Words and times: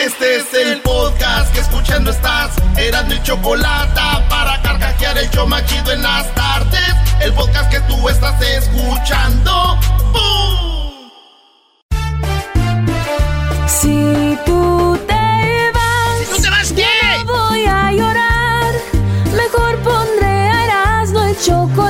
Este 0.00 0.36
es 0.36 0.54
el 0.54 0.80
podcast 0.80 1.52
que 1.52 1.60
escuchando 1.60 2.10
estás. 2.10 2.52
Eran 2.78 3.06
mi 3.08 3.22
chocolate 3.22 4.00
para 4.30 4.62
carcajear 4.62 5.18
el 5.18 5.30
yo 5.30 5.46
machido 5.46 5.92
en 5.92 6.02
las 6.02 6.34
tardes. 6.34 6.94
El 7.20 7.34
podcast 7.34 7.70
que 7.70 7.80
tú 7.80 8.08
estás 8.08 8.40
escuchando. 8.40 9.78
¡Bum! 10.10 11.10
Si 13.66 14.38
tú 14.46 14.98
te 15.06 15.70
vas, 15.74 16.18
Si 16.18 16.34
tú 16.34 16.42
te 16.42 16.48
vas, 16.50 16.72
¿qué? 16.72 16.86
yo 17.18 17.24
no 17.24 17.48
voy 17.48 17.66
a 17.66 17.92
llorar. 17.92 18.72
Mejor 19.36 19.76
pondré 19.80 20.26
a 20.26 20.64
Erasmo 20.64 21.24
el 21.24 21.38
chocolate, 21.38 21.89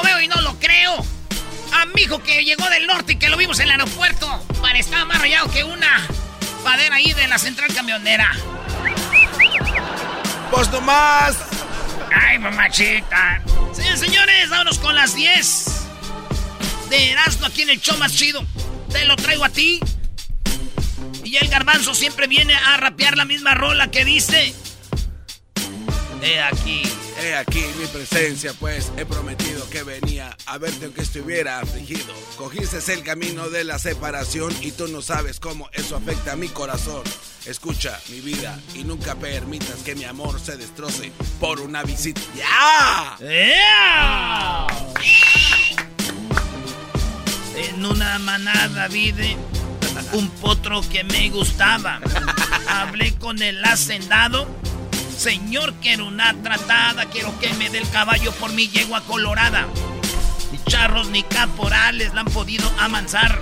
Lo 0.00 0.06
veo 0.06 0.20
y 0.22 0.28
no 0.28 0.40
lo 0.40 0.58
creo. 0.58 1.04
Amigo 1.82 2.22
que 2.22 2.42
llegó 2.42 2.66
del 2.70 2.86
norte 2.86 3.12
y 3.12 3.16
que 3.16 3.28
lo 3.28 3.36
vimos 3.36 3.58
en 3.58 3.66
el 3.66 3.72
aeropuerto. 3.72 4.42
Para 4.62 4.78
estar 4.78 5.04
más 5.04 5.20
rayado 5.20 5.50
que 5.50 5.62
una 5.62 6.06
padera 6.64 6.96
ahí 6.96 7.12
de 7.12 7.28
la 7.28 7.38
central 7.38 7.72
camionera. 7.74 8.32
Pues 10.50 10.70
nomás. 10.70 11.36
¡Ay, 12.14 12.38
mamachita! 12.38 13.42
Señores, 13.74 14.00
señores, 14.00 14.48
vámonos 14.48 14.78
con 14.78 14.94
las 14.96 15.14
10 15.14 15.66
de 16.88 17.10
Erasmo 17.12 17.46
aquí 17.46 17.62
en 17.62 17.70
el 17.70 17.80
show 17.82 17.98
más 17.98 18.14
chido. 18.14 18.42
Te 18.90 19.04
lo 19.04 19.16
traigo 19.16 19.44
a 19.44 19.50
ti. 19.50 19.80
Y 21.24 21.36
el 21.36 21.48
garbanzo 21.48 21.94
siempre 21.94 22.26
viene 22.26 22.54
a 22.54 22.78
rapear 22.78 23.18
la 23.18 23.26
misma 23.26 23.54
rola 23.54 23.90
que 23.90 24.06
dice. 24.06 24.54
He 26.22 26.40
aquí. 26.40 26.82
He 27.22 27.34
aquí 27.34 27.64
mi 27.78 27.86
presencia, 27.86 28.52
pues 28.58 28.92
he 28.96 29.04
prometido 29.06 29.68
que 29.70 29.82
venía 29.82 30.36
a 30.46 30.58
verte 30.58 30.86
aunque 30.86 31.02
estuviera 31.02 31.60
afligido. 31.60 32.14
Cogiste 32.36 32.78
el 32.92 33.02
camino 33.02 33.48
de 33.48 33.64
la 33.64 33.78
separación 33.78 34.54
y 34.60 34.72
tú 34.72 34.88
no 34.88 35.02
sabes 35.02 35.40
cómo 35.40 35.68
eso 35.72 35.96
afecta 35.96 36.32
a 36.32 36.36
mi 36.36 36.48
corazón. 36.48 37.02
Escucha 37.46 37.98
mi 38.10 38.20
vida 38.20 38.58
y 38.74 38.84
nunca 38.84 39.14
permitas 39.14 39.82
que 39.84 39.94
mi 39.94 40.04
amor 40.04 40.40
se 40.40 40.56
destroce 40.56 41.12
por 41.40 41.60
una 41.60 41.82
visita. 41.82 42.20
¡Ya! 42.36 43.16
¡Ea! 43.20 44.66
En 47.56 47.84
una 47.84 48.18
manada 48.18 48.88
vi 48.88 49.12
de 49.12 49.36
un 50.12 50.28
potro 50.30 50.82
que 50.90 51.04
me 51.04 51.30
gustaba. 51.30 52.00
Hablé 52.68 53.14
con 53.16 53.40
el 53.42 53.64
hacendado. 53.64 54.46
Señor, 55.20 55.74
quiero 55.82 56.06
una 56.06 56.34
tratada. 56.42 57.04
Quiero 57.04 57.38
que 57.38 57.52
me 57.52 57.68
dé 57.68 57.76
el 57.76 57.90
caballo 57.90 58.32
por 58.32 58.54
mi 58.54 58.68
yegua 58.68 59.02
colorada. 59.02 59.68
Ni 60.50 60.58
charros 60.64 61.10
ni 61.10 61.22
caporales 61.22 62.14
la 62.14 62.22
han 62.22 62.28
podido 62.28 62.66
amansar. 62.78 63.38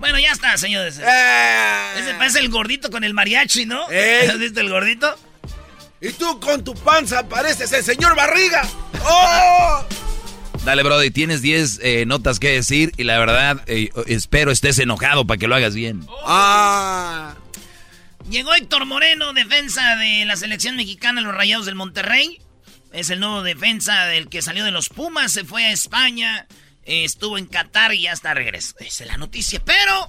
Bueno, 0.00 0.18
ya 0.18 0.32
está, 0.32 0.58
señores. 0.58 0.98
¡Eh! 0.98 1.92
Ese 1.96 2.14
parece 2.14 2.40
el 2.40 2.48
gordito 2.48 2.90
con 2.90 3.04
el 3.04 3.14
mariachi, 3.14 3.66
¿no? 3.66 3.88
¡Ey! 3.88 4.26
¿Has 4.30 4.38
visto 4.40 4.58
el 4.58 4.68
gordito? 4.68 5.14
Y 6.00 6.10
tú 6.10 6.40
con 6.40 6.64
tu 6.64 6.74
panza 6.74 7.28
pareces 7.28 7.72
el 7.72 7.84
señor 7.84 8.16
Barriga. 8.16 8.66
¡Oh! 9.04 9.84
Dale, 10.64 10.82
Brody, 10.82 11.12
tienes 11.12 11.40
10 11.40 11.78
eh, 11.84 12.04
notas 12.04 12.40
que 12.40 12.50
decir 12.50 12.92
y 12.96 13.04
la 13.04 13.16
verdad 13.16 13.62
eh, 13.66 13.90
espero 14.08 14.50
estés 14.50 14.80
enojado 14.80 15.24
para 15.24 15.38
que 15.38 15.46
lo 15.46 15.54
hagas 15.54 15.76
bien. 15.76 16.04
¡Ah! 16.26 17.36
Llegó 18.32 18.54
Héctor 18.54 18.86
Moreno, 18.86 19.34
defensa 19.34 19.94
de 19.96 20.24
la 20.24 20.36
selección 20.36 20.74
mexicana, 20.74 21.20
los 21.20 21.34
Rayados 21.34 21.66
del 21.66 21.74
Monterrey. 21.74 22.40
Es 22.90 23.10
el 23.10 23.20
nuevo 23.20 23.42
defensa 23.42 24.06
del 24.06 24.30
que 24.30 24.40
salió 24.40 24.64
de 24.64 24.70
los 24.70 24.88
Pumas, 24.88 25.32
se 25.32 25.44
fue 25.44 25.66
a 25.66 25.70
España, 25.70 26.46
eh, 26.84 27.04
estuvo 27.04 27.36
en 27.36 27.44
Qatar 27.44 27.92
y 27.92 28.02
ya 28.02 28.12
está 28.12 28.32
regreso. 28.32 28.74
Esa 28.78 29.04
es 29.04 29.10
la 29.10 29.18
noticia. 29.18 29.60
Pero 29.62 30.08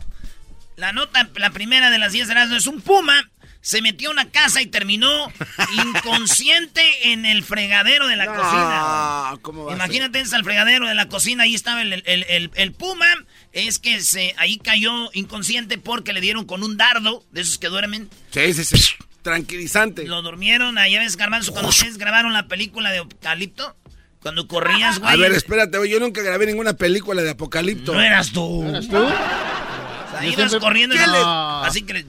la 0.78 0.94
nota, 0.94 1.30
la 1.36 1.50
primera 1.50 1.90
de 1.90 1.98
las 1.98 2.14
10 2.14 2.30
de 2.30 2.34
las 2.36 2.50
es 2.52 2.66
un 2.68 2.80
Puma. 2.82 3.30
Se 3.60 3.82
metió 3.82 4.08
a 4.10 4.14
una 4.14 4.30
casa 4.32 4.62
y 4.62 4.68
terminó 4.68 5.32
inconsciente 5.86 7.12
en 7.12 7.26
el 7.26 7.44
fregadero 7.44 8.08
de 8.08 8.16
la 8.16 8.26
cocina. 8.28 8.42
Ah, 8.52 9.38
¿cómo 9.42 9.66
va 9.66 9.74
Imagínate 9.74 10.20
en 10.20 10.34
el 10.34 10.44
fregadero 10.46 10.88
de 10.88 10.96
la 10.96 11.10
cocina, 11.10 11.44
ahí 11.44 11.56
estaba 11.56 11.82
el, 11.82 11.92
el- 11.94 12.04
el- 12.30 12.52
el 12.56 12.72
puma. 12.74 13.06
Es 13.54 13.78
que 13.80 14.02
se 14.02 14.34
ahí 14.38 14.58
cayó 14.58 14.92
inconsciente 15.14 15.78
porque 15.78 16.12
le 16.12 16.22
dieron 16.22 16.46
con 16.46 16.64
un 16.64 16.76
dardo, 16.76 17.24
de 17.32 17.42
esos 17.42 17.58
que 17.60 17.68
duermen. 17.68 18.10
Sí, 18.32 18.54
sí, 18.54 18.66
sí. 18.66 18.78
Tranquilizante. 19.22 20.06
Lo 20.06 20.22
durmieron, 20.22 20.78
allá 20.78 21.00
ves, 21.00 21.16
Garbanzo, 21.16 21.52
cuando 21.54 21.70
ustedes 21.70 21.98
grabaron 21.98 22.34
la 22.34 22.48
película 22.48 22.92
de 22.92 23.00
Apocalipto. 23.00 23.76
Cuando 24.22 24.48
corrías, 24.48 25.00
güey. 25.00 25.14
A 25.14 25.16
ver, 25.18 25.34
espérate, 25.34 25.78
güey, 25.78 25.90
yo 25.92 26.00
nunca 26.00 26.22
grabé 26.22 26.46
ninguna 26.46 26.74
película 26.74 27.22
de 27.22 27.30
Apocalipto. 27.32 27.94
No 27.94 28.02
eras 28.02 28.32
tú. 28.32 28.64
¿Eras 28.68 28.88
tú? 28.88 28.98
O 28.98 29.08
sea, 29.10 30.26
ibas 30.26 30.36
siempre- 30.36 30.60
corriendo 30.60 30.96
y 30.96 30.98
¿Qué 31.00 31.08
le- 31.08 31.12
le- 31.14 31.68
así 31.68 31.82
que 31.84 31.94
le- 31.94 32.06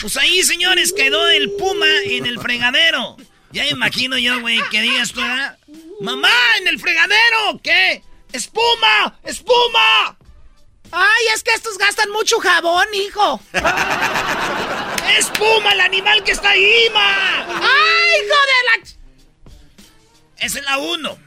Pues 0.00 0.16
ahí, 0.16 0.42
señores, 0.42 0.92
quedó 0.96 1.28
el 1.28 1.50
puma 1.52 1.86
en 2.06 2.26
el 2.26 2.40
fregadero. 2.40 3.16
Ya 3.52 3.64
me 3.64 3.70
imagino 3.70 4.16
yo, 4.18 4.40
güey, 4.40 4.58
que 4.70 4.80
digas 4.80 5.12
tú, 5.12 5.20
¿verdad? 5.20 5.58
¡Mamá, 6.00 6.56
en 6.58 6.68
el 6.68 6.80
fregadero! 6.80 7.60
¿Qué? 7.62 8.02
¡Espuma! 8.32 9.18
¡Espuma! 9.22 10.16
¡Ay, 10.92 11.26
es 11.34 11.42
que 11.42 11.52
estos 11.52 11.78
gastan 11.78 12.10
mucho 12.10 12.40
jabón, 12.40 12.86
hijo! 12.94 13.40
¡Espuma, 15.18 15.72
el 15.72 15.80
animal 15.80 16.24
que 16.24 16.32
está 16.32 16.50
ahí, 16.50 16.88
ma! 16.92 17.46
¡Ay, 17.46 18.24
hijo 18.24 18.36
de 18.50 18.64
la... 18.66 20.46
Esa 20.46 20.58
es 20.58 20.64
la 20.64 20.78
uno. 20.78 21.18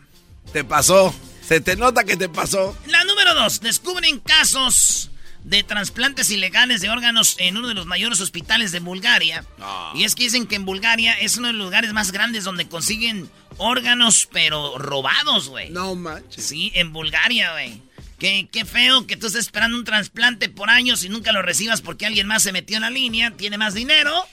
Te 0.52 0.64
pasó. 0.64 1.14
Se 1.48 1.62
te 1.62 1.76
nota 1.76 2.04
que 2.04 2.18
te 2.18 2.30
pasó. 2.30 2.76
La 2.88 3.04
número 3.04 3.36
dos, 3.36 3.62
descubren 3.62 4.20
casos 4.20 5.12
de 5.44 5.64
trasplantes 5.64 6.32
ilegales 6.32 6.82
de 6.82 6.90
órganos 6.90 7.36
en 7.38 7.58
uno 7.58 7.68
de 7.68 7.74
los 7.74 7.86
mayores 7.86 8.22
hospitales 8.22 8.72
de 8.72 8.80
Bulgaria. 8.80 9.46
Y 9.94 10.04
es 10.04 10.16
que 10.16 10.24
dicen 10.24 10.48
que 10.48 10.56
en 10.56 10.66
Bulgaria 10.66 11.14
es 11.14 11.38
uno 11.38 11.48
de 11.48 11.54
los 11.54 11.66
lugares 11.66 11.94
más 11.94 12.12
grandes 12.12 12.44
donde 12.44 12.68
consiguen 12.68 13.30
órganos, 13.58 14.28
pero 14.32 14.78
robados, 14.78 15.50
güey. 15.50 15.70
No 15.70 15.96
manches. 15.96 16.46
Sí, 16.46 16.72
en 16.76 16.94
Bulgaria, 16.94 17.52
güey. 17.52 17.82
Qué, 18.20 18.48
qué 18.52 18.64
feo 18.64 19.06
que 19.06 19.18
tú 19.18 19.28
estés 19.28 19.42
esperando 19.42 19.78
un 19.78 19.84
trasplante 19.84 20.48
por 20.48 20.70
años 20.70 21.04
y 21.04 21.10
nunca 21.10 21.34
lo 21.34 21.42
recibas 21.42 21.82
porque 21.82 22.06
alguien 22.06 22.26
más 22.26 22.44
se 22.44 22.54
metió 22.54 22.78
en 22.78 22.84
la 22.84 22.90
línea, 22.90 23.32
tiene 23.32 23.58
más 23.58 23.74
dinero. 23.74 24.26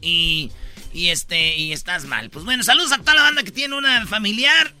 Y, 0.00 0.50
y 0.94 1.08
este, 1.08 1.56
y 1.56 1.72
estás 1.72 2.06
mal. 2.06 2.30
Pues 2.30 2.46
bueno, 2.46 2.62
saludos 2.62 2.92
a 2.92 2.98
toda 2.98 3.14
la 3.14 3.22
banda 3.22 3.42
que 3.42 3.50
tiene 3.50 3.76
una 3.76 4.06
familiar 4.06 4.72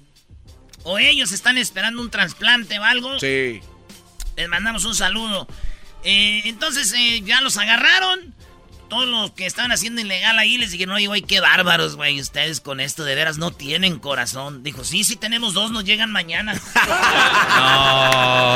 o 0.84 0.98
ellos 0.98 1.32
están 1.32 1.58
esperando 1.58 2.00
un 2.00 2.10
trasplante 2.10 2.78
o 2.78 2.84
algo. 2.84 3.18
Sí. 3.18 3.60
Les 4.40 4.48
mandamos 4.48 4.86
un 4.86 4.94
saludo. 4.94 5.46
Eh, 6.02 6.40
entonces 6.46 6.94
eh, 6.96 7.20
ya 7.22 7.42
los 7.42 7.58
agarraron. 7.58 8.34
Todos 8.88 9.06
los 9.06 9.32
que 9.32 9.44
estaban 9.44 9.70
haciendo 9.70 10.00
ilegal 10.00 10.38
ahí 10.38 10.56
les 10.56 10.70
dijeron, 10.72 10.96
oye, 10.96 11.06
güey, 11.08 11.20
qué 11.20 11.40
bárbaros, 11.40 11.94
güey. 11.94 12.18
Ustedes 12.18 12.62
con 12.62 12.80
esto 12.80 13.04
de 13.04 13.14
veras 13.14 13.36
no 13.36 13.50
tienen 13.50 13.98
corazón. 13.98 14.62
Dijo, 14.62 14.82
sí, 14.82 15.04
sí 15.04 15.16
tenemos 15.16 15.52
dos, 15.52 15.70
nos 15.70 15.84
llegan 15.84 16.10
mañana. 16.10 16.54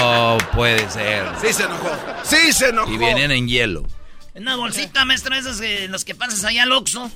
no, 0.00 0.38
puede 0.54 0.88
ser. 0.88 1.26
Sí 1.38 1.52
se 1.52 1.64
enojó. 1.64 1.90
Sí 2.24 2.52
se 2.54 2.70
enojó. 2.70 2.90
Y 2.90 2.96
vienen 2.96 3.30
en 3.30 3.46
hielo. 3.46 3.86
En 4.32 4.44
una 4.44 4.56
bolsita, 4.56 5.04
maestro, 5.04 5.34
esas 5.34 5.60
eh, 5.60 5.86
los 5.88 6.06
que 6.06 6.14
pasas 6.14 6.42
ahí 6.44 6.58
al 6.58 6.72
Oxxo. 6.72 7.12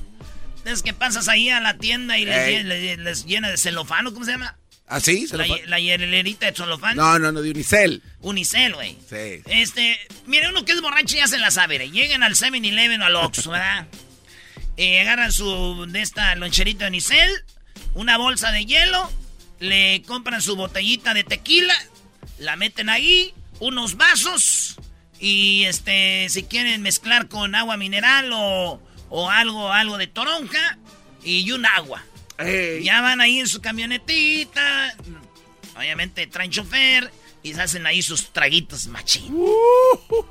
Es 0.63 0.83
que 0.83 0.93
pasas 0.93 1.27
ahí 1.27 1.49
a 1.49 1.59
la 1.59 1.77
tienda 1.77 2.19
y 2.19 2.25
les, 2.25 2.99
les 2.99 3.25
llena 3.25 3.49
de 3.49 3.57
celofano, 3.57 4.13
¿cómo 4.13 4.25
se 4.25 4.33
llama? 4.33 4.58
¿Ah, 4.91 4.99
sí? 4.99 5.27
La, 5.31 5.45
la 5.67 5.79
hielerita 5.79 6.47
de 6.47 6.53
celofán. 6.53 6.97
No, 6.97 7.19
no, 7.19 7.31
no, 7.31 7.43
de 7.43 7.51
Unicel. 7.51 8.01
Unicel, 8.21 8.73
güey. 8.73 8.97
Sí. 9.07 9.43
Este, 9.45 9.99
mire, 10.25 10.49
uno 10.49 10.65
que 10.65 10.71
es 10.71 10.81
borracho 10.81 11.15
ya 11.15 11.27
se 11.27 11.37
la 11.37 11.51
sabe. 11.51 11.77
Llegan 11.91 12.23
al 12.23 12.33
7-Eleven 12.33 12.99
o 13.03 13.05
al 13.05 13.15
Oxxo, 13.15 13.51
¿verdad? 13.51 13.87
Y 14.77 14.97
agarran 14.97 15.31
su, 15.31 15.85
de 15.89 16.01
esta 16.01 16.33
loncherita 16.35 16.85
de 16.85 16.89
Unicel, 16.89 17.29
una 17.93 18.17
bolsa 18.17 18.51
de 18.51 18.65
hielo, 18.65 19.11
le 19.59 20.01
compran 20.07 20.41
su 20.41 20.55
botellita 20.55 21.13
de 21.13 21.23
tequila, 21.23 21.75
la 22.39 22.55
meten 22.55 22.89
ahí, 22.89 23.33
unos 23.59 23.95
vasos, 23.95 24.77
y 25.19 25.65
este, 25.65 26.29
si 26.29 26.43
quieren 26.43 26.81
mezclar 26.81 27.27
con 27.27 27.53
agua 27.55 27.75
mineral 27.77 28.31
o, 28.33 28.81
o 29.09 29.29
algo, 29.29 29.71
algo 29.71 29.97
de 29.97 30.07
toronja, 30.07 30.79
y 31.23 31.51
un 31.51 31.65
agua. 31.65 32.03
Ya 32.81 33.01
van 33.01 33.21
ahí 33.21 33.39
en 33.39 33.47
su 33.47 33.61
camionetita. 33.61 34.95
Obviamente 35.75 36.27
traen 36.27 36.51
chofer 36.51 37.11
y 37.43 37.53
se 37.53 37.61
hacen 37.61 37.85
ahí 37.85 38.01
sus 38.01 38.31
traguitos 38.31 38.87
machín. 38.87 39.33
Uh, 39.33 39.49
uh, 40.09 40.25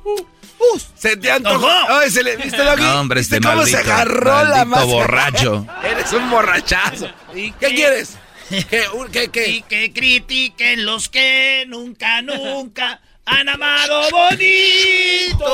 uh, 0.58 0.80
se 0.96 1.16
te 1.16 1.30
antojó. 1.30 1.70
Ay, 1.88 2.10
se 2.10 2.22
le, 2.22 2.36
¿Viste 2.36 2.58
lo 2.58 2.76
no, 2.76 3.00
hombre, 3.00 3.20
este 3.20 3.40
cómo 3.40 3.64
se 3.64 3.78
agarró 3.78 4.44
la 4.44 4.64
máscara? 4.64 4.92
borracho. 4.92 5.66
Eres 5.84 6.12
un 6.12 6.30
borrachazo. 6.30 7.10
¿Y 7.34 7.52
qué, 7.52 7.74
quieres? 7.74 8.16
¿Qué, 8.48 8.84
qué, 9.12 9.28
qué? 9.28 9.48
Y 9.48 9.62
que 9.62 9.92
critiquen 9.92 10.84
los 10.84 11.08
que 11.08 11.64
nunca, 11.66 12.20
nunca 12.22 13.00
han 13.24 13.48
amado 13.48 14.10
bonito. 14.10 15.46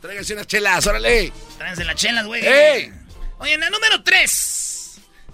Tráiganse 0.00 0.34
unas 0.34 0.46
chelas, 0.46 0.86
órale. 0.86 1.32
Tráiganse 1.56 1.84
las 1.84 1.96
chelas, 1.96 2.26
güey. 2.26 2.42
Oye, 3.38 3.54
en 3.54 3.60
la 3.60 3.70
número 3.70 4.02
3. 4.02 4.53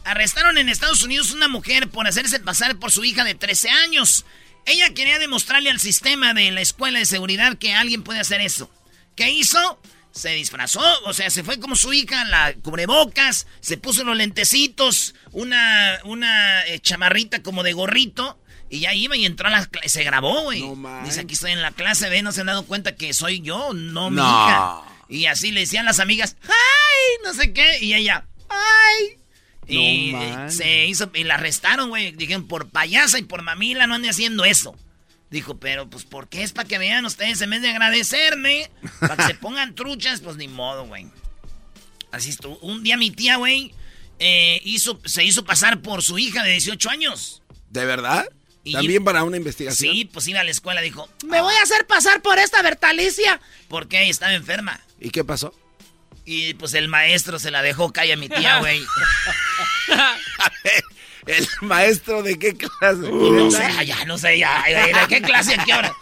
Arrestaron 0.04 0.58
en 0.58 0.68
Estados 0.68 1.02
Unidos 1.02 1.32
una 1.32 1.48
mujer 1.48 1.88
por 1.88 2.06
hacerse 2.06 2.40
pasar 2.40 2.76
por 2.76 2.90
su 2.90 3.04
hija 3.04 3.24
de 3.24 3.34
13 3.34 3.68
años. 3.70 4.24
Ella 4.66 4.92
quería 4.94 5.18
demostrarle 5.18 5.70
al 5.70 5.80
sistema 5.80 6.34
de 6.34 6.50
la 6.50 6.60
escuela 6.60 6.98
de 6.98 7.04
seguridad 7.04 7.58
que 7.58 7.74
alguien 7.74 8.02
puede 8.02 8.20
hacer 8.20 8.40
eso. 8.40 8.70
¿Qué 9.16 9.30
hizo? 9.30 9.80
Se 10.12 10.30
disfrazó, 10.30 10.82
o 11.04 11.12
sea, 11.12 11.30
se 11.30 11.44
fue 11.44 11.60
como 11.60 11.76
su 11.76 11.92
hija, 11.92 12.24
la 12.24 12.52
cubrebocas, 12.62 13.46
se 13.60 13.76
puso 13.76 14.02
los 14.02 14.16
lentecitos, 14.16 15.14
una, 15.30 16.00
una 16.04 16.66
eh, 16.66 16.80
chamarrita 16.80 17.42
como 17.42 17.62
de 17.62 17.74
gorrito, 17.74 18.36
y 18.68 18.80
ya 18.80 18.94
iba 18.94 19.16
y 19.16 19.24
entró 19.24 19.46
a 19.46 19.50
la 19.50 19.66
clase, 19.66 19.88
se 19.88 20.04
grabó, 20.04 20.42
güey. 20.42 20.64
Dice, 21.04 21.20
aquí 21.20 21.34
estoy 21.34 21.52
en 21.52 21.62
la 21.62 21.70
clase, 21.70 22.08
ve, 22.08 22.22
no 22.22 22.32
se 22.32 22.40
han 22.40 22.48
dado 22.48 22.66
cuenta 22.66 22.96
que 22.96 23.12
soy 23.14 23.40
yo, 23.40 23.72
no, 23.72 24.10
mi 24.10 24.20
hija. 24.20 24.82
Y 25.08 25.26
así 25.26 25.52
le 25.52 25.60
decían 25.60 25.84
las 25.84 26.00
amigas, 26.00 26.36
¡ay! 26.44 27.24
No 27.24 27.34
sé 27.34 27.52
qué, 27.52 27.78
y 27.80 27.94
ella, 27.94 28.26
¡ay! 28.48 29.19
Y 29.70 30.14
se 30.48 30.86
hizo, 30.86 31.10
y 31.14 31.24
la 31.24 31.34
arrestaron, 31.34 31.88
güey. 31.88 32.12
Dijeron, 32.12 32.46
por 32.46 32.68
payasa 32.68 33.18
y 33.18 33.22
por 33.22 33.42
mamila 33.42 33.86
no 33.86 33.94
ande 33.94 34.10
haciendo 34.10 34.44
eso. 34.44 34.76
Dijo, 35.30 35.58
pero 35.58 35.88
pues, 35.88 36.04
¿por 36.04 36.28
qué 36.28 36.42
es 36.42 36.52
para 36.52 36.68
que 36.68 36.78
vean 36.78 37.04
ustedes 37.04 37.40
en 37.40 37.50
vez 37.50 37.62
de 37.62 37.70
agradecerme? 37.70 38.70
Para 38.98 39.16
que 39.16 39.22
se 39.24 39.34
pongan 39.40 39.74
truchas, 39.74 40.20
pues 40.20 40.36
ni 40.36 40.48
modo, 40.48 40.86
güey. 40.86 41.06
Así 42.10 42.30
estuvo. 42.30 42.58
Un 42.58 42.82
día 42.82 42.96
mi 42.96 43.12
tía, 43.12 43.36
güey, 43.36 43.72
eh, 44.18 44.60
hizo, 44.64 45.00
se 45.04 45.24
hizo 45.24 45.44
pasar 45.44 45.80
por 45.82 46.02
su 46.02 46.18
hija 46.18 46.42
de 46.42 46.50
18 46.50 46.90
años. 46.90 47.42
¿De 47.70 47.84
verdad? 47.84 48.26
¿También 48.70 49.04
para 49.04 49.24
una 49.24 49.36
investigación? 49.36 49.94
Sí, 49.94 50.04
pues 50.04 50.26
iba 50.28 50.40
a 50.40 50.44
la 50.44 50.50
escuela, 50.50 50.80
dijo, 50.80 51.08
me 51.26 51.40
voy 51.40 51.54
a 51.54 51.62
hacer 51.62 51.86
pasar 51.86 52.20
por 52.20 52.38
esta 52.38 52.60
Bertalicia. 52.62 53.40
Porque 53.68 54.08
estaba 54.08 54.34
enferma. 54.34 54.80
¿Y 55.00 55.10
qué 55.10 55.24
pasó? 55.24 55.54
Y 56.24 56.54
pues 56.54 56.74
el 56.74 56.88
maestro 56.88 57.38
se 57.38 57.50
la 57.50 57.62
dejó 57.62 57.92
caer 57.92 58.14
a 58.14 58.16
mi 58.16 58.28
tía, 58.28 58.58
güey. 58.58 58.80
¿El 61.26 61.46
maestro 61.62 62.22
de 62.22 62.38
qué 62.38 62.56
clase? 62.56 63.10
no 63.10 63.50
sé, 63.50 63.86
ya, 63.86 64.04
no 64.04 64.18
sé, 64.18 64.38
ya. 64.38 64.62
¿De 64.66 65.08
qué 65.08 65.22
clase? 65.22 65.54
¿A 65.54 65.64
qué 65.64 65.74
hora? 65.74 65.92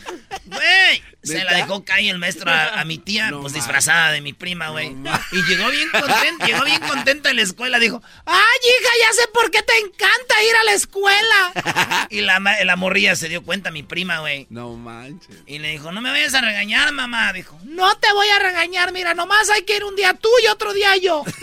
Güey, 0.46 1.02
se 1.22 1.44
la 1.44 1.54
dejó 1.54 1.84
caer 1.84 2.10
el 2.10 2.18
maestro 2.18 2.50
a, 2.50 2.84
mi 2.84 2.98
tía, 2.98 3.30
pues 3.40 3.52
disfrazada 3.52 4.12
de 4.12 4.20
mi 4.20 4.32
prima, 4.32 4.70
güey. 4.70 4.94
y 5.32 5.42
llegó 5.42 5.68
bien 5.70 5.88
contenta, 5.90 6.46
llegó 6.46 6.64
bien 6.64 6.80
contenta 6.80 7.30
en 7.30 7.36
la 7.36 7.42
escuela. 7.42 7.78
Dijo, 7.78 8.02
¡ay, 8.24 8.58
hija, 8.62 8.90
ya 9.02 9.12
sé 9.12 9.28
por 9.32 9.50
qué 9.50 9.62
te 9.62 9.76
encanta 9.78 10.42
ir 10.48 10.56
a 10.56 10.64
la 10.64 10.72
escuela! 10.72 12.06
y 12.10 12.20
la, 12.20 12.38
la 12.40 12.76
morrilla 12.76 13.16
se 13.16 13.28
dio 13.28 13.42
cuenta, 13.42 13.70
mi 13.70 13.82
prima, 13.82 14.20
güey. 14.20 14.46
No 14.50 14.74
manches. 14.74 15.36
Y 15.46 15.58
le 15.58 15.70
dijo, 15.70 15.92
no 15.92 16.00
me 16.00 16.10
vayas 16.10 16.34
a 16.34 16.40
regañar, 16.40 16.92
mamá. 16.92 17.32
Dijo, 17.32 17.58
no 17.64 17.96
te 17.98 18.12
voy 18.12 18.28
a 18.28 18.38
regañar, 18.38 18.92
mira, 18.92 19.14
nomás 19.14 19.50
hay 19.50 19.62
que 19.62 19.76
ir 19.76 19.84
un 19.84 19.96
día 19.96 20.14
tú 20.14 20.30
y 20.42 20.46
otro 20.46 20.72
día 20.72 20.96
yo. 20.96 21.24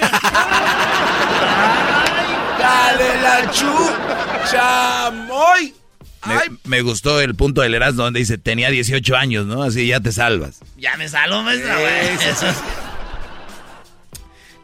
¡Ay, 1.48 2.45
dale 2.66 3.22
la 3.22 3.52
chu! 3.52 3.74
¡Chamoy! 4.52 5.74
Me, 6.64 6.82
gustó 6.82 7.22
el 7.22 7.36
punto 7.36 7.62
del 7.62 7.76
Erasmo 7.76 8.04
donde 8.04 8.20
dice, 8.20 8.40
tenía 8.40 8.72
18 8.72 9.16
años, 9.16 9.46
¿no? 9.46 9.62
Así 9.62 9.86
ya 9.86 10.00
te 10.00 10.12
salvas. 10.12 10.62
Ya 10.76 10.98
me 10.98 11.08
salvo, 11.08 11.44
maestro. 11.44 11.72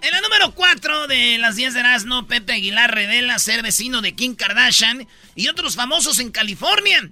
En 0.01 0.11
la 0.11 0.21
número 0.21 0.51
4 0.55 1.05
de 1.05 1.37
las 1.37 1.55
10 1.55 1.75
de 1.75 1.79
Erasmo, 1.81 2.25
Pepe 2.25 2.53
Aguilar 2.53 2.91
revela 2.91 3.37
ser 3.37 3.61
vecino 3.61 4.01
de 4.01 4.15
Kim 4.15 4.33
Kardashian 4.33 5.07
y 5.35 5.47
otros 5.47 5.75
famosos 5.75 6.17
en 6.17 6.31
California. 6.31 7.11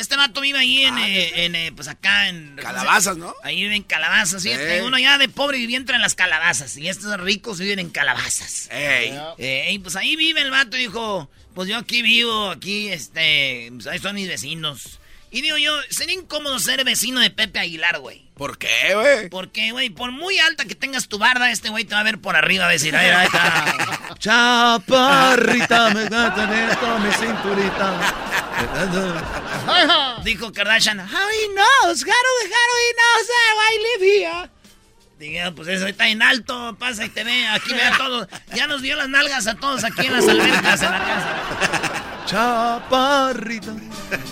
Este 0.00 0.16
vato 0.16 0.40
vive 0.40 0.58
ahí 0.58 0.82
en, 0.82 0.94
ah, 0.94 1.08
eh, 1.08 1.32
eh, 1.34 1.72
pues 1.76 1.86
acá 1.88 2.28
en... 2.28 2.56
Calabazas, 2.56 3.16
¿no? 3.18 3.34
Ahí 3.42 3.62
vive 3.62 3.76
en 3.76 3.82
calabazas, 3.82 4.42
¿sí? 4.42 4.50
Uno 4.82 4.98
ya 4.98 5.18
de 5.18 5.28
pobre 5.28 5.58
vivía 5.58 5.76
entre 5.76 5.98
las 5.98 6.14
calabazas 6.14 6.76
y 6.78 6.88
estos 6.88 7.20
ricos 7.20 7.58
viven 7.58 7.78
en 7.78 7.90
calabazas. 7.90 8.68
Ey. 8.72 9.12
Eh, 9.38 9.78
pues 9.82 9.96
ahí 9.96 10.16
vive 10.16 10.40
el 10.40 10.50
vato 10.50 10.76
y 10.76 10.80
dijo, 10.80 11.30
pues 11.54 11.68
yo 11.68 11.76
aquí 11.76 12.00
vivo, 12.00 12.50
aquí, 12.50 12.88
este, 12.88 13.68
pues 13.74 13.86
ahí 13.86 13.98
son 13.98 14.14
mis 14.14 14.28
vecinos. 14.28 15.00
Y 15.32 15.42
digo 15.42 15.56
yo, 15.58 15.72
sería 15.90 16.14
incómodo 16.14 16.58
ser 16.58 16.82
vecino 16.84 17.20
de 17.20 17.30
Pepe 17.30 17.60
Aguilar, 17.60 18.00
güey. 18.00 18.24
¿Por 18.34 18.58
qué, 18.58 18.94
güey? 18.94 19.28
Porque, 19.28 19.70
güey, 19.70 19.90
por 19.90 20.10
muy 20.10 20.38
alta 20.38 20.64
que 20.64 20.74
tengas 20.74 21.06
tu 21.08 21.18
barda, 21.18 21.52
este 21.52 21.68
güey 21.68 21.84
te 21.84 21.94
va 21.94 22.00
a 22.00 22.04
ver 22.04 22.18
por 22.18 22.34
arriba 22.34 22.66
a 22.66 22.68
decir, 22.68 22.96
ay, 22.96 23.10
ahí 23.10 23.26
está. 23.26 24.14
Chaparrita, 24.18 25.90
me 25.90 26.08
tener 26.08 26.76
con 26.78 27.06
mi 27.06 27.12
cinturita. 27.12 28.19
Dijo 30.24 30.52
Kardashian, 30.52 30.98
how 31.00 31.28
he 31.28 31.48
knows, 31.54 32.02
how 32.02 32.06
do, 32.06 32.32
how 32.44 32.70
he 32.76 32.92
knows 32.98 33.26
that 33.26 33.56
I 33.58 33.78
live 33.82 34.02
here. 34.02 34.50
Diga, 35.18 35.52
pues 35.54 35.68
eso 35.68 35.86
está 35.86 36.08
en 36.08 36.22
alto, 36.22 36.74
pasa 36.78 37.04
y 37.04 37.10
te 37.10 37.24
ve, 37.24 37.46
aquí 37.48 37.74
ve 37.74 37.82
a 37.82 37.96
todos. 37.98 38.26
Ya 38.54 38.66
nos 38.66 38.80
dio 38.80 38.96
las 38.96 39.08
nalgas 39.08 39.46
a 39.46 39.54
todos 39.54 39.84
aquí 39.84 40.06
en 40.06 40.14
las 40.14 40.26
albercas 40.26 40.82
en 40.82 40.90
la 40.90 40.98
casa. 40.98 42.24
Chaparrito. 42.24 43.76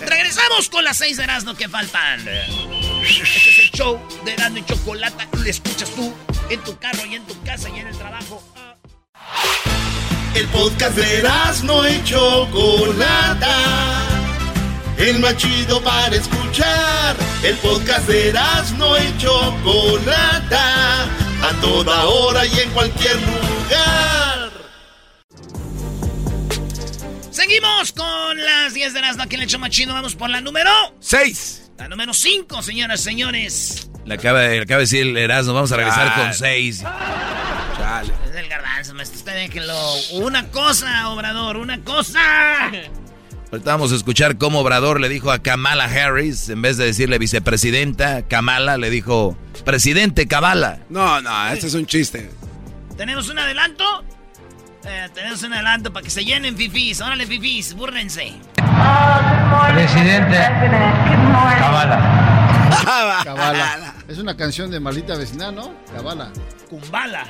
Regresamos 0.07 0.69
con 0.69 0.83
las 0.83 0.97
seis 0.97 1.17
de 1.17 1.25
Erasmo 1.25 1.53
que 1.55 1.69
faltan. 1.69 2.27
Este 2.27 3.49
es 3.49 3.59
el 3.59 3.71
show 3.71 4.01
de 4.25 4.33
Erasmo 4.33 4.57
y 4.57 4.65
Chocolata. 4.65 5.27
Lo 5.33 5.43
escuchas 5.43 5.91
tú 5.91 6.11
en 6.49 6.59
tu 6.63 6.77
carro 6.79 7.05
y 7.05 7.15
en 7.15 7.25
tu 7.25 7.39
casa 7.43 7.69
y 7.69 7.79
en 7.79 7.87
el 7.87 7.97
trabajo. 7.97 8.43
El 10.35 10.47
podcast 10.47 10.95
de 10.95 11.17
Erasmo 11.19 11.87
y 11.87 12.03
Chocolata 12.03 13.99
el 14.99 15.19
más 15.19 15.37
chido 15.37 15.81
para 15.81 16.15
escuchar. 16.15 17.15
El 17.41 17.55
podcast 17.57 18.07
de 18.07 18.33
no 18.77 18.97
y 18.97 19.17
Chocolata, 19.17 21.03
a 21.03 21.61
toda 21.61 22.05
hora 22.05 22.45
y 22.45 22.59
en 22.59 22.69
cualquier 22.71 23.15
lugar. 23.15 24.51
Seguimos 27.31 27.93
con 27.93 28.37
las 28.43 28.73
10 28.73 28.93
de 28.93 28.99
Erasmo 28.99 29.23
aquí 29.23 29.35
en 29.35 29.43
el 29.43 29.47
show 29.47 29.59
más 29.59 29.69
chido. 29.69 29.93
Vamos 29.93 30.15
por 30.15 30.29
la 30.29 30.41
número 30.41 30.71
6. 30.99 31.71
La 31.77 31.87
número 31.87 32.13
5, 32.13 32.61
señoras 32.61 32.99
y 32.99 33.03
señores. 33.03 33.89
Le 34.05 34.15
acaba, 34.15 34.41
de, 34.41 34.61
acaba 34.61 34.79
de 34.79 34.83
decir 34.83 35.07
el 35.07 35.17
Erasmo, 35.17 35.53
vamos 35.53 35.71
a 35.71 35.77
regresar 35.77 36.13
con 36.15 36.33
6. 36.33 36.83
El 38.49 38.55
garbanzo, 38.55 38.95
maestro. 38.95 39.19
Usted 39.19 39.33
déjenlo. 39.35 39.75
Una 40.13 40.47
cosa, 40.47 41.09
Obrador, 41.09 41.57
una 41.57 41.81
cosa. 41.81 42.19
Ahorita 43.51 43.71
vamos 43.71 43.91
a 43.91 43.95
escuchar 43.95 44.39
cómo 44.39 44.61
Obrador 44.61 44.99
le 44.99 45.07
dijo 45.07 45.31
a 45.31 45.37
Kamala 45.37 45.83
Harris, 45.83 46.49
en 46.49 46.63
vez 46.63 46.77
de 46.77 46.85
decirle 46.85 47.19
vicepresidenta, 47.19 48.23
Kamala 48.27 48.77
le 48.77 48.89
dijo 48.89 49.37
presidente 49.65 50.27
Kamala. 50.27 50.79
No, 50.89 51.21
no, 51.21 51.47
este 51.49 51.67
es 51.67 51.75
un 51.75 51.85
chiste. 51.85 52.31
¿Tenemos 52.97 53.29
un 53.29 53.37
adelanto? 53.37 53.83
Eh, 54.83 55.09
tenemos 55.13 55.43
un 55.43 55.53
adelanto 55.53 55.93
para 55.93 56.03
que 56.03 56.09
se 56.09 56.25
llenen 56.25 56.57
fifís. 56.57 57.01
Órale, 57.01 57.27
fifís, 57.27 57.75
búrrense. 57.75 58.33
Presidente 59.73 60.37
Cabala. 61.59 63.23
Cabala. 63.23 63.93
Es 64.07 64.17
una 64.17 64.35
canción 64.35 64.71
de 64.71 64.79
maldita 64.79 65.15
vecina, 65.15 65.51
¿no? 65.51 65.71
Cabala. 65.93 66.31
Cumbala. 66.67 67.27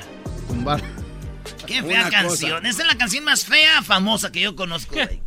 Cumbala. 0.48 0.82
Qué 1.66 1.82
fea 1.82 2.08
canción. 2.10 2.64
Esa 2.66 2.82
es 2.82 2.88
la 2.88 2.96
canción 2.98 3.24
más 3.24 3.44
fea, 3.44 3.82
famosa 3.82 4.30
que 4.32 4.40
yo 4.40 4.56
conozco, 4.56 4.94
güey. 4.94 5.22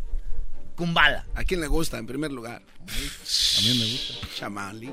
Kumbala. 0.76 1.26
¿A 1.36 1.44
quién 1.44 1.62
le 1.62 1.68
gusta, 1.68 1.98
en 1.98 2.08
primer 2.08 2.32
lugar? 2.32 2.62
A 2.88 3.62
mí 3.62 3.78
me 3.80 3.92
gusta. 3.92 4.28
Chamali. 4.36 4.92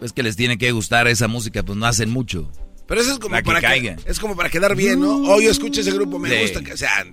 Es 0.00 0.12
que 0.12 0.22
les 0.22 0.36
tiene 0.36 0.58
que 0.58 0.70
gustar 0.72 1.08
esa 1.08 1.28
música, 1.28 1.62
pues 1.62 1.76
no 1.78 1.86
hacen 1.86 2.10
mucho. 2.10 2.50
Pero 2.86 3.00
eso 3.00 3.12
es 3.12 3.18
como, 3.18 3.34
La 3.34 3.42
que 3.42 3.46
para, 3.46 3.60
caiga. 3.60 3.96
es 4.06 4.18
como 4.18 4.36
para 4.36 4.48
quedar 4.50 4.74
bien, 4.76 5.00
¿no? 5.00 5.16
O 5.16 5.40
yo 5.40 5.50
escucho 5.50 5.80
ese 5.80 5.90
grupo, 5.92 6.18
me 6.18 6.30
Sí. 6.30 6.42
gusta 6.42 6.62
que 6.62 6.72
o 6.72 6.76
sea, 6.76 7.04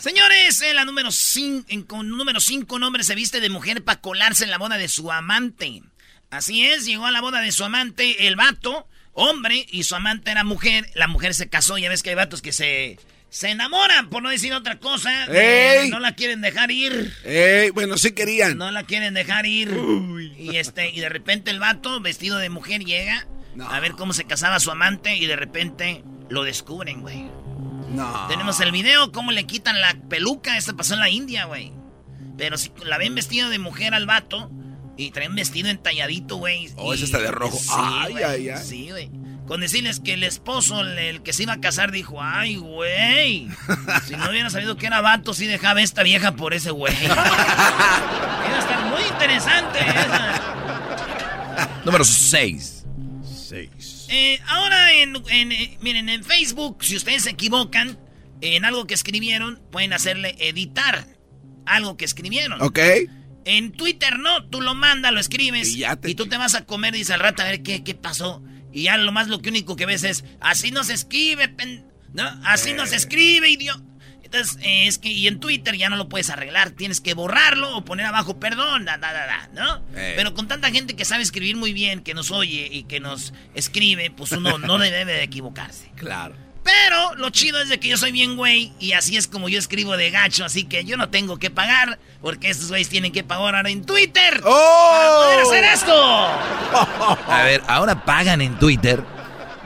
Señores, 0.00 0.62
en 0.62 0.76
la 0.76 0.84
número 0.84 1.10
5, 1.10 1.66
con 1.86 2.08
número 2.08 2.40
5, 2.40 2.76
un 2.76 2.82
hombre 2.84 3.02
se 3.04 3.14
viste 3.14 3.40
de 3.40 3.50
mujer 3.50 3.82
para 3.84 4.00
colarse 4.00 4.44
en 4.44 4.50
la 4.50 4.58
boda 4.58 4.78
de 4.78 4.88
su 4.88 5.10
amante. 5.10 5.82
Así 6.30 6.64
es, 6.64 6.84
llegó 6.86 7.06
a 7.06 7.10
la 7.10 7.20
boda 7.20 7.40
de 7.40 7.50
su 7.52 7.64
amante 7.64 8.26
el 8.28 8.36
vato, 8.36 8.86
hombre, 9.12 9.66
y 9.70 9.82
su 9.84 9.94
amante 9.94 10.30
era 10.30 10.44
mujer. 10.44 10.90
La 10.94 11.06
mujer 11.08 11.34
se 11.34 11.48
casó, 11.48 11.78
ya 11.78 11.88
ves 11.88 12.02
que 12.02 12.10
hay 12.10 12.16
vatos 12.16 12.42
que 12.42 12.52
se, 12.52 12.98
se 13.28 13.50
enamoran, 13.50 14.08
por 14.10 14.22
no 14.22 14.30
decir 14.30 14.52
otra 14.52 14.78
cosa. 14.78 15.26
¡Ey! 15.26 15.90
no 15.90 16.00
la 16.00 16.14
quieren 16.14 16.40
dejar 16.40 16.70
ir. 16.70 17.14
Eh, 17.24 17.70
bueno, 17.74 17.96
sí 17.98 18.12
querían. 18.12 18.56
No 18.58 18.70
la 18.70 18.84
quieren 18.84 19.14
dejar 19.14 19.46
ir. 19.46 19.70
Y 20.38 20.56
este, 20.56 20.90
y 20.90 21.00
de 21.00 21.08
repente 21.08 21.50
el 21.50 21.58
vato, 21.60 22.00
vestido 22.00 22.38
de 22.38 22.48
mujer, 22.50 22.84
llega 22.84 23.26
No. 23.54 23.68
a 23.70 23.80
ver 23.80 23.92
cómo 23.92 24.12
se 24.12 24.24
casaba 24.24 24.60
su 24.60 24.70
amante 24.70 25.16
y 25.16 25.26
de 25.26 25.36
repente 25.36 26.02
lo 26.28 26.44
descubren, 26.44 27.00
güey. 27.02 27.24
No. 27.90 28.26
Tenemos 28.28 28.60
el 28.60 28.70
video, 28.70 29.10
cómo 29.10 29.32
le 29.32 29.44
quitan 29.46 29.80
la 29.80 29.96
peluca. 30.08 30.56
Esto 30.56 30.76
pasó 30.76 30.94
en 30.94 31.00
la 31.00 31.10
India, 31.10 31.46
güey. 31.46 31.72
Pero 32.38 32.56
si 32.56 32.70
la 32.84 32.96
ven 32.98 33.14
vestido 33.16 33.50
de 33.50 33.58
mujer 33.58 33.92
al 33.94 34.06
vato 34.06 34.50
y 35.00 35.10
trae 35.10 35.28
un 35.28 35.34
vestido 35.34 35.68
entalladito, 35.68 36.36
güey. 36.36 36.68
Oh, 36.76 36.92
y- 36.92 36.96
ese 36.96 37.04
está 37.06 37.18
de 37.18 37.30
rojo. 37.30 37.56
Sí, 37.58 37.68
Ay, 37.70 38.12
güey, 38.12 38.24
ay, 38.24 38.48
ay. 38.50 38.62
Sí, 38.64 38.88
güey. 38.90 39.10
Con 39.46 39.60
decirles 39.62 39.98
que 39.98 40.12
el 40.12 40.22
esposo, 40.22 40.82
el, 40.82 41.22
que 41.22 41.32
se 41.32 41.42
iba 41.42 41.54
a 41.54 41.60
casar, 41.60 41.90
dijo, 41.90 42.22
ay, 42.22 42.56
güey. 42.56 43.48
Si 44.06 44.14
no 44.14 44.28
hubiera 44.30 44.50
sabido 44.50 44.76
que 44.76 44.86
era 44.86 45.00
vato, 45.00 45.34
sí 45.34 45.46
dejaba 45.46 45.80
esta 45.82 46.02
vieja 46.02 46.36
por 46.36 46.54
ese 46.54 46.70
güey. 46.70 46.94
Iba 47.04 47.14
a 47.14 48.58
estar 48.58 48.84
muy 48.86 49.02
interesante 49.02 49.78
esa. 49.80 50.40
Número 51.84 52.04
6. 52.04 52.84
Seis. 53.48 54.06
Eh, 54.10 54.38
ahora, 54.48 54.92
en, 54.92 55.16
en, 55.30 55.52
eh, 55.52 55.78
miren, 55.80 56.08
en 56.08 56.22
Facebook, 56.24 56.84
si 56.84 56.96
ustedes 56.96 57.24
se 57.24 57.30
equivocan 57.30 57.98
en 58.40 58.64
algo 58.64 58.86
que 58.86 58.94
escribieron, 58.94 59.60
pueden 59.72 59.92
hacerle 59.92 60.36
editar 60.38 61.06
algo 61.66 61.96
que 61.96 62.04
escribieron. 62.04 62.60
¿Ok? 62.62 62.78
En 63.56 63.72
Twitter 63.72 64.18
no, 64.18 64.44
tú 64.46 64.60
lo 64.60 64.74
mandas, 64.74 65.12
lo 65.12 65.20
escribes 65.20 65.70
Y 65.70 65.76
y, 65.76 65.78
ya 65.80 65.96
te- 65.96 66.14
tú 66.14 66.26
te 66.26 66.36
vas 66.36 66.54
a 66.54 66.64
comer, 66.66 66.94
dice 66.94 67.12
al 67.14 67.20
rato, 67.20 67.42
a 67.42 67.46
ver 67.46 67.62
qué, 67.62 67.82
qué 67.82 67.94
pasó. 67.94 68.42
Y 68.72 68.84
ya 68.84 68.96
lo 68.96 69.10
más 69.12 69.28
lo 69.28 69.40
que 69.42 69.48
único 69.48 69.74
que 69.76 69.86
ves 69.86 70.04
es, 70.04 70.24
así 70.40 70.70
no 70.70 70.84
se 70.84 70.94
escribe, 70.94 71.48
pen- 71.48 71.84
¿no? 72.12 72.22
Así 72.44 72.72
no 72.72 72.86
se 72.86 72.96
escribe, 72.96 73.50
idiota. 73.50 73.82
Entonces, 74.22 74.58
eh, 74.62 74.86
es 74.86 74.98
que, 74.98 75.08
y 75.10 75.26
en 75.26 75.40
Twitter 75.40 75.76
ya 75.76 75.88
no 75.90 75.96
lo 75.96 76.08
puedes 76.08 76.30
arreglar, 76.30 76.70
tienes 76.70 77.00
que 77.00 77.14
borrarlo 77.14 77.76
o 77.76 77.84
poner 77.84 78.06
abajo, 78.06 78.38
perdón, 78.38 78.84
da, 78.84 78.96
da, 78.96 79.12
da, 79.12 79.26
da, 79.26 79.48
¿no? 79.52 79.82
Eh. 79.98 80.12
Pero 80.16 80.34
con 80.34 80.46
tanta 80.46 80.70
gente 80.70 80.94
que 80.94 81.04
sabe 81.04 81.24
escribir 81.24 81.56
muy 81.56 81.72
bien, 81.72 82.02
que 82.04 82.14
nos 82.14 82.30
oye 82.30 82.68
y 82.70 82.84
que 82.84 83.00
nos 83.00 83.32
escribe, 83.56 84.12
pues 84.12 84.30
uno 84.30 84.56
no 84.58 84.78
debe 84.78 85.04
de 85.14 85.24
equivocarse. 85.24 85.90
Claro. 85.96 86.36
Pero 86.62 87.14
lo 87.16 87.30
chido 87.30 87.60
es 87.60 87.68
de 87.68 87.80
que 87.80 87.88
yo 87.88 87.96
soy 87.96 88.12
bien 88.12 88.36
güey 88.36 88.72
y 88.78 88.92
así 88.92 89.16
es 89.16 89.26
como 89.26 89.48
yo 89.48 89.58
escribo 89.58 89.96
de 89.96 90.10
gacho, 90.10 90.44
así 90.44 90.64
que 90.64 90.84
yo 90.84 90.96
no 90.96 91.08
tengo 91.08 91.38
que 91.38 91.50
pagar 91.50 91.98
porque 92.20 92.50
estos 92.50 92.68
güeyes 92.68 92.88
tienen 92.88 93.12
que 93.12 93.24
pagar 93.24 93.56
ahora 93.56 93.70
en 93.70 93.84
Twitter 93.84 94.42
¡Oh! 94.44 94.90
para 94.92 95.10
poder 95.10 95.40
hacer 95.40 95.64
esto. 95.64 96.26
A 97.32 97.42
ver, 97.44 97.62
ahora 97.66 98.04
pagan 98.04 98.42
en 98.42 98.58
Twitter. 98.58 99.02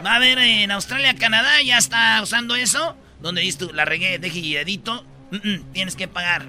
Va 0.04 0.12
a 0.12 0.16
haber 0.16 0.38
en 0.38 0.70
Australia, 0.70 1.16
Canadá, 1.16 1.62
ya 1.62 1.78
está 1.78 2.20
usando 2.22 2.54
eso, 2.54 2.96
donde 3.20 3.40
dices 3.40 3.58
tú, 3.58 3.70
la 3.72 3.84
regué, 3.84 4.18
deje 4.18 4.38
y 4.38 4.56
edito, 4.56 5.04
Mm, 5.30 5.48
mm, 5.48 5.72
tienes 5.72 5.96
que 5.96 6.06
pagar. 6.08 6.46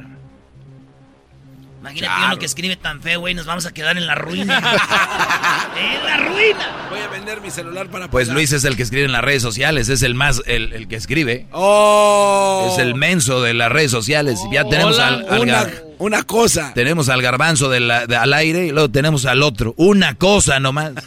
Imagínate 1.85 2.05
Claro. 2.15 2.25
uno 2.31 2.39
que 2.39 2.45
escribe 2.47 2.75
tan 2.75 3.01
feo, 3.01 3.19
güey, 3.19 3.33
nos 3.35 3.45
vamos 3.45 3.65
a 3.67 3.73
quedar 3.73 3.95
en 3.97 4.07
la 4.07 4.15
ruina. 4.15 4.57
en 5.77 6.05
la 6.05 6.17
ruina. 6.17 6.87
Voy 6.89 6.99
a 6.99 7.07
vender 7.09 7.41
mi 7.41 7.51
celular 7.51 7.87
para 7.89 8.09
Pues 8.09 8.27
pagar. 8.27 8.35
Luis 8.37 8.51
es 8.53 8.63
el 8.63 8.75
que 8.75 8.83
escribe 8.83 9.05
en 9.05 9.11
las 9.11 9.23
redes 9.23 9.41
sociales, 9.43 9.89
es 9.89 10.01
el 10.01 10.15
más, 10.15 10.41
el, 10.47 10.73
el 10.73 10.87
que 10.87 10.95
escribe. 10.95 11.45
¡Oh! 11.51 12.69
Es 12.73 12.79
el 12.79 12.95
menso 12.95 13.41
de 13.41 13.53
las 13.53 13.71
redes 13.71 13.91
sociales. 13.91 14.39
Ya 14.51 14.63
tenemos 14.67 14.95
Hola, 14.95 15.07
al, 15.07 15.25
al 15.29 15.39
Una, 15.41 15.63
gar- 15.63 15.83
una 15.99 16.23
cosa. 16.23 16.71
tenemos 16.73 17.09
al 17.09 17.21
garbanzo 17.21 17.69
de 17.69 17.79
la- 17.81 18.07
de- 18.07 18.15
al 18.17 18.33
aire 18.33 18.65
y 18.65 18.71
luego 18.71 18.89
tenemos 18.89 19.25
al 19.25 19.43
otro. 19.43 19.73
Una 19.77 20.15
cosa 20.15 20.59
nomás. 20.59 20.93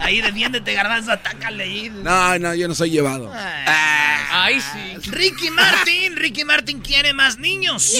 Ahí 0.00 0.20
defiéndete, 0.20 0.72
garbanzo, 0.74 1.12
atácale 1.12 1.64
ahí. 1.64 1.90
No, 1.90 2.38
no, 2.38 2.54
yo 2.54 2.66
no 2.68 2.74
soy 2.74 2.90
llevado. 2.90 3.30
Ah. 3.32 4.16
Ay, 4.32 4.60
sí. 4.60 5.10
Ricky 5.10 5.50
Martin, 5.50 6.16
Ricky 6.16 6.44
Martin 6.44 6.80
quiere 6.80 7.12
más 7.12 7.38
niños. 7.38 7.94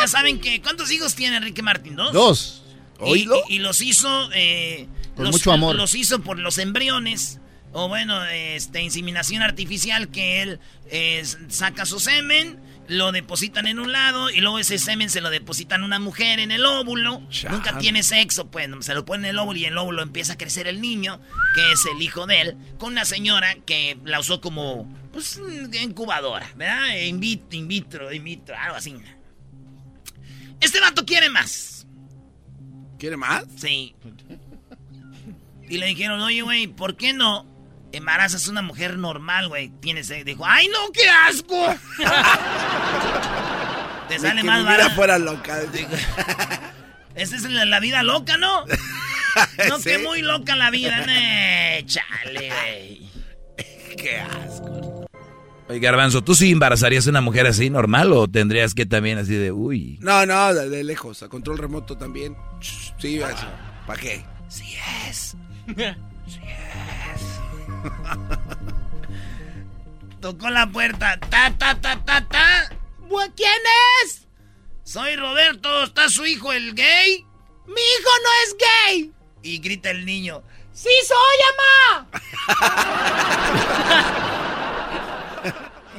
Ya 0.00 0.06
saben 0.08 0.40
que, 0.40 0.60
¿cuántos 0.60 0.90
hijos 0.90 1.14
tiene 1.14 1.40
Ricky 1.40 1.62
Martin? 1.62 1.96
¿Dos? 1.96 2.12
Dos. 2.12 2.62
Y, 3.00 3.02
¿Oílo? 3.10 3.42
y- 3.48 3.56
y 3.56 3.58
los 3.60 3.80
hizo, 3.80 4.30
eh, 4.34 4.88
Con 5.16 5.26
los, 5.26 5.32
mucho 5.34 5.52
amor. 5.52 5.76
Los 5.76 5.94
hizo 5.94 6.20
por 6.20 6.38
los 6.38 6.58
embriones, 6.58 7.38
o 7.72 7.88
bueno, 7.88 8.24
este, 8.26 8.82
inseminación 8.82 9.42
artificial 9.42 10.08
que 10.08 10.42
él 10.42 10.60
eh, 10.90 11.22
saca 11.48 11.86
su 11.86 12.00
semen, 12.00 12.58
lo 12.88 13.12
depositan 13.12 13.66
en 13.66 13.78
un 13.78 13.92
lado 13.92 14.30
y 14.30 14.40
luego 14.40 14.58
ese 14.58 14.78
semen 14.78 15.10
se 15.10 15.20
lo 15.20 15.30
depositan 15.30 15.82
a 15.82 15.84
una 15.84 15.98
mujer 15.98 16.40
en 16.40 16.50
el 16.50 16.64
óvulo. 16.64 17.22
Chale. 17.28 17.56
Nunca 17.56 17.78
tiene 17.78 18.02
sexo, 18.02 18.50
pues 18.50 18.68
se 18.80 18.94
lo 18.94 19.04
ponen 19.04 19.26
en 19.26 19.30
el 19.30 19.38
óvulo 19.38 19.58
y 19.58 19.66
en 19.66 19.72
el 19.72 19.78
óvulo 19.78 20.02
empieza 20.02 20.32
a 20.32 20.38
crecer 20.38 20.66
el 20.66 20.80
niño, 20.80 21.20
que 21.54 21.72
es 21.72 21.84
el 21.94 22.00
hijo 22.02 22.26
de 22.26 22.40
él, 22.40 22.56
con 22.78 22.92
una 22.92 23.04
señora 23.04 23.54
que 23.66 23.98
la 24.04 24.20
usó 24.20 24.40
como, 24.40 24.90
pues, 25.12 25.40
incubadora, 25.80 26.50
¿verdad? 26.56 26.96
In 26.96 27.20
vitro, 27.20 27.58
in 27.58 27.68
vitro, 27.68 28.12
in 28.12 28.24
vitro, 28.24 28.56
algo 28.58 28.76
así. 28.76 28.94
Este 30.60 30.80
vato 30.80 31.04
quiere 31.04 31.28
más. 31.28 31.86
¿Quiere 32.98 33.16
más? 33.16 33.44
Sí. 33.56 33.94
Y 35.68 35.76
le 35.76 35.86
dijeron, 35.86 36.20
oye, 36.20 36.40
güey, 36.40 36.66
¿por 36.66 36.96
qué 36.96 37.12
no 37.12 37.46
embarazas 37.92 38.46
a 38.46 38.50
una 38.50 38.62
mujer 38.62 38.98
normal, 38.98 39.48
güey? 39.48 39.70
Tienes... 39.80 40.10
eh?" 40.10 40.24
Dijo, 40.24 40.44
¡ay, 40.46 40.68
no, 40.68 40.92
qué 40.92 41.08
asco! 41.08 41.74
Te 44.08 44.18
sale 44.18 44.42
más 44.42 44.64
barato. 44.64 44.94
fuera 44.94 45.18
loca. 45.18 45.58
Esa 47.14 47.36
es 47.36 47.42
la, 47.44 47.64
la 47.64 47.80
vida 47.80 48.02
loca, 48.02 48.36
¿no? 48.38 48.64
No, 49.68 49.78
Sí. 49.78 49.90
que 49.90 49.98
muy 49.98 50.22
loca 50.22 50.56
la 50.56 50.70
vida, 50.70 51.04
ne, 51.06 51.84
chale, 51.86 52.50
güey. 52.50 53.08
Qué 53.96 54.16
asco. 54.20 55.06
Oye, 55.68 55.78
garbanzo, 55.80 56.24
¿tú 56.24 56.34
sí 56.34 56.50
embarazarías 56.50 57.06
a 57.06 57.10
una 57.10 57.20
mujer 57.20 57.46
así 57.46 57.68
normal 57.70 58.12
o 58.14 58.26
tendrías 58.26 58.74
que 58.74 58.84
también 58.86 59.18
así 59.18 59.34
de, 59.34 59.52
uy? 59.52 59.98
No, 60.00 60.24
no, 60.26 60.54
de, 60.54 60.68
de 60.70 60.82
lejos, 60.82 61.22
a 61.22 61.28
control 61.28 61.58
remoto 61.58 61.96
también. 61.96 62.36
Sí, 62.98 63.22
así. 63.22 63.44
¿Para 63.86 64.00
qué? 64.00 64.24
Sí 64.48 64.74
es. 65.08 65.36
Tocó 70.20 70.50
la 70.50 70.66
puerta. 70.66 71.18
Ta, 71.18 71.56
ta, 71.56 71.80
ta, 71.80 72.04
ta, 72.04 72.26
ta. 72.28 72.68
¿Quién 73.36 73.62
es? 74.04 74.26
Soy 74.84 75.16
Roberto. 75.16 75.84
¿Está 75.84 76.08
su 76.08 76.26
hijo 76.26 76.52
el 76.52 76.74
gay? 76.74 77.24
Mi 77.66 77.80
hijo 77.80 78.10
no 78.24 78.30
es 78.44 78.56
gay. 78.58 79.12
Y 79.42 79.58
grita 79.58 79.90
el 79.90 80.04
niño. 80.04 80.42
¡Sí 80.72 80.90
soy, 81.06 81.16
mamá! 81.56 82.08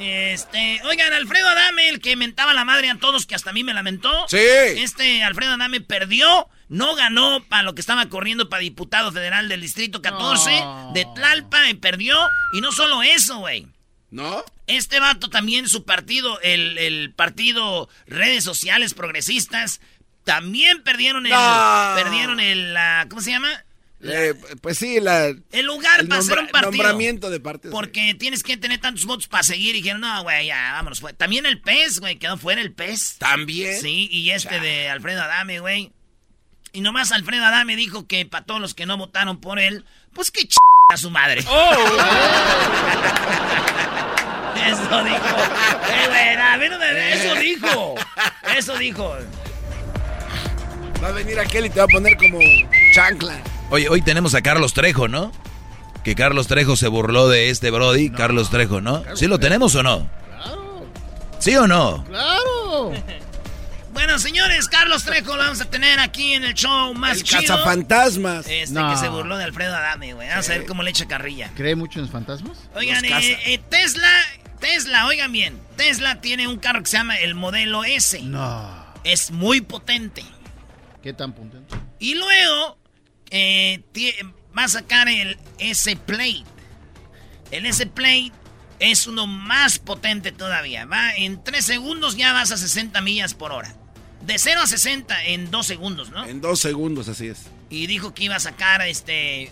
este, 0.00 0.80
oigan, 0.84 1.12
Alfredo 1.12 1.48
Adame, 1.48 1.88
el 1.88 2.00
que 2.00 2.16
mentaba 2.16 2.54
la 2.54 2.64
madre 2.64 2.90
a 2.90 2.98
todos, 2.98 3.26
que 3.26 3.34
hasta 3.34 3.50
a 3.50 3.52
mí 3.52 3.62
me 3.62 3.74
lamentó. 3.74 4.10
Sí. 4.28 4.38
Este 4.38 5.22
Alfredo 5.22 5.52
Adame 5.52 5.80
perdió, 5.80 6.48
no 6.70 6.94
ganó 6.94 7.44
para 7.48 7.64
lo 7.64 7.74
que 7.74 7.82
estaba 7.82 8.08
corriendo 8.08 8.48
para 8.48 8.62
diputado 8.62 9.12
federal 9.12 9.48
del 9.50 9.60
Distrito 9.60 10.00
14 10.00 10.50
de 10.94 11.06
Tlalpa 11.14 11.68
y 11.68 11.74
perdió. 11.74 12.16
Y 12.54 12.62
no 12.62 12.72
solo 12.72 13.02
eso, 13.02 13.38
güey. 13.40 13.66
¿No? 14.10 14.42
Este 14.66 14.98
vato 15.00 15.28
también, 15.30 15.68
su 15.68 15.84
partido, 15.84 16.40
el, 16.40 16.78
el 16.78 17.12
partido 17.12 17.88
Redes 18.06 18.42
Sociales 18.44 18.94
Progresistas, 18.94 19.80
también 20.24 20.82
perdieron 20.82 21.26
el. 21.26 21.32
No. 21.32 21.92
Perdieron 21.96 22.40
el. 22.40 22.72
la- 22.74 23.06
¿Cómo 23.08 23.20
se 23.20 23.30
llama? 23.30 23.48
La- 23.98 24.24
Eh, 24.26 24.34
pues 24.62 24.78
sí, 24.78 24.98
la, 25.00 25.26
el 25.26 25.66
lugar 25.66 26.00
el 26.00 26.08
para 26.08 26.20
hacer 26.20 26.38
un 26.38 26.46
partido. 26.48 26.70
nombramiento 26.72 27.30
de 27.30 27.40
parte. 27.40 27.68
Porque 27.70 28.14
tienes 28.14 28.42
que 28.42 28.56
tener 28.56 28.80
tantos 28.80 29.04
votos 29.06 29.28
para 29.28 29.42
seguir. 29.42 29.74
Y 29.74 29.78
dijeron, 29.82 30.00
no, 30.00 30.22
güey, 30.22 30.46
ya, 30.46 30.72
vámonos. 30.72 31.00
fuera". 31.00 31.16
También 31.16 31.46
el 31.46 31.60
pez, 31.60 31.98
güey, 32.00 32.16
quedó 32.18 32.36
fuera 32.38 32.60
el 32.60 32.72
pez. 32.72 33.16
También. 33.18 33.80
Sí, 33.80 34.08
y 34.10 34.30
este 34.30 34.58
de 34.60 34.88
Alfredo 34.88 35.22
Adame, 35.22 35.60
güey. 35.60 35.92
Y 36.72 36.80
nomás 36.82 37.12
Alfredo 37.12 37.44
Adame 37.44 37.76
dijo 37.76 38.06
que 38.06 38.24
para 38.26 38.44
todos 38.44 38.60
los 38.60 38.74
que 38.74 38.86
no 38.86 38.96
votaron 38.96 39.38
por 39.38 39.58
él, 39.58 39.84
pues 40.12 40.30
que 40.30 40.46
ch 40.46 40.56
a 40.92 40.96
su 40.96 41.10
madre. 41.10 41.44
Oh. 41.48 41.74
Eso 44.66 45.04
dijo. 45.04 45.36
Qué 45.86 46.08
buena. 46.08 46.40
Eso 47.12 47.34
dijo. 47.36 47.94
Eso 48.56 48.78
dijo. 48.78 49.16
Va 51.02 51.08
a 51.08 51.12
venir 51.12 51.38
aquel 51.38 51.66
y 51.66 51.70
te 51.70 51.78
va 51.78 51.84
a 51.84 51.88
poner 51.88 52.16
como 52.16 52.38
chancla. 52.94 53.40
Oye, 53.70 53.88
hoy 53.88 54.02
tenemos 54.02 54.34
a 54.34 54.42
Carlos 54.42 54.74
Trejo, 54.74 55.08
¿no? 55.08 55.32
Que 56.04 56.14
Carlos 56.14 56.46
Trejo 56.46 56.76
se 56.76 56.88
burló 56.88 57.28
de 57.28 57.50
este 57.50 57.70
Brody. 57.70 58.10
Carlos 58.10 58.50
Trejo, 58.50 58.80
¿no? 58.80 59.04
¿Sí 59.14 59.26
lo 59.26 59.38
tenemos 59.38 59.74
o 59.74 59.82
no? 59.82 60.10
Claro. 60.28 60.86
¿Sí 61.38 61.56
o 61.56 61.66
no? 61.66 62.04
Claro. 62.04 62.92
Bueno, 64.00 64.18
señores, 64.18 64.66
Carlos 64.66 65.04
Trejo 65.04 65.36
lo 65.36 65.42
vamos 65.42 65.60
a 65.60 65.66
tener 65.66 66.00
aquí 66.00 66.32
en 66.32 66.42
el 66.42 66.54
show 66.54 66.94
más 66.94 67.18
el 67.18 67.22
chido. 67.22 67.42
Cazafantasmas. 67.42 68.46
Este 68.48 68.74
que 68.74 68.96
se 68.96 69.10
burló 69.10 69.36
de 69.36 69.44
Alfredo 69.44 69.76
Adame, 69.76 70.14
güey. 70.14 70.26
Vamos 70.26 70.48
a 70.48 70.52
ver 70.52 70.64
cómo 70.64 70.82
le 70.82 70.88
echa 70.88 71.06
carrilla. 71.06 71.50
¿Cree 71.54 71.76
mucho 71.76 71.98
en 71.98 72.06
los 72.06 72.10
fantasmas? 72.10 72.70
Oigan, 72.74 73.04
eh, 73.04 73.38
eh, 73.44 73.60
Tesla, 73.68 74.08
Tesla, 74.58 75.04
oigan 75.04 75.30
bien. 75.32 75.60
Tesla 75.76 76.22
tiene 76.22 76.48
un 76.48 76.58
carro 76.58 76.82
que 76.82 76.88
se 76.88 76.96
llama 76.96 77.18
el 77.18 77.34
modelo 77.34 77.84
S. 77.84 78.22
No. 78.22 78.86
Es 79.04 79.32
muy 79.32 79.60
potente. 79.60 80.24
¿Qué 81.02 81.12
tan 81.12 81.34
potente? 81.34 81.76
Y 81.98 82.14
luego 82.14 82.78
eh, 83.28 83.82
va 84.56 84.64
a 84.64 84.68
sacar 84.68 85.10
el 85.10 85.36
S-Plate. 85.58 86.44
El 87.50 87.66
S-Plate 87.66 88.32
es 88.78 89.06
uno 89.06 89.26
más 89.26 89.78
potente 89.78 90.32
todavía. 90.32 90.86
Va 90.86 91.14
en 91.16 91.44
3 91.44 91.62
segundos 91.62 92.16
ya 92.16 92.32
vas 92.32 92.50
a 92.50 92.56
60 92.56 92.98
millas 93.02 93.34
por 93.34 93.52
hora. 93.52 93.76
De 94.30 94.38
0 94.38 94.60
a 94.62 94.66
60 94.68 95.24
en 95.24 95.50
2 95.50 95.66
segundos, 95.66 96.10
¿no? 96.10 96.24
En 96.24 96.40
2 96.40 96.60
segundos, 96.60 97.08
así 97.08 97.26
es. 97.26 97.46
Y 97.68 97.88
dijo 97.88 98.14
que 98.14 98.22
iba 98.22 98.36
a 98.36 98.38
sacar 98.38 98.80
este. 98.82 99.50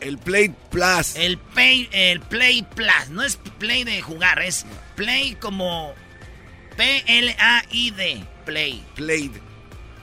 El 0.00 0.16
Play 0.18 0.54
Plus. 0.70 1.16
El 1.16 1.38
Play, 1.38 1.88
el 1.90 2.20
Play 2.20 2.62
Plus. 2.62 3.08
No 3.10 3.24
es 3.24 3.34
Play 3.58 3.82
de 3.82 4.00
jugar, 4.02 4.40
es 4.42 4.64
Play 4.94 5.34
como 5.34 5.92
P-L-A-I-D. 6.76 8.24
Play. 8.44 8.84
Play. 8.94 9.32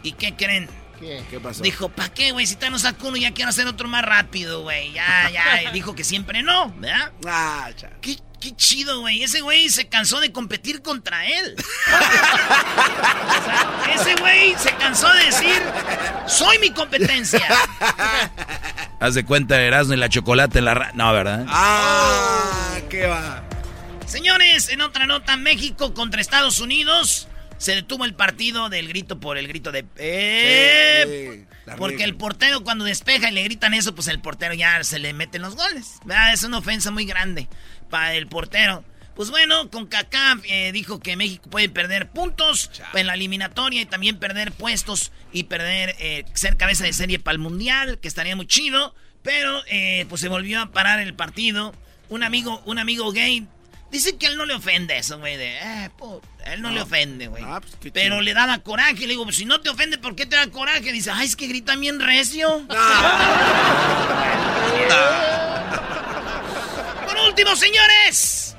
¿Y 0.03 0.11
qué 0.11 0.35
creen? 0.35 0.67
¿Qué? 0.99 1.23
¿Qué 1.29 1.39
pasó? 1.39 1.63
Dijo, 1.63 1.87
¿para 1.87 2.13
qué, 2.13 2.33
güey? 2.33 2.45
Si 2.45 2.57
te 2.57 2.69
no 2.69 2.79
saco 2.79 3.07
uno, 3.07 3.15
ya 3.15 3.31
quiero 3.33 3.51
hacer 3.51 3.67
otro 3.67 3.87
más 3.87 4.03
rápido, 4.03 4.63
güey. 4.63 4.91
Ya, 4.91 5.29
ya. 5.31 5.71
dijo 5.73 5.95
que 5.95 6.03
siempre 6.03 6.43
no, 6.43 6.73
¿verdad? 6.73 7.13
Ah, 7.25 7.71
cha. 7.73 7.89
¿Qué 8.01 8.17
Qué 8.43 8.53
chido, 8.57 8.99
güey. 8.99 9.23
Ese 9.23 9.39
güey 9.39 9.69
se 9.69 9.87
cansó 9.87 10.19
de 10.19 10.33
competir 10.33 10.81
contra 10.81 11.25
él. 11.25 11.55
ese 13.95 14.15
güey 14.15 14.53
se 14.57 14.75
cansó 14.75 15.07
de 15.13 15.23
decir, 15.23 15.61
soy 16.27 16.59
mi 16.59 16.71
competencia. 16.71 17.47
Haz 18.99 19.13
de 19.13 19.23
cuenta 19.23 19.61
Erasmo 19.61 19.93
y 19.93 19.97
la 19.97 20.09
chocolate 20.09 20.59
en 20.59 20.65
la... 20.65 20.91
no, 20.93 21.13
¿verdad? 21.13 21.45
Ah, 21.47 22.79
qué 22.89 23.07
va. 23.07 23.45
Señores, 24.07 24.67
en 24.67 24.81
otra 24.81 25.05
nota, 25.05 25.37
México 25.37 25.93
contra 25.93 26.19
Estados 26.19 26.59
Unidos. 26.59 27.29
Se 27.59 27.75
detuvo 27.75 28.03
el 28.03 28.13
partido 28.13 28.67
del 28.67 28.89
grito 28.89 29.21
por 29.21 29.37
el 29.37 29.47
grito 29.47 29.71
de... 29.71 29.85
¡Eh! 29.95 31.45
porque 31.77 32.03
el 32.03 32.15
portero 32.15 32.61
cuando 32.65 32.83
despeja 32.83 33.29
y 33.29 33.31
le 33.31 33.43
gritan 33.43 33.73
eso, 33.73 33.95
pues 33.95 34.09
el 34.09 34.19
portero 34.19 34.53
ya 34.53 34.83
se 34.83 34.99
le 34.99 35.13
meten 35.13 35.43
los 35.43 35.55
goles. 35.55 35.93
Es 36.33 36.43
una 36.43 36.57
ofensa 36.57 36.91
muy 36.91 37.05
grande 37.05 37.47
para 37.93 38.15
el 38.15 38.25
portero. 38.25 38.83
Pues 39.15 39.29
bueno, 39.29 39.69
con 39.69 39.85
Kaká 39.85 40.39
eh, 40.45 40.71
dijo 40.71 40.99
que 40.99 41.15
México 41.15 41.47
puede 41.47 41.69
perder 41.69 42.09
puntos 42.09 42.71
en 42.95 43.05
la 43.05 43.13
eliminatoria 43.13 43.81
y 43.81 43.85
también 43.85 44.17
perder 44.17 44.51
puestos 44.51 45.11
y 45.31 45.43
perder 45.43 45.95
eh, 45.99 46.25
ser 46.33 46.57
cabeza 46.57 46.85
de 46.85 46.93
serie 46.93 47.19
para 47.19 47.33
el 47.33 47.39
mundial, 47.39 47.99
que 47.99 48.07
estaría 48.07 48.35
muy 48.35 48.47
chido. 48.47 48.95
Pero 49.21 49.61
eh, 49.67 50.07
pues 50.09 50.21
se 50.21 50.27
volvió 50.27 50.59
a 50.59 50.71
parar 50.71 51.01
el 51.01 51.13
partido. 51.13 51.75
Un 52.09 52.23
amigo, 52.23 52.63
un 52.65 52.79
amigo 52.79 53.11
gay 53.11 53.45
dice 53.91 54.17
que 54.17 54.25
él 54.25 54.37
no 54.37 54.47
le 54.47 54.55
ofende 54.55 54.97
eso, 54.97 55.19
güey. 55.19 55.37
De, 55.37 55.59
eh, 55.59 55.91
él 56.47 56.63
no, 56.63 56.71
le 56.71 56.81
ofende, 56.81 57.27
güey. 57.27 57.43
Ah, 57.45 57.61
pues, 57.61 57.77
pero 57.93 58.21
le 58.21 58.33
daba 58.33 58.57
coraje. 58.57 59.01
Le 59.01 59.09
digo, 59.09 59.25
pues 59.25 59.35
si 59.35 59.45
no 59.45 59.61
te 59.61 59.69
ofende, 59.69 59.99
¿por 59.99 60.15
qué 60.15 60.25
te 60.25 60.35
da 60.35 60.47
coraje? 60.47 60.91
Dice, 60.91 61.11
ay, 61.11 61.27
es 61.27 61.35
que 61.35 61.45
grita 61.45 61.75
bien 61.75 61.99
recio. 61.99 62.65
último, 67.33 67.55
señores. 67.55 68.55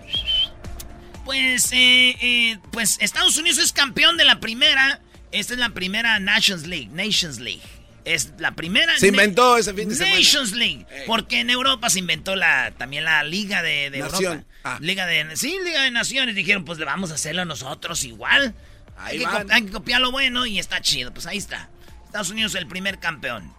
Pues, 1.24 1.70
eh, 1.72 2.16
eh, 2.20 2.58
pues 2.72 2.98
Estados 3.00 3.37
Unidos 3.37 3.58
es 3.58 3.72
campeón 3.72 4.16
de 4.16 4.24
la 4.24 4.40
primera. 4.40 5.00
Esta 5.30 5.54
es 5.54 5.60
la 5.60 5.70
primera 5.70 6.18
Nations 6.18 6.66
League. 6.66 6.88
Nations 6.88 7.38
League. 7.38 7.62
Es 8.04 8.32
la 8.38 8.52
primera. 8.52 8.98
Se 8.98 9.08
inventó 9.08 9.56
ese 9.56 9.72
fin 9.74 9.88
de 9.88 9.94
semana. 9.94 10.16
Nations 10.16 10.52
League. 10.52 10.87
Porque 11.06 11.40
en 11.40 11.50
Europa 11.50 11.88
se 11.88 12.00
inventó 12.00 12.34
la, 12.34 12.72
también 12.76 13.04
la 13.04 13.22
Liga 13.22 13.62
de, 13.62 13.87
Europa. 13.87 14.42
Ah. 14.64 14.78
Liga 14.80 15.06
de. 15.06 15.37
Sí, 15.37 15.56
Liga 15.64 15.82
de 15.82 15.92
Naciones. 15.92 16.34
Dijeron, 16.34 16.64
pues 16.64 16.78
le 16.80 16.84
vamos 16.84 17.12
a 17.12 17.14
hacerlo 17.14 17.44
nosotros 17.44 18.02
igual. 18.04 18.54
hay, 18.98 19.20
que, 19.20 19.26
hay 19.50 19.62
que 19.62 19.70
copiar 19.70 20.00
lo 20.00 20.10
bueno 20.10 20.46
y 20.46 20.58
está 20.58 20.80
chido. 20.80 21.14
Pues 21.14 21.26
ahí 21.26 21.38
está. 21.38 21.70
Estados 22.06 22.30
Unidos 22.30 22.56
es 22.56 22.60
el 22.60 22.66
primer 22.66 22.98
campeón. 22.98 23.54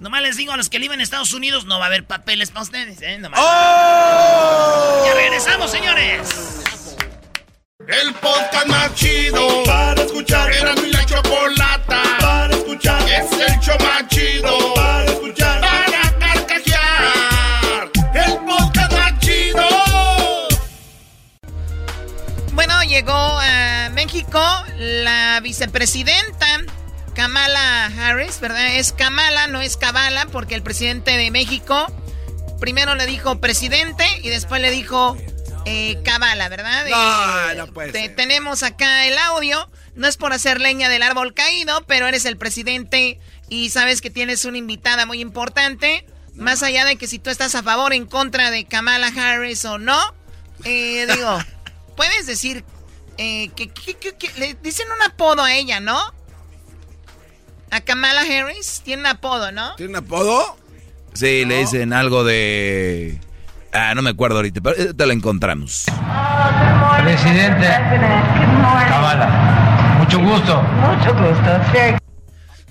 Nomás 0.00 0.22
les 0.22 0.36
digo 0.36 0.52
a 0.52 0.56
los 0.56 0.68
que 0.68 0.78
viven 0.78 1.00
en 1.00 1.02
Estados 1.02 1.32
Unidos, 1.32 1.66
no 1.66 1.78
va 1.78 1.84
a 1.84 1.86
haber 1.86 2.04
papeles 2.04 2.50
para 2.50 2.62
ustedes, 2.62 3.00
¿eh? 3.00 3.20
¡Oh! 3.36 5.04
Ya 5.06 5.14
regresamos, 5.14 5.70
señores. 5.70 6.64
El 7.86 8.14
podcast 8.14 8.66
más 8.66 8.94
chido 8.94 9.62
para 9.64 10.02
escuchar. 10.02 10.52
Era 10.52 10.74
mi 10.74 10.90
la 10.90 11.04
chocolata 11.06 12.02
para 12.20 12.54
escuchar. 12.54 13.02
Es 13.02 13.30
el 13.32 13.60
show 13.60 13.76
más 13.80 14.08
chido 14.08 14.74
para 14.74 15.04
escuchar. 15.04 15.60
Para 15.60 16.18
carcajear. 16.18 17.90
El 18.14 18.38
podcast 18.38 18.92
más 18.92 19.18
chido. 19.20 19.68
Bueno, 22.52 22.82
llegó 22.84 23.12
a 23.12 23.90
México 23.92 24.42
la 24.78 25.40
vicepresidenta 25.40 26.64
Kamala 27.14 27.86
Harris, 27.86 28.40
¿verdad? 28.40 28.74
Es 28.76 28.92
Kamala, 28.92 29.46
no 29.46 29.60
es 29.60 29.76
Kabala, 29.76 30.26
porque 30.26 30.54
el 30.54 30.62
presidente 30.62 31.16
de 31.16 31.30
México 31.30 31.86
primero 32.64 32.94
le 32.94 33.06
dijo 33.06 33.40
presidente 33.40 34.06
y 34.22 34.30
después 34.30 34.60
le 34.60 34.70
dijo 34.70 35.16
eh, 35.66 36.00
Kamala, 36.02 36.48
¿verdad? 36.48 36.86
No, 36.88 37.50
eh, 37.50 37.54
no 37.56 37.66
puede 37.66 38.08
Tenemos 38.08 38.62
acá 38.62 39.06
el 39.06 39.18
audio. 39.18 39.68
No 39.94 40.08
es 40.08 40.16
por 40.16 40.32
hacer 40.32 40.60
leña 40.60 40.88
del 40.88 41.02
árbol 41.02 41.34
caído, 41.34 41.84
pero 41.86 42.08
eres 42.08 42.24
el 42.24 42.36
presidente 42.36 43.20
y 43.48 43.70
sabes 43.70 44.00
que 44.00 44.10
tienes 44.10 44.44
una 44.44 44.58
invitada 44.58 45.06
muy 45.06 45.20
importante. 45.20 46.06
Más 46.34 46.62
allá 46.62 46.84
de 46.84 46.96
que 46.96 47.06
si 47.06 47.18
tú 47.18 47.30
estás 47.30 47.54
a 47.54 47.62
favor 47.62 47.92
o 47.92 47.94
en 47.94 48.06
contra 48.06 48.50
de 48.50 48.64
Kamala 48.64 49.08
Harris 49.08 49.64
o 49.66 49.78
no, 49.78 50.00
eh, 50.64 51.06
digo, 51.06 51.38
puedes 51.96 52.26
decir 52.26 52.64
que, 53.16 53.50
que, 53.54 54.32
le 54.38 54.54
dicen 54.54 54.88
un 54.90 55.02
apodo 55.02 55.44
a 55.44 55.54
ella, 55.54 55.80
¿no? 55.80 56.00
A 57.74 57.80
Kamala 57.80 58.20
Harris 58.20 58.82
tiene 58.84 59.00
un 59.00 59.06
apodo, 59.08 59.50
¿no? 59.50 59.74
¿Tiene 59.74 59.90
un 59.90 59.96
apodo? 59.96 60.56
Sí, 61.12 61.44
le 61.44 61.58
dicen 61.58 61.92
algo 61.92 62.22
de... 62.22 63.18
Ah, 63.72 63.96
no 63.96 64.02
me 64.02 64.10
acuerdo 64.10 64.36
ahorita, 64.36 64.60
pero 64.60 64.94
te 64.94 65.06
lo 65.06 65.12
encontramos. 65.12 65.86
Presidente 67.02 67.66
Kamala, 68.88 69.96
mucho 69.98 70.20
gusto. 70.20 70.62
Mucho 70.62 71.14
gusto. 71.14 71.98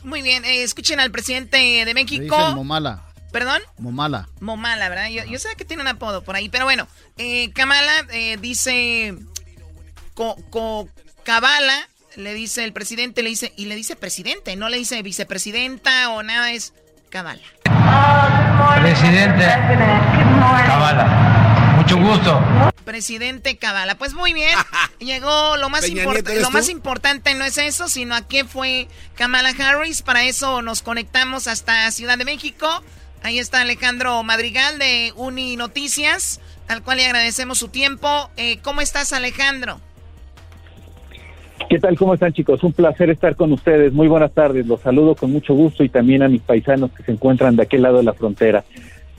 Muy 0.06 0.22
bien, 0.22 0.46
eh, 0.46 0.64
escuchen 0.64 1.02
al 1.02 1.12
presidente 1.12 1.84
de 1.84 1.94
México. 1.94 2.38
Momala. 2.56 3.04
¿Perdón? 3.34 3.62
Momala. 3.78 4.30
Momala, 4.40 4.88
¿verdad? 4.88 5.10
Yo, 5.10 5.38
sé 5.38 5.50
que 5.58 5.66
tiene 5.66 5.82
un 5.82 5.90
apodo 5.90 6.24
por 6.24 6.38
ahí, 6.38 6.48
pero 6.48 6.64
bueno. 6.64 6.88
Eh, 7.18 7.52
Kamala 7.52 8.08
eh, 8.10 8.38
dice... 8.40 9.16
Co, 10.14 10.38
co, 10.50 10.88
Kabala 11.24 11.90
le 12.16 12.34
dice 12.34 12.64
el 12.64 12.74
presidente, 12.74 13.24
le 13.24 13.30
dice, 13.30 13.54
y 13.56 13.66
le 13.66 13.76
dice 13.76 13.96
presidente, 13.96 14.56
no 14.56 14.70
le 14.70 14.78
dice 14.78 15.02
vicepresidenta 15.02 16.10
o 16.10 16.24
nada, 16.24 16.52
es 16.52 16.74
Cabala. 17.10 17.42
Presidente 18.82 19.46
Cabala. 20.66 21.74
Mucho 21.78 21.98
gusto. 21.98 22.42
Presidente 22.86 23.58
Cabala. 23.58 23.96
Pues 23.96 24.14
muy 24.14 24.34
bien. 24.34 24.58
Llegó 25.00 25.58
lo 25.58 25.70
más 25.70 25.88
importante. 25.88 26.42
Lo 26.42 26.50
más 26.50 26.70
importante 26.70 27.34
no 27.36 27.46
es 27.46 27.58
eso, 27.58 27.88
sino 27.88 28.16
a 28.16 28.28
qué 28.28 28.46
fue 28.46 28.88
Kamala 29.16 29.50
Harris. 29.50 30.02
Para 30.02 30.24
eso 30.24 30.62
nos 30.62 30.82
conectamos 30.82 31.48
hasta 31.48 31.92
Ciudad 31.92 32.18
de 32.18 32.26
México. 32.26 32.68
Ahí 33.22 33.40
está 33.40 33.62
Alejandro 33.62 34.22
Madrigal 34.24 34.80
de 34.80 35.14
Uni 35.16 35.56
Noticias, 35.56 36.42
al 36.68 36.84
cual 36.84 36.98
le 36.98 37.06
agradecemos 37.06 37.58
su 37.58 37.70
tiempo. 37.70 38.32
Eh, 38.38 38.60
¿Cómo 38.64 38.82
estás, 38.82 39.14
Alejandro? 39.14 39.80
¿Qué 41.70 41.80
tal? 41.80 41.98
¿Cómo 41.98 42.14
están 42.14 42.34
chicos? 42.34 42.64
Un 42.64 42.74
placer 42.74 43.10
estar 43.10 43.36
con 43.36 43.52
ustedes. 43.52 43.94
Muy 43.94 44.08
buenas 44.08 44.34
tardes. 44.34 44.68
Los 44.68 44.82
saludo 44.82 45.16
con 45.16 45.32
mucho 45.32 45.54
gusto 45.54 45.84
y 45.84 45.90
también 45.90 46.24
a 46.24 46.28
mis 46.28 46.42
paisanos 46.42 46.92
que 46.92 47.04
se 47.04 47.12
encuentran 47.12 47.56
de 47.56 47.64
aquel 47.64 47.82
lado 47.82 47.98
de 47.98 48.04
la 48.04 48.14
frontera. 48.14 48.64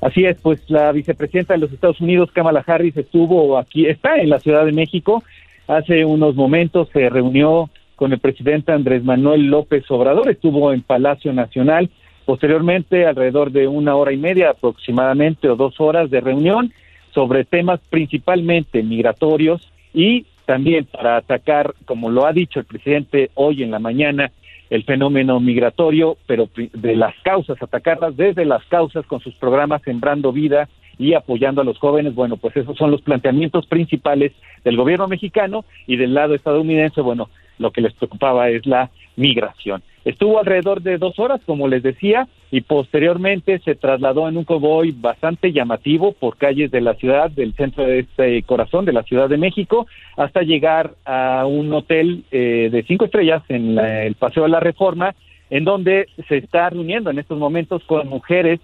Así 0.01 0.25
es, 0.25 0.37
pues 0.41 0.61
la 0.69 0.93
vicepresidenta 0.93 1.55
de 1.55 1.61
los 1.61 1.73
Estados 1.73 2.01
Unidos, 2.01 2.31
Kamala 2.33 2.63
Harris, 2.67 2.97
estuvo 2.97 3.57
aquí, 3.57 3.87
está 3.87 4.17
en 4.17 4.29
la 4.29 4.39
Ciudad 4.39 4.65
de 4.67 4.73
México. 4.73 5.25
Hace 5.67 6.05
unos 6.05 6.35
momentos 6.35 6.89
se 6.93 7.09
reunió 7.09 7.71
con 7.97 8.13
el 8.13 8.19
presidente 8.19 8.73
Andrés 8.73 9.03
Manuel 9.03 9.47
López 9.47 9.85
Obrador, 9.91 10.29
estuvo 10.29 10.73
en 10.73 10.83
Palacio 10.83 11.33
Nacional 11.33 11.91
Posteriormente, 12.25 13.07
alrededor 13.07 13.53
de 13.53 13.69
una 13.69 13.97
hora 13.97 14.13
y 14.13 14.17
media 14.17 14.51
aproximadamente 14.51 15.49
o 15.49 15.57
dos 15.57 15.79
horas 15.79 16.11
de 16.11 16.21
reunión 16.21 16.73
sobre 17.13 17.45
temas 17.45 17.81
principalmente 17.91 18.83
migratorios 18.83 19.71
y 19.93 20.27
también 20.47 20.87
para 20.87 21.17
atacar, 21.17 21.75
como 21.85 22.11
lo 22.11 22.27
ha 22.27 22.33
dicho 22.33 22.61
el 22.61 22.67
presidente 22.67 23.31
hoy 23.35 23.63
en 23.63 23.71
la 23.71 23.79
mañana, 23.79 24.31
el 24.71 24.85
fenómeno 24.85 25.41
migratorio, 25.41 26.17
pero 26.27 26.49
de 26.73 26.97
las 26.97 27.15
causas, 27.23 27.63
atacarlas 27.63 28.17
desde 28.17 28.45
las 28.45 28.65
causas 28.67 29.07
con 29.07 29.21
sus 29.21 29.35
programas 29.35 29.83
Sembrando 29.83 30.33
Vida 30.33 30.69
y 30.99 31.15
apoyando 31.15 31.61
a 31.61 31.65
los 31.65 31.79
jóvenes. 31.79 32.15
Bueno, 32.15 32.37
pues 32.37 32.57
esos 32.57 32.77
son 32.77 32.91
los 32.91 33.03
planteamientos 33.03 33.67
principales 33.67 34.33
del 34.65 34.77
gobierno 34.77 35.09
mexicano 35.09 35.65
y 35.87 35.97
del 35.97 36.15
lado 36.15 36.35
estadounidense, 36.35 37.01
bueno, 37.01 37.29
lo 37.59 37.71
que 37.71 37.81
les 37.81 37.93
preocupaba 37.95 38.49
es 38.49 38.67
la 38.67 38.91
migración. 39.17 39.83
Estuvo 40.05 40.39
alrededor 40.39 40.83
de 40.83 40.99
dos 40.99 41.19
horas, 41.19 41.41
como 41.47 41.67
les 41.67 41.83
decía, 41.83 42.29
y 42.51 42.61
posteriormente 42.61 43.59
se 43.61 43.75
trasladó 43.75 44.29
en 44.29 44.37
un 44.37 44.45
convoy 44.45 44.93
bastante 44.93 45.53
llamativo 45.53 46.13
por 46.13 46.37
calles 46.37 46.71
de 46.71 46.83
la 46.83 46.95
ciudad, 46.95 47.31
del 47.31 47.55
centro 47.55 47.85
de 47.85 48.01
este 48.01 48.43
corazón 48.43 48.85
de 48.85 48.93
la 48.93 49.03
Ciudad 49.03 49.29
de 49.29 49.39
México, 49.39 49.87
hasta 50.17 50.43
llegar 50.43 50.95
a 51.07 51.47
un 51.47 51.73
hotel 51.73 52.25
eh, 52.31 52.69
de 52.71 52.83
cinco 52.83 53.07
estrellas 53.07 53.43
en 53.49 53.79
el 53.79 54.15
Paseo 54.15 54.43
de 54.43 54.51
la 54.51 54.61
Reforma, 54.61 55.15
en 55.49 55.65
donde 55.65 56.07
se 56.29 56.37
está 56.39 56.69
reuniendo 56.71 57.11
en 57.11 57.19
estos 57.19 57.39
momentos 57.39 57.83
con 57.85 58.09
mujeres 58.09 58.61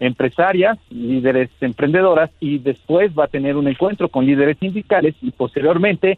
empresarias, 0.00 0.78
líderes 0.90 1.50
emprendedoras, 1.60 2.30
y 2.40 2.58
después 2.58 3.12
va 3.18 3.24
a 3.24 3.28
tener 3.28 3.56
un 3.56 3.68
encuentro 3.68 4.08
con 4.08 4.26
líderes 4.26 4.58
sindicales 4.58 5.14
y 5.22 5.30
posteriormente 5.30 6.16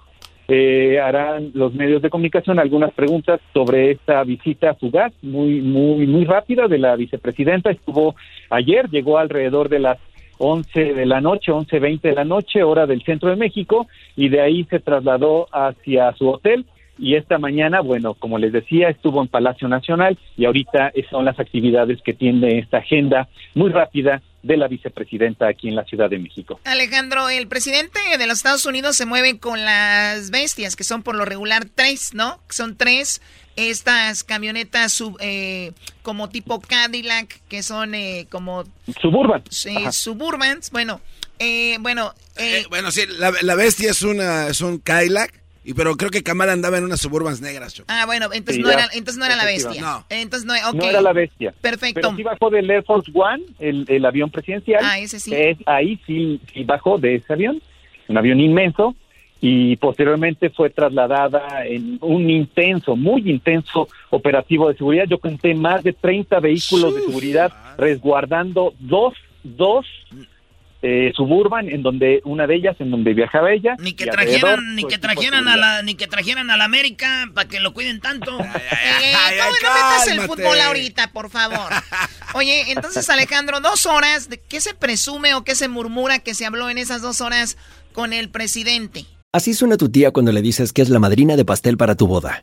eh, 0.48 1.00
harán 1.00 1.50
los 1.54 1.74
medios 1.74 2.02
de 2.02 2.10
comunicación 2.10 2.60
algunas 2.60 2.92
preguntas 2.92 3.40
sobre 3.52 3.90
esta 3.90 4.22
visita 4.22 4.74
fugaz, 4.74 5.12
muy, 5.22 5.60
muy, 5.60 6.06
muy 6.06 6.24
rápida 6.24 6.68
de 6.68 6.78
la 6.78 6.94
vicepresidenta. 6.94 7.70
Estuvo 7.70 8.14
ayer, 8.50 8.88
llegó 8.88 9.18
alrededor 9.18 9.68
de 9.68 9.80
las 9.80 9.98
11 10.38 10.94
de 10.94 11.06
la 11.06 11.20
noche, 11.20 11.50
11.20 11.50 12.00
de 12.00 12.12
la 12.12 12.24
noche, 12.24 12.62
hora 12.62 12.86
del 12.86 13.02
centro 13.02 13.30
de 13.30 13.36
México, 13.36 13.88
y 14.14 14.28
de 14.28 14.40
ahí 14.40 14.64
se 14.64 14.78
trasladó 14.78 15.48
hacia 15.50 16.12
su 16.12 16.28
hotel. 16.28 16.64
Y 16.98 17.14
esta 17.14 17.38
mañana, 17.38 17.80
bueno, 17.80 18.14
como 18.14 18.38
les 18.38 18.52
decía, 18.52 18.88
estuvo 18.88 19.20
en 19.20 19.28
Palacio 19.28 19.68
Nacional 19.68 20.18
y 20.36 20.46
ahorita 20.46 20.92
son 21.10 21.24
las 21.24 21.38
actividades 21.38 22.00
que 22.02 22.14
tiene 22.14 22.58
esta 22.58 22.78
agenda 22.78 23.28
muy 23.54 23.70
rápida 23.70 24.22
de 24.42 24.56
la 24.56 24.68
vicepresidenta 24.68 25.48
aquí 25.48 25.68
en 25.68 25.74
la 25.74 25.84
Ciudad 25.84 26.08
de 26.08 26.18
México. 26.18 26.60
Alejandro, 26.64 27.28
el 27.28 27.48
presidente 27.48 27.98
de 28.16 28.26
los 28.26 28.38
Estados 28.38 28.64
Unidos 28.64 28.96
se 28.96 29.04
mueve 29.04 29.38
con 29.38 29.64
las 29.64 30.30
bestias, 30.30 30.76
que 30.76 30.84
son 30.84 31.02
por 31.02 31.16
lo 31.16 31.24
regular 31.24 31.66
tres, 31.74 32.14
¿no? 32.14 32.38
Son 32.48 32.76
tres 32.76 33.20
estas 33.56 34.22
camionetas 34.22 34.92
sub, 34.92 35.16
eh, 35.20 35.72
como 36.02 36.28
tipo 36.28 36.60
Cadillac, 36.60 37.40
que 37.48 37.62
son 37.62 37.94
eh, 37.94 38.26
como... 38.30 38.64
Suburban. 39.00 39.42
Sí, 39.50 39.74
suburbans. 39.90 40.70
Bueno, 40.70 41.00
eh, 41.38 41.78
bueno... 41.80 42.14
bueno, 42.68 42.90
sí, 42.90 43.02
la, 43.18 43.32
la, 43.42 43.54
bestia 43.54 43.90
es, 43.90 44.02
una, 44.02 44.48
es 44.48 44.60
un 44.60 44.78
Cadillac. 44.78 45.45
Y 45.66 45.74
pero 45.74 45.96
creo 45.96 46.10
que 46.10 46.22
Kamala 46.22 46.52
andaba 46.52 46.78
en 46.78 46.84
unas 46.84 47.00
suburbans 47.00 47.40
negras. 47.40 47.82
Ah, 47.88 48.06
bueno, 48.06 48.28
entonces, 48.32 48.62
no, 48.62 48.70
era, 48.70 48.84
entonces 48.92 49.16
no 49.16 49.24
era 49.24 49.34
la 49.34 49.44
bestia. 49.44 49.82
No. 49.82 50.04
Entonces 50.10 50.46
no, 50.46 50.54
no 50.72 50.84
era 50.84 51.00
la 51.00 51.12
bestia. 51.12 51.52
Perfecto. 51.60 52.02
Pero 52.02 52.16
sí 52.16 52.22
bajó 52.22 52.50
del 52.50 52.70
Air 52.70 52.84
Force 52.84 53.10
One, 53.12 53.42
el, 53.58 53.84
el 53.88 54.04
avión 54.04 54.30
presidencial. 54.30 54.80
Ah, 54.84 55.00
ese 55.00 55.18
sí. 55.18 55.34
Es, 55.34 55.58
ahí 55.66 56.00
sí, 56.06 56.40
sí 56.54 56.62
bajó 56.62 56.98
de 56.98 57.16
ese 57.16 57.32
avión, 57.32 57.60
un 58.06 58.16
avión 58.16 58.38
inmenso, 58.38 58.94
y 59.40 59.74
posteriormente 59.78 60.50
fue 60.50 60.70
trasladada 60.70 61.66
en 61.66 61.98
un 62.00 62.30
intenso, 62.30 62.94
muy 62.94 63.28
intenso 63.28 63.88
operativo 64.10 64.68
de 64.68 64.76
seguridad. 64.76 65.06
Yo 65.08 65.18
conté 65.18 65.52
más 65.52 65.82
de 65.82 65.92
30 65.92 66.38
vehículos 66.38 66.94
de 66.94 67.00
seguridad 67.02 67.52
resguardando 67.76 68.72
dos, 68.78 69.14
dos 69.42 69.84
eh, 70.88 71.12
suburban 71.16 71.68
en 71.68 71.82
donde 71.82 72.20
una 72.24 72.46
de 72.46 72.54
ellas 72.54 72.76
en 72.78 72.92
donde 72.92 73.12
viajaba 73.12 73.52
ella 73.52 73.74
ni 73.80 73.94
que 73.94 74.06
trajeran 74.06 74.76
ni 74.76 74.84
que 74.84 74.98
trajeran 74.98 75.48
a 75.48 75.56
la 75.56 75.82
ni 75.82 75.96
que 75.96 76.06
trajeran 76.06 76.48
a 76.48 76.56
la 76.56 76.64
América 76.64 77.28
para 77.34 77.48
que 77.48 77.58
lo 77.58 77.74
cuiden 77.74 78.00
tanto. 78.00 78.38
Eh, 78.96 79.12
¿cómo 79.38 79.56
no 79.62 79.74
metas 79.74 80.08
el 80.08 80.20
fútbol 80.22 80.60
ahorita 80.60 81.12
por 81.12 81.28
favor 81.28 81.72
oye 82.34 82.72
entonces 82.72 83.08
Alejandro 83.10 83.60
dos 83.60 83.86
horas 83.86 84.28
de 84.28 84.40
qué 84.40 84.60
se 84.60 84.74
presume 84.74 85.34
o 85.34 85.44
qué 85.44 85.54
se 85.54 85.68
murmura 85.68 86.18
que 86.20 86.34
se 86.34 86.46
habló 86.46 86.70
en 86.70 86.78
esas 86.78 87.02
dos 87.02 87.20
horas 87.20 87.56
con 87.92 88.12
el 88.12 88.30
presidente 88.30 89.06
Así 89.32 89.52
suena 89.52 89.76
tu 89.76 89.90
tía 89.90 90.12
cuando 90.12 90.32
le 90.32 90.40
dices 90.40 90.72
que 90.72 90.80
es 90.80 90.88
la 90.88 90.98
madrina 90.98 91.36
de 91.36 91.44
pastel 91.44 91.76
para 91.76 91.94
tu 91.94 92.06
boda. 92.06 92.42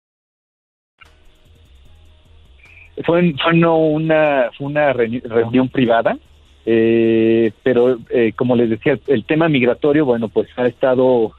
Fue, 3.05 3.33
fue 3.41 3.53
no 3.53 3.77
una, 3.77 4.49
fue 4.57 4.67
una 4.67 4.93
reunión 4.93 5.69
privada, 5.69 6.17
eh, 6.65 7.51
pero 7.63 7.97
eh, 8.09 8.33
como 8.35 8.55
les 8.55 8.69
decía, 8.69 8.99
el 9.07 9.25
tema 9.25 9.49
migratorio, 9.49 10.05
bueno, 10.05 10.29
pues 10.29 10.47
ha 10.57 10.67
estado 10.67 11.31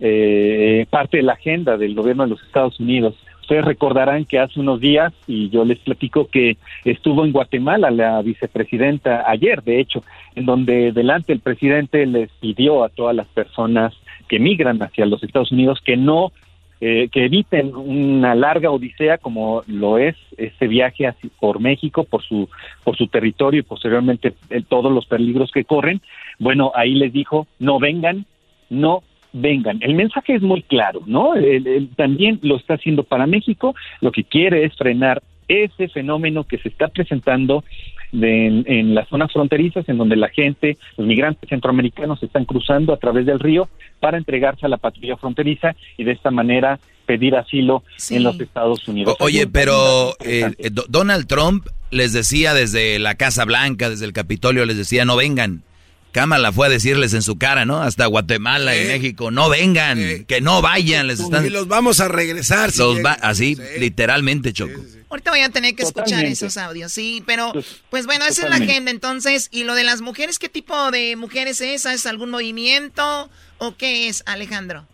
eh, 0.00 0.86
parte 0.90 1.16
de 1.16 1.22
la 1.24 1.32
agenda 1.32 1.76
del 1.76 1.94
gobierno 1.94 2.24
de 2.24 2.30
los 2.30 2.42
Estados 2.42 2.78
Unidos. 2.78 3.14
Ustedes 3.40 3.64
recordarán 3.64 4.26
que 4.26 4.38
hace 4.38 4.60
unos 4.60 4.78
días, 4.78 5.12
y 5.26 5.48
yo 5.48 5.64
les 5.64 5.78
platico 5.78 6.28
que 6.28 6.58
estuvo 6.84 7.24
en 7.24 7.32
Guatemala 7.32 7.90
la 7.90 8.20
vicepresidenta 8.20 9.24
ayer, 9.26 9.62
de 9.62 9.80
hecho, 9.80 10.04
en 10.34 10.44
donde 10.44 10.92
delante 10.92 11.32
el 11.32 11.40
presidente 11.40 12.04
les 12.04 12.30
pidió 12.40 12.84
a 12.84 12.90
todas 12.90 13.16
las 13.16 13.26
personas 13.28 13.94
que 14.28 14.38
migran 14.38 14.82
hacia 14.82 15.06
los 15.06 15.22
Estados 15.22 15.50
Unidos 15.50 15.80
que 15.82 15.96
no 15.96 16.30
eh, 16.80 17.08
que 17.10 17.24
eviten 17.24 17.74
una 17.74 18.34
larga 18.34 18.70
odisea 18.70 19.18
como 19.18 19.62
lo 19.66 19.98
es 19.98 20.14
este 20.36 20.68
viaje 20.68 21.12
por 21.40 21.60
México, 21.60 22.04
por 22.04 22.22
su, 22.22 22.48
por 22.84 22.96
su 22.96 23.08
territorio 23.08 23.60
y 23.60 23.64
posteriormente 23.64 24.34
eh, 24.50 24.62
todos 24.68 24.92
los 24.92 25.06
peligros 25.06 25.50
que 25.50 25.64
corren. 25.64 26.00
Bueno, 26.38 26.70
ahí 26.74 26.94
les 26.94 27.12
dijo, 27.12 27.46
no 27.58 27.78
vengan, 27.78 28.26
no 28.70 29.02
vengan. 29.32 29.78
El 29.82 29.94
mensaje 29.94 30.34
es 30.34 30.42
muy 30.42 30.62
claro, 30.62 31.02
¿no? 31.06 31.34
también 31.96 32.38
lo 32.42 32.56
está 32.56 32.74
haciendo 32.74 33.02
para 33.02 33.26
México, 33.26 33.74
lo 34.00 34.12
que 34.12 34.24
quiere 34.24 34.64
es 34.64 34.74
frenar 34.76 35.22
ese 35.48 35.88
fenómeno 35.88 36.44
que 36.44 36.58
se 36.58 36.68
está 36.68 36.88
presentando 36.88 37.64
en 38.12 38.94
las 38.94 39.08
zonas 39.08 39.32
fronterizas 39.32 39.86
en 39.88 39.98
donde 39.98 40.16
la 40.16 40.28
gente, 40.28 40.78
los 40.96 41.06
migrantes 41.06 41.48
centroamericanos 41.48 42.22
están 42.22 42.44
cruzando 42.44 42.94
a 42.94 42.96
través 42.96 43.26
del 43.26 43.38
río 43.38 43.68
para 44.00 44.16
entregarse 44.16 44.64
a 44.64 44.68
la 44.68 44.78
patrulla 44.78 45.16
fronteriza 45.16 45.74
y 45.96 46.04
de 46.04 46.12
esta 46.12 46.30
manera 46.30 46.78
pedir 47.06 47.36
asilo 47.36 47.82
en 48.10 48.22
los 48.22 48.38
Estados 48.38 48.86
Unidos. 48.86 49.16
oye, 49.20 49.46
pero 49.46 50.10
eh, 50.24 50.52
eh, 50.58 50.70
Donald 50.88 51.26
Trump 51.26 51.66
les 51.90 52.12
decía 52.12 52.52
desde 52.52 52.98
la 52.98 53.14
Casa 53.14 53.46
Blanca, 53.46 53.88
desde 53.88 54.04
el 54.04 54.12
Capitolio, 54.12 54.66
les 54.66 54.76
decía 54.76 55.04
no 55.04 55.16
vengan. 55.16 55.62
Cámara 56.12 56.52
fue 56.52 56.66
a 56.66 56.70
decirles 56.70 57.14
en 57.14 57.22
su 57.22 57.38
cara, 57.38 57.64
¿no? 57.64 57.82
Hasta 57.82 58.06
Guatemala 58.06 58.76
y 58.76 58.86
México, 58.86 59.30
no 59.30 59.48
vengan, 59.48 60.24
que 60.26 60.40
no 60.40 60.62
vayan, 60.62 61.06
les 61.06 61.20
están... 61.20 61.44
Y 61.46 61.50
los 61.50 61.68
vamos 61.68 62.00
a 62.00 62.08
regresar. 62.08 62.70
los 62.76 62.98
así, 63.22 63.56
literalmente, 63.78 64.52
Choco. 64.52 64.80
Ahorita 65.10 65.30
voy 65.30 65.40
a 65.40 65.48
tener 65.50 65.74
que 65.74 65.82
escuchar 65.82 66.24
esos 66.24 66.56
audios, 66.56 66.92
sí, 66.92 67.22
pero 67.26 67.52
pues, 67.52 67.82
pues 67.90 68.06
bueno, 68.06 68.26
esa 68.26 68.44
es 68.44 68.50
la 68.50 68.56
agenda 68.56 68.90
entonces. 68.90 69.48
¿Y 69.50 69.64
lo 69.64 69.74
de 69.74 69.84
las 69.84 70.02
mujeres, 70.02 70.38
qué 70.38 70.48
tipo 70.48 70.90
de 70.90 71.16
mujeres 71.16 71.60
es? 71.60 71.86
¿Es 71.86 72.06
algún 72.06 72.30
movimiento 72.30 73.30
o 73.58 73.74
qué 73.76 74.08
es, 74.08 74.22
Alejandro? 74.26 74.84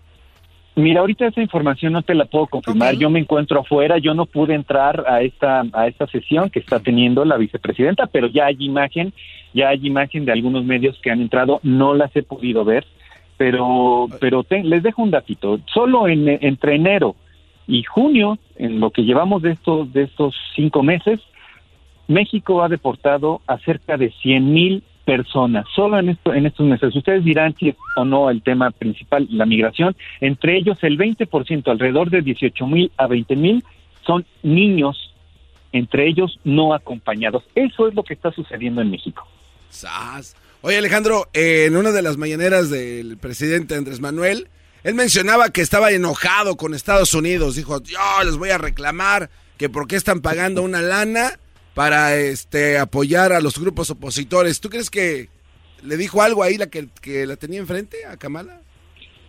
Mira, 0.77 1.01
ahorita 1.01 1.29
esa 1.29 1.41
información 1.41 1.93
no 1.93 2.03
te 2.03 2.15
la 2.15 2.25
puedo 2.25 2.47
confirmar. 2.47 2.97
Yo 2.97 3.09
me 3.09 3.21
encuentro 3.21 3.61
afuera, 3.61 3.99
yo 3.99 4.13
no 4.13 4.27
pude 4.27 4.55
entrar 4.55 5.05
a 5.07 5.23
esta 5.23 5.63
a 5.73 5.87
esta 5.87 6.07
sesión 6.09 6.51
que 6.51 6.59
está 6.59 6.81
teniendo 6.81 7.25
la 7.25 7.37
vicepresidenta, 7.37 8.09
pero 8.09 8.27
ya 8.27 8.47
hay 8.47 8.57
imagen, 8.59 9.13
ya 9.55 9.69
hay 9.69 9.87
imagen 9.87 10.25
de 10.25 10.33
algunos 10.33 10.65
medios 10.65 10.99
que 11.01 11.11
han 11.11 11.21
entrado. 11.21 11.61
No 11.63 11.95
las 11.95 12.15
he 12.15 12.23
podido 12.23 12.65
ver, 12.65 12.85
pero 13.39 14.09
pero 14.21 14.45
les 14.51 14.83
dejo 14.83 15.03
un 15.03 15.11
datito. 15.11 15.61
Solo 15.73 16.09
en, 16.09 16.29
entre 16.29 16.75
enero 16.75 17.17
y 17.67 17.83
junio, 17.85 18.39
en 18.57 18.81
lo 18.81 18.91
que 18.91 19.05
llevamos 19.05 19.41
de 19.43 19.53
estos 19.53 19.93
de 19.93 20.03
estos 20.03 20.35
cinco 20.55 20.83
meses, 20.83 21.21
México 22.09 22.63
ha 22.63 22.69
deportado 22.69 23.41
a 23.47 23.59
cerca 23.59 23.97
de 23.97 24.11
100 24.11 24.53
mil 24.53 24.83
personas, 25.05 25.67
solo 25.75 25.99
en, 25.99 26.11
esto, 26.11 26.33
en 26.33 26.47
estos 26.47 26.67
meses. 26.67 26.95
Ustedes 26.95 27.25
dirán 27.25 27.55
si 27.55 27.75
o 27.97 28.05
no 28.05 28.31
el 28.31 28.43
tema 28.43 28.71
principal, 28.71 29.27
la 29.31 29.47
migración. 29.47 29.95
Entre 30.21 30.57
ellos, 30.57 30.79
el 30.83 30.99
20%, 30.99 31.69
alrededor 31.69 32.11
de 32.11 32.23
18 32.23 32.67
mil 32.67 32.91
a 32.97 33.07
20 33.07 33.37
mil, 33.37 33.65
son 34.07 34.25
niños, 34.43 35.15
entre 35.73 36.09
ellos 36.09 36.39
no 36.45 36.75
acompañados. 36.75 37.45
Eso 37.55 37.87
es 37.89 37.95
lo 37.95 38.03
que 38.03 38.15
está 38.15 38.33
sucediendo 38.33 38.81
en 38.81 38.91
México. 38.91 39.27
Oye, 40.63 40.79
Alejandro, 40.79 41.29
en 41.33 41.77
una 41.77 41.93
de 41.93 42.03
las 42.03 42.17
mañaneras 42.17 42.71
del 42.71 43.19
presidente 43.19 43.75
Andrés 43.75 44.01
Manuel, 44.01 44.49
él 44.83 44.95
mencionaba 44.95 45.51
que 45.51 45.61
estaba 45.61 45.93
enojado 45.93 46.57
con 46.57 46.75
Estados 46.75 47.15
Unidos. 47.15 47.57
Dijo, 47.57 47.83
yo 47.83 47.99
les 48.25 48.37
voy 48.37 48.51
a 48.51 48.59
reclamar 48.59 49.31
que 49.57 49.69
por 49.69 49.87
qué 49.87 49.97
están 49.97 50.21
pagando 50.21 50.63
una 50.63 50.83
lana 50.83 51.39
para 51.75 52.17
este 52.17 52.79
apoyar 52.79 53.33
a 53.33 53.41
los 53.41 53.59
grupos 53.59 53.91
opositores. 53.91 54.61
¿Tú 54.61 54.71
crees 54.71 54.91
que 54.91 55.29
le 55.83 55.97
dijo 55.97 56.23
algo 56.23 56.43
ahí 56.43 56.57
la 56.57 56.69
que, 56.69 56.89
la 57.27 57.37
tenía 57.37 57.61
enfrente 57.61 58.05
a 58.07 58.17
Kamala? 58.17 58.61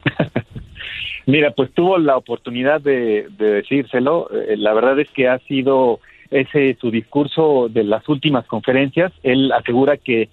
Mira, 1.26 1.52
pues 1.52 1.74
tuvo 1.74 1.98
la 1.98 2.18
oportunidad 2.18 2.82
de, 2.82 3.28
decírselo. 3.38 4.30
Eh, 4.32 4.58
la 4.58 4.74
verdad 4.74 5.00
es 5.00 5.10
que 5.12 5.28
ha 5.28 5.40
sido 5.40 6.00
ese 6.36 6.78
su 6.80 6.92
discurso 6.92 7.68
de 7.70 7.84
las 7.84 8.08
últimas 8.10 8.46
conferencias. 8.46 9.12
Él 9.24 9.52
asegura 9.52 9.98
que, 9.98 10.30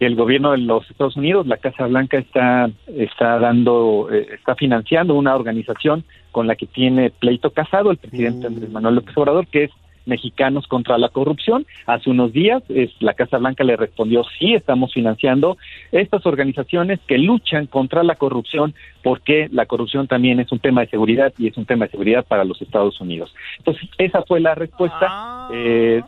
el 0.00 0.16
gobierno 0.16 0.50
de 0.50 0.58
los 0.58 0.90
Estados 0.90 1.16
Unidos, 1.16 1.46
la 1.46 1.56
Casa 1.56 1.86
Blanca, 1.86 2.18
está 2.18 2.68
está 2.94 3.38
dando, 3.38 4.08
eh, 4.12 4.26
está 4.34 4.54
financiando 4.54 5.14
una 5.14 5.34
organización 5.34 6.04
con 6.30 6.46
la 6.46 6.56
que 6.56 6.66
tiene 6.66 7.08
pleito 7.08 7.52
casado 7.52 7.90
el 7.90 7.96
presidente 7.96 8.46
Andrés 8.46 8.70
Manuel 8.70 8.96
López 8.96 9.16
Obrador, 9.16 9.46
que 9.46 9.64
es 9.64 9.70
mexicanos 10.06 10.66
contra 10.66 10.98
la 10.98 11.08
corrupción. 11.08 11.66
Hace 11.86 12.10
unos 12.10 12.32
días 12.32 12.62
es, 12.68 12.90
la 13.00 13.14
Casa 13.14 13.38
Blanca 13.38 13.64
le 13.64 13.76
respondió, 13.76 14.24
sí, 14.38 14.54
estamos 14.54 14.92
financiando 14.92 15.56
estas 15.92 16.26
organizaciones 16.26 17.00
que 17.06 17.18
luchan 17.18 17.66
contra 17.66 18.02
la 18.02 18.16
corrupción 18.16 18.74
porque 19.02 19.48
la 19.52 19.66
corrupción 19.66 20.06
también 20.06 20.40
es 20.40 20.50
un 20.50 20.58
tema 20.58 20.80
de 20.80 20.88
seguridad 20.88 21.32
y 21.38 21.48
es 21.48 21.56
un 21.56 21.66
tema 21.66 21.84
de 21.84 21.90
seguridad 21.90 22.24
para 22.26 22.44
los 22.44 22.60
Estados 22.62 23.00
Unidos. 23.00 23.34
Entonces, 23.58 23.88
esa 23.98 24.22
fue 24.22 24.40
la 24.40 24.54
respuesta 24.54 25.06
ah. 25.10 25.48
eh, 25.52 26.02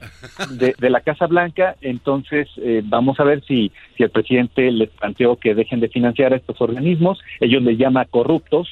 de, 0.51 0.91
la 0.91 1.01
Casa 1.01 1.27
Blanca. 1.27 1.77
Entonces, 1.81 2.49
eh, 2.57 2.83
vamos 2.85 3.21
a 3.21 3.25
ver 3.25 3.43
si, 3.45 3.71
si 3.97 4.03
el 4.03 4.11
presidente 4.11 4.71
les 4.71 4.89
planteó 4.91 5.37
que 5.37 5.55
dejen 5.55 5.81
de 5.81 5.89
financiar 5.89 6.33
a 6.33 6.37
estos 6.37 6.61
organismos. 6.61 7.21
Ellos 7.41 7.63
les 7.63 7.77
llama 7.77 8.07
corruptos, 8.07 8.69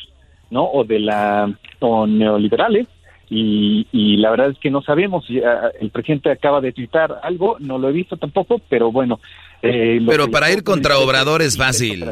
¿no? 0.51 0.65
O 0.65 0.85
de 0.85 1.01
la, 1.01 1.53
o 1.81 2.07
neoliberales 2.07 2.87
y, 3.31 4.17
la 4.19 4.31
verdad 4.31 4.51
es 4.51 4.59
que 4.59 4.71
no 4.71 4.83
sabemos. 4.83 5.27
El 5.81 5.91
presidente 5.91 6.31
acaba 6.31 6.61
de 6.61 6.73
tuitar 6.73 7.21
algo, 7.23 7.57
no 7.61 7.79
lo 7.79 7.89
he 7.89 7.93
visto 7.93 8.17
tampoco, 8.17 8.61
pero 8.69 8.91
bueno. 8.93 9.21
Eh, 9.63 10.01
pero 10.07 10.31
para 10.31 10.53
ir 10.53 10.63
contra 10.63 10.99
Obrador 10.99 11.41
es 11.41 11.57
fácil. 11.57 12.05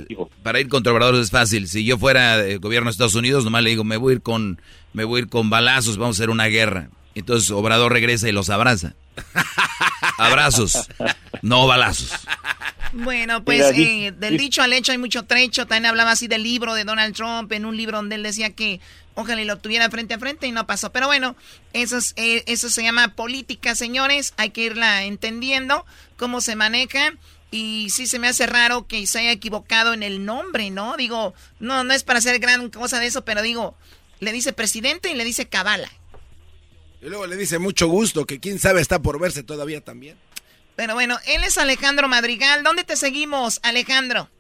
Para 0.43 0.61
ir 0.61 0.69
contra 0.69 0.93
Obrador 0.93 1.17
es 1.17 1.31
fácil. 1.31 1.69
Si 1.69 1.85
yo 1.85 1.99
fuera 1.99 2.41
el 2.41 2.59
gobierno 2.61 2.89
de 2.89 2.93
Estados 2.93 3.15
Unidos, 3.15 3.45
nomás 3.45 3.63
le 3.63 3.71
digo, 3.71 3.85
me 3.85 3.99
voy 3.99 4.13
a 4.13 4.17
ir 4.17 4.23
con, 4.23 4.61
me 4.95 5.05
voy 5.05 5.21
a 5.21 5.23
ir 5.25 5.29
con 5.29 5.51
balazos, 5.51 5.99
vamos 5.99 6.17
a 6.17 6.23
hacer 6.23 6.31
una 6.31 6.47
guerra. 6.47 6.89
Entonces 7.15 7.51
Obrador 7.51 7.93
regresa 7.93 8.29
y 8.29 8.33
los 8.33 8.49
abraza. 8.49 8.95
Abrazos, 10.19 10.89
no 11.43 11.67
balazos. 11.67 12.13
Bueno, 12.93 13.43
pues 13.43 13.73
eh, 13.77 14.13
del 14.19 14.37
dicho 14.37 14.63
al 14.63 14.73
hecho 14.73 14.93
hay 14.93 14.99
mucho 14.99 15.25
trecho. 15.25 15.67
También 15.67 15.87
hablaba 15.87 16.13
así 16.13 16.29
del 16.29 16.43
libro 16.43 16.75
de 16.75 16.85
Donald 16.85 17.15
Trump, 17.15 17.51
en 17.53 17.65
un 17.65 17.77
libro 17.77 17.99
donde 17.99 18.17
él 18.17 18.23
decía 18.23 18.51
que 18.51 18.81
ojalá 19.15 19.45
lo 19.45 19.59
tuviera 19.59 19.91
frente 19.91 20.15
a 20.15 20.19
frente 20.19 20.47
y 20.47 20.53
no 20.53 20.67
pasó. 20.67 20.93
Pero 20.93 21.07
bueno, 21.07 21.37
eso, 21.73 21.99
eh, 22.17 22.45
eso 22.47 22.69
se 22.69 22.83
llama 22.83 23.15
política, 23.15 23.75
señores. 23.75 24.35
Hay 24.37 24.51
que 24.51 24.63
irla 24.63 25.05
entendiendo 25.05 25.85
cómo 26.17 26.41
se 26.41 26.57
maneja. 26.57 27.15
Y 27.51 27.91
sí 27.91 28.07
se 28.07 28.19
me 28.19 28.29
hace 28.29 28.47
raro 28.47 28.87
que 28.87 29.07
se 29.07 29.19
haya 29.19 29.31
equivocado 29.31 29.93
en 29.93 30.03
el 30.03 30.25
nombre, 30.25 30.71
¿no? 30.71 30.97
Digo, 30.97 31.35
no, 31.61 31.85
no 31.85 31.93
es 31.93 32.03
para 32.03 32.19
hacer 32.19 32.39
gran 32.39 32.71
cosa 32.71 32.99
de 32.99 33.07
eso, 33.07 33.27
pero 33.27 33.43
digo, 33.43 33.75
le 34.21 34.33
dice 34.33 34.55
presidente 34.55 35.11
y 35.11 35.15
le 35.15 35.25
dice 35.25 35.47
cabala. 35.47 35.91
Y 37.03 37.09
luego 37.09 37.27
le 37.27 37.37
dice 37.37 37.59
mucho 37.59 37.89
gusto, 37.89 38.25
que 38.25 38.41
quién 38.41 38.59
sabe 38.59 38.81
está 38.81 39.01
por 39.01 39.21
verse 39.21 39.43
todavía 39.43 39.83
también. 39.83 40.17
Pero 40.77 40.95
bueno, 40.95 41.19
él 41.27 41.45
es 41.45 41.59
Alejandro 41.59 42.09
Madrigal. 42.09 42.63
¿Dónde 42.63 42.85
te 42.85 42.97
seguimos, 42.97 43.61
Alejandro? 43.63 44.31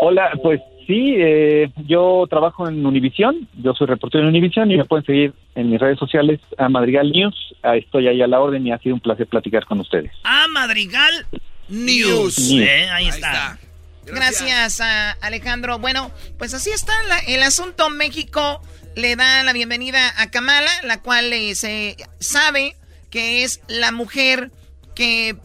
Hola, 0.00 0.32
pues 0.42 0.60
sí, 0.86 1.14
eh, 1.18 1.70
yo 1.86 2.26
trabajo 2.28 2.68
en 2.68 2.84
Univisión, 2.84 3.48
yo 3.62 3.74
soy 3.74 3.86
reportero 3.86 4.24
en 4.24 4.30
Univisión 4.30 4.70
y 4.70 4.76
me 4.76 4.84
pueden 4.84 5.04
seguir 5.04 5.34
en 5.54 5.70
mis 5.70 5.80
redes 5.80 5.98
sociales 5.98 6.40
a 6.58 6.68
Madrigal 6.68 7.10
News. 7.10 7.54
estoy 7.62 8.08
ahí 8.08 8.22
a 8.22 8.26
la 8.26 8.40
orden 8.40 8.66
y 8.66 8.72
ha 8.72 8.78
sido 8.78 8.94
un 8.94 9.00
placer 9.00 9.26
platicar 9.26 9.64
con 9.66 9.80
ustedes. 9.80 10.12
A 10.24 10.48
Madrigal 10.48 11.26
News. 11.68 12.52
Eh, 12.52 12.88
ahí, 12.90 13.08
está. 13.08 13.58
Gracias. 14.06 14.80
a 14.80 15.12
Alejandro. 15.12 15.78
Bueno, 15.78 16.10
pues 16.38 16.54
así 16.54 16.70
está 16.70 16.92
el 17.26 17.42
asunto. 17.42 17.90
México 17.90 18.60
le 18.94 19.16
da 19.16 19.42
la 19.42 19.52
bienvenida 19.52 20.12
a 20.16 20.30
Kamala, 20.30 20.70
la 20.84 21.02
cual 21.02 21.32
eh, 21.32 21.54
se 21.54 21.96
sabe 22.18 22.76
que 23.10 23.44
es 23.44 23.60
la 23.68 23.92
mujer 23.92 24.50
que 24.94 25.36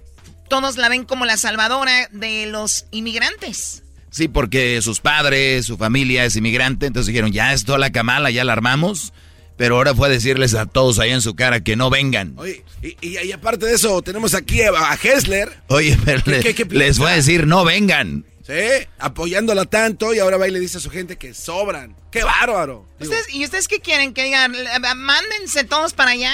todos 0.50 0.78
la 0.78 0.90
ven 0.90 1.06
como 1.06 1.26
la 1.26 1.38
salvadora 1.38 2.08
de 2.12 2.46
los 2.46 2.86
inmigrantes. 2.92 3.81
Sí, 4.12 4.28
porque 4.28 4.82
sus 4.82 5.00
padres, 5.00 5.66
su 5.66 5.78
familia 5.78 6.26
es 6.26 6.36
inmigrante, 6.36 6.86
entonces 6.86 7.08
dijeron, 7.08 7.32
ya 7.32 7.54
es 7.54 7.64
toda 7.64 7.80
la 7.80 7.92
camala, 7.92 8.30
ya 8.30 8.44
la 8.44 8.54
armamos. 8.54 9.14
Pero 9.58 9.76
ahora 9.76 9.94
fue 9.96 10.08
a 10.08 10.12
decirles 10.12 10.54
a 10.54 10.66
todos 10.66 11.00
ahí 11.00 11.12
en 11.12 11.22
su 11.22 11.36
cara 11.36 11.62
que 11.62 11.76
no 11.76 11.90
vengan. 11.90 12.34
Oye, 12.38 12.64
y, 12.82 13.32
aparte 13.32 13.68
de 13.68 13.76
eso, 13.76 14.02
tenemos 14.02 14.34
aquí 14.34 14.62
a, 14.62 14.98
Hessler. 15.02 15.50
Oye, 15.68 15.98
pero 16.04 16.24
les 16.72 16.98
voy 16.98 17.12
a 17.12 17.16
decir, 17.16 17.48
no 17.48 17.64
vengan. 17.64 18.26
Sí, 18.46 18.88
apoyándola 18.98 19.66
tanto 19.66 20.14
y 20.14 20.20
ahora 20.20 20.38
va 20.38 20.48
y 20.48 20.52
le 20.52 20.60
dice 20.60 20.78
a 20.78 20.82
su 20.82 20.90
gente 20.90 21.16
que 21.16 21.34
sobran. 21.34 21.96
¡Qué 22.10 22.24
bárbaro! 22.24 22.88
¿Y 23.32 23.44
ustedes 23.44 23.68
qué 23.68 23.80
quieren? 23.80 24.14
¿Que 24.14 24.24
digan, 24.24 24.54
mándense 24.98 25.64
todos 25.64 25.94
para 25.94 26.12
allá? 26.12 26.34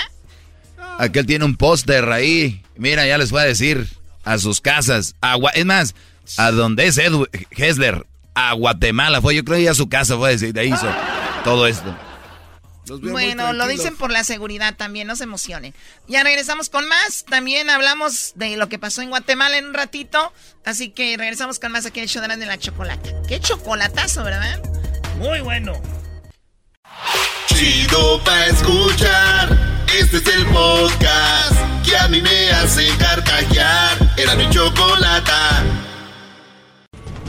Aquel 0.97 1.25
tiene 1.25 1.45
un 1.45 1.57
póster 1.57 2.09
ahí. 2.09 2.63
Mira, 2.77 3.05
ya 3.05 3.17
les 3.17 3.29
voy 3.29 3.41
a 3.41 3.45
decir 3.45 3.87
a 4.23 4.37
sus 4.37 4.61
casas. 4.61 5.15
Agua, 5.21 5.51
es 5.51 5.65
más, 5.65 5.95
a 6.37 6.51
donde 6.51 6.87
es 6.87 6.97
Ed 6.97 7.13
Hessler, 7.51 8.05
a 8.35 8.53
Guatemala 8.53 9.21
fue. 9.21 9.35
Yo 9.35 9.43
creo 9.43 9.59
que 9.59 9.69
a 9.69 9.73
su 9.73 9.89
casa 9.89 10.17
fue 10.17 10.37
de 10.37 10.59
ahí 10.59 10.73
hizo 10.73 10.87
todo 11.43 11.67
esto. 11.67 11.95
Bueno, 13.01 13.53
lo 13.53 13.67
dicen 13.67 13.97
por 13.97 14.11
la 14.11 14.23
seguridad 14.23 14.75
también, 14.75 15.07
no 15.07 15.15
se 15.15 15.23
emocionen. 15.23 15.73
Ya 16.07 16.23
regresamos 16.23 16.69
con 16.69 16.87
más. 16.87 17.25
También 17.25 17.69
hablamos 17.69 18.33
de 18.35 18.55
lo 18.57 18.69
que 18.69 18.79
pasó 18.79 19.01
en 19.01 19.09
Guatemala 19.09 19.57
en 19.57 19.65
un 19.67 19.73
ratito. 19.73 20.31
Así 20.65 20.89
que 20.89 21.17
regresamos 21.17 21.59
con 21.59 21.71
más 21.71 21.85
aquí 21.85 21.99
en 21.99 22.03
el 22.03 22.09
show 22.09 22.21
de 22.21 22.45
la 22.45 22.57
chocolate. 22.57 23.13
Qué 23.27 23.39
chocolatazo, 23.39 24.23
¿verdad? 24.23 24.61
Muy 25.17 25.41
bueno. 25.41 25.73
Chido 27.47 28.23
pa' 28.23 28.45
escuchar. 28.45 29.85
Este 29.99 30.17
es 30.17 30.27
el 30.27 30.45
podcast 30.47 31.55
que 31.85 31.97
a 31.97 32.07
mí 32.07 32.21
me 32.21 32.51
hace 32.51 32.87
carcajear. 32.97 33.97
Era 34.17 34.35
mi 34.35 34.49
chocolata. 34.49 35.63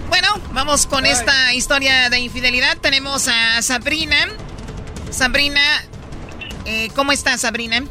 Bueno, 0.08 0.28
vamos 0.52 0.86
con 0.86 1.06
esta 1.06 1.52
historia 1.54 2.10
de 2.10 2.18
infidelidad. 2.20 2.78
Tenemos 2.78 3.28
a 3.28 3.62
Sabrina. 3.62 4.16
Sabrina, 5.10 5.60
eh, 6.64 6.88
¿cómo 6.94 7.12
estás, 7.12 7.42
Sabrina? 7.42 7.84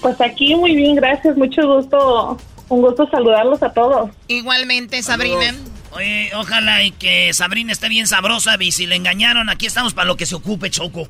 Pues 0.00 0.20
aquí 0.20 0.54
muy 0.54 0.74
bien, 0.74 0.96
gracias. 0.96 1.36
Mucho 1.36 1.62
gusto. 1.66 2.38
Un 2.68 2.80
gusto 2.80 3.08
saludarlos 3.10 3.62
a 3.62 3.72
todos. 3.72 4.10
Igualmente, 4.28 5.02
Sabrina. 5.02 5.54
Oye, 5.92 6.30
ojalá 6.34 6.82
y 6.82 6.90
que 6.90 7.32
Sabrina 7.32 7.72
esté 7.72 7.88
bien 7.88 8.06
sabrosa 8.06 8.56
y 8.60 8.72
si 8.72 8.86
le 8.86 8.96
engañaron, 8.96 9.48
aquí 9.48 9.64
estamos 9.66 9.94
para 9.94 10.06
lo 10.06 10.16
que 10.16 10.26
se 10.26 10.34
ocupe, 10.34 10.68
Choco. 10.70 11.08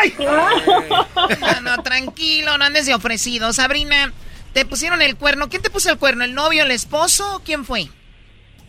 ¡Ay! 0.00 0.14
no, 0.18 1.60
no, 1.60 1.82
tranquilo, 1.82 2.56
no 2.56 2.64
andes 2.64 2.86
de 2.86 2.94
ofrecido. 2.94 3.52
Sabrina, 3.52 4.12
te 4.52 4.64
pusieron 4.64 5.02
el 5.02 5.16
cuerno. 5.16 5.48
¿Quién 5.48 5.62
te 5.62 5.70
puso 5.70 5.90
el 5.90 5.98
cuerno? 5.98 6.24
¿El 6.24 6.34
novio, 6.34 6.62
el 6.62 6.70
esposo? 6.70 7.42
¿Quién 7.44 7.64
fue? 7.64 7.88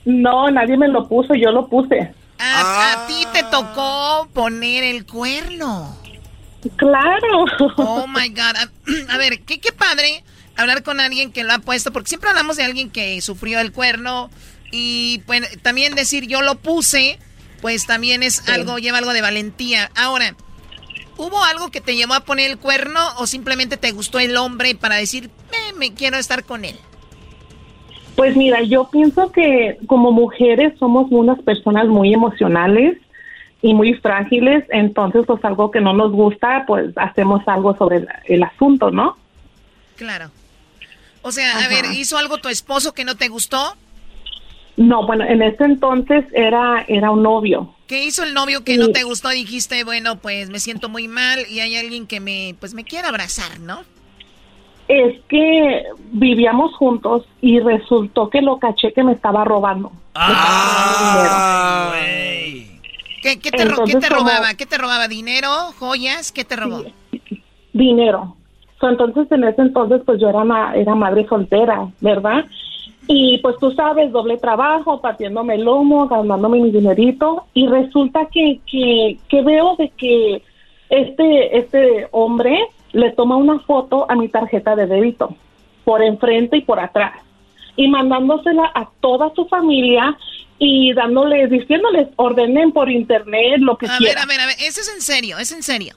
No, 0.10 0.50
nadie 0.50 0.76
me 0.76 0.88
lo 0.88 1.08
puso, 1.08 1.36
yo 1.36 1.52
lo 1.52 1.67
puse. 1.67 2.12
A, 2.39 3.06
ti 3.08 3.28
te 3.32 3.43
tocó 3.43 4.28
poner 4.34 4.84
el 4.84 5.06
cuerno. 5.06 5.95
Claro. 6.78 7.45
Oh 7.78 8.08
my 8.08 8.30
God. 8.30 8.69
A, 9.10 9.17
ver, 9.17 9.41
qué, 9.41 9.60
qué 9.60 9.72
padre 9.72 10.24
hablar 10.58 10.82
con 10.82 11.00
alguien 11.00 11.32
que 11.32 11.43
lo 11.43 11.54
ha 11.54 11.60
puesto, 11.60 11.93
porque 11.93 12.10
siempre 12.10 12.30
hablamos 12.30 12.58
de 12.58 12.63
alguien 12.63 12.89
que 12.89 13.22
sufrió 13.22 13.60
el 13.60 13.72
cuerno 13.72 14.32
y 14.72 15.22
pues, 15.28 15.62
también 15.62 15.93
decir 15.93 16.28
yo 16.28 16.41
lo 16.41 16.56
puse, 16.56 17.19
pues 17.62 17.86
también 17.86 18.24
es 18.24 18.50
algo, 18.50 18.80
lleva 18.80 18.98
algo 18.98 19.13
de 19.13 19.22
valentía. 19.22 19.91
Ahora, 19.95 20.36
¿hubo 21.17 21.43
algo 21.43 21.69
que 21.69 21.82
te 21.82 21.95
llevó 21.95 22.15
a 22.15 22.26
poner 22.26 22.50
el 22.50 22.58
cuerno 22.58 23.00
o 23.17 23.28
simplemente 23.28 23.78
te 23.78 23.91
gustó 23.91 24.17
el 24.17 24.36
hombre 24.38 24.74
para 24.74 24.95
decir, 24.95 25.30
me 25.78 25.93
quiero 25.93 26.17
estar 26.17 26.43
con 26.43 26.65
él? 26.65 26.80
Pues 28.19 28.36
mira, 28.36 28.62
yo 28.63 28.89
pienso 28.91 29.32
que 29.32 29.77
como 29.88 30.12
mujeres 30.12 30.73
somos 30.77 31.08
unas 31.10 31.41
personas 31.41 31.88
muy 31.88 32.13
emocionales 32.13 32.97
y 33.62 33.73
muy 33.73 33.93
frágiles, 33.93 34.65
entonces 34.71 35.23
pues 35.25 35.41
algo 35.45 35.71
que 35.71 35.79
no 35.79 35.93
nos 35.93 36.12
gusta, 36.12 36.65
pues 36.67 36.91
hacemos 36.97 37.47
algo 37.47 37.77
sobre 37.77 38.05
el, 38.25 38.43
asunto, 38.43 38.91
¿no? 38.91 39.17
Claro. 39.95 40.32
O 41.21 41.32
sea, 41.32 41.63
a 41.63 41.69
ver, 41.69 41.86
¿hizo 41.93 42.17
algo 42.17 42.39
tu 42.39 42.49
esposo 42.49 42.93
que 42.93 43.05
no 43.05 43.15
te 43.15 43.29
gustó? 43.29 43.77
No, 44.75 45.08
bueno, 45.08 45.23
en 45.23 45.41
ese 45.41 45.63
entonces 45.63 46.25
era, 46.34 46.84
era 46.89 47.12
un 47.12 47.23
novio. 47.23 47.73
¿Qué 47.88 48.03
hizo 48.03 48.23
el 48.23 48.34
novio 48.34 48.65
que 48.65 48.75
no 48.77 48.89
te 48.89 49.03
gustó? 49.03 49.29
Dijiste, 49.29 49.86
bueno, 49.86 50.17
pues 50.17 50.49
me 50.49 50.60
siento 50.60 50.89
muy 50.89 51.08
mal 51.08 51.45
y 51.49 51.62
hay 51.62 51.77
alguien 51.77 52.05
que 52.05 52.19
me, 52.19 52.53
pues 52.60 52.73
me 52.73 52.84
quiere 52.84 53.08
abrazar, 53.08 53.62
¿no? 53.62 53.86
Es 54.89 55.21
que 55.30 55.84
vivíamos 56.12 56.75
juntos 56.75 57.25
y 57.41 57.62
resultó 57.62 58.30
que 58.30 58.41
lo 58.41 58.60
caché 58.60 58.91
que 58.91 59.04
me 59.04 59.13
estaba 59.13 59.45
robando. 59.45 59.91
Ah, 60.15 61.93
¿Qué, 63.21 63.38
te, 63.38 63.65
robaba? 63.65 64.56
¿Qué 64.56 64.65
te 64.65 64.78
robaba? 64.78 65.08
¿Dinero? 65.08 65.49
¿Joyas? 65.78 66.32
¿Qué 66.32 66.43
te 66.43 66.56
robó? 66.56 66.84
dinero. 67.73 68.36
entonces, 68.82 69.32
en 69.32 69.43
ese 69.43 69.62
entonces, 69.62 70.02
pues 70.06 70.19
yo 70.19 70.30
era, 70.30 70.73
era 70.75 70.95
madre 70.95 71.28
soltera, 71.28 71.88
¿verdad? 72.02 72.45
Y 73.08 73.39
pues 73.39 73.56
tú 73.60 73.71
sabes, 73.71 74.12
doble 74.12 74.38
trabajo, 74.38 75.02
partiéndome 75.02 75.56
el 75.56 75.63
lomo, 75.63 76.08
ganándome 76.08 76.60
mi 76.60 76.71
dinerito. 76.71 77.45
Y 77.54 77.67
resulta 77.67 78.28
que, 78.32 78.60
que, 78.69 79.17
que 79.28 79.41
veo 79.41 79.75
de 79.78 79.89
que 79.89 80.43
este, 80.89 81.58
este 81.58 82.08
hombre 82.12 82.60
le 82.91 83.12
toma 83.12 83.36
una 83.36 83.60
foto 83.60 84.10
a 84.10 84.15
mi 84.15 84.30
tarjeta 84.30 84.75
de 84.75 84.88
débito, 84.88 85.36
por 85.84 86.04
enfrente 86.04 86.58
y 86.58 86.62
por 86.62 86.80
atrás, 86.80 87.13
y 87.75 87.88
mandándosela 87.88 88.71
a 88.73 88.89
toda 88.99 89.34
su 89.36 89.45
familia 89.47 90.17
y 90.60 90.93
dándoles, 90.93 91.49
diciéndoles, 91.49 92.10
ordenen 92.17 92.71
por 92.71 92.91
internet 92.91 93.60
lo 93.60 93.78
que 93.78 93.88
a 93.88 93.97
quieran. 93.97 94.23
A 94.23 94.25
ver, 94.25 94.39
a 94.39 94.45
ver, 94.45 94.54
a 94.54 94.58
ver, 94.58 94.67
eso 94.67 94.82
es 94.82 94.93
en 94.93 95.02
serio, 95.02 95.38
es 95.38 95.52
en 95.52 95.63
serio. 95.63 95.95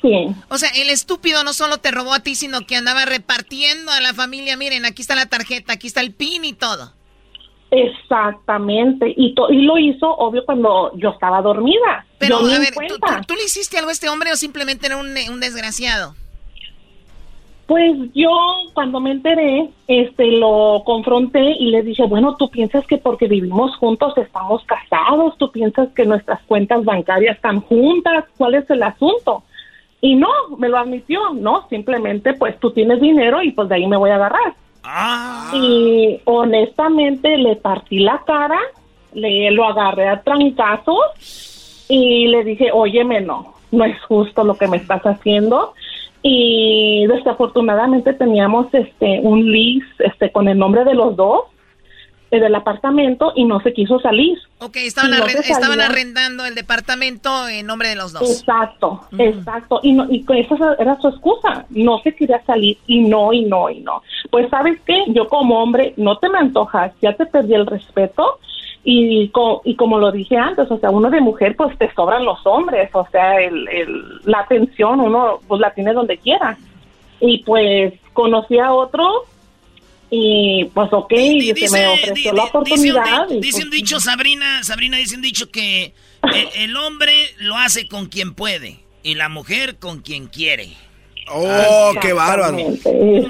Sí. 0.00 0.28
O 0.48 0.58
sea, 0.58 0.70
el 0.76 0.90
estúpido 0.90 1.44
no 1.44 1.52
solo 1.52 1.78
te 1.78 1.90
robó 1.90 2.14
a 2.14 2.20
ti, 2.20 2.34
sino 2.34 2.66
que 2.66 2.76
andaba 2.76 3.04
repartiendo 3.04 3.92
a 3.92 4.00
la 4.00 4.14
familia, 4.14 4.56
miren, 4.56 4.84
aquí 4.84 5.02
está 5.02 5.14
la 5.14 5.26
tarjeta, 5.26 5.74
aquí 5.74 5.86
está 5.86 6.00
el 6.00 6.14
pin 6.14 6.44
y 6.44 6.52
todo. 6.52 6.92
Exactamente, 7.70 9.12
y, 9.14 9.34
y 9.50 9.62
lo 9.62 9.76
hizo, 9.76 10.08
obvio, 10.08 10.44
cuando 10.46 10.90
yo 10.96 11.10
estaba 11.10 11.42
dormida. 11.42 12.06
Pero, 12.18 12.38
a 12.38 12.58
ver, 12.58 12.72
¿tú, 13.26 13.34
le 13.34 13.44
hiciste 13.44 13.76
algo 13.76 13.90
a 13.90 13.92
este 13.92 14.08
hombre 14.08 14.32
o 14.32 14.36
simplemente 14.36 14.86
era 14.86 14.96
un, 14.96 15.14
un 15.30 15.40
desgraciado? 15.40 16.14
Pues 17.68 17.92
yo 18.14 18.30
cuando 18.72 18.98
me 18.98 19.10
enteré, 19.10 19.68
este, 19.88 20.32
lo 20.32 20.82
confronté 20.86 21.52
y 21.58 21.66
le 21.66 21.82
dije, 21.82 22.02
bueno, 22.06 22.34
tú 22.34 22.48
piensas 22.48 22.86
que 22.86 22.96
porque 22.96 23.28
vivimos 23.28 23.76
juntos 23.76 24.16
estamos 24.16 24.64
casados, 24.64 25.36
tú 25.36 25.52
piensas 25.52 25.90
que 25.94 26.06
nuestras 26.06 26.40
cuentas 26.44 26.82
bancarias 26.82 27.36
están 27.36 27.60
juntas, 27.60 28.24
¿cuál 28.38 28.54
es 28.54 28.70
el 28.70 28.82
asunto? 28.82 29.42
Y 30.00 30.16
no, 30.16 30.28
me 30.56 30.70
lo 30.70 30.78
admitió, 30.78 31.34
no, 31.34 31.68
simplemente 31.68 32.32
pues 32.32 32.58
tú 32.58 32.70
tienes 32.70 33.02
dinero 33.02 33.42
y 33.42 33.52
pues 33.52 33.68
de 33.68 33.74
ahí 33.74 33.86
me 33.86 33.98
voy 33.98 34.08
a 34.08 34.14
agarrar. 34.14 34.54
Ah. 34.82 35.50
Y 35.52 36.22
honestamente 36.24 37.36
le 37.36 37.56
partí 37.56 37.98
la 37.98 38.22
cara, 38.24 38.60
le 39.12 39.50
lo 39.50 39.66
agarré 39.66 40.08
a 40.08 40.22
trancazos 40.22 41.84
y 41.86 42.28
le 42.28 42.44
dije, 42.44 42.70
óyeme, 42.72 43.20
no, 43.20 43.56
no 43.72 43.84
es 43.84 44.02
justo 44.04 44.42
lo 44.42 44.54
que 44.56 44.68
me 44.68 44.78
estás 44.78 45.02
haciendo 45.02 45.74
y 46.22 47.06
desafortunadamente 47.06 48.12
teníamos 48.12 48.66
este 48.72 49.20
un 49.22 49.50
lease 49.50 49.86
este 50.00 50.32
con 50.32 50.48
el 50.48 50.58
nombre 50.58 50.84
de 50.84 50.94
los 50.94 51.16
dos 51.16 51.44
eh, 52.30 52.40
del 52.40 52.54
apartamento 52.54 53.32
y 53.36 53.44
no 53.46 53.58
se 53.60 53.72
quiso 53.72 53.98
salir. 54.00 54.36
Ok, 54.58 54.76
estaban, 54.76 55.14
estaban 55.14 55.80
arrendando 55.80 56.44
el 56.44 56.54
departamento 56.54 57.48
en 57.48 57.66
nombre 57.66 57.88
de 57.88 57.96
los 57.96 58.12
dos. 58.12 58.22
Exacto, 58.28 59.00
exacto. 59.16 59.80
Y, 59.82 59.92
no, 59.92 60.06
y 60.10 60.26
esa 60.28 60.74
era 60.78 61.00
su 61.00 61.08
excusa. 61.08 61.64
No 61.70 62.00
se 62.00 62.14
quería 62.14 62.44
salir 62.44 62.76
y 62.86 63.00
no, 63.00 63.32
y 63.32 63.46
no, 63.46 63.70
y 63.70 63.80
no. 63.80 64.02
Pues 64.30 64.50
sabes 64.50 64.78
qué, 64.84 65.04
yo 65.08 65.26
como 65.26 65.62
hombre 65.62 65.94
no 65.96 66.18
te 66.18 66.28
me 66.28 66.38
antojas, 66.38 66.92
ya 67.00 67.14
te 67.14 67.24
perdí 67.24 67.54
el 67.54 67.66
respeto 67.66 68.38
y, 68.84 69.30
y 69.64 69.74
como 69.76 69.98
lo 69.98 70.12
dije 70.12 70.36
antes, 70.36 70.70
o 70.70 70.78
sea, 70.78 70.90
uno 70.90 71.10
de 71.10 71.20
mujer 71.20 71.56
pues 71.56 71.76
te 71.78 71.92
sobran 71.94 72.24
los 72.24 72.38
hombres, 72.46 72.90
o 72.94 73.06
sea, 73.10 73.40
el, 73.40 73.68
el, 73.68 74.20
la 74.24 74.40
atención 74.40 75.00
uno 75.00 75.40
pues 75.46 75.60
la 75.60 75.74
tiene 75.74 75.92
donde 75.92 76.18
quiera. 76.18 76.56
Y 77.20 77.42
pues 77.44 77.94
conocí 78.12 78.58
a 78.58 78.72
otro 78.72 79.24
y 80.10 80.64
pues 80.72 80.88
ok, 80.92 81.12
se 81.12 81.70
me 81.70 81.86
ofreció 81.88 82.32
la 82.32 82.44
oportunidad. 82.44 83.28
Dice 83.28 83.62
un, 83.62 83.68
pues, 83.68 83.80
dicho, 83.80 84.00
Sabrina, 84.00 84.62
Sabrina 84.62 84.96
dice 84.96 85.16
un 85.16 85.22
dicho 85.22 85.50
que 85.50 85.92
el 86.56 86.76
hombre 86.76 87.12
lo 87.38 87.56
hace 87.56 87.88
con 87.88 88.06
quien 88.06 88.34
puede 88.34 88.80
y 89.02 89.16
la 89.16 89.28
mujer 89.28 89.78
con 89.78 90.00
quien 90.00 90.28
quiere. 90.28 90.70
¡Oh, 91.30 91.92
qué 92.00 92.12
bárbaro! 92.12 92.56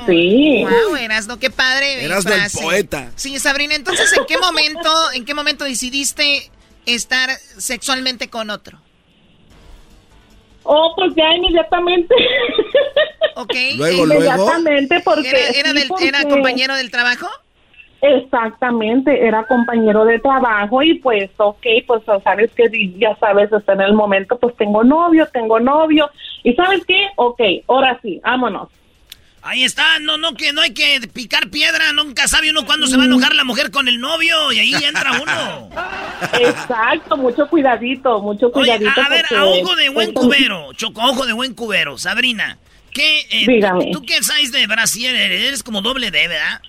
Sí. 0.06 0.64
Wow, 0.64 0.96
Erasno, 0.96 1.38
qué 1.38 1.50
padre. 1.50 2.04
Eras 2.04 2.24
del 2.24 2.40
poeta. 2.62 3.10
Sí, 3.16 3.38
Sabrina, 3.38 3.74
entonces, 3.74 4.12
¿en 4.16 4.24
qué 4.26 4.38
momento, 4.38 4.90
en 5.14 5.24
qué 5.24 5.34
momento 5.34 5.64
decidiste 5.64 6.50
estar 6.86 7.30
sexualmente 7.56 8.28
con 8.28 8.50
otro? 8.50 8.80
Oh, 10.62 10.92
pues 10.96 11.12
ya 11.16 11.34
inmediatamente. 11.34 12.14
Ok. 13.36 13.54
Luego, 13.76 14.04
luego. 14.04 14.22
Inmediatamente 14.22 15.00
porque... 15.00 15.30
¿Era, 15.30 15.70
¿Era 16.00 16.22
compañero 16.24 16.74
del 16.74 16.90
trabajo? 16.90 17.28
Exactamente, 18.00 19.26
era 19.26 19.44
compañero 19.44 20.04
de 20.04 20.20
trabajo 20.20 20.82
y 20.82 20.94
pues, 20.94 21.30
ok, 21.36 21.66
pues 21.86 22.02
sabes 22.22 22.50
que 22.52 22.68
ya 22.96 23.16
sabes, 23.16 23.50
está 23.52 23.72
en 23.72 23.80
el 23.80 23.94
momento, 23.94 24.38
pues 24.38 24.56
tengo 24.56 24.84
novio, 24.84 25.26
tengo 25.32 25.58
novio. 25.58 26.08
¿Y 26.44 26.54
sabes 26.54 26.84
qué? 26.86 27.08
Ok, 27.16 27.40
ahora 27.66 27.98
sí, 28.00 28.20
vámonos. 28.22 28.68
Ahí 29.42 29.64
está, 29.64 29.98
no, 30.00 30.16
no, 30.16 30.34
que 30.34 30.52
no 30.52 30.60
hay 30.60 30.74
que 30.74 31.00
picar 31.12 31.48
piedra, 31.48 31.92
nunca 31.92 32.28
sabe 32.28 32.50
uno 32.50 32.66
cuándo 32.66 32.86
se 32.86 32.96
va 32.96 33.04
a 33.04 33.06
enojar 33.06 33.34
la 33.34 33.44
mujer 33.44 33.70
con 33.70 33.88
el 33.88 33.98
novio 34.00 34.52
y 34.52 34.58
ahí 34.58 34.74
entra 34.74 35.12
uno. 35.20 35.70
Exacto, 36.40 37.16
mucho 37.16 37.48
cuidadito, 37.48 38.20
mucho 38.20 38.50
cuidadito. 38.52 39.00
a, 39.00 39.08
ver, 39.08 39.24
a 39.36 39.44
ojo 39.44 39.74
de 39.74 39.88
buen 39.88 40.12
cubero, 40.12 40.72
Choco, 40.74 41.00
ojo 41.02 41.26
de 41.26 41.32
buen 41.32 41.54
cubero, 41.54 41.98
Sabrina, 41.98 42.58
¿qué, 42.92 43.20
eh, 43.30 43.44
Dígame. 43.46 43.90
¿tú 43.92 44.02
qué 44.02 44.22
sabes 44.22 44.52
de 44.52 44.66
Brasil? 44.66 45.14
Eres 45.14 45.62
como 45.62 45.82
doble 45.82 46.10
D, 46.10 46.28
¿verdad? 46.28 46.60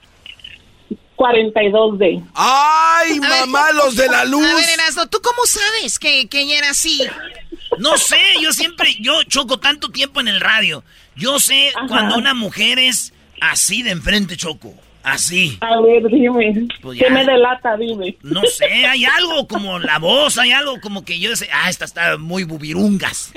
42D. 1.19 2.23
¡Ay, 2.33 3.19
mamá, 3.19 3.73
los 3.73 3.95
de 3.97 4.07
la 4.07 4.23
luz! 4.23 4.45
A 4.45 4.55
ver, 4.55 4.69
Erasno, 4.69 5.07
¿tú 5.07 5.19
cómo 5.21 5.45
sabes 5.45 5.99
que, 5.99 6.29
que 6.29 6.41
ella 6.41 6.59
era 6.59 6.69
así? 6.69 7.05
No 7.77 7.97
sé, 7.97 8.17
yo 8.41 8.53
siempre, 8.53 8.95
yo 9.01 9.21
choco 9.23 9.59
tanto 9.59 9.89
tiempo 9.89 10.21
en 10.21 10.29
el 10.29 10.39
radio. 10.39 10.81
Yo 11.17 11.39
sé 11.39 11.73
cuando 11.89 12.17
una 12.17 12.33
mujer 12.33 12.79
es 12.79 13.13
así 13.41 13.83
de 13.83 13.91
enfrente, 13.91 14.37
Choco. 14.37 14.73
Así. 15.03 15.57
A 15.61 15.79
ver, 15.81 16.03
dime. 16.07 16.67
Pues 16.81 16.99
¿Qué 16.99 17.09
me 17.09 17.25
delata? 17.25 17.75
Dime. 17.77 18.17
No 18.21 18.41
sé, 18.43 18.85
hay 18.85 19.05
algo 19.05 19.47
como 19.47 19.79
la 19.79 19.97
voz, 19.97 20.37
hay 20.37 20.51
algo 20.51 20.79
como 20.81 21.03
que 21.03 21.19
yo 21.19 21.35
sé, 21.35 21.49
ah, 21.53 21.69
esta 21.69 21.85
está 21.85 22.17
muy 22.17 22.43
bubirungas. 22.43 23.33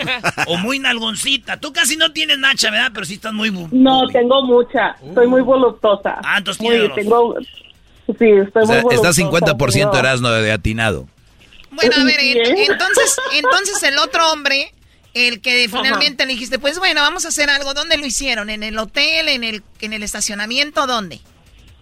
o 0.48 0.56
muy 0.58 0.78
nalgoncita. 0.80 1.58
Tú 1.58 1.72
casi 1.72 1.96
no 1.96 2.12
tienes 2.12 2.38
nacha, 2.38 2.70
¿verdad? 2.70 2.90
Pero 2.92 3.06
sí 3.06 3.14
estás 3.14 3.32
muy 3.32 3.50
No, 3.70 4.06
tengo 4.08 4.42
mucha. 4.42 4.96
Soy 5.14 5.26
muy 5.26 5.42
voluptuosa. 5.42 6.20
Ah, 6.24 6.38
entonces 6.38 6.60
tienes 6.60 6.94
tengo 6.94 7.36
Sí, 8.18 8.28
estoy 8.30 8.66
muy 8.66 8.94
Está 8.94 9.10
50% 9.10 9.98
Erasmo 9.98 10.28
de 10.28 10.52
atinado. 10.52 11.06
Bueno, 11.70 11.92
a 11.98 12.04
ver, 12.04 12.18
entonces, 12.20 13.16
entonces 13.34 13.82
el 13.82 13.98
otro 13.98 14.30
hombre, 14.30 14.72
el 15.14 15.40
que 15.40 15.68
finalmente 15.68 16.26
le 16.26 16.34
dijiste, 16.34 16.58
pues 16.58 16.78
bueno, 16.78 17.00
vamos 17.00 17.24
a 17.24 17.28
hacer 17.28 17.48
algo, 17.48 17.72
¿dónde 17.72 17.96
lo 17.96 18.04
hicieron? 18.04 18.50
¿En 18.50 18.62
el 18.62 18.78
hotel, 18.78 19.28
en 19.28 19.42
el, 19.42 19.62
en 19.80 19.92
el 19.94 20.02
estacionamiento, 20.02 20.86
dónde? 20.86 21.20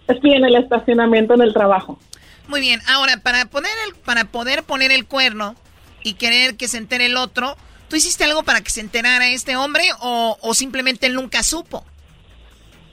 Estoy 0.07 0.33
en 0.33 0.45
el 0.45 0.55
estacionamiento, 0.55 1.33
en 1.33 1.41
el 1.41 1.53
trabajo. 1.53 1.99
Muy 2.47 2.61
bien, 2.61 2.79
ahora, 2.87 3.17
para, 3.17 3.45
poner 3.45 3.71
el, 3.87 3.95
para 3.95 4.25
poder 4.25 4.63
poner 4.63 4.91
el 4.91 5.05
cuerno 5.05 5.55
y 6.03 6.13
querer 6.13 6.55
que 6.55 6.69
se 6.69 6.77
entere 6.77 7.07
el 7.07 7.17
otro, 7.17 7.57
¿tú 7.89 7.97
hiciste 7.97 8.23
algo 8.23 8.43
para 8.43 8.61
que 8.61 8.69
se 8.69 8.79
enterara 8.79 9.27
este 9.27 9.57
hombre 9.57 9.83
o, 9.99 10.37
o 10.41 10.53
simplemente 10.53 11.05
él 11.05 11.15
nunca 11.15 11.43
supo? 11.43 11.83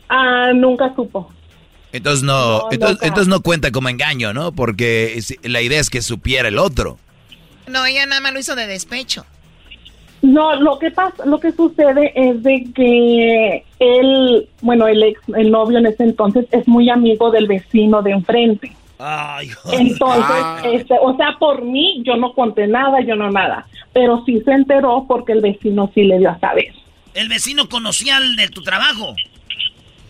Ah, 0.09 0.53
nunca 0.53 0.93
supo. 0.97 1.31
Entonces 1.93 2.23
no, 2.23 2.69
entonces, 2.71 3.29
no 3.29 3.41
cuenta 3.41 3.71
como 3.73 3.89
engaño, 3.89 4.35
¿no? 4.35 4.53
Porque 4.53 5.21
la 5.43 5.63
idea 5.63 5.81
es 5.81 5.89
que 5.91 6.03
supiera 6.03 6.49
el 6.49 6.59
otro. 6.59 6.99
No, 7.67 7.85
ella 7.87 8.07
nada 8.07 8.21
más 8.21 8.33
lo 8.33 8.41
hizo 8.41 8.55
de 8.55 8.67
despecho. 8.67 9.25
No, 10.21 10.57
lo 10.57 10.79
que 10.79 10.91
pasa, 10.91 11.25
lo 11.27 11.39
que 11.39 11.53
sucede 11.53 12.13
es 12.15 12.43
de 12.43 12.67
que 12.75 13.65
él, 13.79 14.49
bueno, 14.61 14.89
el 14.89 15.03
ex, 15.03 15.21
el 15.37 15.51
novio 15.51 15.79
en 15.79 15.87
ese 15.87 16.03
entonces 16.03 16.47
es 16.51 16.67
muy 16.67 16.91
amigo 16.91 17.31
del 17.31 17.47
vecino 17.47 18.03
de 18.03 18.11
enfrente. 18.11 18.73
Entonces, 19.73 20.25
Ah. 20.31 20.61
este, 20.65 20.95
o 21.01 21.17
sea, 21.17 21.37
por 21.39 21.63
mí 21.65 22.03
yo 22.05 22.17
no 22.17 22.33
conté 22.33 22.67
nada, 22.67 23.01
yo 23.01 23.15
no 23.15 23.31
nada, 23.31 23.67
pero 23.93 24.25
sí 24.27 24.41
se 24.45 24.51
enteró 24.51 25.05
porque 25.07 25.33
el 25.33 25.41
vecino 25.41 25.91
sí 25.95 26.03
le 26.03 26.19
dio 26.19 26.31
a 26.31 26.39
saber. 26.41 26.73
¿El 27.15 27.29
vecino 27.29 27.69
conocía 27.69 28.17
al 28.17 28.35
de 28.35 28.49
tu 28.49 28.63
trabajo? 28.63 29.15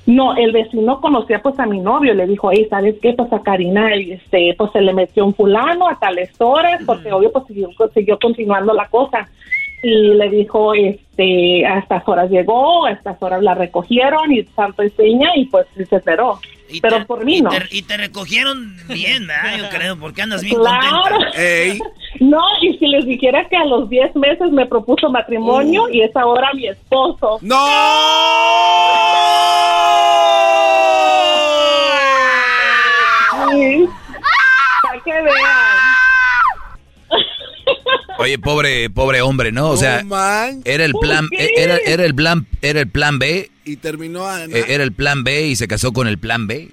No, 0.09 0.35
el 0.37 0.53
vecino 0.53 1.03
conocía 1.03 1.43
pues 1.43 1.61
a 1.61 1.67
mi 1.67 1.81
novio, 1.81 2.15
le 2.15 2.27
dijo, 2.27 2.51
hey, 2.51 2.67
¿sabes 2.71 2.97
qué? 3.03 3.13
Pues 3.13 3.31
a 3.31 3.43
Karina, 3.43 3.95
este, 3.95 4.55
pues 4.57 4.73
se 4.73 4.81
le 4.81 4.95
metió 4.95 5.27
un 5.27 5.35
fulano 5.35 5.87
a 5.87 5.99
tales 5.99 6.31
horas, 6.39 6.81
porque 6.87 7.13
obvio 7.13 7.31
pues 7.31 7.45
siguió, 7.45 7.69
siguió 7.93 8.19
continuando 8.19 8.73
la 8.73 8.89
cosa. 8.89 9.29
Y 9.83 10.15
le 10.15 10.29
dijo, 10.31 10.75
este, 10.75 11.65
a 11.67 11.79
estas 11.79 12.03
horas 12.09 12.29
llegó, 12.31 12.87
a 12.87 12.91
estas 12.93 13.17
horas 13.23 13.43
la 13.43 13.55
recogieron 13.55 14.33
y 14.33 14.43
santo 14.57 14.83
y 14.83 14.91
seña 14.91 15.31
y 15.37 15.45
pues 15.47 15.67
se 15.77 15.83
enteró. 15.95 16.41
Pero 16.83 17.07
por 17.07 17.25
mí 17.25 17.41
no. 17.41 17.49
Te- 17.51 17.67
y 17.71 17.83
te 17.83 17.97
recogieron 17.97 18.77
bien, 18.89 19.27
¿verdad? 19.27 19.57
Yo 19.57 19.69
creo, 19.79 19.99
porque 19.99 20.23
andas 20.23 20.43
bien 20.43 20.57
Claro. 20.57 21.17
contenta. 21.17 21.85
No, 22.21 22.41
y 22.63 22.77
si 22.79 22.87
les 22.89 23.05
dijera 23.07 23.47
que 23.49 23.57
a 23.57 23.65
los 23.65 23.89
10 23.89 24.17
meses 24.17 24.51
me 24.51 24.67
propuso 24.67 25.09
matrimonio 25.11 25.89
y 25.91 26.01
es 26.01 26.17
ahora 26.17 26.49
mi 26.55 26.67
esposo. 26.67 27.39
¡No! 27.43 27.57
Sí. 33.53 33.89
Para 34.83 35.01
que 35.05 35.13
vean. 35.13 35.35
Oye, 38.19 38.39
pobre, 38.39 38.91
pobre 38.91 39.21
hombre, 39.23 39.53
¿no? 39.53 39.71
O 39.71 39.77
sea, 39.77 40.03
era 40.65 40.85
el 40.85 40.93
plan, 40.95 41.29
¿Por 41.29 41.39
qué? 41.39 41.51
era, 41.57 41.77
era 41.79 42.05
el 42.05 42.15
plan, 42.15 42.47
era 42.63 42.81
el 42.81 42.89
plan 42.89 43.19
B, 43.19 43.51
Y 43.65 43.77
terminó 43.77 44.27
a... 44.27 44.45
eh, 44.45 44.65
era 44.69 44.83
el 44.85 44.93
plan 44.93 45.23
B 45.25 45.47
y 45.49 45.57
se 45.57 45.69
casó 45.69 45.93
con 45.93 46.09
el 46.09 46.19
plan 46.19 46.47
B. 46.47 46.71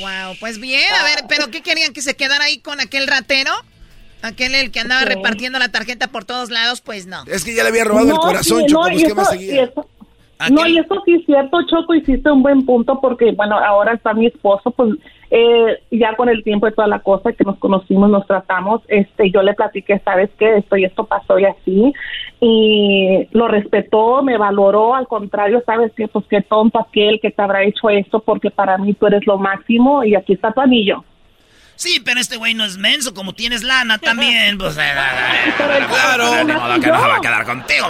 Wow, 0.00 0.36
pues 0.40 0.58
bien, 0.60 0.92
a 1.00 1.04
ver, 1.04 1.24
pero 1.28 1.48
¿qué 1.50 1.60
querían 1.60 1.92
que 1.92 2.02
se 2.02 2.14
quedara 2.14 2.44
ahí 2.44 2.58
con 2.58 2.80
aquel 2.80 3.06
ratero? 3.08 3.50
Aquel 4.22 4.54
el 4.54 4.70
que 4.70 4.78
andaba 4.80 5.02
Sí. 5.02 5.08
repartiendo 5.08 5.58
la 5.58 5.70
tarjeta 5.70 6.06
por 6.08 6.24
todos 6.24 6.50
lados, 6.50 6.80
pues 6.80 7.06
no. 7.06 7.24
Es 7.26 7.44
que 7.44 7.54
ya 7.54 7.64
le 7.64 7.70
había 7.70 7.84
robado 7.84 8.08
el 8.10 8.16
corazón, 8.18 8.60
sí, 8.60 8.66
Choco, 8.68 8.84
no, 8.84 8.90
pues 8.92 9.02
y 9.02 9.06
¿qué 9.06 9.14
más 9.14 9.26
eso- 9.26 9.32
seguía? 9.32 9.54
y 9.54 9.58
eso- 9.58 9.88
No, 10.50 10.66
y 10.66 10.78
eso 10.78 11.02
sí 11.04 11.14
es 11.14 11.26
cierto, 11.26 11.58
Choco, 11.68 11.94
hiciste 11.94 12.30
un 12.30 12.42
buen 12.42 12.64
punto 12.64 13.00
porque, 13.00 13.32
bueno, 13.32 13.58
ahora 13.58 13.94
está 13.94 14.14
mi 14.14 14.26
esposo, 14.26 14.70
pues 14.70 14.90
eh, 15.34 15.78
ya 15.90 16.14
con 16.14 16.28
el 16.28 16.44
tiempo 16.44 16.68
y 16.68 16.74
toda 16.74 16.86
la 16.86 16.98
cosa 16.98 17.32
que 17.32 17.42
nos 17.42 17.58
conocimos, 17.58 18.10
nos 18.10 18.26
tratamos, 18.26 18.82
este, 18.88 19.30
yo 19.30 19.42
le 19.42 19.54
platiqué, 19.54 19.98
¿sabes 20.00 20.28
qué? 20.38 20.58
Esto 20.58 20.76
y 20.76 20.84
esto 20.84 21.04
pasó 21.04 21.38
y 21.38 21.46
así, 21.46 21.94
y 22.38 23.28
lo 23.30 23.48
respetó, 23.48 24.22
me 24.22 24.36
valoró, 24.36 24.94
al 24.94 25.06
contrario, 25.06 25.62
¿sabes 25.64 25.90
qué? 25.96 26.06
Pues 26.06 26.26
qué 26.28 26.42
tonto 26.42 26.78
aquel 26.78 27.18
que 27.18 27.30
te 27.30 27.40
habrá 27.40 27.64
hecho 27.64 27.88
esto 27.88 28.20
porque 28.20 28.50
para 28.50 28.76
mí 28.76 28.92
tú 28.92 29.06
eres 29.06 29.26
lo 29.26 29.38
máximo 29.38 30.04
y 30.04 30.14
aquí 30.14 30.34
está 30.34 30.52
tu 30.52 30.60
anillo. 30.60 31.02
Sí, 31.82 31.98
pero 31.98 32.20
este 32.20 32.36
güey 32.36 32.54
no 32.54 32.64
es 32.64 32.76
menso, 32.76 33.12
como 33.12 33.34
tienes 33.34 33.64
lana 33.64 33.98
también, 33.98 34.56
pues... 34.56 34.76
eh, 34.78 34.82
Claro. 35.88 36.44
Ni 36.44 36.52
modo 36.52 36.80
que 36.80 36.86
no 36.86 37.02
se 37.02 37.08
va 37.08 37.16
a 37.16 37.20
quedar 37.20 37.44
contigo. 37.44 37.86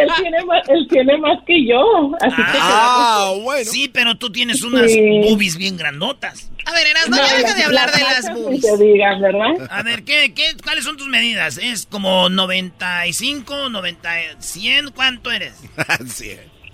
él, 0.00 0.08
tiene 0.22 0.44
más, 0.46 0.68
él 0.70 0.88
tiene 0.88 1.18
más 1.18 1.38
que 1.46 1.66
yo, 1.66 2.12
así 2.22 2.34
que... 2.36 2.58
Ah, 2.62 3.34
bueno. 3.42 3.70
Sí, 3.70 3.88
pero 3.88 4.16
tú 4.16 4.32
tienes 4.32 4.62
unas 4.62 4.90
Sí. 4.90 5.00
boobies 5.28 5.58
bien 5.58 5.76
grandotas. 5.76 6.50
A 6.64 6.72
ver, 6.72 6.86
Erasmo, 6.86 7.16
ya 7.16 7.34
deja 7.36 7.54
de 7.54 7.64
hablar 7.64 7.92
de 7.92 8.00
las 8.00 8.32
boobies. 8.32 8.62
Que 8.64 8.76
digan, 8.82 9.20
¿verdad? 9.20 9.68
A 9.70 9.82
ver, 9.82 10.04
¿qué, 10.04 10.32
qué, 10.32 10.56
¿cuáles 10.64 10.84
son 10.84 10.96
tus 10.96 11.08
medidas? 11.08 11.58
¿Es 11.58 11.84
como 11.84 12.30
95, 12.30 13.68
90, 13.68 14.10
100? 14.38 14.90
¿Cuánto 14.92 15.30
eres? 15.30 15.52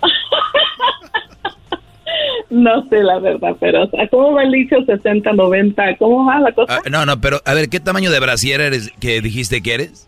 No 2.49 2.87
sé 2.89 2.97
la 3.03 3.19
verdad, 3.19 3.55
pero 3.59 3.89
¿cómo 4.11 4.33
va 4.33 4.43
el 4.43 4.51
dicho 4.51 4.75
60, 4.85 5.33
90? 5.33 5.97
¿Cómo 5.97 6.25
va 6.25 6.39
la 6.39 6.51
cosa? 6.53 6.75
Ah, 6.77 6.89
no, 6.89 7.05
no, 7.05 7.19
pero 7.21 7.41
a 7.45 7.53
ver, 7.53 7.69
¿qué 7.69 7.79
tamaño 7.79 8.11
de 8.11 8.19
brasier 8.19 8.61
eres 8.61 8.91
que 8.99 9.21
dijiste 9.21 9.61
que 9.61 9.73
eres? 9.73 10.07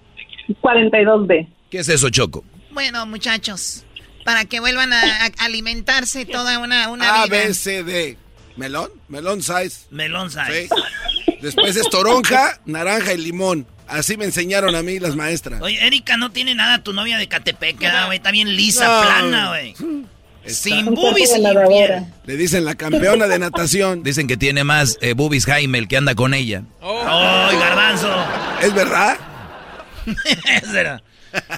42B. 0.61 1.47
¿Qué 1.69 1.79
es 1.79 1.89
eso, 1.89 2.09
Choco? 2.09 2.43
Bueno, 2.71 3.05
muchachos, 3.05 3.85
para 4.23 4.45
que 4.45 4.59
vuelvan 4.59 4.93
a, 4.93 5.01
a 5.25 5.31
alimentarse 5.45 6.25
toda 6.25 6.59
una, 6.59 6.89
una 6.89 7.23
A, 7.23 7.25
vida. 7.25 7.37
B, 7.37 7.53
C, 7.53 7.83
D. 7.83 8.17
¿Melón? 8.55 8.89
Melón 9.07 9.41
size. 9.41 9.85
Melón 9.91 10.29
size. 10.31 10.67
Sí. 11.25 11.35
Después 11.41 11.75
es 11.75 11.89
toronja, 11.89 12.59
naranja 12.65 13.13
y 13.13 13.17
limón. 13.17 13.67
Así 13.87 14.17
me 14.17 14.25
enseñaron 14.25 14.75
a 14.75 14.81
mí 14.83 14.99
las 14.99 15.15
maestras. 15.15 15.61
Oye, 15.61 15.77
Erika 15.85 16.17
no 16.17 16.31
tiene 16.31 16.55
nada 16.55 16.83
tu 16.83 16.91
novia 16.91 17.17
de 17.17 17.27
Catepec, 17.27 17.77
¿verdad, 17.79 18.07
güey. 18.07 18.17
Está 18.17 18.31
bien 18.31 18.55
lisa, 18.55 18.85
No. 18.87 19.01
plana, 19.01 19.49
güey. 19.49 19.73
Está- 20.47 20.69
Sin 20.69 20.85
boobies. 20.93 21.37
Le 22.25 22.35
dicen 22.37 22.65
la 22.65 22.75
campeona 22.75 23.27
de 23.27 23.39
natación. 23.39 24.03
Dicen 24.07 24.27
que 24.27 24.37
tiene 24.37 24.63
más 24.63 24.97
eh, 25.01 25.13
boobies 25.13 25.45
Jaime, 25.45 25.77
el 25.77 25.87
que 25.87 25.97
anda 25.97 26.15
con 26.15 26.33
ella. 26.33 26.63
¡Ay, 26.81 27.57
garbanzo! 27.57 28.09
¿Es 28.61 28.73
verdad? 28.73 29.17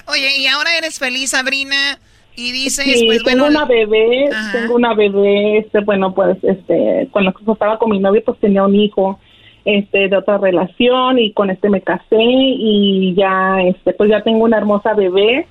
Oye, 0.06 0.38
y 0.38 0.46
ahora 0.46 0.76
eres 0.76 0.98
feliz, 0.98 1.30
Sabrina, 1.30 1.98
y 2.36 2.52
dices, 2.52 2.84
Sí, 2.84 3.04
pues 3.06 3.22
tengo 3.22 3.44
bueno... 3.44 3.58
una 3.58 3.64
bebé, 3.66 4.28
Ajá. 4.32 4.52
tengo 4.52 4.74
una 4.74 4.94
bebé, 4.94 5.58
este, 5.58 5.80
bueno, 5.80 6.12
pues, 6.14 6.36
este, 6.42 7.08
cuando 7.12 7.32
estaba 7.52 7.78
con 7.78 7.90
mi 7.90 8.00
novio, 8.00 8.22
pues 8.24 8.38
tenía 8.40 8.64
un 8.64 8.74
hijo, 8.74 9.18
este, 9.64 10.08
de 10.08 10.16
otra 10.16 10.38
relación, 10.38 11.18
y 11.18 11.32
con 11.32 11.50
este 11.50 11.70
me 11.70 11.80
casé, 11.82 12.16
y 12.18 13.14
ya, 13.16 13.58
este, 13.62 13.92
pues 13.92 14.10
ya 14.10 14.22
tengo 14.22 14.44
una 14.44 14.58
hermosa 14.58 14.94
bebé, 14.94 15.46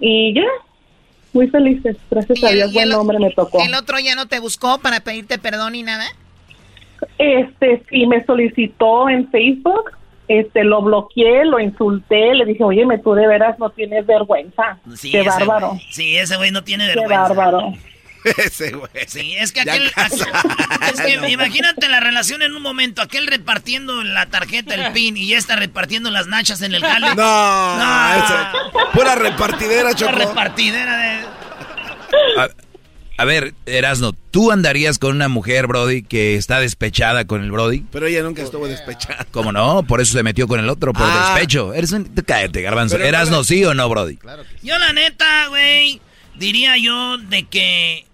y 0.00 0.34
ya, 0.34 0.42
muy 1.32 1.48
felices, 1.48 1.96
gracias 2.10 2.42
a 2.42 2.50
Dios, 2.50 2.72
buen 2.72 2.92
hombre 2.92 3.18
me 3.18 3.30
tocó. 3.30 3.60
¿El 3.62 3.74
otro 3.74 3.98
ya 3.98 4.14
no 4.14 4.26
te 4.26 4.38
buscó 4.40 4.78
para 4.78 5.00
pedirte 5.00 5.38
perdón 5.38 5.74
y 5.74 5.82
nada? 5.82 6.06
Este, 7.18 7.82
sí, 7.90 8.06
me 8.06 8.24
solicitó 8.24 9.08
en 9.08 9.30
Facebook, 9.30 9.92
este, 10.26 10.64
lo 10.64 10.82
bloqueé, 10.82 11.44
lo 11.44 11.60
insulté, 11.60 12.34
le 12.34 12.44
dije, 12.44 12.64
oye, 12.64 12.84
tú 13.02 13.14
de 13.14 13.26
veras 13.26 13.58
no 13.58 13.70
tienes 13.70 14.06
vergüenza, 14.06 14.78
Sí, 14.96 15.10
qué 15.10 15.20
ese 15.20 15.28
bárbaro. 15.28 15.78
Sí, 15.90 16.16
ese 16.16 16.36
güey 16.36 16.50
no 16.50 16.64
tiene 16.64 16.86
qué 16.88 16.96
vergüenza. 17.00 17.28
bárbaro. 17.34 17.72
Ese 18.36 18.70
güey. 18.72 18.90
Sí, 19.06 19.34
es 19.36 19.52
que 19.52 19.60
aquel. 19.60 19.90
Es 20.92 21.00
que 21.00 21.14
imagínate 21.30 21.88
la 21.88 22.00
relación 22.00 22.42
en 22.42 22.54
un 22.54 22.62
momento, 22.62 23.02
aquel 23.02 23.26
repartiendo 23.26 24.02
la 24.02 24.26
tarjeta, 24.26 24.74
el 24.74 24.92
pin, 24.92 25.16
y 25.16 25.34
esta 25.34 25.56
repartiendo 25.56 26.10
las 26.10 26.26
nachas 26.26 26.62
en 26.62 26.74
el 26.74 26.82
jale. 26.82 27.14
No, 27.14 27.76
No. 27.78 28.14
ese- 28.24 28.92
pura 28.92 29.14
repartidera, 29.14 29.94
Choco. 29.94 30.12
repartidera 30.12 30.96
de. 30.96 31.26
A, 32.40 32.48
a 33.18 33.24
ver, 33.24 33.52
Erasno, 33.66 34.12
¿tú 34.30 34.52
andarías 34.52 34.98
con 34.98 35.14
una 35.16 35.28
mujer, 35.28 35.66
Brody, 35.66 36.02
que 36.02 36.36
está 36.36 36.60
despechada 36.60 37.26
con 37.26 37.42
el 37.42 37.50
Brody? 37.50 37.84
Pero 37.90 38.06
ella 38.06 38.22
nunca 38.22 38.42
estuvo 38.42 38.66
despechada. 38.68 39.26
¿Cómo 39.32 39.50
no? 39.52 39.82
Por 39.82 40.00
eso 40.00 40.12
se 40.12 40.22
metió 40.22 40.46
con 40.48 40.60
el 40.60 40.68
otro, 40.68 40.92
por 40.92 41.02
Ah. 41.04 41.32
despecho. 41.34 41.74
Eres 41.74 41.92
un... 41.92 42.04
Cállate, 42.24 42.62
garbanzo. 42.62 42.94
Pero 42.94 43.04
no 43.04 43.08
¿Erasno 43.08 43.44
sí 43.44 43.64
o 43.64 43.74
no, 43.74 43.88
Brody? 43.88 44.18
Yo, 44.62 44.78
la 44.78 44.92
neta, 44.92 45.48
güey, 45.48 46.00
diría 46.36 46.76
yo 46.76 47.18
de 47.18 47.42
que. 47.44 48.06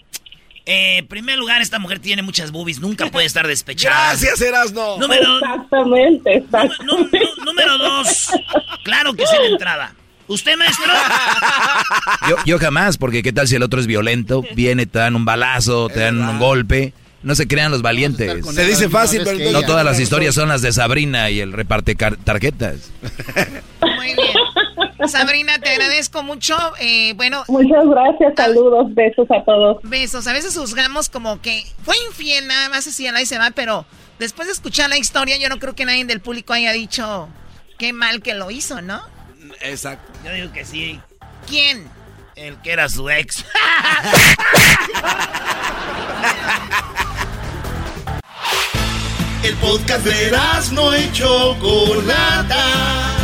Eh, 0.67 0.99
en 0.99 1.07
primer 1.07 1.39
lugar, 1.39 1.61
esta 1.63 1.79
mujer 1.79 1.99
tiene 1.99 2.23
muchas 2.23 2.51
boobies, 2.51 2.81
nunca 2.81 3.07
puede 3.11 3.27
estar 3.27 3.47
despechada. 3.47 4.09
Gracias, 4.11 4.41
Erasno. 4.41 4.99
Número, 4.99 5.39
Exactamente, 5.39 6.37
exactamente. 6.37 6.85
nu- 6.85 7.45
número 7.45 7.79
dos, 7.79 8.29
claro 8.85 9.13
que 9.15 9.27
sí 9.27 9.37
de 9.41 9.49
entrada. 9.49 9.95
¿Usted, 10.27 10.57
maestro? 10.57 10.87
Yo, 12.31 12.37
yo 12.47 12.59
jamás, 12.59 12.97
porque 12.97 13.23
¿qué 13.23 13.31
tal 13.33 13.47
si 13.47 13.57
el 13.57 13.63
otro 13.63 13.79
es 13.79 13.87
violento? 13.87 14.43
Viene, 14.55 14.87
te 14.87 14.99
dan 14.99 15.17
un 15.17 15.27
balazo, 15.27 15.89
te 15.91 16.01
dan 16.01 16.19
un 16.19 16.39
golpe. 16.39 16.95
No 17.23 17.35
se 17.35 17.47
crean 17.47 17.71
los 17.71 17.83
valientes. 17.83 18.45
Se 18.55 18.65
dice 18.67 18.89
fácil, 18.89 19.23
pero 19.25 19.51
No 19.53 19.63
todas 19.63 19.85
las 19.85 19.99
historias 20.01 20.35
son 20.35 20.49
las 20.49 20.63
de 20.63 20.73
Sabrina 20.73 21.29
y 21.31 21.41
el 21.41 21.53
reparte 21.53 21.95
tarjetas. 21.95 22.91
Muy 23.83 24.15
bien. 24.15 24.35
Sabrina, 25.09 25.59
te 25.59 25.71
agradezco 25.71 26.23
mucho. 26.23 26.57
Eh, 26.81 27.15
bueno, 27.15 27.45
Muchas 27.49 27.87
gracias, 27.87 28.35
saludos, 28.37 28.95
besos 28.95 29.27
a 29.31 29.45
todos. 29.45 29.79
besos. 29.83 30.27
A 30.27 30.33
veces 30.33 30.57
juzgamos 30.57 31.09
como 31.09 31.41
que 31.41 31.65
fue 31.85 31.95
infiel, 32.09 32.47
nada 32.47 32.69
más 32.69 32.87
así, 32.87 33.07
al 33.07 33.17
ahí 33.17 33.27
se 33.27 33.39
va, 33.39 33.51
pero 33.51 33.87
después 34.19 34.49
de 34.49 34.55
escuchar 34.55 34.91
la 34.91 34.99
historia, 34.99 35.37
yo 35.37 35.49
no 35.49 35.59
creo 35.59 35.75
que 35.75 35.85
nadie 35.85 36.05
del 36.05 36.21
público 36.21 36.53
haya 36.53 36.73
dicho 36.73 37.29
qué 37.79 37.93
mal 37.93 38.23
que 38.23 38.35
lo 38.35 38.51
hizo, 38.51 38.83
¿no? 38.83 39.03
Exacto. 39.61 40.13
Yo 40.25 40.33
digo 40.33 40.53
que 40.53 40.65
sí. 40.65 41.01
¿Quién? 41.47 41.87
El 42.37 42.57
que 42.63 42.73
era 42.73 42.89
su 42.89 43.09
ex. 43.11 43.45
El 49.45 49.55
podcast 49.57 50.07
de 50.07 50.31
no 50.73 50.97
y 50.97 51.13
Chocolata. 51.13 53.24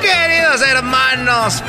Queridos 0.00 0.62
hermanos, 0.62 1.62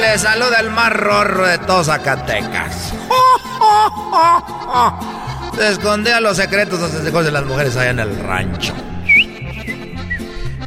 les 0.00 0.20
saluda 0.22 0.60
el 0.60 0.70
más 0.70 0.92
rorro 0.92 1.46
de 1.46 1.58
todos 1.58 1.86
Zacatecas. 1.86 2.92
Se 5.56 5.68
escondía 5.68 6.20
los 6.20 6.36
secretos 6.36 6.92
de 6.92 7.30
las 7.30 7.44
mujeres 7.44 7.76
allá 7.76 7.90
en 7.90 8.00
el 8.00 8.18
rancho. 8.20 8.74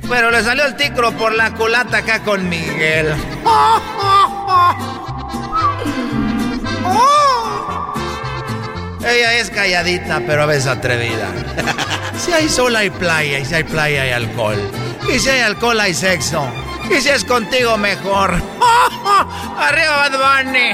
Pero 0.10 0.32
le 0.32 0.44
salió 0.44 0.66
el 0.66 0.76
ticro 0.76 1.12
por 1.12 1.34
la 1.34 1.52
culata 1.52 1.98
acá 1.98 2.24
con 2.24 2.50
Miguel. 2.50 3.14
Ella 9.06 9.34
es 9.36 9.50
calladita, 9.50 10.22
pero 10.26 10.44
a 10.44 10.46
veces 10.46 10.68
atrevida. 10.68 11.28
Si 12.20 12.34
hay 12.34 12.50
sol 12.50 12.76
hay 12.76 12.90
playa, 12.90 13.40
y 13.40 13.46
si 13.46 13.56
hay 13.56 13.64
playa 13.64 14.02
hay 14.02 14.12
alcohol. 14.12 14.58
Y 15.08 15.20
si 15.20 15.30
hay 15.30 15.40
alcohol 15.40 15.80
hay 15.80 15.94
sexo. 15.94 16.46
Y 16.92 17.00
si 17.00 17.08
es 17.08 17.24
contigo 17.24 17.78
mejor. 17.78 18.34
Arriba 19.58 20.10
Bad 20.10 20.44
Bunny. 20.44 20.72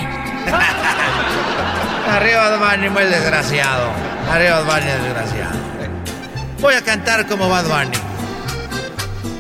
Arriba 2.09 2.49
Bad 2.49 2.77
Bunny, 2.77 2.89
muy 2.89 3.03
desgraciado. 3.03 3.91
Arriba 4.31 4.61
Bad 4.61 4.65
Bunny, 4.65 4.91
desgraciado. 5.03 5.55
Voy 6.61 6.73
a 6.73 6.81
cantar 6.81 7.27
como 7.27 7.47
Bad 7.47 7.65
Bunny. 7.65 8.14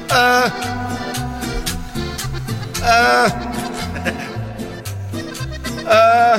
Ah. 0.09 0.51
Ah. 2.83 3.27
Ah. 5.87 6.37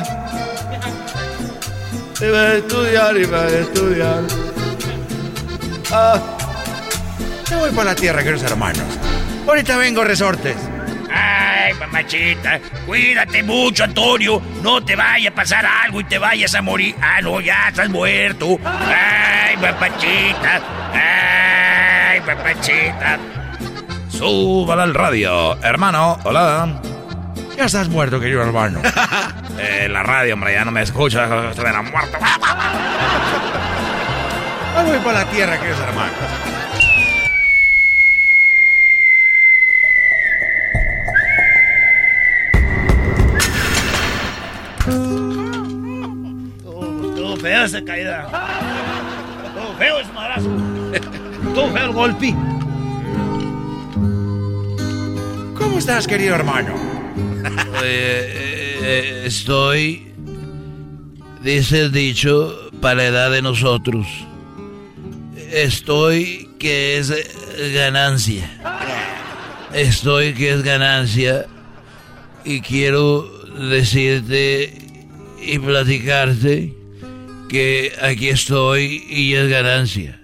Iba 2.21 2.39
a 2.39 2.55
estudiar, 2.55 3.17
iba 3.17 3.41
a 3.41 3.49
estudiar. 3.49 4.23
Ah. 5.93 6.21
Me 7.51 7.57
voy 7.57 7.71
por 7.71 7.85
la 7.85 7.95
tierra, 7.95 8.23
queridos 8.23 8.43
hermanos. 8.43 8.85
Ahorita 9.47 9.77
vengo, 9.77 10.03
resortes. 10.03 10.57
Ay, 11.13 11.75
mamachita, 11.75 12.61
cuídate 12.85 13.43
mucho, 13.43 13.85
Antonio. 13.85 14.43
No 14.63 14.85
te 14.85 14.97
vaya 14.97 15.31
a 15.31 15.35
pasar 15.35 15.65
algo 15.65 16.01
y 16.01 16.05
te 16.05 16.19
vayas 16.19 16.55
a 16.55 16.63
morir. 16.63 16.97
Ah, 17.01 17.21
no, 17.21 17.41
ya 17.41 17.69
estás 17.69 17.89
muerto. 17.89 18.59
Ay, 18.65 19.57
papachita. 19.57 20.61
Ay, 20.93 22.21
papachita. 22.21 23.19
Súbala 24.17 24.85
al 24.85 24.95
radio. 24.95 25.63
Hermano, 25.63 26.17
hola. 26.25 26.81
Ya 27.55 27.67
estás 27.67 27.91
muerto, 27.91 28.19
querido 28.19 28.43
hermano. 28.43 28.81
eh, 29.59 29.89
la 29.91 30.03
radio, 30.03 30.33
hombre, 30.33 30.55
ya 30.55 30.65
no 30.65 30.71
me 30.71 30.81
escucha. 30.81 31.51
Estoy 31.51 31.65
la 31.71 31.83
muerto. 31.83 32.19
Voy 34.87 34.99
por 35.01 35.13
la 35.13 35.25
tierra, 35.27 35.59
queridos 35.59 35.81
hermanos. 35.81 36.15
Estuvo 47.11 47.37
feo 47.37 47.65
esa 47.65 47.85
caída. 47.85 48.27
Estuvo 49.45 49.75
feo 49.77 50.01
ese 50.01 50.13
madrazo. 50.13 50.51
Estuvo 50.95 51.71
feo 51.71 51.85
el 51.85 51.93
golpe. 51.93 52.56
¿Cómo 55.77 55.81
estás, 55.81 56.07
querido 56.07 56.35
hermano? 56.35 56.75
Eh, 57.85 59.25
estoy, 59.27 60.11
dice 61.43 61.83
el 61.83 61.93
dicho, 61.93 62.71
para 62.81 62.95
la 62.95 63.05
edad 63.05 63.31
de 63.31 63.43
nosotros. 63.43 64.07
Estoy 65.53 66.49
que 66.59 66.97
es 66.97 67.13
ganancia. 67.75 68.51
Estoy 69.75 70.33
que 70.33 70.55
es 70.55 70.63
ganancia. 70.63 71.45
Y 72.43 72.63
quiero 72.63 73.29
decirte 73.69 74.79
y 75.43 75.59
platicarte 75.59 76.73
que 77.51 77.93
aquí 78.01 78.31
estoy 78.31 79.05
y 79.11 79.35
es 79.35 79.47
ganancia. 79.51 80.19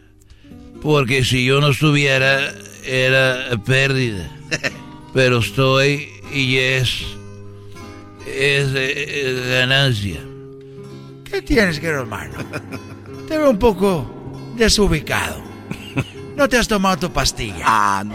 Porque 0.81 1.27
si 1.27 1.45
yo 1.45 1.61
no 1.61 1.69
estuviera, 1.69 2.55
era 2.87 3.51
pérdida. 3.67 4.31
Pero 5.15 5.39
estoy 5.39 6.09
y 6.33 6.57
es, 6.59 7.03
es, 8.27 8.69
es 8.75 9.47
ganancia. 9.49 10.21
¿Qué 11.25 11.43
tienes, 11.43 11.79
querido 11.81 12.01
hermano? 12.01 12.35
Te 13.29 13.37
veo 13.39 13.51
un 13.51 13.59
poco 13.59 14.11
desubicado. 14.57 15.43
¿No 16.37 16.49
te 16.49 16.57
has 16.57 16.67
tomado 16.69 16.97
tu 16.99 17.13
pastilla? 17.13 17.63
Ah, 17.65 18.03
no. 18.05 18.15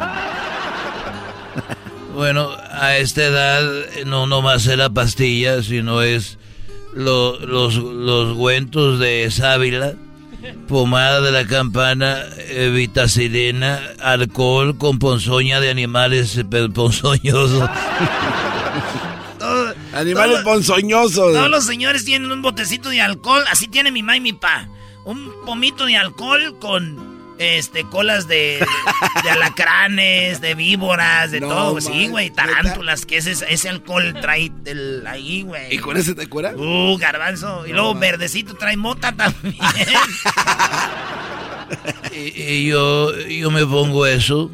Bueno, 2.15 2.49
a 2.71 2.97
esta 2.97 3.23
edad 3.25 3.63
no 4.05 4.25
nomás 4.25 4.65
es 4.65 4.75
la 4.77 4.89
pastilla, 4.89 5.61
sino 5.61 6.01
es 6.01 6.39
lo- 6.95 7.39
los, 7.45 7.75
los 7.75 8.35
güentos 8.35 8.99
de 8.99 9.29
sábila, 9.29 9.93
pomada 10.67 11.21
de 11.21 11.31
la 11.31 11.45
campana, 11.47 12.23
eh, 12.37 12.69
vitacilina, 12.73 13.79
alcohol 13.99 14.77
con 14.77 14.99
ponzoña 14.99 15.59
de 15.59 15.69
animales 15.69 16.37
eh, 16.37 16.45
ponzoñosos. 16.73 17.69
Animales 19.93 20.41
ponzoñosos. 20.43 21.33
Todos 21.33 21.49
los 21.49 21.65
señores 21.65 22.05
tienen 22.05 22.31
un 22.31 22.41
botecito 22.41 22.89
de 22.89 23.01
alcohol, 23.01 23.43
así 23.49 23.67
tiene 23.67 23.91
mi 23.91 24.03
ma 24.03 24.15
y 24.15 24.19
mi 24.19 24.33
pa. 24.33 24.67
Un 25.05 25.31
pomito 25.45 25.85
de 25.85 25.97
alcohol 25.97 26.57
con 26.59 27.06
este 27.39 27.83
colas 27.83 28.27
de, 28.27 28.65
de 29.23 29.29
alacranes, 29.29 30.41
de 30.41 30.55
víboras, 30.55 31.31
de 31.31 31.41
No, 31.41 31.47
todo. 31.47 31.81
Sí, 31.81 32.07
güey, 32.07 32.29
tarántulas, 32.31 33.05
que 33.05 33.17
ese, 33.17 33.33
ese 33.49 33.69
alcohol 33.69 34.15
trae 34.21 34.51
del, 34.63 35.05
ahí, 35.07 35.41
güey. 35.43 35.75
¿Y 35.75 35.77
con 35.79 35.97
ese 35.97 36.15
te 36.15 36.27
cura? 36.27 36.53
Uh, 36.55 36.97
garbanzo. 36.97 37.65
Y 37.67 37.71
luego 37.73 37.93
verdecito 37.95 38.55
trae 38.55 38.77
mota 38.77 39.13
también. 39.15 39.55
y, 42.13 42.41
y 42.41 42.65
yo, 42.67 43.17
yo 43.19 43.51
me 43.51 43.65
pongo 43.65 44.05
eso 44.05 44.49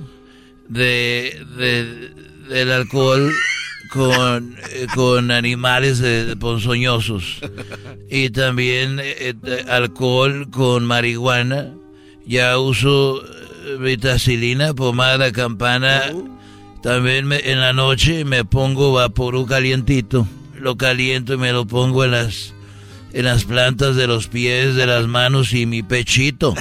de, 0.68 1.46
de- 1.58 2.12
del 2.50 2.72
alcohol 2.72 3.32
con, 3.92 4.58
eh, 4.72 4.88
con 4.94 5.32
animales 5.32 6.02
eh, 6.04 6.36
ponzoñosos. 6.40 7.40
Y 8.10 8.30
también 8.32 9.00
eh, 9.00 9.34
eh, 9.44 9.66
alcohol 9.70 10.50
con 10.52 10.86
marihuana. 10.86 11.72
Ya 12.26 12.58
uso 12.58 13.22
eh, 13.24 13.78
vitacilina, 13.80 14.74
pomada, 14.74 15.32
campana. 15.32 16.04
También 16.82 17.26
me- 17.26 17.52
en 17.52 17.60
la 17.60 17.74
noche 17.74 18.26
me 18.26 18.46
pongo 18.46 18.94
vaporú 18.94 19.46
calientito. 19.46 20.28
Lo 20.60 20.78
caliento 20.78 21.34
y 21.34 21.38
me 21.38 21.52
lo 21.52 21.66
pongo 21.66 22.06
en 22.06 22.12
las, 22.12 22.54
en 23.14 23.26
las 23.26 23.44
plantas 23.44 23.96
de 23.96 24.08
los 24.08 24.28
pies, 24.28 24.76
de 24.76 24.86
las 24.86 25.08
manos 25.08 25.54
y 25.54 25.66
mi 25.66 25.84
pechito. 25.84 26.54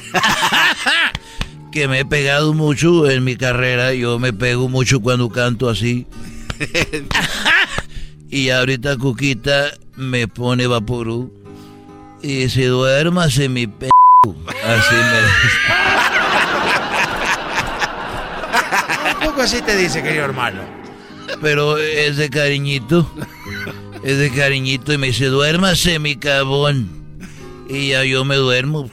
que 1.72 1.88
me 1.88 2.00
he 2.00 2.04
pegado 2.04 2.52
mucho 2.54 3.08
en 3.10 3.22
mi 3.24 3.36
carrera. 3.36 3.94
Yo 3.94 4.18
me 4.18 4.32
pego 4.32 4.68
mucho 4.68 5.00
cuando 5.00 5.28
canto 5.28 5.68
así. 5.68 6.06
y 8.30 8.50
ahorita 8.50 8.96
Cuquita 8.96 9.72
me 9.96 10.26
pone 10.28 10.66
vaporú. 10.66 11.32
Y 12.22 12.48
se 12.48 12.66
duérmase 12.66 13.48
mi 13.48 13.66
p. 13.66 13.88
Así 14.24 14.94
me 14.94 15.20
Un 19.18 19.26
poco 19.26 19.42
así 19.42 19.60
te 19.62 19.76
dice, 19.76 20.00
querido 20.00 20.26
hermano. 20.26 20.62
Pero 21.40 21.76
es 21.78 22.16
de 22.16 22.30
cariñito. 22.30 23.12
Es 24.04 24.18
de 24.18 24.30
cariñito 24.30 24.92
y 24.92 24.98
me 24.98 25.08
dice, 25.08 25.26
duérmase 25.26 25.98
mi 25.98 26.14
cabón. 26.14 26.88
Y 27.68 27.88
ya 27.88 28.04
yo 28.04 28.24
me 28.24 28.36
duermo. 28.36 28.88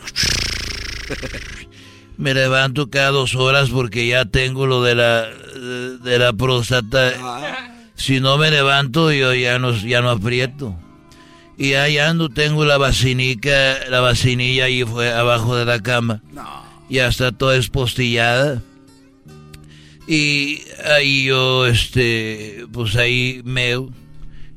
Me 2.17 2.33
levanto 2.33 2.89
cada 2.89 3.11
dos 3.11 3.35
horas 3.35 3.69
porque 3.69 4.07
ya 4.07 4.25
tengo 4.25 4.65
lo 4.65 4.81
de 4.81 4.95
la 4.95 5.27
de 5.27 6.17
la 6.17 6.33
próstata. 6.33 7.13
Si 7.93 8.19
no 8.19 8.39
me 8.39 8.49
levanto 8.49 9.11
yo 9.11 9.35
ya 9.35 9.59
no 9.59 9.73
ya 9.73 10.01
no 10.01 10.09
aprieto. 10.09 10.75
Y 11.59 11.73
ahí 11.73 11.97
ando, 11.97 12.29
tengo 12.29 12.63
la 12.63 12.77
vacinica, 12.77 13.79
la 13.89 13.99
vacinilla 13.99 14.63
ahí 14.63 14.85
fue 14.85 15.11
abajo 15.11 15.57
de 15.57 15.65
la 15.65 15.81
cama. 15.81 16.21
Ya 16.89 17.07
está 17.07 17.33
toda 17.33 17.57
espostillada. 17.57 18.61
Y 20.07 20.61
ahí 20.85 21.25
yo, 21.25 21.67
este, 21.67 22.65
pues 22.71 22.95
ahí 22.95 23.41
meo. 23.43 23.89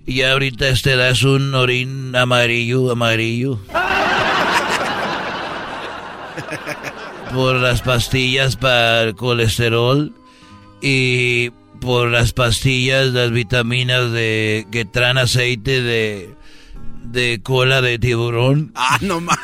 Y 0.07 0.23
ahorita 0.23 0.69
este 0.69 0.95
das 0.95 1.25
un 1.25 1.53
orín 1.57 2.15
amarillo, 2.15 2.93
amarillo. 2.93 3.59
por 7.35 7.57
las 7.57 7.83
pastillas 7.83 8.55
para 8.55 9.03
el 9.03 9.17
colesterol 9.17 10.15
y 10.81 11.51
por 11.81 12.13
las 12.13 12.33
pastillas, 12.33 13.09
las 13.09 13.33
vitaminas 13.33 14.13
de 14.13 14.69
que 14.71 14.85
traen 14.85 15.19
aceite 15.19 15.83
de, 15.83 16.37
de 17.03 17.41
cola 17.43 17.81
de 17.81 17.99
tiburón. 17.99 18.73
Ah, 18.75 18.99
no 19.01 19.21
más. 19.21 19.39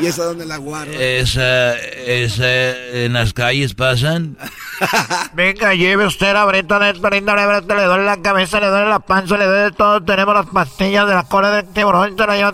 ¿Y 0.00 0.06
esa 0.06 0.24
dónde 0.24 0.44
la 0.44 0.58
guardo? 0.58 0.92
Esa, 0.92 1.74
esa, 1.78 2.76
en 2.90 3.14
las 3.14 3.32
calles 3.32 3.74
pasan. 3.74 4.36
Venga, 5.32 5.74
lleve 5.74 6.06
usted 6.06 6.34
la 6.34 6.44
breta 6.44 6.78
de 6.78 6.92
le 6.92 7.84
duele 7.84 8.04
la 8.04 8.20
cabeza, 8.20 8.60
le 8.60 8.66
duele 8.66 8.88
la 8.88 9.00
panza, 9.00 9.38
le 9.38 9.46
duele 9.46 9.72
todo. 9.72 10.02
Tenemos 10.02 10.34
las 10.34 10.46
pastillas 10.46 11.08
de 11.08 11.14
la 11.14 11.22
cola 11.24 11.50
de 11.50 11.62
tiburón, 11.62 12.16
se 12.16 12.26
la 12.26 12.36
lleva 12.36 12.52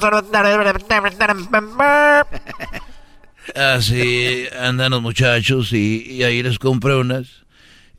Así 3.56 4.46
andan 4.60 4.92
los 4.92 5.02
muchachos 5.02 5.72
y, 5.72 6.02
y 6.12 6.22
ahí 6.22 6.44
les 6.44 6.60
compré 6.60 6.94
unas. 6.94 7.41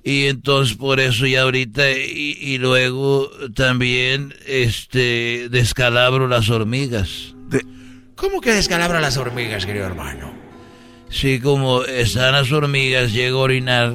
Y 0.04 0.26
entonces 0.26 0.76
por 0.76 1.00
eso 1.00 1.26
ya 1.26 1.44
ahorita 1.44 1.92
y, 1.92 2.38
y 2.40 2.58
luego 2.58 3.30
también 3.56 4.34
este 4.46 5.48
descalabro 5.50 6.28
las 6.28 6.50
hormigas. 6.50 7.34
¿Cómo 8.16 8.42
que 8.42 8.54
descalabra 8.54 9.02
las 9.02 9.18
hormigas, 9.18 9.66
querido 9.66 9.86
hermano? 9.86 10.34
Sí, 11.10 11.40
como 11.40 11.84
están 11.84 12.34
las 12.34 12.52
hormigas, 12.52 13.14
llego 13.14 13.40
a 13.40 13.44
orinar 13.44 13.94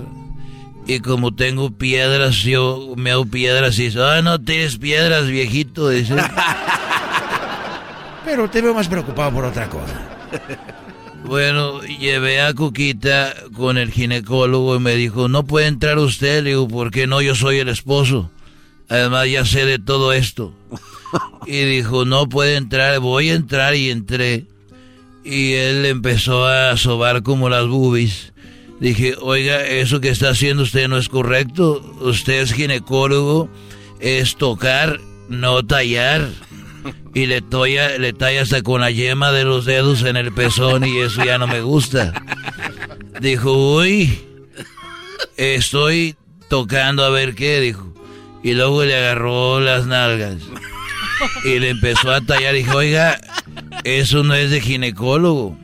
y 0.87 1.01
como 1.01 1.35
tengo 1.35 1.71
piedras, 1.71 2.37
yo 2.37 2.95
me 2.97 3.11
hago 3.11 3.27
piedras 3.27 3.79
y 3.79 3.85
dice, 3.85 3.99
ah, 4.03 4.23
no 4.23 4.41
tienes 4.41 4.79
piedras, 4.79 5.27
viejito, 5.27 5.91
dice. 5.91 6.15
Pero 8.25 8.49
te 8.49 8.63
veo 8.63 8.73
más 8.73 8.89
preocupado 8.89 9.33
por 9.33 9.45
otra 9.45 9.69
cosa. 9.69 10.09
Bueno, 11.25 11.83
llevé 11.83 12.41
a 12.41 12.55
Cuquita 12.55 13.35
con 13.55 13.77
el 13.77 13.91
ginecólogo 13.91 14.77
y 14.77 14.81
me 14.81 14.95
dijo, 14.95 15.29
no 15.29 15.45
puede 15.45 15.66
entrar 15.66 15.99
usted. 15.99 16.43
Le 16.43 16.51
digo, 16.51 16.69
¿por 16.69 16.91
qué 16.91 17.07
no? 17.07 17.21
Yo 17.21 17.35
soy 17.35 17.59
el 17.59 17.69
esposo. 17.69 18.31
Además, 18.89 19.29
ya 19.29 19.45
sé 19.45 19.66
de 19.66 19.79
todo 19.79 20.12
esto. 20.12 20.53
Y 21.47 21.64
dijo, 21.64 22.05
no 22.05 22.29
puede 22.29 22.57
entrar, 22.57 23.01
voy 23.01 23.31
a 23.31 23.35
entrar 23.35 23.75
y 23.75 23.89
entré. 23.89 24.45
Y 25.25 25.55
él 25.55 25.87
empezó 25.87 26.47
a 26.47 26.77
sobar 26.77 27.23
como 27.23 27.49
las 27.49 27.66
boobies. 27.66 28.35
Dije, 28.81 29.14
oiga, 29.19 29.66
eso 29.66 30.01
que 30.03 30.11
está 30.11 30.31
haciendo 30.31 30.62
usted 30.62 30.89
no 30.89 30.99
es 30.99 31.09
correcto. 31.09 31.81
Usted 32.01 32.43
es 32.43 32.53
ginecólogo, 32.53 33.49
es 33.99 34.37
tocar, 34.37 35.01
no 35.31 35.64
tallar. 35.64 36.29
Y 37.14 37.26
le, 37.26 37.41
toya, 37.43 37.99
le 37.99 38.12
talla 38.12 38.43
hasta 38.43 38.62
con 38.62 38.81
la 38.81 38.91
yema 38.91 39.33
de 39.33 39.45
los 39.45 39.64
dedos 39.64 40.03
en 40.03 40.16
el 40.16 40.33
pezón 40.33 40.85
y 40.85 40.99
eso 40.99 41.24
ya 41.24 41.39
no 41.39 41.47
me 41.47 41.61
gusta. 41.61 42.12
Dijo, 43.20 43.53
uy, 43.53 44.20
estoy 45.37 46.16
tocando 46.49 47.05
a 47.05 47.11
ver 47.11 47.35
qué, 47.35 47.61
dijo. 47.61 47.93
Y 48.43 48.55
luego 48.55 48.85
le 48.85 48.97
agarró 48.97 49.61
las 49.61 49.87
nalgas. 49.87 50.37
Y 51.45 51.59
le 51.59 51.70
empezó 51.70 52.12
a 52.12 52.20
tallar. 52.20 52.55
Dijo, 52.55 52.76
oiga, 52.76 53.20
eso 53.85 54.22
no 54.22 54.35
es 54.35 54.51
de 54.51 54.61
ginecólogo. 54.61 55.57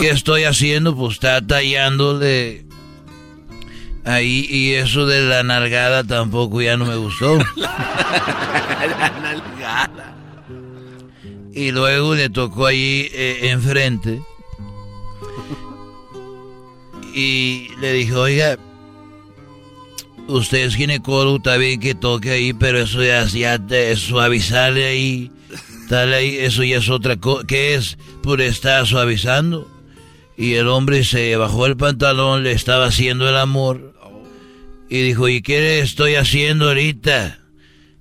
¿Qué 0.00 0.10
estoy 0.10 0.44
haciendo? 0.44 0.96
Pues 0.96 1.14
está 1.14 1.46
tallándole 1.46 2.66
ahí 4.04 4.46
y 4.48 4.74
eso 4.74 5.06
de 5.06 5.22
la 5.22 5.42
nalgada 5.42 6.04
tampoco 6.04 6.62
ya 6.62 6.76
no 6.76 6.86
me 6.86 6.96
gustó. 6.96 7.38
la 7.56 9.12
nalgada. 9.22 10.15
Y 11.56 11.70
luego 11.70 12.14
le 12.14 12.28
tocó 12.28 12.66
ahí 12.66 13.08
eh, 13.14 13.48
enfrente. 13.50 14.20
Y 17.14 17.70
le 17.80 17.94
dijo, 17.94 18.20
oiga, 18.20 18.58
usted 20.28 20.66
es 20.66 20.76
ginecólogo, 20.76 21.38
está 21.38 21.56
bien 21.56 21.80
que 21.80 21.94
toque 21.94 22.30
ahí, 22.30 22.52
pero 22.52 22.78
eso 22.78 23.02
ya, 23.02 23.24
ya 23.24 23.56
de 23.56 23.96
suavizarle 23.96 24.84
ahí, 24.84 25.30
tal 25.88 26.12
ahí, 26.12 26.36
eso 26.36 26.62
ya 26.62 26.76
es 26.76 26.90
otra 26.90 27.16
cosa. 27.16 27.46
¿Qué 27.46 27.74
es? 27.74 27.96
Por 28.22 28.42
estar 28.42 28.86
suavizando. 28.86 29.66
Y 30.36 30.56
el 30.56 30.68
hombre 30.68 31.04
se 31.04 31.36
bajó 31.36 31.64
el 31.64 31.78
pantalón, 31.78 32.42
le 32.42 32.52
estaba 32.52 32.84
haciendo 32.84 33.26
el 33.30 33.36
amor. 33.38 33.94
Y 34.90 35.00
dijo, 35.00 35.26
¿y 35.30 35.40
qué 35.40 35.78
estoy 35.78 36.16
haciendo 36.16 36.68
ahorita? 36.68 37.45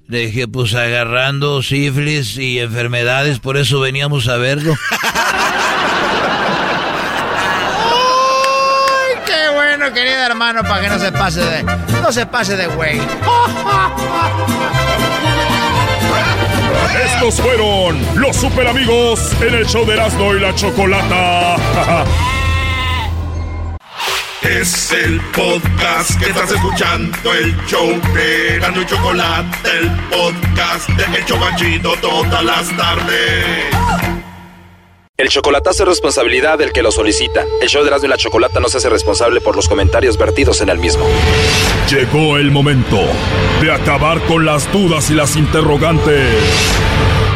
Le 0.07 0.27
dije, 0.27 0.47
pues 0.47 0.75
agarrando 0.75 1.63
sífilis 1.63 2.37
y 2.37 2.59
enfermedades, 2.59 3.39
por 3.39 3.57
eso 3.57 3.79
veníamos 3.79 4.27
a 4.27 4.37
verlo. 4.37 4.75
¡Ay, 4.91 4.99
qué 9.25 9.49
bueno, 9.51 9.91
querido 9.93 10.17
hermano, 10.17 10.61
para 10.61 10.81
que 10.81 10.89
no 10.89 10.99
se 10.99 11.11
pase 11.11 11.41
de... 11.41 11.63
No 12.03 12.11
se 12.11 12.27
pase 12.27 12.55
de 12.55 12.67
güey. 12.67 13.01
Estos 17.03 17.41
fueron 17.41 17.99
los 18.15 18.35
super 18.35 18.67
amigos 18.67 19.31
en 19.41 19.55
el 19.55 19.65
show 19.65 19.87
de 19.87 19.93
Erasmo 19.93 20.35
y 20.35 20.39
la 20.39 20.53
Chocolata. 20.53 21.55
Es 24.49 24.91
el 24.91 25.19
podcast 25.35 26.19
que 26.19 26.29
estás 26.29 26.51
escuchando, 26.51 27.33
el 27.33 27.55
show 27.65 27.87
de 28.13 28.59
Gano 28.59 28.81
y 28.81 28.85
Chocolate, 28.85 29.69
el 29.79 29.89
podcast 30.09 30.87
de 30.89 31.17
El 31.17 31.25
Chobachito 31.25 31.95
todas 31.99 32.43
las 32.45 32.77
tardes. 32.77 33.45
El 35.17 35.29
chocolatazo 35.29 35.83
es 35.83 35.89
responsabilidad 35.89 36.59
del 36.59 36.73
que 36.73 36.83
lo 36.83 36.91
solicita. 36.91 37.43
El 37.59 37.69
show 37.69 37.81
de 37.81 37.87
Erasmo 37.87 38.05
y 38.05 38.09
la 38.09 38.17
Chocolata 38.17 38.59
no 38.59 38.69
se 38.69 38.77
hace 38.77 38.89
responsable 38.89 39.41
por 39.41 39.55
los 39.55 39.67
comentarios 39.67 40.17
vertidos 40.17 40.61
en 40.61 40.69
el 40.69 40.77
mismo. 40.77 41.05
Llegó 41.89 42.37
el 42.37 42.51
momento 42.51 42.99
de 43.61 43.71
acabar 43.71 44.21
con 44.25 44.45
las 44.45 44.71
dudas 44.71 45.09
y 45.09 45.15
las 45.15 45.35
interrogantes. 45.37 46.35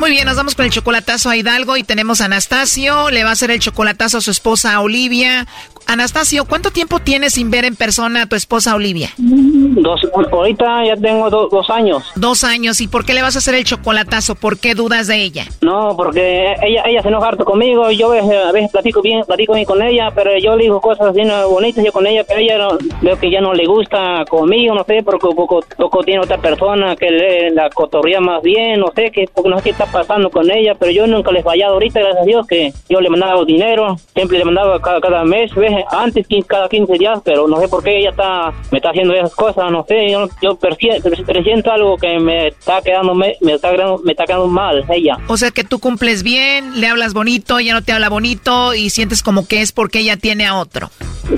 Muy 0.00 0.10
bien, 0.10 0.26
nos 0.26 0.36
vamos 0.36 0.54
con 0.54 0.64
el 0.66 0.70
chocolatazo 0.70 1.30
a 1.30 1.36
Hidalgo 1.36 1.76
y 1.76 1.84
tenemos 1.84 2.20
a 2.20 2.26
Anastasio. 2.26 3.10
Le 3.10 3.22
va 3.24 3.30
a 3.30 3.32
hacer 3.32 3.50
el 3.50 3.60
chocolatazo 3.60 4.18
a 4.18 4.20
su 4.20 4.30
esposa 4.30 4.80
Olivia. 4.80 5.46
Anastasio, 5.86 6.46
¿cuánto 6.46 6.70
tiempo 6.70 6.98
tienes 6.98 7.34
sin 7.34 7.50
ver 7.50 7.66
en 7.66 7.76
persona 7.76 8.22
a 8.22 8.26
tu 8.26 8.36
esposa 8.36 8.74
Olivia? 8.74 9.10
Dos, 9.18 10.00
ahorita 10.32 10.86
ya 10.86 10.96
tengo 10.96 11.28
do- 11.28 11.48
dos 11.48 11.68
años. 11.68 12.02
Dos 12.16 12.42
años. 12.42 12.80
¿Y 12.80 12.88
por 12.88 13.04
qué 13.04 13.12
le 13.12 13.20
vas 13.22 13.36
a 13.36 13.38
hacer 13.38 13.54
el 13.54 13.64
chocolatazo? 13.64 14.34
¿Por 14.34 14.58
qué 14.58 14.74
dudas 14.74 15.06
de 15.08 15.22
ella? 15.22 15.44
No, 15.60 15.94
porque 15.96 16.54
ella 16.62 16.82
ella 16.86 17.02
se 17.02 17.08
enoja 17.08 17.28
harto 17.28 17.44
conmigo 17.44 17.90
yo 17.90 18.12
a 18.12 18.14
veces, 18.16 18.30
a 18.48 18.52
veces 18.52 18.70
platico 18.72 19.02
bien, 19.02 19.22
platico 19.26 19.52
bien 19.52 19.66
con 19.66 19.82
ella, 19.82 20.10
pero 20.14 20.30
yo 20.38 20.56
le 20.56 20.64
digo 20.64 20.80
cosas 20.80 21.08
así 21.08 21.22
no, 21.22 21.48
bonitas 21.50 21.84
yo 21.84 21.92
con 21.92 22.06
ella, 22.06 22.24
pero 22.26 22.40
ella 22.40 22.56
no- 22.58 22.78
veo 23.02 23.18
que 23.18 23.30
ya 23.30 23.42
no 23.42 23.52
le 23.52 23.66
gusta 23.66 24.24
conmigo, 24.28 24.74
no 24.74 24.84
sé, 24.84 25.02
porque 25.04 25.28
poco, 25.36 25.62
poco 25.76 26.02
tiene 26.02 26.20
otra 26.20 26.38
persona 26.38 26.96
que 26.96 27.10
le 27.10 27.50
la 27.50 27.68
cotorrea 27.68 28.20
más 28.20 28.42
bien, 28.42 28.80
no 28.80 28.90
sé 28.94 29.12
porque 29.34 29.50
no 29.50 29.58
sé 29.58 29.64
qué 29.64 29.74
pasando 29.90 30.30
con 30.30 30.50
ella, 30.50 30.74
pero 30.74 30.90
yo 30.90 31.06
nunca 31.06 31.30
le 31.32 31.40
he 31.40 31.42
fallado 31.42 31.74
ahorita, 31.74 32.00
gracias 32.00 32.22
a 32.22 32.26
Dios, 32.26 32.46
que 32.46 32.72
yo 32.88 33.00
le 33.00 33.10
mandaba 33.10 33.44
dinero, 33.44 33.96
siempre 34.14 34.38
le 34.38 34.44
mandaba 34.44 34.80
cada, 34.80 35.00
cada 35.00 35.24
mes, 35.24 35.50
antes 35.90 36.26
cada 36.46 36.68
15 36.68 36.92
días, 36.94 37.20
pero 37.24 37.48
no 37.48 37.58
sé 37.60 37.68
por 37.68 37.82
qué 37.82 37.98
ella 37.98 38.10
está 38.10 38.52
me 38.70 38.78
está 38.78 38.90
haciendo 38.90 39.14
esas 39.14 39.34
cosas, 39.34 39.70
no 39.70 39.84
sé, 39.86 40.10
yo, 40.10 40.28
yo 40.42 40.56
presiento 40.56 41.70
algo 41.70 41.96
que 41.96 42.18
me 42.18 42.48
está 42.48 42.80
quedando 42.82 43.14
me, 43.14 43.36
me 43.40 43.54
está 43.54 43.70
me 44.02 44.12
está 44.12 44.24
quedando 44.24 44.48
mal 44.48 44.84
ella. 44.90 45.18
O 45.28 45.36
sea 45.36 45.50
que 45.50 45.64
tú 45.64 45.78
cumples 45.78 46.22
bien, 46.22 46.80
le 46.80 46.86
hablas 46.86 47.14
bonito, 47.14 47.58
ella 47.58 47.74
no 47.74 47.82
te 47.82 47.92
habla 47.92 48.08
bonito 48.08 48.74
y 48.74 48.90
sientes 48.90 49.22
como 49.22 49.46
que 49.46 49.62
es 49.62 49.72
porque 49.72 50.00
ella 50.00 50.16
tiene 50.16 50.46
a 50.46 50.56
otro. 50.56 50.90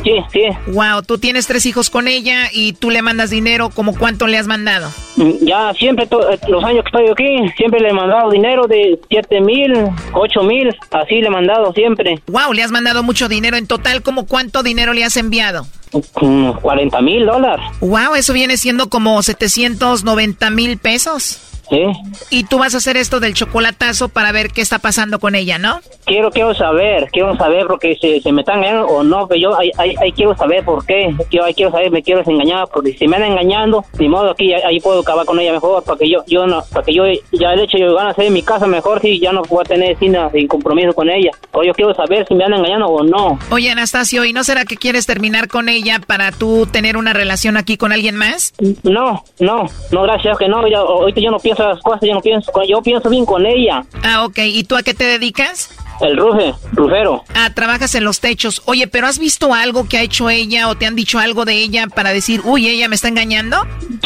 Sí, 0.05 0.13
sí. 0.33 0.43
Wow, 0.73 1.03
tú 1.03 1.19
tienes 1.19 1.47
tres 1.47 1.65
hijos 1.67 1.91
con 1.91 2.09
ella 2.09 2.49
y 2.53 2.73
tú 2.75 2.91
le 2.91 3.03
mandas 3.03 3.31
dinero, 3.31 3.71
¿como 3.71 3.97
cuánto 3.97 4.27
le 4.27 4.39
has 4.39 4.47
mandado? 4.47 4.91
Mm, 5.17 5.31
Ya 5.47 5.73
siempre, 5.75 6.05
eh, 6.05 6.39
los 6.49 6.63
años 6.65 6.85
que 6.85 6.89
estoy 6.89 7.09
aquí, 7.11 7.53
siempre 7.57 7.81
le 7.81 7.91
he 7.91 7.93
mandado 7.93 8.31
dinero 8.31 8.67
de 8.67 8.99
7 9.09 9.41
mil, 9.41 9.73
8 10.13 10.43
mil, 10.43 10.75
así 10.91 11.21
le 11.21 11.27
he 11.29 11.31
mandado 11.31 11.73
siempre. 11.73 12.21
Wow, 12.27 12.53
le 12.53 12.63
has 12.63 12.71
mandado 12.71 13.03
mucho 13.03 13.29
dinero 13.29 13.57
en 13.57 13.67
total, 13.67 14.03
¿como 14.03 14.27
cuánto 14.27 14.63
dinero 14.63 14.93
le 14.93 15.05
has 15.05 15.17
enviado? 15.17 15.67
Mm, 16.21 16.51
40 16.61 17.01
mil 17.01 17.27
dólares. 17.27 17.65
Wow, 17.81 18.15
eso 18.17 18.33
viene 18.33 18.57
siendo 18.57 18.89
como 18.89 19.23
790 19.23 20.51
mil 20.51 20.79
pesos. 20.79 21.41
¿Eh? 21.71 21.93
Y 22.31 22.45
tú 22.45 22.59
vas 22.59 22.75
a 22.75 22.77
hacer 22.79 22.97
esto 22.97 23.19
del 23.21 23.35
chocolatazo 23.35 24.09
para 24.09 24.31
ver 24.33 24.51
qué 24.51 24.61
está 24.61 24.79
pasando 24.79 25.19
con 25.19 25.35
ella, 25.35 25.59
¿no? 25.59 25.81
Quiero, 26.05 26.31
quiero 26.31 26.55
saber, 26.55 27.09
quiero 27.11 27.37
saber 27.37 27.67
porque 27.67 27.97
se, 28.01 28.21
se 28.21 28.33
me 28.33 28.43
están 28.43 28.59
engañando 28.59 28.87
o 28.87 29.03
no, 29.03 29.27
pero 29.27 29.41
yo 29.41 29.59
ahí, 29.59 29.73
quiero 30.13 30.37
saber 30.37 30.65
por 30.65 30.87
qué. 30.87 31.15
Yo 31.31 31.45
ahí 31.45 31.55
quiero 31.55 31.73
saber, 31.73 31.91
me 31.91 32.03
quiero 32.03 32.21
desengañar, 32.21 32.69
porque 32.73 32.97
si 32.97 33.09
me 33.09 33.17
andan 33.17 33.33
engañando, 33.33 33.85
ni 33.99 34.09
modo 34.09 34.31
aquí, 34.31 34.53
ahí 34.55 34.79
puedo 34.81 35.01
acabar 35.01 35.27
con 35.27 35.41
ella 35.41 35.53
mejor, 35.53 35.83
para 35.83 35.99
que 35.99 36.09
yo, 36.09 36.25
yo 36.29 36.47
no, 36.47 36.63
para 36.73 36.85
que 36.85 36.95
yo, 36.95 37.05
ya 37.33 37.53
el 37.53 37.61
hecho 37.61 37.79
yo 37.79 37.95
van 37.95 38.07
a 38.07 38.11
hacer 38.11 38.31
mi 38.31 38.43
casa 38.43 38.67
mejor, 38.67 39.01
si 39.01 39.19
ya 39.19 39.33
no 39.33 39.43
voy 39.43 39.63
a 39.65 39.69
tener 39.69 39.99
sin, 39.99 40.17
sin 40.33 40.47
compromiso 40.47 40.93
con 40.93 41.11
ella. 41.11 41.33
O 41.53 41.65
yo 41.65 41.73
quiero 41.73 41.93
saber 41.95 42.25
si 42.29 42.35
me 42.35 42.45
andan 42.45 42.61
engañando 42.61 42.87
o 42.87 43.03
no. 43.03 43.39
Oye, 43.51 43.71
Anastasio, 43.71 44.25
¿y 44.25 44.33
no 44.33 44.45
será 44.45 44.65
que 44.65 44.77
quieres 44.77 45.07
terminar 45.07 45.49
con 45.49 45.69
ella 45.69 45.76
para 46.07 46.33
tú 46.33 46.67
tener 46.67 46.97
una 46.97 47.13
relación 47.13 47.57
aquí 47.57 47.77
con 47.77 47.93
alguien 47.93 48.17
más? 48.17 48.53
No, 48.83 49.25
no, 49.39 49.67
no, 49.91 50.03
gracias, 50.03 50.39
que 50.39 50.49
no, 50.49 50.67
ya, 50.69 50.79
ahorita 50.79 51.21
yo 51.21 51.31
no 51.31 51.39
pienso 51.39 51.67
las 51.67 51.81
cosas, 51.81 52.01
yo 52.03 52.15
no 52.15 52.21
pienso, 52.21 52.51
yo 52.69 52.83
pienso 52.83 53.09
bien 53.09 53.25
con 53.25 53.45
ella. 53.47 53.85
Ah, 54.03 54.25
ok, 54.25 54.39
¿y 54.39 54.65
tú 54.65 54.77
a 54.77 54.83
qué 54.83 54.95
te 54.95 55.05
dedicas? 55.05 55.71
El 56.01 56.17
rufe, 56.17 56.55
rufero. 56.73 57.25
Ah, 57.35 57.51
trabajas 57.55 57.95
en 57.95 58.05
los 58.05 58.21
techos. 58.21 58.63
Oye, 58.67 58.87
¿pero 58.87 59.07
has 59.07 59.19
visto 59.19 59.55
algo 59.55 59.89
que 59.89 59.97
ha 59.97 60.03
hecho 60.03 60.29
ella 60.29 60.69
o 60.69 60.77
te 60.77 60.87
han 60.87 60.95
dicho 60.95 61.19
algo 61.19 61.45
de 61.45 61.55
ella 61.55 61.87
para 61.87 62.13
decir, 62.13 62.43
uy, 62.45 62.69
ella 62.69 62.89
me 62.89 62.97
está 62.97 63.09
engañando? 63.09 63.57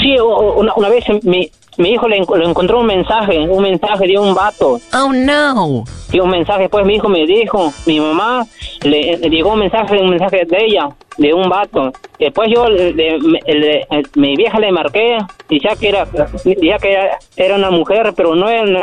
Sí, 0.00 0.16
una, 0.20 0.72
una 0.74 0.88
vez 0.88 1.04
mi, 1.22 1.50
mi 1.80 1.92
hijo 1.92 2.06
le, 2.06 2.18
le, 2.18 2.44
encontró 2.44 2.80
un 2.80 2.86
mensaje, 2.86 3.38
un 3.38 3.62
mensaje 3.62 4.06
de 4.06 4.18
un 4.18 4.34
vato. 4.34 4.78
Oh, 4.92 5.12
no. 5.12 5.84
Y 6.12 6.20
un 6.20 6.30
mensaje, 6.30 6.68
pues 6.68 6.84
mi 6.84 6.96
hijo 6.96 7.08
me 7.08 7.24
dijo, 7.26 7.72
mi 7.86 7.98
mamá 8.00 8.46
le, 8.82 9.16
le 9.16 9.30
llegó 9.30 9.54
un 9.54 9.60
mensaje, 9.60 9.98
un 9.98 10.10
mensaje 10.10 10.44
de 10.44 10.64
ella, 10.64 10.88
de 11.16 11.32
un 11.32 11.48
vato. 11.48 11.92
Después 12.18 12.50
yo, 12.54 12.68
le, 12.68 13.86
mi 14.14 14.36
vieja 14.36 14.58
le 14.58 14.72
marqué, 14.72 15.18
decía 15.48 15.70
que 15.78 15.88
era, 15.88 16.06
decía 16.44 16.76
que 16.78 16.98
era, 17.36 17.54
una 17.56 17.70
mujer, 17.70 18.12
pero 18.14 18.34
no 18.34 18.48
era, 18.48 18.64
no, 18.66 18.82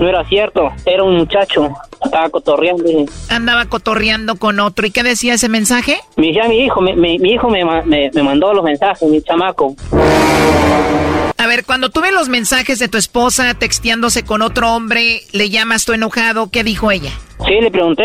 no 0.00 0.08
era 0.08 0.24
cierto, 0.24 0.70
era 0.84 1.04
un 1.04 1.16
muchacho. 1.16 1.70
Estaba 2.04 2.28
cotorreando. 2.30 2.84
Andaba 3.28 3.66
cotorreando 3.66 4.34
con 4.34 4.58
otro. 4.58 4.84
¿Y 4.86 4.90
qué 4.90 5.04
decía 5.04 5.34
ese 5.34 5.48
mensaje? 5.48 6.00
Mi, 6.16 6.34
ya 6.34 6.48
mi 6.48 6.58
hijo, 6.64 6.80
mi, 6.80 6.96
mi, 6.96 7.18
mi 7.20 7.32
hijo 7.34 7.48
me, 7.48 7.64
me, 7.64 8.10
me 8.12 8.22
mandó 8.24 8.52
los 8.52 8.64
mensajes, 8.64 9.08
mi 9.08 9.22
chamaco. 9.22 9.76
A 11.42 11.48
ver, 11.48 11.64
cuando 11.64 11.90
tú 11.90 12.00
ves 12.00 12.12
los 12.12 12.28
mensajes 12.28 12.78
de 12.78 12.86
tu 12.86 12.98
esposa 12.98 13.54
texteándose 13.54 14.22
con 14.22 14.42
otro 14.42 14.72
hombre, 14.72 15.24
le 15.32 15.50
llamas 15.50 15.84
tú 15.84 15.92
enojado, 15.92 16.52
¿qué 16.52 16.62
dijo 16.62 16.92
ella? 16.92 17.10
Sí, 17.46 17.60
le 17.60 17.70
pregunté, 17.70 18.04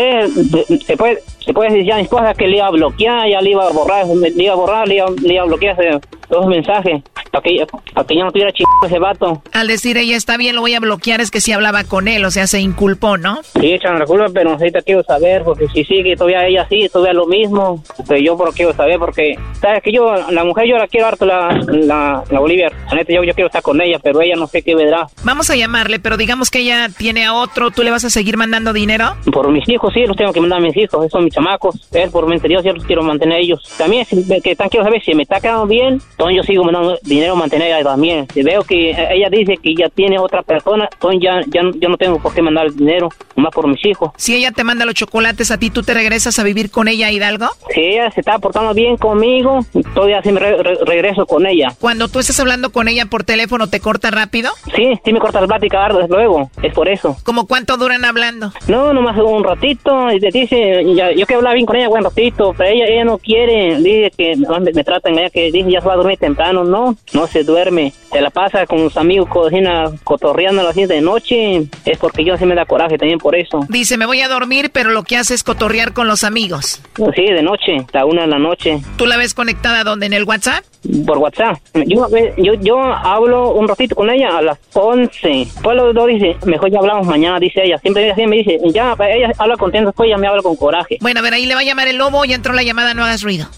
después, 0.86 1.18
después 1.46 1.72
decía 1.72 1.94
a 1.94 1.98
mi 1.98 2.02
esposa 2.04 2.34
que 2.34 2.46
le 2.46 2.56
iba 2.56 2.66
a 2.66 2.70
bloquear, 2.70 3.28
ya 3.28 3.40
le 3.40 3.50
iba 3.50 3.66
a 3.66 3.70
borrar, 3.70 4.06
le 4.06 4.42
iba 4.42 4.52
a 4.52 4.56
borrar, 4.56 4.88
le 4.88 4.96
iba, 4.96 5.06
le 5.22 5.34
iba 5.34 5.42
a 5.42 5.46
bloquear 5.46 5.80
ese, 5.80 6.00
los 6.30 6.46
mensajes, 6.46 7.02
para 7.30 7.42
que, 7.42 7.66
para 7.94 8.06
que 8.06 8.16
ya 8.16 8.24
no 8.24 8.32
tuviera 8.32 8.52
chingado 8.52 8.86
ese 8.86 8.98
vato. 8.98 9.42
Al 9.52 9.68
decir 9.68 9.96
ella 9.96 10.16
está 10.16 10.36
bien, 10.36 10.54
lo 10.54 10.60
voy 10.60 10.74
a 10.74 10.80
bloquear, 10.80 11.20
es 11.20 11.30
que 11.30 11.40
sí 11.40 11.52
hablaba 11.52 11.84
con 11.84 12.08
él, 12.08 12.24
o 12.24 12.30
sea, 12.30 12.46
se 12.46 12.60
inculpó, 12.60 13.16
¿no? 13.16 13.40
Sí, 13.60 13.72
echan 13.72 13.98
la 13.98 14.06
culpa, 14.06 14.26
pero 14.32 14.50
ahorita 14.50 14.82
quiero 14.82 15.02
saber, 15.04 15.42
porque 15.44 15.68
si 15.68 15.84
sigue 15.84 16.16
todavía 16.16 16.46
ella 16.46 16.66
sí, 16.68 16.88
todavía 16.92 17.14
lo 17.14 17.26
mismo, 17.26 17.82
pero 18.06 18.20
yo 18.20 18.36
pero 18.36 18.52
quiero 18.52 18.74
saber, 18.74 18.98
porque, 18.98 19.38
sabes 19.60 19.82
que 19.82 19.92
yo, 19.92 20.12
la 20.30 20.44
mujer 20.44 20.66
yo 20.66 20.76
la 20.76 20.86
quiero 20.86 21.06
harto, 21.06 21.24
la, 21.24 21.48
la, 21.66 22.22
la 22.30 22.40
Bolivia, 22.40 22.70
yo, 23.08 23.22
yo 23.22 23.34
quiero 23.34 23.46
estar 23.46 23.62
con 23.62 23.80
ella, 23.80 23.98
pero 24.02 24.20
ella 24.20 24.36
no 24.36 24.46
sé 24.46 24.62
qué 24.62 24.74
vendrá. 24.74 25.06
Vamos 25.22 25.50
a 25.50 25.56
llamarle, 25.56 25.98
pero 25.98 26.16
digamos 26.16 26.50
que 26.50 26.60
ella 26.60 26.88
tiene 26.96 27.24
a 27.24 27.34
otro, 27.34 27.70
¿tú 27.70 27.82
le 27.82 27.90
vas 27.90 28.04
a 28.04 28.10
seguir 28.10 28.36
mandando 28.36 28.72
dinero? 28.72 29.16
Por 29.32 29.50
mis 29.50 29.68
hijos, 29.68 29.92
sí, 29.92 30.06
los 30.06 30.16
tengo 30.16 30.32
que 30.32 30.40
mandar 30.40 30.58
a 30.58 30.62
mis 30.62 30.76
hijos, 30.76 31.00
esos 31.00 31.10
son 31.10 31.24
mis 31.24 31.34
chamacos, 31.34 31.88
él 31.92 32.10
por 32.10 32.26
mente 32.26 32.48
Dios, 32.48 32.64
yo 32.64 32.72
los 32.72 32.84
quiero 32.84 33.02
mantener 33.02 33.40
ellos. 33.40 33.62
También, 33.76 34.04
si, 34.04 34.24
que 34.40 34.56
tan 34.56 34.68
quiero 34.68 34.84
saber 34.84 35.02
si 35.02 35.14
me 35.14 35.22
está 35.22 35.40
quedando 35.40 35.66
bien, 35.66 36.00
entonces 36.10 36.36
yo 36.36 36.42
sigo 36.42 36.64
mandando 36.64 36.98
dinero 37.02 37.34
a 37.34 37.36
mantener 37.36 37.72
a 37.72 37.80
ella 37.80 37.90
también. 37.90 38.26
Si 38.32 38.42
veo 38.42 38.62
que 38.62 38.90
ella 38.90 39.28
dice 39.30 39.56
que 39.62 39.74
ya 39.74 39.88
tiene 39.88 40.18
otra 40.18 40.42
persona, 40.42 40.88
entonces 40.92 41.20
ya, 41.22 41.40
ya 41.48 41.62
yo 41.78 41.88
no 41.88 41.96
tengo 41.96 42.18
por 42.20 42.34
qué 42.34 42.42
mandar 42.42 42.66
el 42.66 42.76
dinero, 42.76 43.08
más 43.36 43.52
por 43.52 43.68
mis 43.68 43.84
hijos. 43.84 44.10
Si 44.16 44.34
ella 44.34 44.50
te 44.52 44.64
manda 44.64 44.84
los 44.84 44.94
chocolates 44.94 45.50
a 45.50 45.58
ti, 45.58 45.70
¿tú 45.70 45.82
te 45.82 45.94
regresas 45.94 46.38
a 46.38 46.42
vivir 46.42 46.70
con 46.70 46.88
ella, 46.88 47.10
Hidalgo? 47.10 47.48
Si 47.74 47.80
ella 47.80 48.10
se 48.10 48.20
está 48.20 48.38
portando 48.38 48.74
bien 48.74 48.96
conmigo, 48.96 49.60
todavía 49.94 50.22
sí 50.22 50.32
me 50.32 50.40
re 50.40 50.62
re 50.62 50.74
regreso 50.84 51.26
con 51.26 51.46
ella. 51.46 51.68
Cuando 51.80 52.08
tú 52.08 52.18
estás 52.18 52.38
hablando 52.40 52.70
con 52.70 52.88
ella 52.88 53.06
por 53.06 53.24
teléfono, 53.24 53.68
¿te 53.68 53.80
corta 53.80 54.10
rápido? 54.10 54.50
Sí, 54.74 54.98
sí 55.04 55.12
me 55.12 55.20
corta 55.20 55.40
la 55.40 55.46
plática, 55.46 55.88
desde 55.88 56.08
luego, 56.08 56.50
es 56.62 56.72
por 56.74 56.88
eso. 56.88 57.16
¿Cómo 57.24 57.46
cuánto 57.46 57.76
duran 57.76 58.04
hablando? 58.04 58.52
No, 58.66 58.92
nomás 58.92 59.17
un 59.26 59.44
ratito, 59.44 60.12
y 60.12 60.20
te 60.20 60.30
dice, 60.30 60.84
ya, 60.94 61.10
yo 61.12 61.26
quiero 61.26 61.38
hablar 61.38 61.54
bien 61.54 61.66
con 61.66 61.76
ella, 61.76 61.88
buen 61.88 62.04
ratito, 62.04 62.54
pero 62.56 62.70
ella, 62.70 62.86
ella 62.86 63.04
no 63.04 63.18
quiere, 63.18 63.76
dice 63.76 64.12
que 64.16 64.36
no, 64.36 64.58
me, 64.60 64.72
me 64.72 64.84
tratan, 64.84 65.18
ella 65.18 65.30
que 65.30 65.50
dice 65.50 65.70
ya 65.70 65.80
se 65.80 65.86
va 65.86 65.94
a 65.94 65.96
dormir 65.96 66.18
temprano, 66.18 66.64
no, 66.64 66.96
no 67.12 67.26
se 67.26 67.44
duerme, 67.44 67.92
se 68.10 68.20
la 68.20 68.30
pasa 68.30 68.66
con 68.66 68.78
sus 68.78 68.96
amigos 68.96 69.28
cocina, 69.28 69.90
cotorreando 70.04 70.60
a 70.62 70.64
las 70.64 70.74
10 70.74 70.88
de 70.88 71.00
noche, 71.00 71.68
es 71.84 71.98
porque 71.98 72.24
yo 72.24 72.36
sí 72.36 72.44
me 72.44 72.54
da 72.54 72.64
coraje 72.64 72.98
también 72.98 73.18
por 73.18 73.34
eso. 73.34 73.60
Dice, 73.68 73.96
me 73.96 74.06
voy 74.06 74.20
a 74.20 74.28
dormir, 74.28 74.70
pero 74.72 74.90
lo 74.90 75.02
que 75.02 75.16
hace 75.16 75.34
es 75.34 75.42
cotorrear 75.42 75.92
con 75.92 76.06
los 76.06 76.24
amigos. 76.24 76.80
Sí, 77.14 77.22
de 77.22 77.42
noche, 77.42 77.76
hasta 77.78 78.04
una 78.04 78.22
de 78.22 78.28
la 78.28 78.38
noche. 78.38 78.80
¿Tú 78.96 79.06
la 79.06 79.16
ves 79.16 79.34
conectada 79.34 79.84
dónde? 79.84 80.06
¿En 80.06 80.12
el 80.12 80.24
WhatsApp? 80.24 80.64
Por 81.06 81.18
WhatsApp. 81.18 81.58
Yo, 81.86 82.06
yo, 82.36 82.54
yo 82.54 82.80
hablo 82.80 83.52
un 83.52 83.68
ratito 83.68 83.94
con 83.94 84.10
ella 84.10 84.38
a 84.38 84.42
las 84.42 84.58
11. 84.72 85.48
Pues 85.62 85.76
los 85.76 85.94
dos 85.94 86.06
dice, 86.06 86.36
mejor 86.46 86.70
ya 86.70 86.78
hablamos 86.78 87.06
mañana, 87.06 87.40
dice 87.40 87.62
ella. 87.64 87.78
Siempre 87.78 88.06
ella 88.06 88.26
me 88.28 88.36
dice, 88.36 88.58
ya, 88.72 88.96
ella 89.00 89.32
habla 89.38 89.56
contenta, 89.56 89.86
después 89.86 90.06
ella 90.06 90.18
me 90.18 90.28
habla 90.28 90.42
con 90.42 90.56
coraje. 90.56 90.98
Bueno, 91.00 91.20
a 91.20 91.22
ver, 91.22 91.34
ahí 91.34 91.46
le 91.46 91.54
va 91.54 91.60
a 91.60 91.64
llamar 91.64 91.88
el 91.88 91.96
lobo, 91.96 92.24
ya 92.24 92.36
entró 92.36 92.52
la 92.54 92.62
llamada, 92.62 92.94
no 92.94 93.04
hagas 93.04 93.22
ruido. 93.22 93.48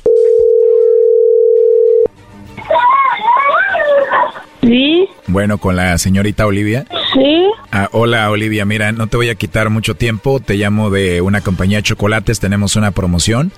Sí. 4.62 5.08
Bueno, 5.26 5.58
con 5.58 5.76
la 5.76 5.96
señorita 5.98 6.46
Olivia. 6.46 6.86
Sí. 7.14 7.50
Ah, 7.72 7.88
hola 7.92 8.30
Olivia, 8.30 8.64
mira, 8.64 8.92
no 8.92 9.06
te 9.06 9.16
voy 9.16 9.28
a 9.30 9.34
quitar 9.34 9.70
mucho 9.70 9.94
tiempo, 9.94 10.40
te 10.40 10.54
llamo 10.54 10.90
de 10.90 11.20
una 11.20 11.40
compañía 11.40 11.78
de 11.78 11.82
chocolates, 11.82 12.40
tenemos 12.40 12.76
una 12.76 12.90
promoción, 12.90 13.52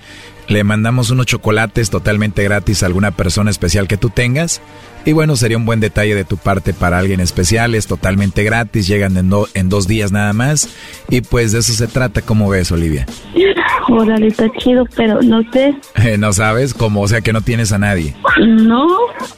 le 0.52 0.64
mandamos 0.64 1.10
unos 1.10 1.24
chocolates 1.24 1.88
totalmente 1.88 2.44
gratis 2.44 2.82
a 2.82 2.86
alguna 2.86 3.10
persona 3.10 3.50
especial 3.50 3.88
que 3.88 3.96
tú 3.96 4.10
tengas 4.10 4.60
y 5.04 5.12
bueno, 5.12 5.34
sería 5.34 5.56
un 5.56 5.64
buen 5.64 5.80
detalle 5.80 6.14
de 6.14 6.24
tu 6.24 6.36
parte 6.36 6.74
para 6.74 6.98
alguien 6.98 7.20
especial, 7.20 7.74
es 7.74 7.86
totalmente 7.86 8.44
gratis, 8.44 8.86
llegan 8.86 9.16
en, 9.16 9.30
do, 9.30 9.48
en 9.54 9.70
dos 9.70 9.88
días 9.88 10.12
nada 10.12 10.32
más 10.34 10.68
y 11.08 11.22
pues 11.22 11.52
de 11.52 11.60
eso 11.60 11.72
se 11.72 11.88
trata, 11.88 12.20
¿cómo 12.20 12.50
ves 12.50 12.70
Olivia? 12.70 13.06
Órale, 13.88 14.28
está 14.28 14.48
chido, 14.58 14.84
pero 14.94 15.20
no 15.22 15.42
sé. 15.52 15.74
Eh, 15.96 16.16
¿No 16.18 16.32
sabes? 16.32 16.74
¿Cómo? 16.74 17.00
O 17.00 17.08
sea 17.08 17.20
que 17.20 17.32
no 17.32 17.40
tienes 17.40 17.72
a 17.72 17.78
nadie. 17.78 18.14
No. 18.38 18.86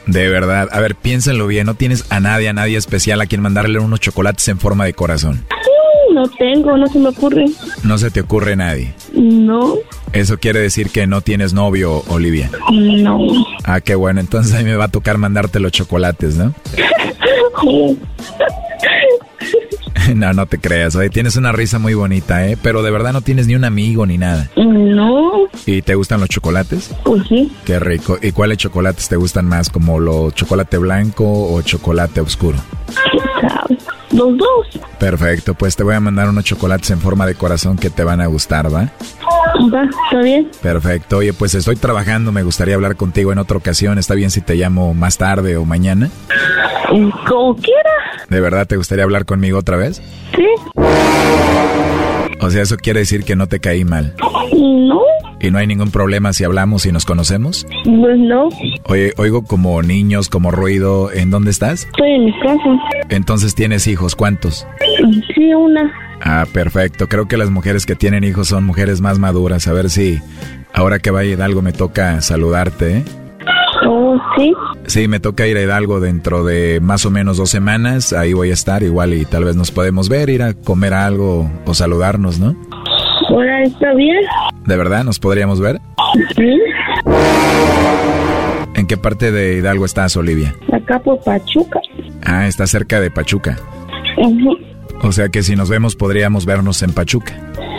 De 0.06 0.28
verdad. 0.28 0.68
A 0.70 0.80
ver, 0.80 0.96
piénsalo 0.96 1.46
bien. 1.46 1.64
No 1.64 1.74
tienes 1.74 2.04
a 2.10 2.20
nadie, 2.20 2.50
a 2.50 2.52
nadie 2.52 2.76
especial 2.76 3.20
a 3.22 3.26
quien 3.26 3.40
mandarle 3.40 3.78
unos 3.78 4.00
chocolates 4.00 4.46
en 4.48 4.58
forma 4.58 4.84
de 4.84 4.92
corazón. 4.92 5.46
No 6.12 6.28
tengo, 6.28 6.76
no 6.76 6.86
se 6.86 6.98
me 6.98 7.08
ocurre. 7.08 7.46
No 7.82 7.98
se 7.98 8.10
te 8.10 8.20
ocurre 8.20 8.56
nadie. 8.56 8.94
No. 9.12 9.74
Eso 10.12 10.38
quiere 10.38 10.60
decir 10.60 10.90
que 10.90 11.06
no 11.06 11.20
tienes 11.20 11.54
novio, 11.54 12.02
Olivia. 12.08 12.50
No. 12.72 13.18
Ah, 13.64 13.80
qué 13.80 13.94
bueno. 13.94 14.20
Entonces 14.20 14.54
a 14.54 14.58
mí 14.58 14.64
me 14.64 14.76
va 14.76 14.84
a 14.84 14.88
tocar 14.88 15.18
mandarte 15.18 15.60
los 15.60 15.72
chocolates, 15.72 16.36
¿no? 16.36 16.54
No, 20.14 20.32
no 20.34 20.44
te 20.46 20.58
creas. 20.58 20.94
Oye, 20.96 21.08
tienes 21.08 21.36
una 21.36 21.52
risa 21.52 21.78
muy 21.78 21.94
bonita, 21.94 22.46
¿eh? 22.46 22.58
Pero 22.62 22.82
de 22.82 22.90
verdad 22.90 23.12
no 23.12 23.22
tienes 23.22 23.46
ni 23.46 23.54
un 23.54 23.64
amigo 23.64 24.04
ni 24.04 24.18
nada. 24.18 24.50
No. 24.56 25.32
¿Y 25.66 25.80
te 25.82 25.94
gustan 25.94 26.20
los 26.20 26.28
chocolates? 26.28 26.90
Pues 27.04 27.26
sí. 27.28 27.50
Qué 27.64 27.78
rico. 27.80 28.18
¿Y 28.20 28.32
cuáles 28.32 28.58
chocolates 28.58 29.08
te 29.08 29.16
gustan 29.16 29.46
más? 29.46 29.70
¿Como 29.70 29.98
lo 29.98 30.30
chocolate 30.30 30.76
blanco 30.78 31.24
o 31.24 31.62
chocolate 31.62 32.20
oscuro? 32.20 32.58
Los 34.12 34.36
dos. 34.38 34.80
Perfecto. 34.98 35.54
Pues 35.54 35.76
te 35.76 35.82
voy 35.82 35.94
a 35.94 36.00
mandar 36.00 36.28
unos 36.28 36.44
chocolates 36.44 36.90
en 36.90 37.00
forma 37.00 37.26
de 37.26 37.34
corazón 37.34 37.76
que 37.76 37.90
te 37.90 38.04
van 38.04 38.20
a 38.20 38.26
gustar, 38.26 38.72
¿va? 38.72 38.90
Va, 39.72 39.84
está 40.04 40.20
bien. 40.22 40.50
Perfecto. 40.62 41.18
Oye, 41.18 41.32
pues 41.32 41.54
estoy 41.54 41.76
trabajando. 41.76 42.32
Me 42.32 42.42
gustaría 42.42 42.74
hablar 42.74 42.96
contigo 42.96 43.32
en 43.32 43.38
otra 43.38 43.56
ocasión. 43.56 43.98
¿Está 43.98 44.14
bien 44.14 44.30
si 44.30 44.40
te 44.40 44.54
llamo 44.56 44.94
más 44.94 45.18
tarde 45.18 45.56
o 45.56 45.64
mañana? 45.64 46.10
Como 47.28 47.56
quiera. 47.56 47.90
¿De 48.28 48.40
verdad 48.40 48.66
te 48.66 48.76
gustaría 48.76 49.04
hablar 49.04 49.24
conmigo 49.24 49.58
otra 49.58 49.76
vez? 49.76 50.02
Sí. 50.34 50.46
O 52.40 52.50
sea, 52.50 52.62
eso 52.62 52.76
quiere 52.76 53.00
decir 53.00 53.24
que 53.24 53.36
no 53.36 53.46
te 53.46 53.60
caí 53.60 53.84
mal. 53.84 54.14
No. 54.52 55.00
¿Y 55.44 55.50
no 55.50 55.58
hay 55.58 55.66
ningún 55.66 55.90
problema 55.90 56.32
si 56.32 56.42
hablamos 56.42 56.86
y 56.86 56.92
nos 56.92 57.04
conocemos? 57.04 57.66
Pues 57.84 58.18
no. 58.18 58.48
Oye, 58.86 59.12
oigo 59.18 59.44
como 59.44 59.82
niños, 59.82 60.30
como 60.30 60.50
ruido. 60.50 61.12
¿En 61.12 61.30
dónde 61.30 61.50
estás? 61.50 61.84
Estoy 61.84 62.12
en 62.12 62.24
mi 62.24 62.32
casa. 62.40 62.64
Entonces 63.10 63.54
tienes 63.54 63.86
hijos, 63.86 64.16
¿cuántos? 64.16 64.66
Sí, 65.34 65.52
una. 65.52 65.92
Ah, 66.22 66.46
perfecto. 66.50 67.10
Creo 67.10 67.28
que 67.28 67.36
las 67.36 67.50
mujeres 67.50 67.84
que 67.84 67.94
tienen 67.94 68.24
hijos 68.24 68.48
son 68.48 68.64
mujeres 68.64 69.02
más 69.02 69.18
maduras. 69.18 69.68
A 69.68 69.74
ver 69.74 69.90
si 69.90 70.18
ahora 70.72 70.98
que 70.98 71.10
vaya 71.10 71.32
a 71.32 71.34
Hidalgo 71.34 71.60
me 71.60 71.72
toca 71.72 72.22
saludarte, 72.22 72.98
¿eh? 72.98 73.04
Oh, 73.86 74.18
sí. 74.38 74.50
Sí, 74.86 75.08
me 75.08 75.20
toca 75.20 75.46
ir 75.46 75.58
a 75.58 75.62
Hidalgo 75.62 76.00
dentro 76.00 76.42
de 76.44 76.80
más 76.80 77.04
o 77.04 77.10
menos 77.10 77.36
dos 77.36 77.50
semanas. 77.50 78.14
Ahí 78.14 78.32
voy 78.32 78.48
a 78.48 78.54
estar 78.54 78.82
igual 78.82 79.12
y 79.12 79.26
tal 79.26 79.44
vez 79.44 79.56
nos 79.56 79.70
podemos 79.70 80.08
ver, 80.08 80.30
ir 80.30 80.42
a 80.42 80.54
comer 80.54 80.94
algo 80.94 81.50
o 81.66 81.74
saludarnos, 81.74 82.38
¿no? 82.38 82.56
Ahora 83.34 83.64
está 83.64 83.92
bien. 83.94 84.16
¿De 84.64 84.76
verdad 84.76 85.02
nos 85.02 85.18
podríamos 85.18 85.60
ver? 85.60 85.80
Sí. 86.36 86.60
¿En 88.76 88.86
qué 88.86 88.96
parte 88.96 89.32
de 89.32 89.56
Hidalgo 89.58 89.84
estás, 89.84 90.16
Olivia? 90.16 90.54
Acá 90.72 91.00
por 91.00 91.18
Pachuca. 91.24 91.80
Ah, 92.24 92.46
está 92.46 92.68
cerca 92.68 93.00
de 93.00 93.10
Pachuca. 93.10 93.58
Ujú. 94.18 94.56
O 95.02 95.10
sea 95.10 95.30
que 95.30 95.42
si 95.42 95.56
nos 95.56 95.68
vemos 95.68 95.96
podríamos 95.96 96.46
vernos 96.46 96.80
en 96.84 96.92
Pachuca. 96.92 97.34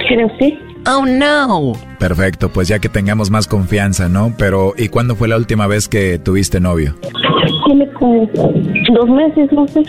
Creo 0.10 0.30
sí. 0.40 0.60
Oh 0.88 1.06
no. 1.06 1.72
Perfecto, 2.00 2.50
pues 2.50 2.68
ya 2.68 2.80
que 2.80 2.90
tengamos 2.90 3.32
más 3.32 3.48
confianza, 3.48 4.10
¿no? 4.10 4.34
Pero 4.38 4.74
¿y 4.78 4.90
cuándo 4.90 5.16
fue 5.16 5.30
la 5.30 5.38
última 5.38 5.68
vez 5.68 5.88
que 5.88 6.20
tuviste 6.20 6.60
novio? 6.60 6.96
Tiene 7.66 7.90
como 7.94 8.30
dos 8.94 9.10
meses, 9.10 9.50
no 9.54 9.66
sé. 9.70 9.84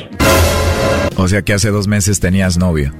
O 1.17 1.27
sea 1.27 1.43
que 1.43 1.55
hace 1.55 1.71
dos 1.71 1.89
meses 1.89 2.21
tenías 2.21 2.57
novio. 2.57 2.93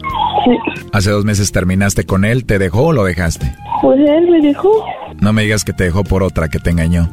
Sí. 0.47 0.83
Hace 0.93 1.11
dos 1.11 1.25
meses 1.25 1.51
terminaste 1.53 2.05
con 2.07 2.25
él, 2.25 2.45
¿te 2.47 2.59
dejó 2.59 2.87
o 2.87 2.93
lo 2.93 3.03
dejaste? 3.05 3.53
Pues 3.83 3.99
él 3.99 4.31
me 4.31 4.41
dejó 4.41 4.71
No 5.21 5.33
me 5.33 5.43
digas 5.43 5.65
que 5.65 5.73
te 5.73 5.85
dejó 5.85 6.05
por 6.05 6.23
otra 6.23 6.49
que 6.49 6.59
te 6.61 6.71
engañó. 6.71 7.09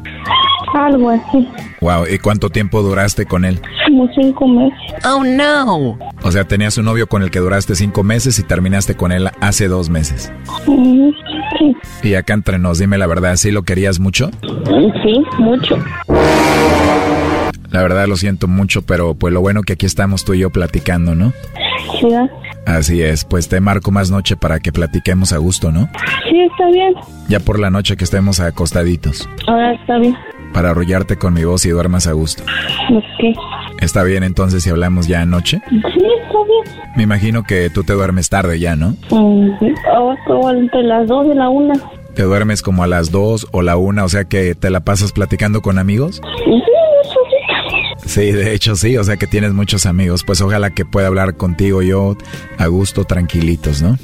algo 0.74 1.10
así. 1.10 1.48
Wow, 1.80 2.04
¿y 2.10 2.18
cuánto 2.18 2.48
tiempo 2.50 2.82
duraste 2.82 3.26
con 3.26 3.44
él? 3.44 3.60
Como 3.86 4.08
cinco 4.14 4.46
meses. 4.48 4.78
Oh 5.04 5.22
no. 5.24 5.98
O 6.22 6.32
sea, 6.32 6.44
tenías 6.44 6.78
un 6.78 6.84
novio 6.86 7.06
con 7.08 7.22
el 7.22 7.30
que 7.30 7.38
duraste 7.40 7.74
cinco 7.74 8.02
meses 8.02 8.38
y 8.38 8.42
terminaste 8.44 8.94
con 8.96 9.12
él 9.12 9.28
hace 9.40 9.68
dos 9.68 9.90
meses. 9.90 10.32
Ujú. 10.66 11.12
Sí. 11.58 11.76
Y 12.08 12.14
acá 12.14 12.34
entre 12.34 12.58
nos, 12.58 12.78
dime 12.78 12.98
la 12.98 13.06
verdad, 13.06 13.36
¿sí 13.36 13.50
lo 13.50 13.62
querías 13.62 14.00
mucho? 14.00 14.30
Sí, 15.04 15.22
mucho. 15.38 15.76
La 17.70 17.82
verdad 17.82 18.06
lo 18.06 18.16
siento 18.16 18.46
mucho, 18.48 18.82
pero 18.82 19.14
pues 19.14 19.32
lo 19.34 19.40
bueno 19.40 19.62
que 19.62 19.72
aquí 19.74 19.86
estamos 19.86 20.24
tú 20.24 20.34
y 20.34 20.38
yo 20.40 20.50
platicando, 20.50 21.14
¿no? 21.14 21.32
Sí. 22.00 22.08
Así 22.66 23.02
es, 23.02 23.24
pues 23.24 23.48
te 23.48 23.60
marco 23.60 23.90
más 23.90 24.10
noche 24.10 24.36
para 24.36 24.58
que 24.60 24.72
platiquemos 24.72 25.32
a 25.32 25.38
gusto, 25.38 25.70
¿no? 25.70 25.88
sí, 26.30 26.40
está 26.40 26.66
bien. 26.70 26.94
Ya 27.28 27.40
por 27.40 27.58
la 27.58 27.70
noche 27.70 27.96
que 27.96 28.04
estemos 28.04 28.40
acostaditos, 28.40 29.28
Ahora 29.46 29.72
está 29.74 29.98
bien. 29.98 30.16
para 30.52 30.70
arrollarte 30.70 31.16
con 31.16 31.34
mi 31.34 31.44
voz 31.44 31.66
y 31.66 31.70
duermas 31.70 32.06
a 32.06 32.12
gusto. 32.12 32.42
Ok. 32.90 33.38
¿Está 33.80 34.02
bien 34.02 34.22
entonces 34.22 34.62
si 34.62 34.70
hablamos 34.70 35.06
ya 35.08 35.20
anoche? 35.22 35.60
Sí, 35.68 35.76
está 35.78 36.38
bien. 36.46 36.92
Me 36.96 37.02
imagino 37.02 37.42
que 37.42 37.68
tú 37.70 37.84
te 37.84 37.92
duermes 37.92 38.28
tarde 38.30 38.58
ya, 38.58 38.76
¿no? 38.76 38.96
Ujú. 39.10 39.74
Ahora 39.94 40.18
como 40.26 40.50
entre 40.50 40.82
las 40.84 41.06
dos 41.06 41.26
y 41.30 41.34
la 41.34 41.48
una. 41.50 41.74
Te 42.14 42.22
duermes 42.22 42.62
como 42.62 42.84
a 42.84 42.86
las 42.86 43.10
dos 43.10 43.46
o 43.50 43.60
la 43.62 43.76
una, 43.76 44.04
o 44.04 44.08
sea 44.08 44.24
que 44.24 44.54
te 44.54 44.70
la 44.70 44.80
pasas 44.80 45.12
platicando 45.12 45.60
con 45.62 45.78
amigos. 45.78 46.22
Sí, 46.44 46.62
sí. 48.14 48.32
De 48.32 48.54
hecho 48.54 48.76
sí, 48.76 48.96
o 48.96 49.04
sea 49.04 49.16
que 49.16 49.26
tienes 49.26 49.52
muchos 49.52 49.86
amigos. 49.86 50.24
Pues 50.24 50.40
ojalá 50.40 50.70
que 50.70 50.84
pueda 50.84 51.08
hablar 51.08 51.36
contigo 51.36 51.82
yo 51.82 52.16
a 52.58 52.66
gusto, 52.66 53.04
tranquilitos, 53.04 53.82
¿no? 53.82 53.98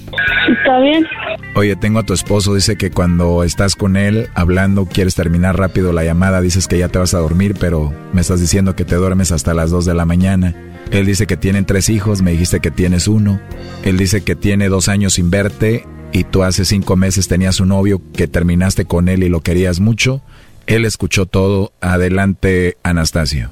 Está 0.48 0.80
bien. 0.80 1.06
Oye, 1.54 1.76
tengo 1.76 2.00
a 2.00 2.02
tu 2.04 2.12
esposo, 2.12 2.54
dice 2.54 2.76
que 2.76 2.90
cuando 2.90 3.44
estás 3.44 3.76
con 3.76 3.96
él 3.96 4.28
hablando 4.34 4.86
quieres 4.86 5.14
terminar 5.14 5.58
rápido 5.58 5.92
la 5.92 6.04
llamada, 6.04 6.40
dices 6.40 6.68
que 6.68 6.78
ya 6.78 6.88
te 6.88 6.98
vas 6.98 7.14
a 7.14 7.18
dormir, 7.18 7.54
pero 7.58 7.92
me 8.12 8.20
estás 8.20 8.40
diciendo 8.40 8.76
que 8.76 8.84
te 8.84 8.96
duermes 8.96 9.32
hasta 9.32 9.54
las 9.54 9.70
2 9.70 9.84
de 9.84 9.94
la 9.94 10.04
mañana. 10.04 10.54
Él 10.90 11.06
dice 11.06 11.26
que 11.26 11.36
tienen 11.36 11.66
tres 11.66 11.88
hijos, 11.88 12.22
me 12.22 12.32
dijiste 12.32 12.60
que 12.60 12.70
tienes 12.70 13.06
uno. 13.06 13.40
Él 13.84 13.96
dice 13.96 14.22
que 14.22 14.34
tiene 14.34 14.68
dos 14.68 14.88
años 14.88 15.14
sin 15.14 15.30
verte 15.30 15.86
y 16.12 16.24
tú 16.24 16.42
hace 16.42 16.64
cinco 16.64 16.96
meses 16.96 17.28
tenías 17.28 17.60
un 17.60 17.68
novio 17.68 18.02
que 18.12 18.26
terminaste 18.26 18.84
con 18.84 19.08
él 19.08 19.22
y 19.22 19.28
lo 19.28 19.40
querías 19.40 19.78
mucho. 19.78 20.20
Él 20.66 20.84
escuchó 20.84 21.26
todo. 21.26 21.72
Adelante, 21.80 22.76
Anastasio. 22.82 23.50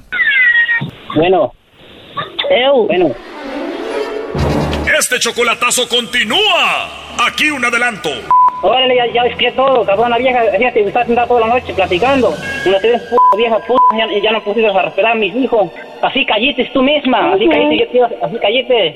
Bueno. 1.19 1.51
Eu. 2.49 2.87
Bueno. 2.87 3.13
Este 4.97 5.19
chocolatazo 5.19 5.87
continúa. 5.89 6.87
Aquí 7.27 7.51
un 7.51 7.63
adelanto. 7.65 8.09
Órale, 8.61 8.95
ya, 8.95 9.05
ya 9.07 9.25
expliqué 9.25 9.51
todo, 9.51 9.85
cabrón. 9.85 10.11
La 10.11 10.17
vieja, 10.17 10.41
fíjate, 10.57 10.81
está 10.81 11.05
sentada 11.05 11.27
toda 11.27 11.41
la 11.41 11.47
noche 11.47 11.73
platicando. 11.73 12.33
Te 12.63 12.69
ves, 12.71 13.01
puta 13.09 13.37
vieja, 13.37 13.57
puta, 13.67 13.83
ya, 13.97 14.07
ya 14.23 14.31
no 14.31 14.41
pusiste 14.41 14.69
a 14.69 14.81
respetar 14.81 15.11
a 15.11 15.15
mis 15.15 15.35
hijos. 15.35 15.69
Así 16.01 16.25
callites 16.25 16.71
tú 16.71 16.81
misma. 16.81 17.33
Así 17.33 17.47
callites, 17.49 17.79
yo 17.79 17.91
te 17.91 17.97
iba- 17.97 18.09
así 18.25 18.37
callites. 18.39 18.95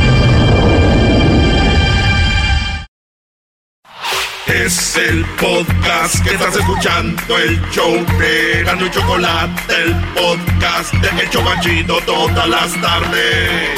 Es 4.53 4.97
el 4.97 5.23
podcast 5.39 6.21
que 6.25 6.31
estás 6.31 6.53
escuchando, 6.57 7.37
el 7.37 7.61
show 7.71 8.05
de 8.19 8.63
Gano 8.65 8.85
y 8.85 8.91
Chocolate, 8.91 9.73
el 9.81 9.95
podcast 10.13 10.93
de 10.95 11.21
El 11.21 11.29
Chobachito 11.29 12.01
todas 12.01 12.49
las 12.49 12.81
tardes. 12.81 13.69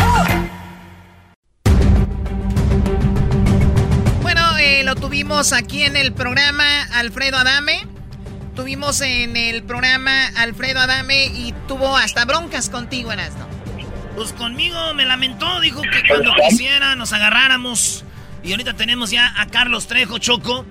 Bueno, 4.23 4.57
eh, 4.57 4.83
lo 4.83 4.95
tuvimos 4.95 5.53
aquí 5.53 5.83
en 5.83 5.95
el 5.95 6.11
programa 6.11 6.65
Alfredo 6.93 7.37
Adame. 7.37 7.85
Tuvimos 8.55 8.99
en 9.01 9.37
el 9.37 9.61
programa 9.61 10.25
Alfredo 10.37 10.79
Adame 10.79 11.25
y 11.25 11.53
tuvo 11.67 11.95
hasta 11.95 12.25
broncas 12.25 12.71
contigo, 12.71 13.11
Erasno. 13.11 13.47
Pues 14.15 14.33
conmigo 14.33 14.95
me 14.95 15.05
lamentó, 15.05 15.59
dijo 15.59 15.83
que 15.83 16.07
cuando 16.07 16.33
quisiera 16.49 16.95
nos 16.95 17.13
agarráramos. 17.13 18.05
Y 18.43 18.51
ahorita 18.51 18.73
tenemos 18.75 19.09
ya 19.09 19.33
a 19.41 19.47
Carlos 19.47 19.87
Trejo 19.87 20.17
Choco, 20.17 20.65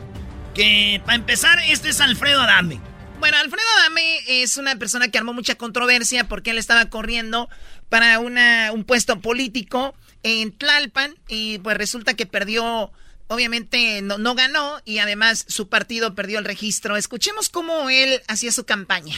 que 0.55 1.01
para 1.07 1.17
empezar, 1.17 1.59
este 1.67 1.89
es 1.89 2.01
Alfredo 2.03 2.43
Adame. 2.43 2.81
Bueno, 3.19 3.39
Alfredo 3.39 3.65
Adame 3.79 4.21
es 4.27 4.59
una 4.59 4.77
persona 4.77 5.09
que 5.09 5.17
armó 5.17 5.33
mucha 5.33 5.55
controversia 5.55 6.29
porque 6.29 6.51
él 6.51 6.59
estaba 6.59 6.87
corriendo 6.91 7.49
para 7.89 8.19
una, 8.19 8.73
un 8.73 8.85
puesto 8.85 9.21
político 9.21 9.95
en 10.23 10.53
Tlalpan 10.53 11.15
y 11.29 11.59
pues 11.61 11.77
resulta 11.79 12.15
que 12.15 12.27
perdió, 12.27 12.93
obviamente 13.29 14.03
no, 14.03 14.19
no 14.19 14.35
ganó 14.35 14.81
y 14.85 14.99
además 14.99 15.47
su 15.49 15.69
partido 15.69 16.15
perdió 16.15 16.41
el 16.41 16.45
registro. 16.45 16.97
Escuchemos 16.97 17.49
cómo 17.49 17.89
él 17.89 18.21
hacía 18.29 18.53
su 18.53 18.65
campaña. 18.65 19.17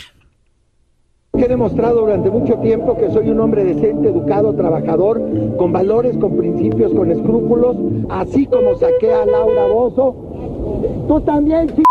He 1.36 1.48
demostrado 1.48 2.00
durante 2.00 2.30
mucho 2.30 2.54
tiempo 2.58 2.96
que 2.96 3.10
soy 3.10 3.28
un 3.28 3.40
hombre 3.40 3.64
decente, 3.64 4.08
educado, 4.08 4.54
trabajador, 4.54 5.20
con 5.56 5.72
valores, 5.72 6.16
con 6.18 6.36
principios, 6.36 6.92
con 6.94 7.10
escrúpulos, 7.10 7.76
así 8.08 8.46
como 8.46 8.76
saqué 8.76 9.12
a 9.12 9.26
Laura 9.26 9.66
Bozo. 9.66 10.14
Tú 11.08 11.20
también, 11.22 11.68
ch... 11.68 11.82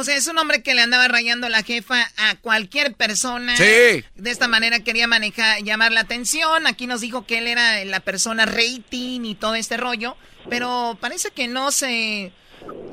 O 0.00 0.04
sea, 0.04 0.16
es 0.16 0.26
un 0.28 0.38
hombre 0.38 0.62
que 0.62 0.74
le 0.74 0.80
andaba 0.80 1.08
rayando 1.08 1.50
la 1.50 1.62
jefa 1.62 2.10
a 2.16 2.34
cualquier 2.36 2.94
persona. 2.94 3.54
Sí. 3.54 4.02
De 4.14 4.30
esta 4.30 4.48
manera 4.48 4.80
quería 4.80 5.06
manejar, 5.06 5.62
llamar 5.62 5.92
la 5.92 6.00
atención. 6.00 6.66
Aquí 6.66 6.86
nos 6.86 7.02
dijo 7.02 7.26
que 7.26 7.36
él 7.36 7.46
era 7.46 7.84
la 7.84 8.00
persona 8.00 8.46
rating 8.46 9.26
y 9.26 9.34
todo 9.34 9.56
este 9.56 9.76
rollo. 9.76 10.16
Pero 10.48 10.96
parece 11.02 11.32
que 11.32 11.48
no 11.48 11.70
se, 11.70 12.32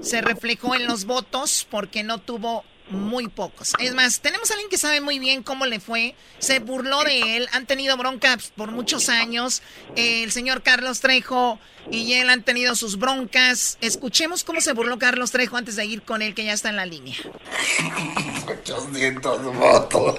se 0.01 0.19
reflejó 0.19 0.75
en 0.75 0.85
los 0.85 1.05
votos 1.05 1.65
porque 1.69 2.03
no 2.03 2.17
tuvo 2.17 2.65
muy 2.89 3.29
pocos. 3.29 3.73
Es 3.79 3.93
más, 3.93 4.19
tenemos 4.19 4.51
a 4.51 4.55
alguien 4.55 4.69
que 4.69 4.77
sabe 4.77 4.99
muy 4.99 5.17
bien 5.17 5.43
cómo 5.43 5.65
le 5.65 5.79
fue. 5.79 6.13
Se 6.39 6.59
burló 6.59 7.05
de 7.05 7.37
él. 7.37 7.47
Han 7.53 7.65
tenido 7.65 7.95
broncas 7.95 8.51
por 8.53 8.71
muchos 8.71 9.07
años. 9.07 9.61
El 9.95 10.29
señor 10.33 10.61
Carlos 10.61 10.99
Trejo 10.99 11.57
y 11.91 12.13
él 12.13 12.29
han 12.29 12.43
tenido 12.43 12.75
sus 12.75 12.97
broncas. 12.97 13.77
Escuchemos 13.81 14.43
cómo 14.43 14.61
se 14.61 14.73
burló 14.73 14.99
Carlos 14.99 15.31
Trejo 15.31 15.57
antes 15.57 15.75
de 15.75 15.85
ir 15.85 16.01
con 16.01 16.21
él, 16.21 16.33
que 16.33 16.45
ya 16.45 16.53
está 16.53 16.69
en 16.69 16.75
la 16.75 16.85
línea. 16.85 17.15
800 18.47 19.55
votos. 19.55 20.15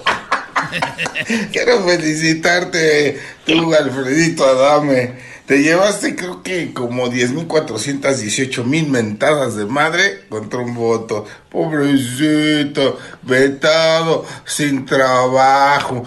Quiero 1.51 1.83
felicitarte, 1.83 3.19
tú, 3.45 3.73
Alfredito 3.73 4.45
Adame. 4.45 5.29
Te 5.45 5.63
llevaste, 5.63 6.15
creo 6.15 6.43
que 6.43 6.73
como 6.73 7.07
10.418 7.07 8.63
mil 8.65 8.87
mentadas 8.87 9.55
de 9.55 9.65
madre 9.65 10.25
contra 10.29 10.59
un 10.59 10.75
voto. 10.75 11.25
Pobrecito, 11.49 12.99
vetado, 13.23 14.25
sin 14.45 14.85
trabajo. 14.85 16.03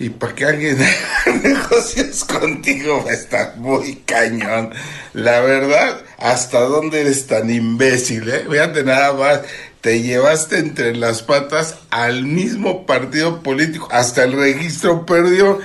Y 0.00 0.10
para 0.10 0.34
que 0.34 0.44
alguien 0.44 0.78
negocios 1.42 2.24
contigo 2.24 3.02
va 3.04 3.10
a 3.10 3.14
estar 3.14 3.56
muy 3.56 3.96
cañón. 4.06 4.72
La 5.12 5.40
verdad, 5.40 6.02
¿hasta 6.18 6.60
dónde 6.60 7.00
eres 7.00 7.26
tan 7.26 7.50
imbécil, 7.50 8.28
eh? 8.30 8.46
Fíjate 8.48 8.84
nada 8.84 9.12
más, 9.14 9.40
te 9.80 10.02
llevaste 10.02 10.58
entre 10.58 10.94
las 10.94 11.22
patas 11.22 11.76
al 11.90 12.24
mismo 12.24 12.86
partido 12.86 13.42
político, 13.42 13.88
hasta 13.90 14.24
el 14.24 14.32
registro 14.32 15.04
perdió. 15.04 15.58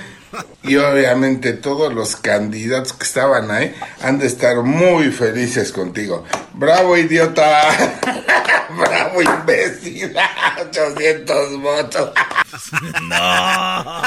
Y 0.62 0.76
obviamente 0.76 1.52
todos 1.52 1.92
los 1.92 2.16
candidatos 2.16 2.92
que 2.94 3.04
estaban 3.04 3.50
ahí 3.50 3.74
han 4.02 4.18
de 4.18 4.26
estar 4.26 4.56
muy 4.62 5.10
felices 5.10 5.72
contigo. 5.72 6.24
¡Bravo, 6.54 6.96
idiota! 6.96 7.70
¡Bravo, 8.70 9.22
imbécil! 9.22 10.16
800 10.68 11.60
votos. 11.60 12.12
no. 13.02 14.02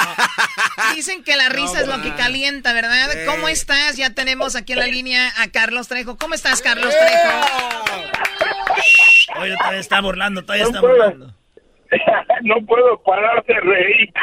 Dicen 0.95 1.23
que 1.23 1.35
la 1.35 1.49
risa 1.49 1.81
es 1.81 1.87
lo 1.87 2.01
que 2.01 2.13
calienta, 2.15 2.73
¿verdad? 2.73 3.09
¿Cómo 3.25 3.47
estás? 3.47 3.97
Ya 3.97 4.13
tenemos 4.13 4.55
aquí 4.55 4.73
en 4.73 4.79
la 4.79 4.87
línea 4.87 5.31
a 5.37 5.49
Carlos 5.49 5.87
Trejo. 5.87 6.17
¿Cómo 6.17 6.33
estás, 6.33 6.61
Carlos 6.61 6.89
Trejo? 6.89 7.29
Oye, 9.39 9.55
todavía 9.57 9.79
está 9.79 10.01
burlando, 10.01 10.41
todavía 10.41 10.65
está 10.65 10.81
burlando. 10.81 11.33
no 12.41 12.65
puedo 12.65 13.01
parar 13.03 13.43
de 13.45 13.53
reír. 13.59 14.13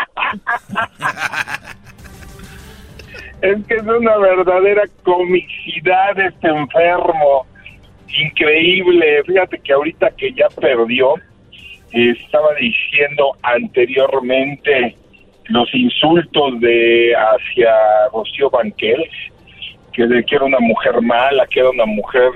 Es 3.44 3.66
que 3.66 3.74
es 3.74 3.82
una 3.82 4.16
verdadera 4.16 4.84
comicidad 5.02 6.18
este 6.18 6.48
enfermo. 6.48 7.46
Increíble. 8.08 9.22
Fíjate 9.24 9.58
que 9.58 9.72
ahorita 9.72 10.10
que 10.12 10.32
ya 10.32 10.48
perdió, 10.48 11.14
estaba 11.92 12.54
diciendo 12.58 13.36
anteriormente 13.42 14.96
los 15.48 15.72
insultos 15.74 16.58
de 16.60 17.12
hacia 17.14 17.72
Rocío 18.12 18.48
Banquels, 18.48 19.12
que, 19.92 20.06
de, 20.06 20.24
que 20.24 20.36
era 20.36 20.44
una 20.44 20.60
mujer 20.60 21.02
mala, 21.02 21.46
que 21.46 21.60
era 21.60 21.70
una 21.70 21.86
mujer 21.86 22.30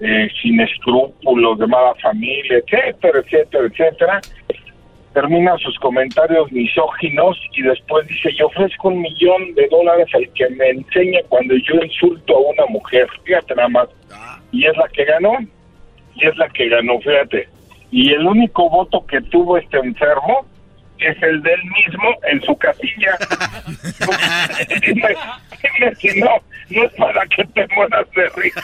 eh, 0.00 0.28
sin 0.42 0.60
escrúpulos, 0.60 1.58
de 1.58 1.66
mala 1.66 1.94
familia, 2.02 2.58
etcétera, 2.58 3.20
etcétera, 3.20 3.66
etcétera 3.66 4.20
termina 5.12 5.56
sus 5.58 5.76
comentarios 5.78 6.50
misóginos 6.52 7.36
y 7.52 7.62
después 7.62 8.06
dice, 8.06 8.30
yo 8.38 8.46
ofrezco 8.46 8.88
un 8.88 9.00
millón 9.00 9.54
de 9.54 9.66
dólares 9.68 10.06
al 10.14 10.28
que 10.34 10.48
me 10.50 10.70
enseñe 10.70 11.20
cuando 11.28 11.54
yo 11.56 11.74
insulto 11.82 12.36
a 12.36 12.52
una 12.52 12.66
mujer, 12.66 13.08
fíjate 13.24 13.54
nada 13.54 13.68
más. 13.68 13.88
Y 14.52 14.66
es 14.66 14.76
la 14.76 14.88
que 14.88 15.04
ganó, 15.04 15.38
y 16.14 16.26
es 16.26 16.36
la 16.36 16.48
que 16.48 16.68
ganó, 16.68 17.00
fíjate. 17.00 17.48
Y 17.90 18.12
el 18.12 18.26
único 18.26 18.70
voto 18.70 19.04
que 19.06 19.20
tuvo 19.22 19.58
este 19.58 19.78
enfermo 19.78 20.46
es 20.98 21.20
el 21.22 21.42
del 21.42 21.60
mismo 21.64 22.10
en 22.30 22.40
su 22.42 22.56
casilla. 22.56 23.18
si 25.98 26.20
no, 26.20 26.30
no 26.68 26.84
es 26.84 26.92
para 26.92 27.26
que 27.26 27.44
te 27.44 27.66
mueras 27.74 28.08
de 28.12 28.28
risa, 28.36 28.62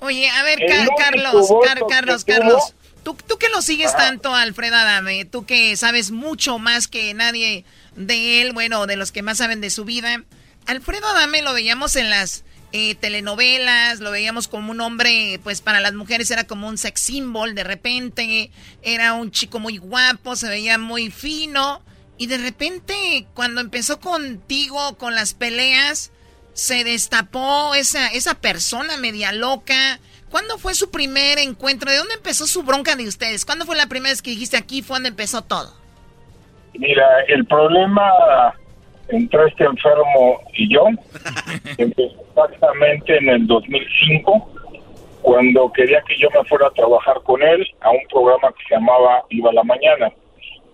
Oye, 0.00 0.28
a 0.28 0.42
ver, 0.42 0.58
Carlos, 0.98 1.50
Carlos, 1.88 2.24
Carlos. 2.24 2.74
¿Tú, 3.02 3.16
tú 3.26 3.36
que 3.38 3.48
lo 3.48 3.62
sigues 3.62 3.96
tanto, 3.96 4.34
Alfredo 4.34 4.76
Adame, 4.76 5.24
tú 5.24 5.44
que 5.44 5.76
sabes 5.76 6.10
mucho 6.10 6.58
más 6.58 6.86
que 6.86 7.12
nadie 7.14 7.64
de 7.96 8.40
él, 8.40 8.52
bueno, 8.52 8.86
de 8.86 8.96
los 8.96 9.12
que 9.12 9.22
más 9.22 9.38
saben 9.38 9.60
de 9.60 9.70
su 9.70 9.84
vida. 9.84 10.22
Alfredo 10.66 11.08
Adame 11.08 11.42
lo 11.42 11.52
veíamos 11.52 11.96
en 11.96 12.10
las 12.10 12.44
eh, 12.72 12.94
telenovelas, 12.94 14.00
lo 14.00 14.10
veíamos 14.10 14.48
como 14.48 14.70
un 14.70 14.80
hombre, 14.80 15.38
pues 15.42 15.60
para 15.60 15.80
las 15.80 15.92
mujeres 15.92 16.30
era 16.30 16.44
como 16.44 16.68
un 16.68 16.78
sex 16.78 17.00
symbol, 17.00 17.54
de 17.54 17.64
repente 17.64 18.50
era 18.82 19.12
un 19.12 19.30
chico 19.30 19.58
muy 19.58 19.76
guapo, 19.76 20.36
se 20.36 20.48
veía 20.48 20.78
muy 20.78 21.10
fino, 21.10 21.82
y 22.16 22.28
de 22.28 22.38
repente 22.38 23.26
cuando 23.34 23.60
empezó 23.60 24.00
contigo, 24.00 24.96
con 24.96 25.14
las 25.14 25.34
peleas, 25.34 26.12
se 26.54 26.84
destapó 26.84 27.74
esa, 27.74 28.08
esa 28.08 28.34
persona 28.34 28.96
media 28.96 29.32
loca, 29.32 30.00
¿Cuándo 30.32 30.56
fue 30.56 30.72
su 30.72 30.90
primer 30.90 31.38
encuentro? 31.38 31.90
¿De 31.90 31.98
dónde 31.98 32.14
empezó 32.14 32.46
su 32.46 32.62
bronca 32.62 32.96
de 32.96 33.06
ustedes? 33.06 33.44
¿Cuándo 33.44 33.66
fue 33.66 33.76
la 33.76 33.86
primera 33.86 34.12
vez 34.12 34.22
que 34.22 34.30
dijiste 34.30 34.56
aquí 34.56 34.80
fue 34.80 34.96
donde 34.96 35.10
empezó 35.10 35.42
todo? 35.42 35.68
Mira, 36.72 37.06
el 37.28 37.44
problema 37.44 38.02
entre 39.08 39.46
este 39.48 39.64
enfermo 39.64 40.40
y 40.54 40.72
yo 40.72 40.86
empezó 41.76 42.24
exactamente 42.30 43.18
en 43.18 43.28
el 43.28 43.46
2005, 43.46 44.50
cuando 45.20 45.70
quería 45.72 46.00
que 46.08 46.16
yo 46.18 46.30
me 46.30 46.42
fuera 46.48 46.68
a 46.68 46.70
trabajar 46.70 47.20
con 47.24 47.42
él 47.42 47.66
a 47.82 47.90
un 47.90 48.00
programa 48.10 48.48
que 48.56 48.64
se 48.68 48.74
llamaba 48.74 49.22
Viva 49.28 49.52
la 49.52 49.64
Mañana. 49.64 50.10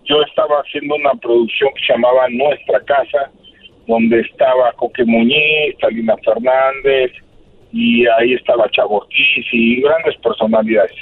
Yo 0.05 0.23
estaba 0.23 0.61
haciendo 0.61 0.95
una 0.95 1.15
producción 1.15 1.71
que 1.75 1.85
se 1.85 1.93
llamaba 1.95 2.29
Nuestra 2.29 2.81
Casa, 2.85 3.31
donde 3.89 4.21
estaba 4.21 4.73
Coque 4.75 5.05
Muñiz, 5.05 5.75
Salina 5.81 6.15
Fernández, 6.25 7.11
y 7.73 8.07
ahí 8.07 8.35
estaba 8.35 8.69
Chavo 8.71 9.07
y 9.53 9.81
grandes 9.83 10.17
personalidades. 10.17 10.97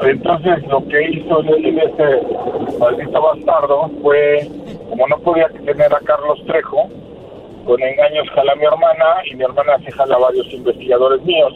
Entonces 0.00 0.66
lo 0.68 0.86
que 0.88 1.10
hizo 1.10 1.40
este 1.44 2.78
maldito 2.78 3.22
bastardo 3.22 3.90
fue, 4.02 4.48
como 4.88 5.06
no 5.08 5.18
podía 5.20 5.48
tener 5.48 5.94
a 5.94 6.00
Carlos 6.00 6.42
Trejo, 6.46 6.88
con 7.64 7.80
engaños 7.80 8.28
jala 8.30 8.52
a 8.52 8.56
mi 8.56 8.64
hermana 8.64 9.04
y 9.30 9.34
mi 9.36 9.44
hermana 9.44 9.78
se 9.84 9.92
jala 9.92 10.16
a 10.16 10.18
varios 10.18 10.52
investigadores 10.52 11.22
míos. 11.22 11.52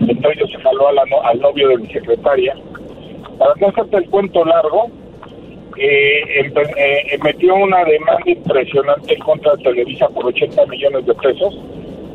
Entonces 0.00 0.50
se 0.50 0.58
jaló 0.58 0.88
al 0.88 1.40
novio 1.40 1.68
de 1.68 1.78
mi 1.78 1.86
secretaria. 1.88 2.54
Para 3.38 3.54
no 3.56 3.68
hacerte 3.68 3.96
el 3.96 4.10
cuento 4.10 4.44
largo, 4.44 4.90
eh, 5.78 6.50
eh, 6.76 7.18
metió 7.22 7.54
una 7.54 7.84
demanda 7.84 8.30
impresionante 8.30 9.16
contra 9.18 9.56
Televisa 9.58 10.08
por 10.08 10.26
80 10.26 10.66
millones 10.66 11.06
de 11.06 11.14
pesos 11.14 11.58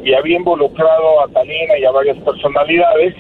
y 0.04 0.14
había 0.14 0.38
involucrado 0.38 1.22
a 1.22 1.28
Talina 1.30 1.78
y 1.78 1.86
a 1.86 1.92
varias 1.92 2.18
personalidades 2.20 3.16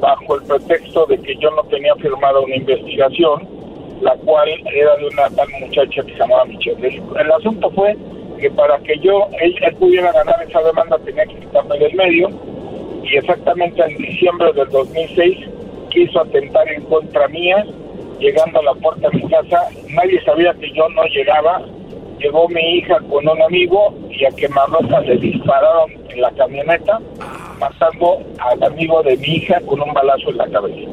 bajo 0.00 0.36
el 0.36 0.42
pretexto 0.44 1.06
de 1.06 1.18
que 1.18 1.36
yo 1.36 1.50
no 1.50 1.62
tenía 1.64 1.94
firmado 1.96 2.42
una 2.42 2.56
investigación, 2.56 3.48
la 4.00 4.14
cual 4.16 4.48
era 4.72 4.96
de 4.96 5.06
una 5.06 5.30
tal 5.36 5.48
muchacha 5.60 6.02
que 6.02 6.12
se 6.12 6.18
llamaba 6.18 6.44
Michelle. 6.46 7.02
El, 7.18 7.32
asunto 7.32 7.70
fue 7.70 7.96
que 8.40 8.50
para 8.50 8.78
que 8.78 8.98
yo, 8.98 9.28
él, 9.40 9.54
pudiera 9.78 10.12
ganar 10.12 10.42
esa 10.46 10.62
demanda 10.62 10.98
tenía 11.04 11.24
que 11.26 11.36
quitarme 11.36 11.78
del 11.78 11.94
medio 11.94 12.30
y 13.02 13.16
exactamente 13.16 13.82
en 13.82 13.96
diciembre 13.98 14.52
del 14.54 14.68
2006 14.70 15.38
quiso 15.90 16.20
atentar 16.20 16.68
en 16.72 16.82
contra 16.84 17.28
mía, 17.28 17.64
llegando 18.18 18.60
a 18.60 18.62
la 18.64 18.74
puerta 18.74 19.08
de 19.10 19.18
mi 19.18 19.28
casa, 19.28 19.68
nadie 19.90 20.22
sabía 20.24 20.54
que 20.54 20.72
yo 20.72 20.88
no 20.88 21.04
llegaba, 21.04 21.62
llegó 22.18 22.48
mi 22.48 22.78
hija 22.78 22.98
con 23.10 23.26
un 23.28 23.42
amigo 23.42 23.94
y 24.10 24.24
a 24.24 24.30
quemarropa 24.30 25.00
le 25.00 25.16
dispararon 25.16 25.92
en 26.08 26.20
la 26.20 26.30
camioneta, 26.32 27.00
matando 27.58 28.22
al 28.38 28.62
amigo 28.62 29.02
de 29.02 29.16
mi 29.16 29.36
hija 29.36 29.60
con 29.66 29.80
un 29.80 29.92
balazo 29.92 30.30
en 30.30 30.36
la 30.36 30.48
cabeza. 30.48 30.90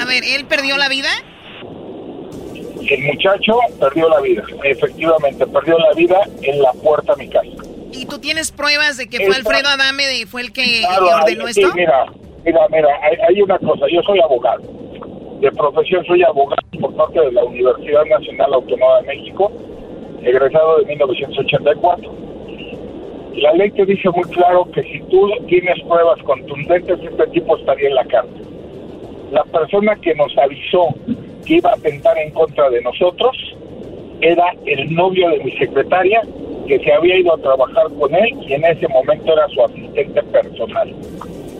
A 0.00 0.04
ver, 0.04 0.24
¿él 0.24 0.44
perdió 0.46 0.76
la 0.76 0.88
vida? 0.88 1.08
El 2.88 3.02
muchacho 3.02 3.58
perdió 3.80 4.08
la 4.08 4.20
vida, 4.20 4.44
efectivamente, 4.64 5.46
perdió 5.46 5.78
la 5.78 5.92
vida 5.94 6.20
en 6.42 6.62
la 6.62 6.72
puerta 6.72 7.14
de 7.14 7.24
mi 7.24 7.30
casa. 7.30 7.48
¿Y 7.92 8.06
tú 8.06 8.18
tienes 8.18 8.52
pruebas 8.52 8.96
de 8.96 9.08
que 9.08 9.24
fue 9.26 9.34
Alfredo 9.34 9.68
Adame, 9.68 10.06
de, 10.06 10.26
fue 10.26 10.42
el 10.42 10.52
que 10.52 10.84
ordenó 10.86 11.48
esto? 11.48 11.72
mira, 11.74 12.06
mira, 12.44 12.60
mira, 12.70 12.88
hay, 13.02 13.16
hay 13.28 13.42
una 13.42 13.58
cosa, 13.58 13.86
yo 13.90 14.02
soy 14.02 14.20
abogado. 14.20 14.62
De 15.40 15.50
profesión 15.52 16.04
soy 16.06 16.22
abogado 16.22 16.62
por 16.80 16.94
parte 16.94 17.20
de 17.20 17.32
la 17.32 17.44
Universidad 17.44 18.04
Nacional 18.04 18.54
Autónoma 18.54 19.00
de 19.00 19.08
México 19.08 19.52
egresado 20.26 20.78
de 20.78 20.86
1984. 20.86 22.10
La 23.36 23.52
ley 23.52 23.70
te 23.70 23.84
dice 23.84 24.08
muy 24.10 24.24
claro 24.24 24.66
que 24.72 24.82
si 24.82 25.00
tú 25.02 25.30
tienes 25.46 25.80
pruebas 25.82 26.20
contundentes, 26.22 26.98
este 27.02 27.26
tipo 27.28 27.56
estaría 27.56 27.88
en 27.88 27.94
la 27.94 28.04
cárcel. 28.04 28.42
La 29.30 29.44
persona 29.44 29.94
que 29.96 30.14
nos 30.14 30.36
avisó 30.38 30.88
que 31.44 31.54
iba 31.54 31.70
a 31.70 31.74
atentar 31.74 32.16
en 32.18 32.30
contra 32.30 32.70
de 32.70 32.80
nosotros 32.82 33.36
era 34.20 34.54
el 34.64 34.94
novio 34.94 35.28
de 35.30 35.44
mi 35.44 35.52
secretaria, 35.52 36.22
que 36.66 36.78
se 36.78 36.92
había 36.92 37.18
ido 37.18 37.34
a 37.34 37.38
trabajar 37.38 37.86
con 37.98 38.14
él 38.14 38.36
y 38.48 38.54
en 38.54 38.64
ese 38.64 38.88
momento 38.88 39.32
era 39.32 39.46
su 39.48 39.62
asistente 39.62 40.22
personal. 40.22 40.94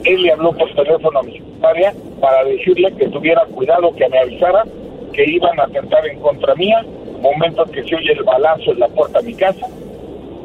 Él 0.04 0.22
le 0.22 0.32
habló 0.32 0.52
por 0.52 0.72
teléfono 0.74 1.18
a 1.18 1.22
mi 1.22 1.32
secretaria 1.32 1.92
para 2.20 2.44
decirle 2.44 2.92
que 2.96 3.08
tuviera 3.08 3.44
cuidado, 3.46 3.94
que 3.94 4.08
me 4.08 4.18
avisara 4.18 4.64
que 5.12 5.24
iban 5.30 5.60
a 5.60 5.64
atentar 5.64 6.06
en 6.06 6.18
contra 6.20 6.54
mía 6.54 6.84
momento 7.18 7.64
que 7.66 7.82
se 7.84 7.96
oye 7.96 8.12
el 8.12 8.22
balazo 8.24 8.72
en 8.72 8.80
la 8.80 8.88
puerta 8.88 9.20
de 9.20 9.26
mi 9.26 9.34
casa 9.34 9.66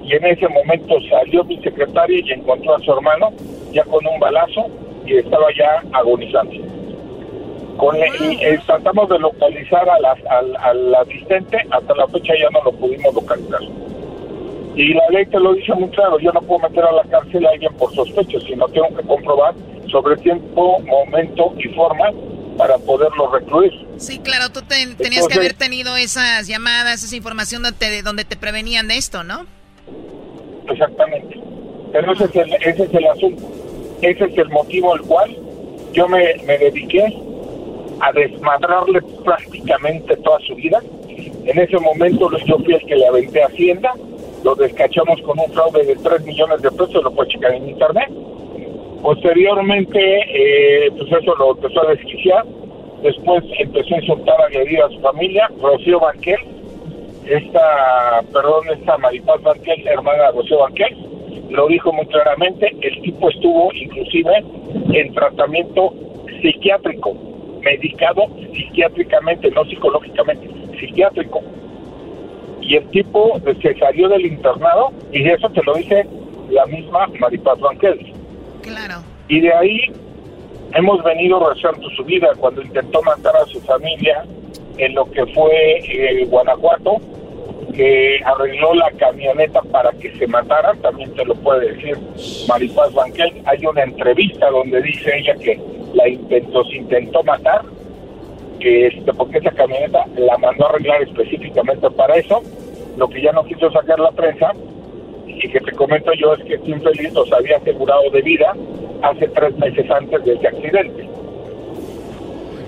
y 0.03 0.13
en 0.13 0.25
ese 0.25 0.47
momento 0.47 0.95
salió 1.09 1.43
mi 1.43 1.57
secretaria 1.57 2.19
y 2.19 2.31
encontró 2.31 2.75
a 2.75 2.79
su 2.79 2.91
hermano 2.91 3.31
ya 3.71 3.83
con 3.85 4.05
un 4.05 4.19
balazo 4.19 4.67
y 5.05 5.15
estaba 5.15 5.47
ya 5.57 5.83
agonizando. 5.93 6.53
Con 7.77 7.95
eh, 7.95 8.59
tratamos 8.65 9.09
de 9.09 9.19
localizar 9.19 9.87
al, 9.89 10.55
al 10.57 10.95
asistente, 10.95 11.57
hasta 11.71 11.95
la 11.95 12.07
fecha 12.07 12.33
ya 12.39 12.49
no 12.51 12.63
lo 12.63 12.71
pudimos 12.73 13.13
localizar. 13.13 13.61
Y 14.75 14.93
la 14.93 15.03
ley 15.09 15.25
te 15.25 15.39
lo 15.39 15.53
dice 15.53 15.73
muy 15.73 15.89
claro, 15.89 16.17
yo 16.19 16.31
no 16.31 16.41
puedo 16.41 16.67
meter 16.67 16.83
a 16.83 16.91
la 16.91 17.03
cárcel 17.03 17.45
a 17.45 17.49
alguien 17.49 17.73
por 17.73 17.93
sospecho, 17.93 18.39
sino 18.41 18.67
tengo 18.69 18.87
que 18.95 19.03
comprobar 19.03 19.53
sobre 19.91 20.15
tiempo, 20.17 20.79
momento 20.79 21.53
y 21.57 21.67
forma 21.69 22.11
para 22.61 22.77
poderlo 22.77 23.31
recluir. 23.31 23.71
Sí, 23.97 24.19
claro, 24.19 24.51
tú 24.51 24.61
tenías 24.61 25.27
que 25.27 25.33
haber 25.33 25.53
tenido 25.53 25.95
esas 25.95 26.45
llamadas, 26.45 27.03
esa 27.03 27.15
información 27.15 27.63
donde 27.63 27.79
te, 27.79 28.03
donde 28.03 28.23
te 28.23 28.35
prevenían 28.35 28.87
de 28.87 28.97
esto, 28.97 29.23
¿no? 29.23 29.47
Exactamente. 30.69 31.41
Pero 31.91 32.13
ese 32.13 32.25
es, 32.25 32.35
el, 32.35 32.53
ese 32.53 32.83
es 32.83 32.93
el 32.93 33.07
asunto. 33.07 33.43
Ese 34.03 34.25
es 34.25 34.37
el 34.37 34.49
motivo 34.49 34.93
al 34.93 35.01
cual 35.01 35.35
yo 35.93 36.07
me, 36.07 36.35
me 36.45 36.59
dediqué 36.59 37.03
a 37.99 38.11
desmadrarle 38.11 39.01
prácticamente 39.25 40.15
toda 40.17 40.39
su 40.41 40.53
vida 40.53 40.81
En 41.45 41.57
ese 41.57 41.79
momento 41.79 42.29
yo 42.45 42.59
fui 42.59 42.75
el 42.75 42.85
que 42.85 42.95
le 42.95 43.07
aventé 43.07 43.41
a 43.41 43.47
Hacienda, 43.47 43.91
lo 44.43 44.53
descachamos 44.53 45.19
con 45.23 45.39
un 45.39 45.51
fraude 45.51 45.83
de 45.83 45.95
3 45.95 46.25
millones 46.25 46.61
de 46.61 46.69
pesos, 46.69 47.03
lo 47.03 47.11
puedes 47.11 47.33
checar 47.33 47.55
en 47.55 47.69
internet. 47.69 48.11
Posteriormente, 49.01 49.99
eh, 49.99 50.91
pues 50.91 51.11
eso 51.11 51.35
lo 51.35 51.51
empezó 51.51 51.87
a 51.87 51.91
desquiciar. 51.91 52.45
Después 53.01 53.43
empezó 53.57 53.95
a 53.95 53.97
insultar, 53.97 54.41
a 54.41 54.45
agredir 54.45 54.81
a 54.81 54.89
su 54.89 54.99
familia. 54.99 55.49
Rocío 55.59 55.99
Banquel, 55.99 56.37
esta, 57.25 58.21
perdón, 58.31 58.67
esta 58.77 58.97
Maripaz 58.99 59.41
Banquel, 59.41 59.87
hermana 59.87 60.25
de 60.25 60.31
Rocío 60.33 60.59
Banquel, 60.59 60.95
lo 61.49 61.67
dijo 61.67 61.91
muy 61.91 62.05
claramente. 62.05 62.75
El 62.81 63.01
tipo 63.01 63.29
estuvo 63.29 63.71
inclusive 63.73 64.43
en 64.93 65.13
tratamiento 65.15 65.93
psiquiátrico, 66.41 67.15
medicado 67.61 68.27
psiquiátricamente, 68.53 69.49
no 69.49 69.65
psicológicamente, 69.65 70.47
psiquiátrico. 70.79 71.41
Y 72.61 72.75
el 72.75 72.87
tipo 72.91 73.39
se 73.61 73.75
salió 73.79 74.07
del 74.09 74.27
internado 74.27 74.91
y 75.11 75.27
eso 75.27 75.49
te 75.49 75.63
lo 75.63 75.73
dice 75.73 76.05
la 76.51 76.67
misma 76.67 77.07
Maripaz 77.19 77.59
Banquel. 77.59 78.20
Claro. 78.61 79.03
Y 79.27 79.39
de 79.39 79.53
ahí 79.53 79.79
hemos 80.73 81.03
venido 81.03 81.49
rezando 81.49 81.89
su 81.91 82.03
vida 82.03 82.29
cuando 82.37 82.61
intentó 82.61 83.01
matar 83.03 83.35
a 83.35 83.45
su 83.45 83.59
familia 83.61 84.25
en 84.77 84.95
lo 84.95 85.05
que 85.11 85.25
fue 85.27 85.79
eh, 85.83 86.25
Guanajuato, 86.25 86.97
que 87.73 88.19
arregló 88.25 88.73
la 88.73 88.91
camioneta 88.91 89.61
para 89.63 89.91
que 89.93 90.11
se 90.17 90.27
mataran, 90.27 90.77
también 90.81 91.13
te 91.13 91.25
lo 91.25 91.35
puede 91.35 91.73
decir 91.73 91.97
Maripaz 92.47 92.93
Banquel. 92.93 93.41
Hay 93.45 93.65
una 93.65 93.83
entrevista 93.83 94.49
donde 94.49 94.81
dice 94.81 95.17
ella 95.17 95.35
que 95.35 95.59
la 95.93 96.07
intentó, 96.07 96.63
intentó 96.71 97.23
matar, 97.23 97.61
que 98.59 98.87
este, 98.87 99.13
porque 99.13 99.39
esa 99.39 99.51
camioneta 99.51 100.05
la 100.17 100.37
mandó 100.37 100.65
a 100.65 100.69
arreglar 100.69 101.01
específicamente 101.03 101.89
para 101.91 102.15
eso, 102.15 102.41
lo 102.97 103.07
que 103.09 103.21
ya 103.21 103.31
no 103.31 103.43
quiso 103.43 103.71
sacar 103.71 103.99
la 103.99 104.11
prensa, 104.11 104.51
y 105.27 105.49
que 105.49 105.59
te 105.59 105.71
comento 105.73 106.11
yo 106.13 106.33
es 106.33 106.43
que 106.45 106.55
este 106.55 106.69
infeliz 106.69 107.13
los 107.13 107.31
había 107.31 107.57
asegurado 107.57 108.09
de 108.11 108.21
vida 108.21 108.53
hace 109.03 109.27
tres 109.29 109.57
meses 109.57 109.89
antes 109.89 110.23
de 110.25 110.33
ese 110.33 110.47
accidente. 110.47 111.09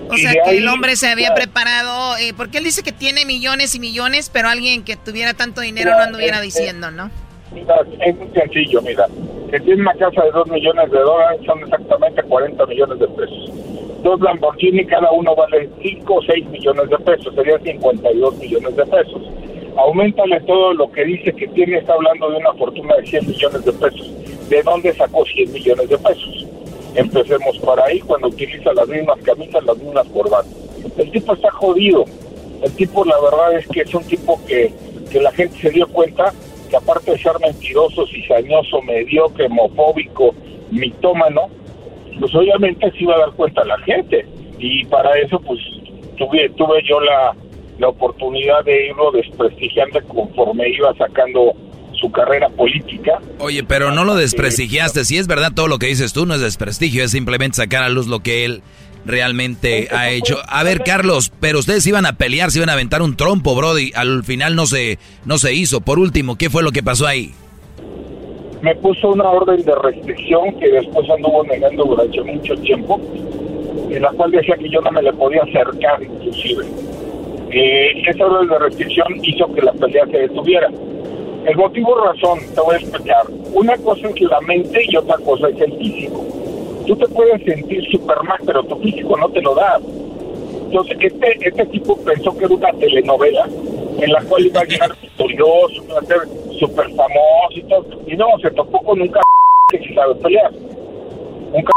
O 0.10 0.18
sea 0.18 0.34
que 0.43 0.58
el 0.58 0.68
hombre 0.68 0.95
se 0.95 1.08
había 1.08 1.34
preparado, 1.34 2.18
eh, 2.18 2.34
porque 2.36 2.60
él 2.60 2.64
dice 2.66 2.84
que 2.84 2.91
tiene 2.91 3.26
millones 3.26 3.74
y 3.74 3.80
millones, 3.80 4.30
pero 4.32 4.49
alguien 4.49 4.84
que 4.84 4.95
tuviera 4.95 5.34
tanto 5.34 5.62
dinero 5.62 5.91
no 5.91 6.04
anduviera 6.04 6.41
diciendo, 6.41 6.91
¿no? 6.91 7.10
Mira, 7.51 7.76
es 8.06 8.16
muy 8.16 8.28
sencillo, 8.30 8.82
mira, 8.82 9.08
que 9.49 9.60
tiene 9.60 9.82
una 9.82 9.93
casa 9.93 10.24
de 10.24 10.32
dos 10.32 10.47
millones 10.47 10.91
de 10.91 10.99
dólares, 10.99 11.41
son 11.45 11.60
exactamente 11.64 12.22
40 12.24 12.66
millones 12.66 12.99
de 12.99 13.08
pesos. 13.08 13.51
Dos 14.04 14.20
Lamborghini, 14.20 14.86
cada 14.86 15.10
uno 15.12 15.36
vale 15.36 15.70
5 15.82 16.14
o 16.14 16.22
6 16.22 16.45
millones 16.47 16.89
de 16.89 16.97
pesos, 16.97 17.34
serían 17.36 17.64
52 17.64 18.38
millones 18.38 18.76
de 18.76 18.86
pesos 18.86 19.32
aumentale 19.78 20.39
todo 20.41 20.74
lo 20.74 20.91
que 20.91 21.03
dice 21.05 21.34
que 21.34 21.47
tiene, 21.49 21.78
está 21.78 21.93
hablando 21.93 22.30
de 22.30 22.38
una 22.38 22.53
fortuna 22.53 22.95
de 22.95 23.07
100 23.07 23.28
millones 23.28 23.65
de 23.65 23.74
pesos. 23.74 24.11
¿De 24.49 24.61
dónde 24.63 24.93
sacó 24.93 25.26
100 25.26 25.51
millones 25.51 25.89
de 25.89 25.97
pesos? 25.97 26.47
Empecemos 26.95 27.57
por 27.59 27.80
ahí, 27.82 27.99
cuando 28.01 28.28
utiliza 28.28 28.74
las 28.74 28.88
mismas 28.88 29.19
camisas, 29.21 29.63
las 29.63 29.78
mismas 29.78 30.07
corbatas. 30.09 30.53
El 30.97 31.11
tipo 31.11 31.34
está 31.34 31.49
jodido. 31.51 32.05
El 32.61 32.71
tipo, 32.76 33.03
la 33.03 33.19
verdad 33.19 33.57
es 33.57 33.67
que 33.67 33.82
es 33.82 33.93
un 33.93 34.03
tipo 34.03 34.39
que, 34.45 34.71
que 35.11 35.19
la 35.19 35.32
gente 35.32 35.57
se 35.59 35.69
dio 35.71 35.88
cuenta 35.88 36.32
que 36.69 36.78
aparte 36.78 37.11
de 37.11 37.17
ser 37.17 37.34
mentiroso, 37.39 38.05
cizañoso, 38.07 38.82
mediocre, 38.82 39.45
homofóbico, 39.45 40.36
mitómano, 40.71 41.49
pues 42.19 42.34
obviamente 42.36 42.91
se 42.91 43.03
iba 43.03 43.15
a 43.15 43.19
dar 43.19 43.32
cuenta 43.32 43.63
la 43.65 43.78
gente. 43.80 44.26
Y 44.59 44.86
para 44.86 45.17
eso, 45.19 45.39
pues 45.39 45.59
tuve, 46.17 46.49
tuve 46.49 46.82
yo 46.88 46.99
la, 46.99 47.36
la 47.84 47.89
oportunidad 47.89 48.63
de 48.63 48.88
irlo 48.88 49.11
desprestigiando 49.11 49.99
conforme 50.07 50.69
iba 50.69 50.93
sacando 50.95 51.53
su 51.99 52.09
carrera 52.11 52.49
política. 52.49 53.19
Oye, 53.39 53.63
pero 53.63 53.91
no 53.91 54.05
lo 54.05 54.15
desprestigiaste. 54.15 55.03
Si 55.03 55.17
es 55.17 55.27
verdad 55.27 55.51
todo 55.53 55.67
lo 55.67 55.79
que 55.79 55.88
dices 55.88 56.13
tú, 56.13 56.25
no 56.25 56.34
es 56.34 56.41
desprestigio, 56.41 57.03
es 57.03 57.11
simplemente 57.11 57.57
sacar 57.57 57.84
a 57.84 57.89
luz 57.89 58.07
lo 58.07 58.21
que 58.21 58.45
él 58.45 58.63
realmente 59.05 59.89
ha 59.91 60.09
hecho. 60.11 60.38
A 60.47 60.63
ver, 60.63 60.84
Carlos, 60.84 61.31
pero 61.41 61.59
ustedes 61.59 61.86
iban 61.86 62.05
a 62.05 62.13
pelear, 62.13 62.51
se 62.51 62.59
iban 62.59 62.69
a 62.69 62.73
aventar 62.73 63.01
un 63.01 63.17
trompo, 63.17 63.53
Brody. 63.53 63.91
Al 63.95 64.23
final 64.23 64.55
no 64.55 64.65
se, 64.65 64.97
no 65.25 65.38
se 65.38 65.53
hizo. 65.53 65.81
Por 65.81 65.99
último, 65.99 66.38
¿qué 66.38 66.49
fue 66.49 66.63
lo 66.63 66.71
que 66.71 66.84
pasó 66.84 67.05
ahí? 67.05 67.34
Me 68.61 68.73
puso 68.75 69.09
una 69.09 69.27
orden 69.29 69.61
de 69.61 69.75
restricción 69.75 70.57
que 70.57 70.69
después 70.69 71.05
anduvo 71.09 71.43
negando 71.43 71.84
durante 71.84 72.21
mucho 72.21 72.55
tiempo, 72.55 73.01
en 73.89 74.01
la 74.01 74.09
cual 74.11 74.31
decía 74.31 74.55
que 74.55 74.69
yo 74.69 74.79
no 74.79 74.91
me 74.91 75.01
le 75.01 75.11
podía 75.11 75.41
acercar 75.41 76.01
inclusive 76.01 76.65
eh, 77.54 78.04
esa 78.08 78.26
orden 78.26 78.49
de 78.49 78.58
restricción 78.58 79.08
hizo 79.22 79.54
que 79.54 79.62
la 79.62 79.74
pelea 79.74 80.06
se 80.08 80.18
detuviera. 80.18 80.70
El 81.45 81.56
motivo 81.56 81.95
razón, 82.04 82.39
te 82.56 82.62
voy 82.62 82.76
a 82.76 82.78
explicar. 82.80 83.26
Una 83.54 83.78
cosa 83.78 84.08
es 84.08 84.22
la 84.22 84.41
mente 84.41 84.82
y 84.88 84.95
otra 84.95 85.18
cosa 85.18 85.49
es 85.49 85.62
el 85.62 85.78
físico. 85.78 86.26
Tú 86.88 86.95
te 86.95 87.08
puedes 87.10 87.43
sentir 87.43 87.86
Superman, 87.91 88.39
pero 88.45 88.64
tu 88.64 88.76
físico 88.78 89.16
no 89.18 89.30
te 89.30 89.41
lo 89.41 89.54
da. 89.54 89.78
Entonces, 90.66 90.97
este, 90.99 91.47
este 91.47 91.66
tipo 91.68 91.95
pensó 92.04 92.36
que 92.36 92.45
era 92.45 92.56
una 92.56 92.72
telenovela 92.74 93.47
en 94.01 94.12
la 94.12 94.22
cual 94.24 94.45
iba 94.47 94.62
a 94.62 94.66
llegar 94.66 94.91
victorioso, 95.01 95.84
iba 95.84 95.99
a 95.99 96.06
ser 96.06 96.20
súper 96.60 96.89
famoso 96.95 97.56
y 97.56 97.64
todo. 97.64 97.86
Y 98.08 98.16
no, 98.16 98.26
se 98.41 98.49
topó 98.51 98.80
con 98.80 99.01
un 99.01 99.10
c 99.10 99.20
que 99.70 99.80
sí 99.80 99.93
sabe 99.93 100.16
pelear. 100.16 100.51
Un 100.51 101.62
c 101.62 101.72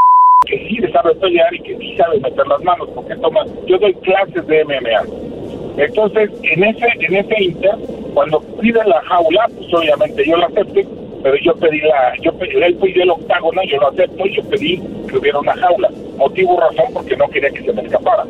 que 0.47 0.57
sí 0.69 0.77
sabe 0.91 1.13
pelear 1.15 1.53
y 1.53 1.59
que 1.59 1.77
sí 1.77 1.95
sabe 1.97 2.19
meter 2.19 2.47
las 2.47 2.63
manos, 2.63 2.89
porque 2.95 3.15
toma, 3.17 3.45
yo 3.67 3.77
doy 3.77 3.93
clases 3.95 4.47
de 4.47 4.63
MMA 4.63 5.36
entonces, 5.77 6.31
en 6.41 6.63
ese 6.63 6.87
en 6.99 7.15
ese 7.15 7.43
inter, 7.43 7.75
cuando 8.13 8.39
pide 8.59 8.83
la 8.83 8.99
jaula, 9.03 9.47
pues 9.55 9.71
obviamente 9.73 10.25
yo 10.25 10.35
la 10.37 10.47
acepté, 10.47 10.87
pero 11.21 11.35
yo 11.37 11.55
pedí 11.55 11.81
la, 11.81 12.13
yo 12.23 12.33
pedí, 12.33 12.55
él 12.55 12.75
pidió 12.75 13.03
el 13.03 13.11
octágono, 13.11 13.61
yo 13.63 13.77
lo 13.77 13.89
acepto 13.89 14.25
y 14.25 14.35
yo 14.35 14.43
pedí 14.49 14.81
que 15.07 15.17
hubiera 15.17 15.39
una 15.39 15.53
jaula. 15.53 15.89
Motivo 16.17 16.59
razón 16.59 16.85
porque 16.93 17.15
no 17.15 17.27
quería 17.29 17.51
que 17.51 17.63
se 17.63 17.73
me 17.73 17.83
escapara. 17.83 18.25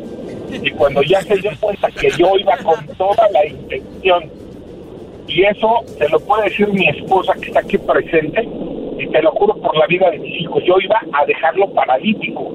Y 0.50 0.70
cuando 0.72 1.02
ya 1.02 1.22
se 1.22 1.36
dio 1.36 1.50
cuenta 1.58 1.90
que 1.90 2.10
yo 2.18 2.36
iba 2.38 2.56
con 2.58 2.86
toda 2.98 3.28
la 3.30 3.46
intención, 3.46 4.24
y 5.26 5.42
eso 5.44 5.80
te 5.98 6.08
lo 6.10 6.20
puede 6.20 6.50
decir 6.50 6.68
mi 6.68 6.86
esposa 6.88 7.32
que 7.40 7.46
está 7.48 7.60
aquí 7.60 7.78
presente, 7.78 8.46
y 8.98 9.06
te 9.06 9.22
lo 9.22 9.30
juro 9.32 9.54
por 9.54 9.74
la 9.74 9.86
vida 9.86 10.10
de 10.10 10.18
mis 10.18 10.42
hijos, 10.42 10.62
yo 10.64 10.74
iba 10.82 11.00
a 11.14 11.24
dejarlo 11.24 11.66
paralítico, 11.72 12.50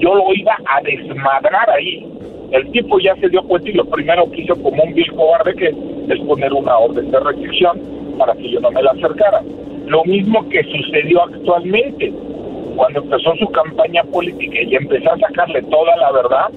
yo 0.00 0.14
lo 0.14 0.34
iba 0.34 0.56
a 0.64 0.80
desmadrar 0.82 1.70
ahí 1.70 2.04
el 2.52 2.70
tipo 2.72 2.98
ya 2.98 3.14
se 3.16 3.28
dio 3.28 3.42
cuenta 3.42 3.68
y 3.68 3.74
lo 3.74 3.84
primero 3.84 4.30
que 4.30 4.42
hizo 4.42 4.54
como 4.62 4.82
un 4.82 4.94
vil 4.94 5.12
cobarde 5.12 5.54
que 5.54 5.66
es 5.68 6.20
poner 6.26 6.52
una 6.52 6.78
orden 6.78 7.10
de 7.10 7.20
restricción 7.20 7.80
para 8.18 8.34
que 8.34 8.50
yo 8.50 8.60
no 8.60 8.70
me 8.70 8.82
la 8.82 8.92
acercara. 8.92 9.42
Lo 9.86 10.04
mismo 10.04 10.46
que 10.48 10.62
sucedió 10.64 11.24
actualmente, 11.24 12.12
cuando 12.76 13.00
empezó 13.00 13.34
su 13.36 13.46
campaña 13.48 14.02
política 14.04 14.62
y 14.62 14.76
empezó 14.76 15.12
a 15.12 15.18
sacarle 15.18 15.62
toda 15.62 15.96
la 15.96 16.12
verdad, 16.12 16.50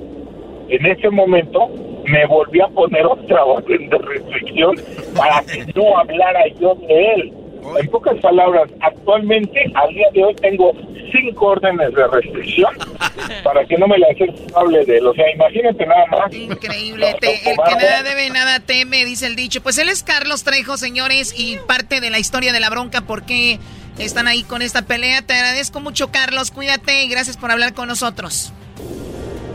en 0.69 0.85
ese 0.85 1.09
momento 1.09 1.69
me 2.05 2.25
volví 2.25 2.61
a 2.61 2.67
poner 2.67 3.05
otra 3.05 3.43
orden 3.45 3.89
de 3.89 3.97
restricción 3.97 4.75
para 5.15 5.41
que 5.43 5.65
no 5.75 5.97
hablara 5.97 6.47
yo 6.59 6.75
de 6.75 7.13
él. 7.15 7.33
En 7.79 7.87
pocas 7.89 8.17
palabras, 8.19 8.69
actualmente, 8.81 9.71
al 9.75 9.89
día 9.93 10.07
de 10.13 10.23
hoy, 10.23 10.35
tengo 10.35 10.73
cinco 11.11 11.47
órdenes 11.47 11.93
de 11.93 12.07
restricción 12.07 12.71
para 13.43 13.65
que 13.65 13.77
no 13.77 13.87
me 13.87 13.97
la 13.97 14.07
hable 14.55 14.85
de 14.85 14.97
él. 14.97 15.07
O 15.07 15.13
sea, 15.13 15.31
imagínate 15.31 15.85
nada 15.85 16.05
más. 16.07 16.33
Increíble. 16.33 17.11
el 17.11 17.19
que 17.19 17.55
nada 17.55 18.03
debe, 18.03 18.29
nada 18.29 18.59
teme, 18.59 19.05
dice 19.05 19.27
el 19.27 19.35
dicho. 19.35 19.61
Pues 19.61 19.77
él 19.77 19.89
es 19.89 20.03
Carlos 20.03 20.43
Trejo, 20.43 20.77
señores, 20.77 21.33
y 21.37 21.57
parte 21.67 22.01
de 22.01 22.09
la 22.09 22.19
historia 22.19 22.51
de 22.51 22.59
la 22.59 22.69
bronca, 22.69 23.01
porque 23.01 23.59
están 23.99 24.27
ahí 24.27 24.43
con 24.43 24.61
esta 24.61 24.83
pelea. 24.83 25.21
Te 25.21 25.33
agradezco 25.33 25.79
mucho, 25.79 26.11
Carlos. 26.11 26.51
Cuídate 26.51 27.03
y 27.03 27.09
gracias 27.09 27.37
por 27.37 27.51
hablar 27.51 27.73
con 27.73 27.87
nosotros. 27.87 28.53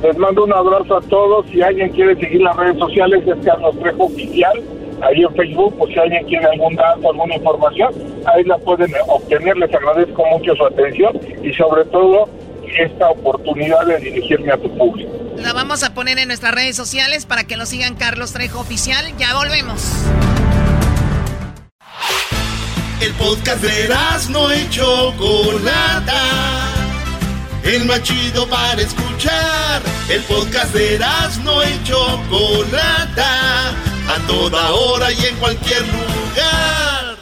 Les 0.03 0.17
mando 0.17 0.45
un 0.45 0.53
abrazo 0.53 0.99
a 0.99 1.01
todos. 1.03 1.47
Si 1.51 1.61
alguien 1.61 1.91
quiere 1.91 2.15
seguir 2.17 2.43
las 2.43 2.57
redes 2.57 2.79
sociales, 2.79 3.25
es 3.27 3.45
Carlos 3.45 3.79
Trejo 3.81 4.05
Oficial 4.05 4.63
ahí 5.03 5.22
en 5.22 5.34
Facebook, 5.34 5.76
por 5.78 5.88
si 5.88 5.99
alguien 5.99 6.24
quiere 6.27 6.47
algún 6.47 6.74
dato, 6.77 7.10
alguna 7.10 7.35
información, 7.35 7.93
ahí 8.27 8.44
la 8.44 8.59
pueden 8.59 8.93
obtener. 9.09 9.56
Les 9.56 9.73
agradezco 9.74 10.24
mucho 10.27 10.55
su 10.55 10.64
atención 10.64 11.18
y 11.43 11.52
sobre 11.52 11.85
todo 11.86 12.28
esta 12.78 13.10
oportunidad 13.10 13.86
de 13.86 13.98
dirigirme 13.98 14.52
a 14.52 14.56
tu 14.56 14.70
público. 14.77 15.10
La 15.36 15.52
vamos 15.52 15.82
a 15.82 15.94
poner 15.94 16.18
en 16.18 16.28
nuestras 16.28 16.55
redes 16.55 16.77
sociales 16.77 17.27
para 17.27 17.44
que 17.44 17.56
lo 17.56 17.66
sigan 17.66 17.94
Carlos 17.94 18.32
Trejo 18.32 18.60
Oficial. 18.60 19.05
Ya 19.18 19.35
volvemos. 19.35 19.93
El 23.01 23.12
podcast 23.12 23.62
de 23.62 23.89
no 24.31 24.51
hecho 24.51 25.12
Chocolata. 25.12 26.23
El 27.62 27.85
machido 27.85 28.48
para 28.48 28.81
escuchar. 28.81 29.82
El 30.09 30.23
podcast 30.23 30.74
de 30.74 30.98
no 31.44 31.62
hecho 31.62 31.98
Chocolata 32.31 33.95
a 34.09 34.27
toda 34.27 34.70
hora 34.73 35.12
y 35.12 35.24
en 35.27 35.37
cualquier 35.37 35.83
lugar. 35.83 37.16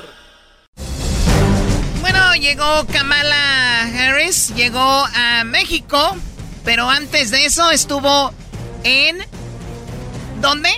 Bueno, 2.01 2.35
llegó 2.35 2.87
Kamala 2.87 3.83
Harris, 3.83 4.55
llegó 4.55 5.07
a 5.15 5.45
México, 5.45 6.17
pero 6.65 6.89
antes 6.89 7.31
de 7.31 7.47
eso 7.47 7.71
estuvo 7.71 8.33
en... 8.83 9.19
¿Dónde? 10.41 10.71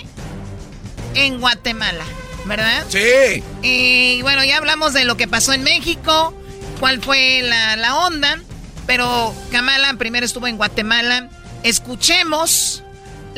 en 1.17 1.39
Guatemala, 1.39 2.05
¿verdad? 2.45 2.85
Sí. 2.87 3.43
Y 3.61 4.21
bueno, 4.21 4.43
ya 4.43 4.57
hablamos 4.57 4.93
de 4.93 5.03
lo 5.03 5.17
que 5.17 5.27
pasó 5.27 5.53
en 5.53 5.63
México, 5.63 6.33
cuál 6.79 7.01
fue 7.01 7.41
la, 7.41 7.75
la 7.75 7.95
onda, 7.97 8.39
pero 8.85 9.33
Kamala 9.51 9.93
primero 9.95 10.25
estuvo 10.25 10.47
en 10.47 10.57
Guatemala. 10.57 11.29
Escuchemos 11.63 12.83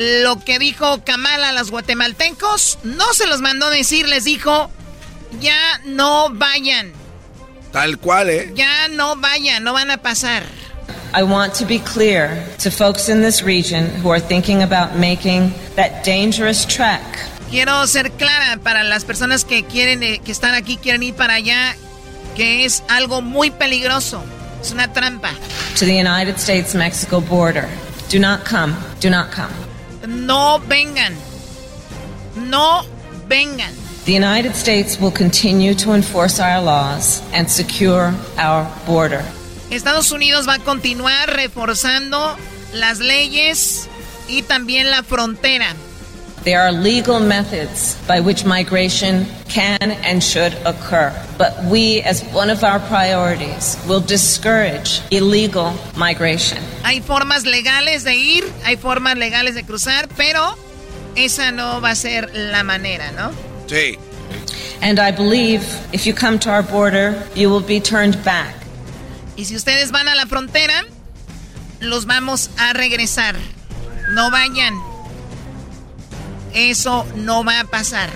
lo 0.00 0.42
que 0.42 0.58
dijo 0.58 1.04
Kamala 1.04 1.50
a 1.50 1.52
los 1.52 1.70
guatemaltecos. 1.70 2.78
No 2.84 3.12
se 3.12 3.26
los 3.26 3.42
mandó 3.42 3.68
decir, 3.68 4.08
les 4.08 4.24
dijo, 4.24 4.70
ya 5.40 5.78
no 5.84 6.30
vayan. 6.30 6.92
Tal 7.70 7.98
cual, 7.98 8.30
¿eh? 8.30 8.50
Ya 8.54 8.88
no 8.88 9.16
vayan, 9.16 9.62
no 9.62 9.74
van 9.74 9.90
a 9.90 9.98
pasar. 9.98 10.42
I 11.14 11.22
want 11.22 11.54
to 11.54 11.66
be 11.66 11.78
clear 11.80 12.42
to 12.58 12.70
folks 12.70 13.08
in 13.08 13.20
this 13.20 13.42
region 13.42 13.90
who 14.02 14.10
are 14.10 14.20
thinking 14.20 14.62
about 14.62 14.96
making 14.96 15.52
that 15.76 16.02
dangerous 16.02 16.64
trek. 16.66 17.02
Quiero 17.50 17.86
ser 17.86 18.10
clara 18.12 18.58
para 18.62 18.84
las 18.84 19.04
personas 19.04 19.44
que 19.44 19.64
quieren 19.64 20.02
eh, 20.02 20.20
que 20.24 20.32
están 20.32 20.54
aquí 20.54 20.76
quieren 20.78 21.02
ir 21.02 21.14
para 21.14 21.34
allá 21.34 21.76
que 22.36 22.64
es 22.64 22.82
algo 22.88 23.20
muy 23.20 23.50
peligroso. 23.50 24.22
Es 24.62 24.70
una 24.70 24.92
trampa. 24.92 25.30
To 25.78 25.84
the 25.84 25.98
United 26.00 26.38
States 26.38 26.74
Mexico 26.74 27.20
border. 27.20 27.68
Do 28.08 28.18
not 28.18 28.44
come. 28.44 28.74
Do 29.00 29.10
not 29.10 29.30
come. 29.30 29.69
No 30.06 30.60
vengan. 30.60 31.14
No 32.36 32.84
vengan. 33.28 33.74
The 34.04 34.12
United 34.12 34.54
States 34.56 34.98
will 34.98 35.12
continue 35.12 35.74
to 35.74 35.92
enforce 35.92 36.40
our 36.40 36.60
laws 36.62 37.22
and 37.32 37.48
secure 37.48 38.14
our 38.38 38.66
border. 38.86 39.22
Estados 39.70 40.10
Unidos 40.10 40.48
va 40.48 40.54
a 40.54 40.58
continuar 40.58 41.30
reforzando 41.30 42.36
las 42.72 42.98
leyes 42.98 43.88
y 44.28 44.42
también 44.42 44.90
la 44.90 45.02
frontera. 45.02 45.74
There 46.42 46.62
are 46.62 46.72
legal 46.72 47.20
methods 47.20 47.96
by 48.08 48.20
which 48.20 48.46
migration 48.46 49.26
can 49.48 49.92
and 50.04 50.22
should 50.22 50.54
occur, 50.64 51.12
but 51.36 51.52
we, 51.64 52.00
as 52.00 52.22
one 52.32 52.48
of 52.48 52.64
our 52.64 52.80
priorities, 52.80 53.76
will 53.86 54.00
discourage 54.00 55.02
illegal 55.10 55.74
migration. 55.98 56.58
Hay 56.82 57.02
formas 57.02 57.44
legales 57.44 58.04
de 58.04 58.14
ir, 58.14 58.44
hay 58.64 58.76
formas 58.76 59.18
legales 59.18 59.54
de 59.54 59.64
cruzar, 59.64 60.08
pero 60.16 60.56
esa 61.14 61.52
no 61.52 61.80
va 61.82 61.90
a 61.90 61.94
ser 61.94 62.30
la 62.32 62.62
manera, 62.62 63.12
¿no? 63.12 63.32
Sí. 63.66 63.98
And 64.80 64.98
I 64.98 65.10
believe 65.10 65.62
if 65.92 66.06
you 66.06 66.14
come 66.14 66.38
to 66.38 66.50
our 66.50 66.62
border, 66.62 67.22
you 67.34 67.50
will 67.50 67.60
be 67.60 67.80
turned 67.80 68.16
back. 68.24 68.54
Y 69.36 69.44
si 69.44 69.56
ustedes 69.56 69.90
van 69.90 70.08
a 70.08 70.14
la 70.14 70.24
frontera, 70.24 70.84
los 71.80 72.06
vamos 72.06 72.48
a 72.58 72.72
regresar. 72.72 73.36
No 74.14 74.30
vayan. 74.30 74.89
Eso 76.54 77.06
no 77.16 77.44
va 77.44 77.60
a 77.60 77.64
pasar. 77.64 78.10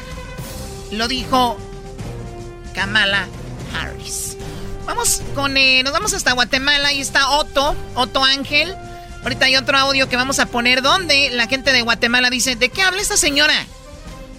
Lo 0.91 1.09
dijo 1.09 1.57
Kamala 2.75 3.27
Harris. 3.75 4.37
Vamos 4.87 5.23
con, 5.35 5.57
eh, 5.57 5.83
nos 5.83 5.93
vamos 5.93 6.15
hasta 6.15 6.33
Guatemala. 6.33 6.89
Ahí 6.89 7.01
está 7.01 7.31
Otto, 7.31 7.75
Otto 7.95 8.23
Ángel. 8.23 8.75
Ahorita 9.23 9.47
hay 9.47 9.57
otro 9.57 9.79
audio 9.79 10.09
que 10.09 10.17
vamos 10.17 10.39
a 10.39 10.47
poner 10.47 10.83
donde 10.83 11.31
la 11.31 11.47
gente 11.47 11.73
de 11.73 11.81
Guatemala 11.83 12.29
dice, 12.29 12.57
¿de 12.57 12.69
qué 12.69 12.83
habla 12.83 13.01
esta 13.01 13.17
señora? 13.17 13.55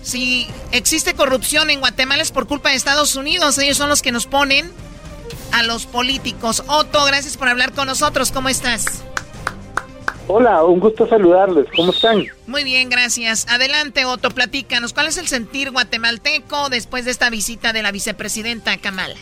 Si 0.03 0.47
existe 0.71 1.15
corrupción 1.15 1.71
en 1.71 1.79
Guatemala 1.79 2.21
es 2.21 2.31
por 2.31 2.47
culpa 2.47 2.69
de 2.69 2.75
Estados 2.75 3.15
Unidos. 3.15 3.57
Ellos 3.57 3.77
son 3.77 3.89
los 3.89 4.03
que 4.03 4.11
nos 4.11 4.27
ponen 4.27 4.71
a 5.51 5.63
los 5.63 5.87
políticos. 5.87 6.63
Otto, 6.67 7.03
gracias 7.05 7.37
por 7.37 7.49
hablar 7.49 7.73
con 7.73 7.87
nosotros. 7.87 8.31
¿Cómo 8.31 8.49
estás? 8.49 8.85
Hola, 10.27 10.63
un 10.63 10.79
gusto 10.79 11.07
saludarles. 11.07 11.67
¿Cómo 11.75 11.91
están? 11.91 12.23
Muy 12.47 12.63
bien, 12.63 12.89
gracias. 12.89 13.47
Adelante, 13.47 14.05
Otto, 14.05 14.31
platícanos. 14.31 14.91
¿Cuál 14.91 15.07
es 15.07 15.17
el 15.17 15.27
sentir 15.27 15.71
guatemalteco 15.71 16.69
después 16.69 17.05
de 17.05 17.11
esta 17.11 17.29
visita 17.29 17.73
de 17.73 17.83
la 17.83 17.91
vicepresidenta 17.91 18.75
Kamala? 18.77 19.15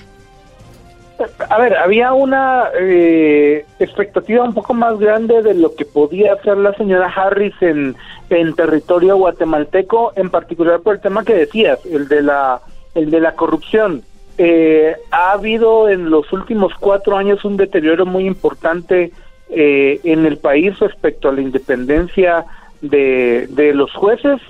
A 1.50 1.60
ver, 1.60 1.76
había 1.78 2.14
una 2.14 2.70
eh, 2.80 3.66
expectativa 3.80 4.44
un 4.44 4.54
poco 4.54 4.74
más 4.74 4.98
grande 4.98 5.42
de 5.42 5.54
lo 5.54 5.76
que 5.76 5.86
podía 5.86 6.34
hacer 6.34 6.58
la 6.58 6.74
señora 6.76 7.08
Harris 7.08 7.54
en, 7.62 7.96
en 8.30 8.56
territorio 8.56 9.18
guatemalteco, 9.18 10.14
en 10.16 10.30
particular 10.30 10.80
por 10.82 10.96
el 10.96 11.02
tema 11.02 11.24
que 11.24 11.36
decías, 11.36 11.80
el 11.86 12.08
de 12.08 12.24
la, 12.24 12.62
el 12.96 13.12
de 13.12 13.20
la 13.20 13.34
corrupción. 13.34 14.04
Eh, 14.38 14.96
ha 15.12 15.34
habido 15.34 15.90
en 15.90 16.10
los 16.10 16.32
últimos 16.34 16.74
cuatro 16.80 17.16
años 17.16 17.46
un 17.46 17.58
deterioro 17.58 18.06
muy 18.06 18.26
importante 18.26 19.12
eh, 19.56 20.00
en 20.04 20.26
el 20.26 20.38
país 20.38 20.78
respecto 20.80 21.30
a 21.30 21.34
la 21.34 21.42
independencia 21.42 22.46
de, 22.82 23.48
de 23.50 23.74
los 23.74 23.92
jueces, 23.94 24.42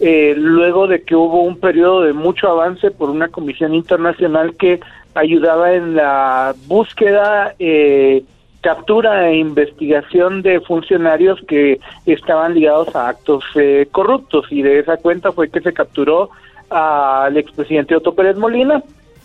eh, 0.00 0.34
luego 0.36 0.86
de 0.86 1.02
que 1.02 1.14
hubo 1.14 1.42
un 1.42 1.58
periodo 1.58 2.02
de 2.02 2.12
mucho 2.12 2.48
avance 2.48 2.90
por 2.90 3.10
una 3.10 3.28
comisión 3.28 3.74
internacional 3.74 4.56
que 4.56 4.80
ayudaba 5.14 5.74
en 5.74 5.94
la 5.96 6.54
búsqueda, 6.66 7.54
eh, 7.58 8.22
captura 8.60 9.30
e 9.30 9.36
investigación 9.36 10.42
de 10.42 10.60
funcionarios 10.60 11.40
que 11.48 11.80
estaban 12.06 12.54
ligados 12.54 12.94
a 12.94 13.08
actos 13.08 13.44
eh, 13.54 13.88
corruptos 13.90 14.46
y 14.50 14.62
de 14.62 14.80
esa 14.80 14.98
cuenta 14.98 15.32
fue 15.32 15.48
que 15.48 15.60
se 15.60 15.72
capturó 15.72 16.30
al 16.68 17.36
expresidente 17.36 17.96
Otto 17.96 18.14
Pérez 18.14 18.36
Molina 18.36 18.82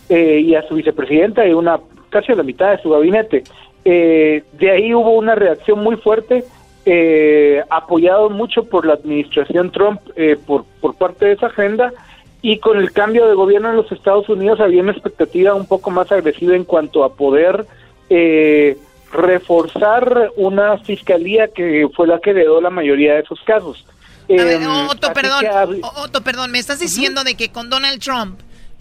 eh, 0.09 0.39
y 0.39 0.55
a 0.55 0.67
su 0.67 0.75
vicepresidenta 0.75 1.45
y 1.45 1.53
una 1.53 1.79
casi 2.09 2.31
a 2.31 2.35
la 2.35 2.43
mitad 2.43 2.71
de 2.71 2.81
su 2.81 2.89
gabinete. 2.89 3.43
Eh, 3.85 4.43
de 4.53 4.71
ahí 4.71 4.93
hubo 4.93 5.11
una 5.11 5.35
reacción 5.35 5.79
muy 5.79 5.95
fuerte, 5.97 6.43
eh, 6.85 7.63
apoyado 7.69 8.29
mucho 8.29 8.65
por 8.65 8.85
la 8.85 8.93
administración 8.95 9.71
Trump 9.71 10.01
eh, 10.15 10.37
por, 10.45 10.65
por 10.81 10.95
parte 10.95 11.25
de 11.25 11.33
esa 11.33 11.47
agenda, 11.47 11.93
y 12.41 12.59
con 12.59 12.77
el 12.77 12.91
cambio 12.91 13.27
de 13.27 13.33
gobierno 13.33 13.69
en 13.69 13.77
los 13.77 13.91
Estados 13.91 14.29
Unidos 14.29 14.59
había 14.59 14.81
una 14.81 14.91
expectativa 14.91 15.55
un 15.55 15.65
poco 15.65 15.89
más 15.89 16.11
agresiva 16.11 16.55
en 16.55 16.63
cuanto 16.63 17.03
a 17.03 17.15
poder 17.15 17.65
eh, 18.09 18.77
reforzar 19.11 20.31
una 20.35 20.77
fiscalía 20.77 21.47
que 21.47 21.87
fue 21.95 22.07
la 22.07 22.19
que 22.19 22.31
heredó 22.31 22.61
la 22.61 22.69
mayoría 22.69 23.15
de 23.15 23.21
esos 23.21 23.39
casos. 23.45 23.85
A 24.29 24.43
ver, 24.43 24.61
Eh, 24.61 24.67
Otto, 24.89 25.13
perdón, 25.13 25.39
que 25.41 25.81
Otto, 26.03 26.21
perdón, 26.23 26.51
me 26.51 26.59
estás 26.59 26.79
diciendo 26.79 27.23
de 27.23 27.35
que 27.35 27.51
con 27.51 27.69
Donald 27.69 27.99
Trump 27.99 28.39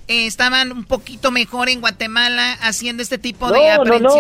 eh, 0.08 0.26
estaban 0.26 0.72
un 0.72 0.84
poquito 0.84 1.30
mejor 1.30 1.68
en 1.68 1.80
Guatemala 1.80 2.52
haciendo 2.60 3.02
este 3.02 3.18
tipo 3.18 3.50
de 3.50 3.76
no, 3.84 3.98
no. 3.98 4.10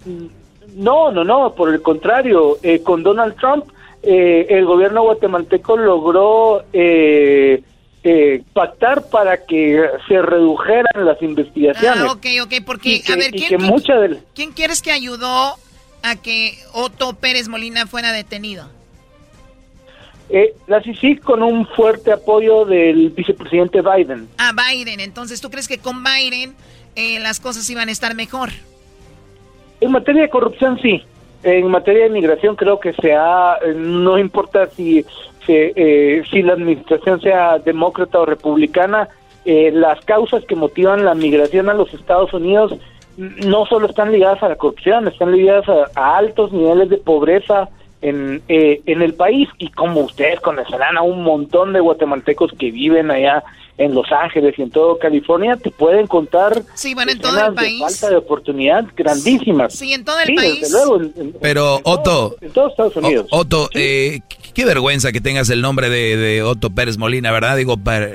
Aprehensiones. 0.00 0.40
No, 0.76 1.10
no, 1.10 1.24
no, 1.24 1.54
por 1.54 1.72
el 1.74 1.82
contrario, 1.82 2.58
eh, 2.62 2.80
con 2.82 3.02
Donald 3.02 3.34
Trump 3.36 3.64
eh, 4.02 4.46
el 4.50 4.64
gobierno 4.64 5.02
guatemalteco 5.02 5.76
logró 5.76 6.64
eh, 6.72 7.62
eh, 8.02 8.42
pactar 8.54 9.08
para 9.10 9.44
que 9.44 9.84
se 10.08 10.22
redujeran 10.22 11.04
las 11.04 11.20
investigaciones. 11.22 12.00
Ah, 12.04 12.12
ok, 12.12 12.26
ok, 12.44 12.52
porque, 12.64 12.88
Y 12.94 13.02
que- 13.02 13.12
a 13.12 13.16
ver, 13.16 13.30
¿quién, 13.30 13.42
que 13.48 13.56
quién- 13.56 13.62
mucha 13.70 13.94
del- 13.98 14.20
quién 14.34 14.52
quieres 14.52 14.80
que 14.80 14.92
ayudó 14.92 15.54
a 16.02 16.16
que 16.16 16.56
Otto 16.72 17.12
Pérez 17.14 17.48
Molina 17.48 17.86
fuera 17.86 18.12
detenido? 18.12 18.66
Eh, 20.30 20.54
la 20.68 20.80
CICIG 20.80 21.20
con 21.20 21.42
un 21.42 21.66
fuerte 21.66 22.12
apoyo 22.12 22.64
del 22.64 23.10
vicepresidente 23.10 23.82
Biden. 23.82 24.28
A 24.38 24.52
Biden, 24.52 25.00
entonces, 25.00 25.40
¿tú 25.40 25.50
crees 25.50 25.66
que 25.66 25.78
con 25.78 26.04
Biden 26.04 26.54
eh, 26.94 27.18
las 27.18 27.40
cosas 27.40 27.68
iban 27.68 27.88
a 27.88 27.92
estar 27.92 28.14
mejor? 28.14 28.50
En 29.80 29.92
materia 29.92 30.22
de 30.22 30.30
corrupción, 30.30 30.78
sí. 30.80 31.02
En 31.42 31.68
materia 31.68 32.04
de 32.04 32.10
migración, 32.10 32.54
creo 32.54 32.78
que 32.78 32.92
se 32.92 33.14
ha, 33.14 33.56
eh, 33.64 33.72
no 33.74 34.18
importa 34.18 34.66
si, 34.66 35.04
se, 35.46 35.72
eh, 35.74 36.22
si 36.30 36.42
la 36.42 36.52
administración 36.52 37.20
sea 37.20 37.58
demócrata 37.58 38.20
o 38.20 38.26
republicana, 38.26 39.08
eh, 39.46 39.70
las 39.72 40.04
causas 40.04 40.44
que 40.44 40.54
motivan 40.54 41.04
la 41.04 41.14
migración 41.14 41.70
a 41.70 41.74
los 41.74 41.94
Estados 41.94 42.32
Unidos 42.34 42.76
no 43.16 43.66
solo 43.66 43.86
están 43.86 44.12
ligadas 44.12 44.42
a 44.42 44.50
la 44.50 44.56
corrupción, 44.56 45.08
están 45.08 45.32
ligadas 45.32 45.66
a 45.94 46.16
altos 46.16 46.52
niveles 46.52 46.88
de 46.90 46.98
pobreza 46.98 47.68
en, 48.02 48.42
eh, 48.48 48.80
en 48.86 49.02
el 49.02 49.14
país. 49.14 49.48
Y 49.58 49.70
como 49.70 50.00
ustedes 50.00 50.40
conocerán 50.40 50.96
a 50.96 51.02
un 51.02 51.22
montón 51.22 51.72
de 51.72 51.80
guatemaltecos 51.80 52.52
que 52.58 52.70
viven 52.70 53.10
allá 53.10 53.42
en 53.78 53.94
Los 53.94 54.12
Ángeles 54.12 54.54
y 54.58 54.62
en 54.62 54.70
todo 54.70 54.98
California, 54.98 55.56
te 55.56 55.70
pueden 55.70 56.06
contar 56.06 56.62
Sí, 56.74 56.92
bueno, 56.94 57.12
en 57.12 57.18
todo 57.18 57.30
escenas 57.32 57.48
el 57.48 57.54
país. 57.54 57.78
de 57.78 57.84
falta 57.86 58.10
de 58.10 58.16
oportunidad 58.16 58.84
grandísimas. 58.94 59.74
Sí, 59.74 59.94
en 59.94 60.04
todo 60.04 60.20
el 60.20 60.26
Sí, 60.26 60.34
país. 60.34 60.60
desde 60.60 60.72
luego. 60.72 60.96
en- 61.00 61.12
en- 61.16 61.32
Pero 61.40 61.80
Otto, 61.84 62.36
en 62.42 62.50
todos 62.50 62.72
Estados 62.72 62.96
Unidos. 62.96 63.26
O- 63.30 63.38
Otto, 63.38 63.70
eh, 63.74 64.20
qué- 64.52 64.66
vergüenza 64.66 65.12
que 65.12 65.22
tengas 65.22 65.48
el 65.48 65.62
nombre 65.62 65.88
de, 65.88 66.18
de 66.18 66.42
Otto 66.42 66.68
Pérez 66.68 66.98
Molina, 66.98 67.32
¿verdad? 67.32 67.56
Digo, 67.56 67.78
para- 67.78 68.10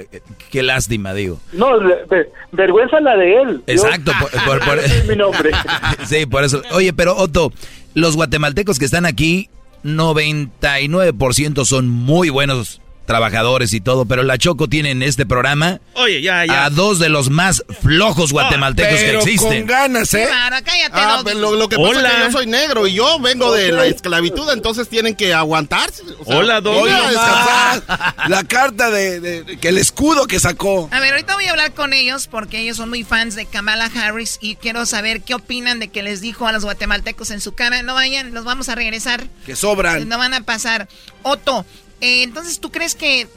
qué 0.51 0.61
lástima, 0.61 1.15
digo. 1.15 1.39
No, 1.51 1.79
ver- 1.79 2.29
vergüenza 2.51 2.99
la 2.99 3.17
de 3.17 3.41
él. 3.41 3.63
Exacto, 3.65 4.11
por- 4.45 4.59
por- 4.65 4.77
es 4.85 5.07
mi 5.07 5.15
nombre. 5.15 5.49
sí, 6.05 6.27
por 6.27 6.43
eso. 6.43 6.61
Oye, 6.73 6.93
pero 6.93 7.15
Otto, 7.17 7.51
los 7.95 8.15
guatemaltecos 8.15 8.77
que 8.77 8.85
están 8.85 9.07
aquí, 9.07 9.49
99% 9.85 11.63
son 11.65 11.87
muy 11.87 12.29
buenos 12.29 12.81
trabajadores 13.05 13.73
y 13.73 13.81
todo, 13.81 14.05
pero 14.05 14.23
la 14.23 14.37
Choco 14.37 14.67
tiene 14.67 14.91
en 14.91 15.03
este 15.03 15.25
programa 15.25 15.79
Oye, 15.93 16.21
ya, 16.21 16.45
ya. 16.45 16.65
a 16.65 16.69
dos 16.69 16.99
de 16.99 17.09
los 17.09 17.29
más 17.29 17.63
flojos 17.81 18.31
guatemaltecos 18.31 18.99
que 18.99 19.05
Pero 19.05 19.19
existen. 19.19 19.59
con 19.59 19.67
ganas, 19.67 20.13
¿eh? 20.13 20.25
Claro, 20.27 20.55
cállate, 20.65 20.91
Ah, 20.93 21.21
lo, 21.35 21.55
lo 21.55 21.69
que 21.69 21.75
pasa 21.77 21.89
Hola. 21.89 22.09
es 22.09 22.15
que 22.15 22.21
yo 22.23 22.31
soy 22.31 22.47
negro 22.47 22.87
y 22.87 22.93
yo 22.93 23.19
vengo 23.19 23.51
de 23.53 23.71
la 23.71 23.85
esclavitud, 23.85 24.49
entonces 24.51 24.89
tienen 24.89 25.15
que 25.15 25.33
aguantarse. 25.33 26.03
o 26.19 26.25
sea, 26.25 26.37
Hola, 26.37 26.61
Doggy. 26.61 26.79
voy 26.79 26.89
a 26.89 27.09
descansar. 27.09 28.15
La 28.29 28.43
carta 28.43 28.89
de, 28.89 29.19
de- 29.19 29.57
que 29.57 29.69
el 29.69 29.77
escudo 29.77 30.25
que 30.27 30.39
sacó. 30.39 30.89
A 30.91 30.99
ver, 30.99 31.11
ahorita 31.13 31.35
voy 31.35 31.45
a 31.45 31.51
hablar 31.51 31.73
con 31.73 31.93
ellos 31.93 32.27
porque 32.27 32.59
ellos 32.59 32.77
son 32.77 32.89
muy 32.89 33.03
fans 33.03 33.35
de 33.35 33.45
Kamala 33.45 33.85
Harris 33.95 34.37
y 34.41 34.55
quiero 34.55 34.85
saber 34.85 35.21
qué 35.21 35.35
opinan 35.35 35.79
de 35.79 35.89
que 35.89 36.01
les 36.03 36.21
dijo 36.21 36.47
a 36.47 36.51
los 36.51 36.63
guatemaltecos 36.63 37.31
en 37.31 37.41
su 37.41 37.53
cara, 37.53 37.83
no 37.83 37.93
vayan, 37.93 38.33
los 38.33 38.43
vamos 38.45 38.69
a 38.69 38.75
regresar. 38.75 39.27
Que 39.45 39.55
sobran. 39.55 40.07
No 40.09 40.17
van 40.17 40.33
a 40.33 40.41
pasar. 40.41 40.87
Otto, 41.23 41.65
eh, 42.01 42.23
entonces 42.23 42.59
tú 42.59 42.71
crees 42.71 42.95
que 42.95 43.27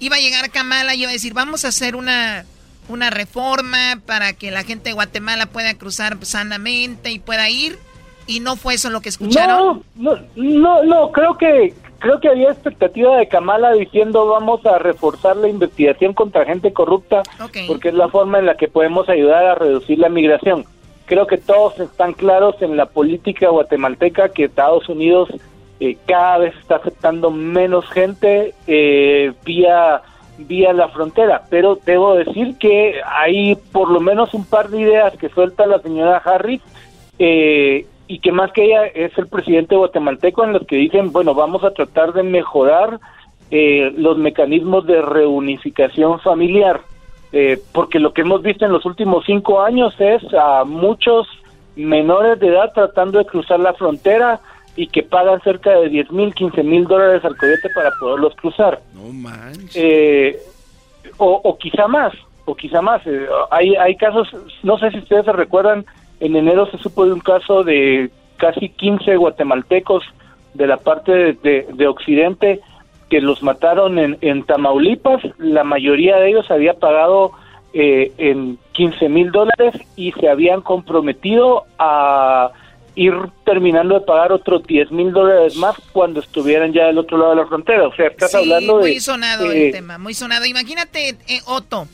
iba 0.00 0.16
a 0.16 0.20
llegar 0.20 0.50
Kamala 0.50 0.94
y 0.94 1.02
iba 1.02 1.10
a 1.10 1.12
decir, 1.12 1.34
vamos 1.34 1.64
a 1.64 1.68
hacer 1.68 1.96
una, 1.96 2.44
una 2.88 3.10
reforma 3.10 4.00
para 4.04 4.32
que 4.32 4.50
la 4.50 4.64
gente 4.64 4.90
de 4.90 4.94
Guatemala 4.94 5.46
pueda 5.46 5.74
cruzar 5.74 6.16
sanamente 6.24 7.10
y 7.10 7.18
pueda 7.18 7.48
ir? 7.48 7.78
¿Y 8.26 8.40
no 8.40 8.56
fue 8.56 8.74
eso 8.74 8.90
lo 8.90 9.00
que 9.00 9.08
escucharon? 9.08 9.82
No, 9.94 10.14
no, 10.14 10.22
no, 10.36 10.84
no, 10.84 11.12
creo 11.12 11.36
que 11.36 11.74
creo 12.02 12.18
que 12.18 12.28
había 12.28 12.50
expectativa 12.50 13.16
de 13.16 13.28
Kamala 13.28 13.72
diciendo 13.72 14.26
vamos 14.26 14.66
a 14.66 14.78
reforzar 14.78 15.36
la 15.36 15.48
investigación 15.48 16.14
contra 16.14 16.44
gente 16.44 16.72
corrupta 16.72 17.22
porque 17.68 17.90
es 17.90 17.94
la 17.94 18.08
forma 18.08 18.40
en 18.40 18.46
la 18.46 18.56
que 18.56 18.66
podemos 18.66 19.08
ayudar 19.08 19.44
a 19.44 19.54
reducir 19.54 19.98
la 19.98 20.08
migración. 20.08 20.64
Creo 21.06 21.26
que 21.26 21.38
todos 21.38 21.78
están 21.78 22.12
claros 22.12 22.56
en 22.60 22.76
la 22.76 22.86
política 22.86 23.48
guatemalteca 23.50 24.30
que 24.30 24.44
Estados 24.44 24.88
Unidos 24.88 25.28
eh, 25.84 25.96
cada 26.06 26.38
vez 26.38 26.54
está 26.60 26.76
aceptando 26.76 27.32
menos 27.32 27.84
gente 27.90 28.54
eh, 28.68 29.32
vía 29.44 30.00
vía 30.38 30.72
la 30.72 30.88
frontera, 30.88 31.42
pero 31.50 31.76
debo 31.84 32.14
decir 32.14 32.56
que 32.58 33.00
hay 33.04 33.56
por 33.72 33.90
lo 33.90 33.98
menos 33.98 34.32
un 34.32 34.44
par 34.44 34.68
de 34.68 34.80
ideas 34.80 35.16
que 35.16 35.28
suelta 35.28 35.66
la 35.66 35.80
señora 35.80 36.22
Harris 36.24 36.62
eh, 37.18 37.84
y 38.06 38.18
que 38.20 38.30
más 38.30 38.52
que 38.52 38.64
ella 38.64 38.86
es 38.86 39.16
el 39.18 39.26
presidente 39.26 39.74
guatemalteco 39.74 40.44
en 40.44 40.52
los 40.52 40.66
que 40.68 40.76
dicen, 40.76 41.10
bueno, 41.10 41.34
vamos 41.34 41.64
a 41.64 41.72
tratar 41.72 42.12
de 42.12 42.22
mejorar 42.22 43.00
eh, 43.50 43.92
los 43.96 44.18
mecanismos 44.18 44.86
de 44.86 45.02
reunificación 45.02 46.20
familiar, 46.20 46.80
eh, 47.32 47.58
porque 47.72 47.98
lo 47.98 48.12
que 48.12 48.20
hemos 48.22 48.42
visto 48.42 48.64
en 48.64 48.72
los 48.72 48.86
últimos 48.86 49.24
cinco 49.26 49.62
años 49.62 49.94
es 49.98 50.22
a 50.32 50.62
muchos 50.64 51.26
menores 51.74 52.38
de 52.38 52.48
edad 52.48 52.72
tratando 52.72 53.18
de 53.18 53.26
cruzar 53.26 53.58
la 53.58 53.74
frontera 53.74 54.40
y 54.76 54.86
que 54.86 55.02
pagan 55.02 55.40
cerca 55.42 55.70
de 55.78 55.88
10 55.88 56.10
mil, 56.12 56.34
15 56.34 56.62
mil 56.62 56.84
dólares 56.84 57.24
al 57.24 57.36
coyote 57.36 57.68
para 57.74 57.90
poderlos 58.00 58.34
cruzar. 58.36 58.80
No 58.94 59.12
manches. 59.12 59.72
Eh, 59.74 60.38
o, 61.18 61.40
o 61.44 61.58
quizá 61.58 61.86
más, 61.88 62.12
o 62.46 62.54
quizá 62.54 62.80
más. 62.80 63.06
Eh, 63.06 63.26
hay, 63.50 63.74
hay 63.76 63.96
casos, 63.96 64.28
no 64.62 64.78
sé 64.78 64.90
si 64.90 64.98
ustedes 64.98 65.24
se 65.26 65.32
recuerdan, 65.32 65.84
en 66.20 66.36
enero 66.36 66.66
se 66.70 66.78
supo 66.78 67.04
de 67.04 67.12
un 67.12 67.20
caso 67.20 67.64
de 67.64 68.10
casi 68.38 68.68
15 68.70 69.16
guatemaltecos 69.16 70.04
de 70.54 70.66
la 70.66 70.76
parte 70.78 71.12
de, 71.12 71.32
de- 71.34 71.66
de 71.72 71.86
Occidente 71.86 72.60
que 73.10 73.20
los 73.20 73.42
mataron 73.42 73.98
en, 73.98 74.16
en 74.22 74.42
Tamaulipas. 74.44 75.20
La 75.38 75.64
mayoría 75.64 76.16
de 76.16 76.30
ellos 76.30 76.50
había 76.50 76.74
pagado 76.74 77.32
eh, 77.74 78.12
en 78.18 78.58
15 78.72 79.08
mil 79.10 79.30
dólares 79.32 79.74
y 79.96 80.12
se 80.12 80.28
habían 80.30 80.60
comprometido 80.62 81.64
a 81.78 82.50
ir 82.94 83.12
terminando 83.44 83.94
de 83.94 84.00
pagar 84.02 84.32
otros 84.32 84.62
10 84.66 84.90
mil 84.90 85.12
dólares 85.12 85.56
más 85.56 85.74
cuando 85.92 86.20
estuvieran 86.20 86.72
ya 86.72 86.86
del 86.86 86.98
otro 86.98 87.16
lado 87.18 87.30
de 87.30 87.36
la 87.36 87.46
frontera. 87.46 87.88
O 87.88 87.94
sea, 87.94 88.08
estás 88.08 88.30
Sí, 88.32 88.36
hablando 88.36 88.78
de... 88.78 88.90
muy 88.90 89.00
sonado 89.00 89.50
eh, 89.50 89.66
el 89.66 89.72
tema, 89.72 89.98
muy 89.98 90.14
sonado. 90.14 90.44
Imagínate, 90.44 91.16
eh, 91.28 91.40
Otto, 91.46 91.88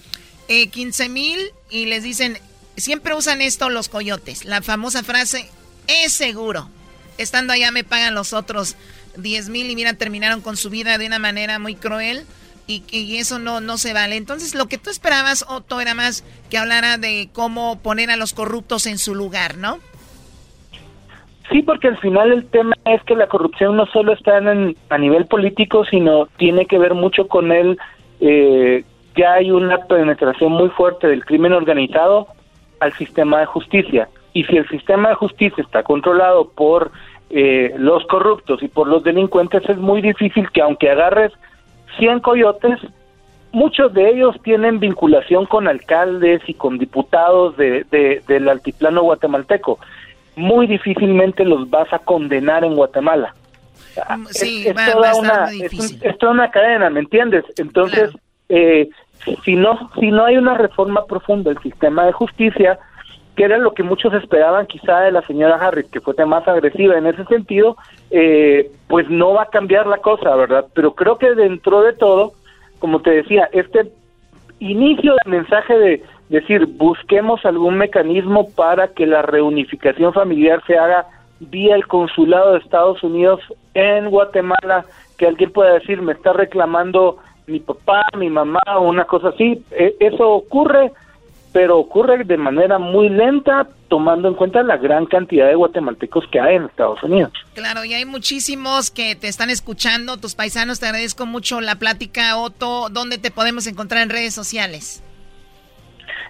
eh, 0.49 0.69
15 0.69 1.09
mil 1.09 1.39
y 1.71 1.87
les 1.87 2.03
dicen, 2.03 2.39
siempre 2.77 3.15
usan 3.15 3.41
esto 3.43 3.71
los 3.71 3.89
coyotes, 3.89 4.45
la 4.45 4.61
famosa 4.63 5.03
frase, 5.03 5.49
es 5.87 6.13
seguro. 6.13 6.69
Estando 7.17 7.53
allá 7.53 7.71
me 7.73 7.85
pagan 7.85 8.15
los 8.15 8.33
otros 8.33 8.77
10 9.17 9.49
mil 9.49 9.71
y 9.71 9.77
mira, 9.77 9.95
terminaron 9.95 10.41
con 10.41 10.57
su 10.57 10.71
vida 10.71 10.99
de 10.99 11.07
una 11.07 11.19
manera 11.19 11.59
muy 11.59 11.75
cruel 11.75 12.25
y, 12.67 12.83
y 12.91 13.17
eso 13.17 13.39
no, 13.39 13.61
no 13.61 13.79
se 13.79 13.93
vale. 13.93 14.17
Entonces, 14.17 14.55
lo 14.55 14.67
que 14.67 14.79
tú 14.79 14.91
esperabas, 14.91 15.45
Otto, 15.49 15.81
era 15.81 15.95
más 15.95 16.23
que 16.51 16.59
hablara 16.59 16.99
de 16.99 17.29
cómo 17.33 17.79
poner 17.81 18.11
a 18.11 18.17
los 18.17 18.33
corruptos 18.35 18.87
en 18.87 18.99
su 18.99 19.15
lugar, 19.15 19.57
¿no? 19.57 19.79
Sí, 21.51 21.63
porque 21.63 21.89
al 21.89 21.97
final 21.99 22.33
el 22.33 22.45
tema 22.47 22.75
es 22.85 23.03
que 23.05 23.15
la 23.17 23.27
corrupción 23.27 23.77
no 23.77 23.87
solo 23.87 24.13
está 24.13 24.39
en, 24.39 24.77
a 24.91 24.99
nivel 24.99 25.27
político, 25.27 25.85
sino 25.87 26.27
tiene 26.37 26.67
que 26.67 26.79
ver 26.79 26.95
mucho 26.95 27.27
con 27.27 27.53
el 27.53 27.79
eh, 28.21 28.85
que 29.15 29.25
hay 29.27 29.51
una 29.51 29.79
penetración 29.87 30.53
muy 30.53 30.69
fuerte 30.71 31.07
del 31.09 31.25
crimen 31.25 31.53
organizado 31.55 32.27
al 32.81 32.93
sistema 32.95 33.41
de 33.41 33.47
justicia. 33.47 34.09
Y 34.35 34.45
si 34.45 34.57
el 34.59 34.69
sistema 34.69 35.09
de 35.09 35.15
justicia 35.15 35.63
está 35.65 35.83
controlado 35.83 36.51
por 36.51 36.91
eh, 37.31 37.75
los 37.79 38.05
corruptos 38.07 38.63
y 38.63 38.69
por 38.69 38.87
los 38.87 39.03
delincuentes, 39.03 39.67
es 39.69 39.79
muy 39.79 40.03
difícil 40.03 40.51
que 40.51 40.61
aunque 40.61 40.91
agarres 40.91 41.33
100 41.99 42.21
coyotes, 42.21 42.79
muchos 43.53 43.93
de 43.95 44.11
ellos 44.11 44.37
tienen 44.45 44.79
vinculación 44.81 45.47
con 45.47 45.67
alcaldes 45.67 46.43
y 46.47 46.55
con 46.55 46.77
diputados 46.79 47.57
de, 47.57 47.85
de- 47.91 48.23
del 48.29 48.49
altiplano 48.49 49.03
guatemalteco. 49.03 49.79
Muy 50.39 50.67
difícilmente 50.67 51.45
los 51.45 51.69
vas 51.69 51.93
a 51.93 51.99
condenar 51.99 52.65
en 52.65 52.75
Guatemala. 52.77 53.35
Sí, 54.31 54.61
es, 54.63 54.67
es 54.69 54.77
va- 54.77 54.87
va 54.87 54.93
toda 54.93 55.09
a 55.09 55.13
estar 55.13 55.25
una, 55.25 55.47
muy 55.47 55.63
es, 55.63 55.71
difícil. 55.71 55.99
es 56.03 56.19
toda 56.19 56.33
una 56.33 56.51
cadena, 56.51 56.89
¿me 56.91 57.01
entiendes? 57.01 57.45
Entonces, 57.57 58.11
eh, 58.49 58.89
si 59.45 59.57
no 59.57 59.91
si 59.99 60.11
no 60.11 60.25
hay 60.25 60.37
una 60.37 60.55
reforma 60.57 61.05
profunda 61.07 61.51
del 61.53 61.63
sistema 61.63 62.07
de 62.07 62.13
justicia, 62.13 62.79
que 63.37 63.45
era 63.45 63.59
lo 63.59 63.75
que 63.75 63.83
muchos 63.83 64.15
esperaban 64.15 64.67
quizá 64.67 65.01
de 65.01 65.13
la 65.13 65.23
señora 65.23 65.57
Harris, 65.57 65.91
que 65.91 66.01
fuese 66.01 66.25
más 66.25 66.47
agresiva 66.47 66.97
en 66.97 67.07
ese 67.07 67.25
sentido, 67.25 67.77
eh, 68.11 68.71
pues 68.89 69.09
no 69.11 69.33
va 69.35 69.43
a 69.43 69.47
cambiar 69.51 69.87
la 69.87 69.99
cosa, 69.99 70.35
¿verdad? 70.37 70.67
Pero 70.75 70.95
creo 70.95 71.19
que 71.19 71.35
dentro 71.35 71.83
de 71.83 71.93
todo, 71.93 72.33
como 72.79 73.01
te 73.03 73.11
decía, 73.11 73.49
este 73.53 73.91
inicio 74.61 75.15
del 75.25 75.33
mensaje 75.33 75.79
de 75.79 76.03
decir, 76.29 76.67
busquemos 76.67 77.45
algún 77.45 77.77
mecanismo 77.77 78.51
para 78.55 78.89
que 78.89 79.07
la 79.07 79.23
reunificación 79.23 80.13
familiar 80.13 80.63
se 80.67 80.77
haga 80.77 81.07
vía 81.41 81.75
el 81.75 81.87
consulado 81.87 82.53
de 82.53 82.59
Estados 82.59 83.03
Unidos 83.03 83.41
en 83.75 84.11
Guatemala, 84.11 84.85
que 85.17 85.27
alguien 85.27 85.53
pueda 85.53 85.75
decir, 85.75 86.03
me 86.03 86.13
está 86.13 86.33
reclamando 86.33 87.19
mi 87.47 87.61
papá, 87.61 88.03
mi 88.17 88.29
mamá, 88.29 88.61
o 88.77 88.83
una 88.83 89.05
cosa 89.05 89.29
así. 89.29 89.63
E- 89.71 89.97
eso 90.01 90.29
ocurre, 90.31 90.93
pero 91.53 91.79
ocurre 91.79 92.25
de 92.25 92.37
manera 92.37 92.79
muy 92.79 93.09
lenta, 93.09 93.67
tomando 93.89 94.29
en 94.29 94.35
cuenta 94.35 94.63
la 94.63 94.77
gran 94.77 95.07
cantidad 95.07 95.49
de 95.49 95.55
guatemaltecos 95.55 96.25
que 96.31 96.41
hay 96.41 96.57
en 96.57 96.65
Estados 96.65 97.03
Unidos. 97.03 97.33
Claro, 97.55 97.85
y 97.85 97.95
hay 97.95 98.05
muchísimos 98.05 98.91
que 98.91 99.17
te 99.17 99.29
están 99.29 99.51
escuchando, 99.51 100.17
tus 100.17 100.35
paisanos, 100.35 100.81
te 100.81 100.87
agradezco 100.87 101.27
mucho 101.27 101.61
la 101.61 101.77
plática, 101.77 102.37
Otto. 102.39 102.89
¿Dónde 102.91 103.19
te 103.19 103.31
podemos 103.31 103.67
encontrar 103.67 104.03
en 104.03 104.11
redes 104.11 104.35
sociales? 104.35 105.03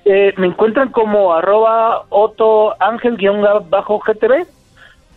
Eh, 0.05 0.33
me 0.37 0.47
encuentran 0.47 0.91
como 0.91 1.35
arroba 1.35 2.05
Otto 2.09 2.75
Ángel 2.81 3.17
guion 3.17 3.43
bajo 3.69 3.99
GTV 3.99 4.47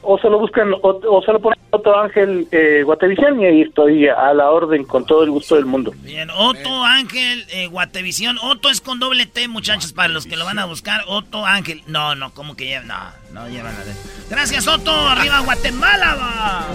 o 0.04 0.18
solo 0.18 0.40
buscan 0.40 0.74
o, 0.74 0.80
o 0.82 1.22
solo 1.22 1.40
ponen 1.40 1.60
Otto 1.72 1.98
Ángel 1.98 2.48
eh, 2.52 2.84
Guatevisión 2.84 3.40
y 3.42 3.46
ahí 3.46 3.62
estoy 3.62 4.08
a 4.08 4.34
la 4.34 4.50
orden 4.52 4.84
con 4.84 5.06
todo 5.06 5.24
el 5.24 5.32
gusto 5.32 5.56
del 5.56 5.66
mundo. 5.66 5.94
Bien, 6.04 6.30
Otto 6.30 6.84
Ángel, 6.84 7.46
eh, 7.50 7.68
Guatevisión. 7.68 8.38
Otto 8.42 8.70
es 8.70 8.82
con 8.82 9.00
doble 9.00 9.26
T, 9.26 9.48
muchachos, 9.48 9.94
para 9.94 10.10
los 10.10 10.26
que 10.26 10.36
lo 10.36 10.44
van 10.44 10.60
a 10.60 10.66
buscar. 10.66 11.02
Otto 11.08 11.46
Ángel. 11.46 11.82
No, 11.88 12.16
no, 12.16 12.34
¿cómo 12.34 12.56
que 12.56 12.66
llevan? 12.66 12.88
No, 12.88 13.00
no 13.34 13.48
llevan 13.50 13.74
a 13.76 13.84
ver. 13.84 13.96
Gracias, 14.30 14.68
Otto. 14.68 14.92
Arriba, 14.92 15.40
Guatemala. 15.40 16.16
va. 16.16 16.66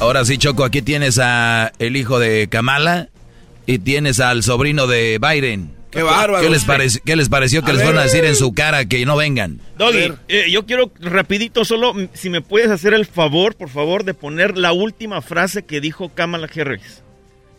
Ahora 0.00 0.24
sí, 0.24 0.38
Choco, 0.38 0.64
aquí 0.64 0.80
tienes 0.80 1.18
a 1.18 1.72
el 1.80 1.96
hijo 1.96 2.20
de 2.20 2.48
Kamala 2.48 3.08
y 3.66 3.80
tienes 3.80 4.20
al 4.20 4.44
sobrino 4.44 4.86
de 4.86 5.18
Biden. 5.20 5.77
Qué 5.90 6.02
bárbaro. 6.02 6.42
¿Qué 6.42 6.50
les, 6.50 6.66
parec- 6.66 7.00
qué 7.04 7.16
les 7.16 7.28
pareció 7.28 7.62
que 7.62 7.70
A 7.70 7.72
les 7.72 7.78
ver. 7.78 7.86
fueron 7.86 8.00
a 8.00 8.04
decir 8.04 8.24
en 8.24 8.36
su 8.36 8.52
cara 8.52 8.84
que 8.84 9.04
no 9.06 9.16
vengan? 9.16 9.60
Doggy, 9.78 10.12
eh, 10.28 10.50
yo 10.50 10.66
quiero 10.66 10.90
rapidito 11.00 11.64
solo, 11.64 11.94
si 12.12 12.28
me 12.30 12.40
puedes 12.42 12.70
hacer 12.70 12.92
el 12.94 13.06
favor, 13.06 13.54
por 13.56 13.70
favor, 13.70 14.04
de 14.04 14.12
poner 14.14 14.58
la 14.58 14.72
última 14.72 15.22
frase 15.22 15.62
que 15.64 15.80
dijo 15.80 16.10
Kamala 16.10 16.48
Harris 16.54 17.02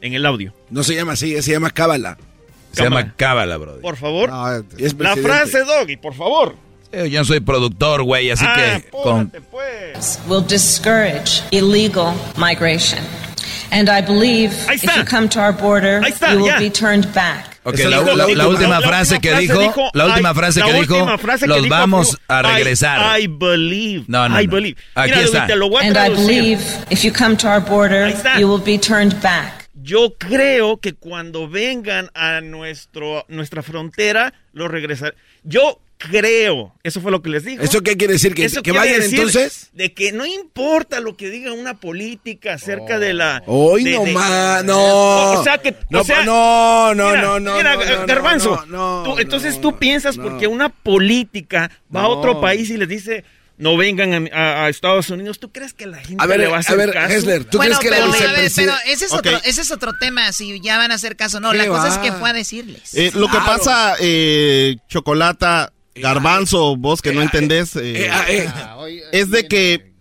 en 0.02 0.14
el 0.14 0.26
audio. 0.26 0.54
No 0.70 0.84
se 0.84 0.94
llama 0.96 1.14
así, 1.14 1.42
se 1.42 1.52
llama 1.52 1.72
Cábala. 1.72 2.18
Se 2.72 2.84
llama 2.84 3.14
Cábala, 3.18 3.58
bro. 3.58 3.80
Por 3.82 3.98
favor. 3.98 4.30
es 4.78 4.94
la 5.00 5.16
frase, 5.16 5.64
Doggy, 5.64 5.98
por 5.98 6.14
favor. 6.14 6.56
Eh, 6.92 7.10
Yo 7.10 7.24
soy 7.26 7.40
productor, 7.40 8.04
güey, 8.04 8.32
así 8.32 8.44
Ah, 8.48 8.80
que 8.82 8.90
con, 8.92 9.32
will 10.28 10.46
discourage 10.48 11.42
illegal 11.52 12.14
migration. 12.38 13.00
And 13.72 13.90
I 13.90 14.02
believe 14.02 14.52
if 14.74 14.84
you 14.84 15.04
come 15.06 15.28
to 15.30 15.40
our 15.40 15.52
border, 15.52 16.02
está, 16.04 16.34
you 16.34 16.44
will 16.44 16.60
be 16.60 16.70
turned 16.72 17.12
back. 17.14 17.49
La, 17.66 18.26
la- 18.36 18.48
última 18.48 18.80
la 18.80 18.88
frase 18.88 19.20
que 19.20 19.36
dijo, 19.36 19.60
dijo, 19.60 19.90
la 19.94 20.06
última 20.06 20.32
I- 20.32 20.34
frase 20.34 20.60
la 20.62 20.66
que 20.68 20.74
dijo, 20.82 20.98
los 20.98 21.64
dijo 21.64 21.70
vamos 21.70 22.18
a 22.28 22.42
regresar. 22.42 23.20
I, 23.20 23.28
believe. 23.28 24.06
No, 24.08 24.28
no, 24.30 24.40
I 24.42 24.48
no. 24.48 24.54
believe. 24.54 24.78
Aquí 24.96 25.12
Mira, 25.12 25.24
está. 25.24 25.48
Te 25.48 25.56
lo 25.56 25.70
voy 25.70 25.84
a 25.84 25.88
And 25.88 25.92
I 25.92 25.94
traducir. 25.94 26.26
believe 26.28 26.62
if 26.90 27.04
you 27.04 27.12
come 27.14 27.36
to 27.38 27.48
our 27.48 27.60
border, 27.62 28.14
you 28.40 28.48
will 28.48 28.64
be 28.64 28.78
turned 28.78 29.22
back. 29.22 29.68
yo 29.82 30.16
creo 30.18 30.78
que 30.80 30.94
cuando 30.94 31.48
vengan 31.50 32.10
a 32.14 32.42
nuestro, 32.42 33.26
nuestra 33.28 33.62
frontera, 33.64 34.34
lo 34.54 34.68
regresar. 34.68 35.16
Yo 35.44 35.80
creo, 36.00 36.74
eso 36.82 37.02
fue 37.02 37.12
lo 37.12 37.22
que 37.22 37.30
les 37.30 37.44
dijo. 37.44 37.62
¿Eso 37.62 37.82
qué 37.82 37.96
quiere 37.98 38.14
decir? 38.14 38.34
¿Que, 38.34 38.46
Eso 38.46 38.64
que 38.64 38.72
vayan 38.72 39.02
decir 39.02 39.20
entonces? 39.20 39.70
De 39.74 39.94
que 39.94 40.12
no 40.14 40.26
importa 40.26 41.00
lo 41.02 41.16
que 41.18 41.30
diga 41.30 41.52
una 41.54 41.80
política 41.80 42.54
acerca 42.56 42.98
de 42.98 43.14
la... 43.14 43.44
Hoy 43.46 43.84
de- 43.84 43.92
no 43.92 44.06
más, 44.06 44.64
no. 44.64 45.34
O 45.34 45.44
sea 45.44 45.58
que... 45.60 45.76
No, 45.90 46.02
o 46.02 46.04
sea, 46.06 46.24
no, 46.24 46.96
no, 46.96 47.10
mira, 47.10 47.22
no, 47.22 47.40
no, 47.40 47.58
mira, 47.58 47.76
no, 47.76 47.84
no, 48.00 48.06
Garbanzo, 48.08 48.64
no, 48.68 49.04
no, 49.04 49.14
tú- 49.14 49.20
entonces 49.20 49.60
tú 49.62 49.78
piensas 49.78 50.18
porque 50.18 50.48
una 50.48 50.70
política 50.70 51.70
va 51.94 52.04
a 52.04 52.08
otro 52.08 52.42
país 52.42 52.70
y 52.70 52.78
les 52.78 52.88
dice... 52.88 53.24
No 53.62 53.76
vengan 53.76 54.14
a, 54.32 54.38
a- 54.38 54.66
a 54.66 54.70
Estados 54.70 55.10
Unidos. 55.10 55.38
¿Tú 55.38 55.52
crees 55.52 55.74
que 55.74 55.86
la 55.86 55.98
gente 55.98 56.24
A 56.24 56.28
ver, 56.28 56.40
le 56.40 56.48
va 56.48 56.54
a 56.54 56.56
a 56.56 56.60
hacer 56.62 56.78
ver, 56.78 56.94
caso? 56.94 57.14
Hessler, 57.14 57.44
¿tú 57.44 57.58
bueno, 57.58 57.78
crees 57.78 57.80
que 57.80 57.90
la 57.90 57.96
pero, 57.98 58.08
a 58.08 58.32
ver, 58.32 58.52
pero 58.56 58.74
ese 58.88 59.04
es, 59.06 59.12
Ok. 59.12 59.18
otro, 59.18 59.42
ese 59.44 59.60
es 59.64 59.72
otro 59.72 59.92
tema, 60.00 60.32
si 60.32 60.62
ya 60.62 60.78
van 60.78 60.92
a 60.92 60.96
hacer 60.96 61.18
caso 61.18 61.40
o 61.40 61.40
no. 61.42 61.52
¿Qué 61.52 61.58
La 61.58 61.68
cosa 61.68 61.90
va? 61.90 61.94
es 61.94 61.98
que 61.98 62.14
fue 62.14 62.30
a 62.30 62.32
decirles. 62.32 62.94
Eh, 62.94 63.12
lo 63.16 63.26
que 63.28 63.32
Claro. 63.36 63.46
pasa, 63.58 63.96
eh, 64.00 64.78
Chocolata, 64.88 65.74
Garbanzo, 66.02 66.76
vos 66.76 67.02
que 67.02 67.14
no 67.14 67.22
entendés, 67.22 67.76
eh, 67.76 68.06
eh, 68.06 68.10
ah, 68.12 68.26
eh. 68.30 69.04
es 69.12 69.30
de 69.30 69.48
que 69.48 69.94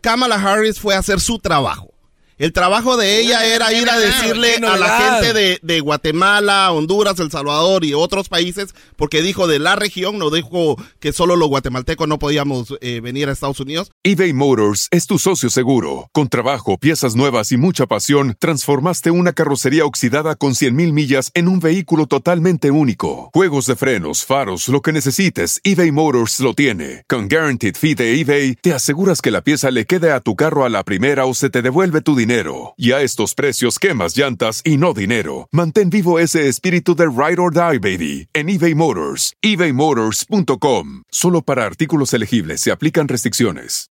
Kamala 0.00 0.36
Harris 0.36 0.78
fue 0.78 0.94
a 0.94 0.98
hacer 0.98 1.20
su 1.20 1.38
trabajo. 1.38 1.92
El 2.38 2.52
trabajo 2.52 2.96
de 2.96 3.18
ella 3.18 3.44
era 3.44 3.72
ir 3.72 3.90
a 3.90 3.98
decirle 3.98 4.54
a 4.64 4.76
la 4.76 5.00
gente 5.00 5.32
de, 5.32 5.58
de 5.60 5.80
Guatemala, 5.80 6.70
Honduras, 6.70 7.18
El 7.18 7.32
Salvador 7.32 7.84
y 7.84 7.94
otros 7.94 8.28
países, 8.28 8.76
porque 8.94 9.22
dijo 9.22 9.48
de 9.48 9.58
la 9.58 9.74
región, 9.74 10.18
no 10.18 10.30
dijo 10.30 10.76
que 11.00 11.12
solo 11.12 11.34
los 11.34 11.48
guatemaltecos 11.48 12.06
no 12.06 12.20
podíamos 12.20 12.76
eh, 12.80 13.00
venir 13.00 13.28
a 13.28 13.32
Estados 13.32 13.58
Unidos. 13.58 13.90
eBay 14.04 14.32
Motors 14.34 14.86
es 14.92 15.08
tu 15.08 15.18
socio 15.18 15.50
seguro. 15.50 16.10
Con 16.12 16.28
trabajo, 16.28 16.78
piezas 16.78 17.16
nuevas 17.16 17.50
y 17.50 17.56
mucha 17.56 17.86
pasión, 17.86 18.36
transformaste 18.38 19.10
una 19.10 19.32
carrocería 19.32 19.84
oxidada 19.84 20.36
con 20.36 20.52
100.000 20.52 20.92
millas 20.92 21.32
en 21.34 21.48
un 21.48 21.58
vehículo 21.58 22.06
totalmente 22.06 22.70
único. 22.70 23.30
Juegos 23.34 23.66
de 23.66 23.74
frenos, 23.74 24.24
faros, 24.24 24.68
lo 24.68 24.80
que 24.80 24.92
necesites, 24.92 25.60
eBay 25.64 25.90
Motors 25.90 26.38
lo 26.38 26.54
tiene. 26.54 27.02
Con 27.08 27.28
Guaranteed 27.28 27.74
Fee 27.74 27.96
de 27.96 28.20
eBay, 28.20 28.54
te 28.54 28.74
aseguras 28.74 29.20
que 29.22 29.32
la 29.32 29.42
pieza 29.42 29.72
le 29.72 29.86
quede 29.86 30.12
a 30.12 30.20
tu 30.20 30.36
carro 30.36 30.64
a 30.64 30.68
la 30.68 30.84
primera 30.84 31.26
o 31.26 31.34
se 31.34 31.50
te 31.50 31.62
devuelve 31.62 32.00
tu 32.00 32.14
dinero. 32.14 32.27
Y 32.76 32.92
a 32.92 33.00
estos 33.00 33.34
precios, 33.34 33.78
quemas 33.78 34.16
llantas 34.16 34.60
y 34.64 34.76
no 34.76 34.92
dinero. 34.92 35.48
Mantén 35.50 35.88
vivo 35.88 36.18
ese 36.18 36.48
espíritu 36.48 36.94
de 36.94 37.06
Ride 37.06 37.40
or 37.40 37.52
Die, 37.52 37.78
baby, 37.78 38.28
en 38.34 38.50
eBay 38.50 38.74
Motors. 38.74 39.34
ebaymotors.com. 39.40 41.04
Solo 41.10 41.42
para 41.42 41.64
artículos 41.64 42.12
elegibles 42.12 42.60
se 42.60 42.70
aplican 42.70 43.08
restricciones. 43.08 43.88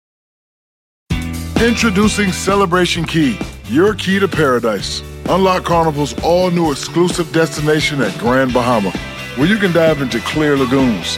Introducing 1.61 2.31
Celebration 2.34 3.05
Key, 3.05 3.38
your 3.69 3.93
key 3.93 4.19
to 4.19 4.27
paradise. 4.27 5.01
Unlock 5.30 5.64
Carnival's 5.64 6.14
all 6.23 6.51
new 6.51 6.72
exclusive 6.72 7.31
destination 7.31 8.01
at 8.01 8.18
Grand 8.18 8.51
Bahama, 8.51 8.91
where 9.38 9.47
you 9.47 9.57
can 9.57 9.72
dive 9.72 10.01
into 10.01 10.19
clear 10.22 10.57
lagoons, 10.57 11.18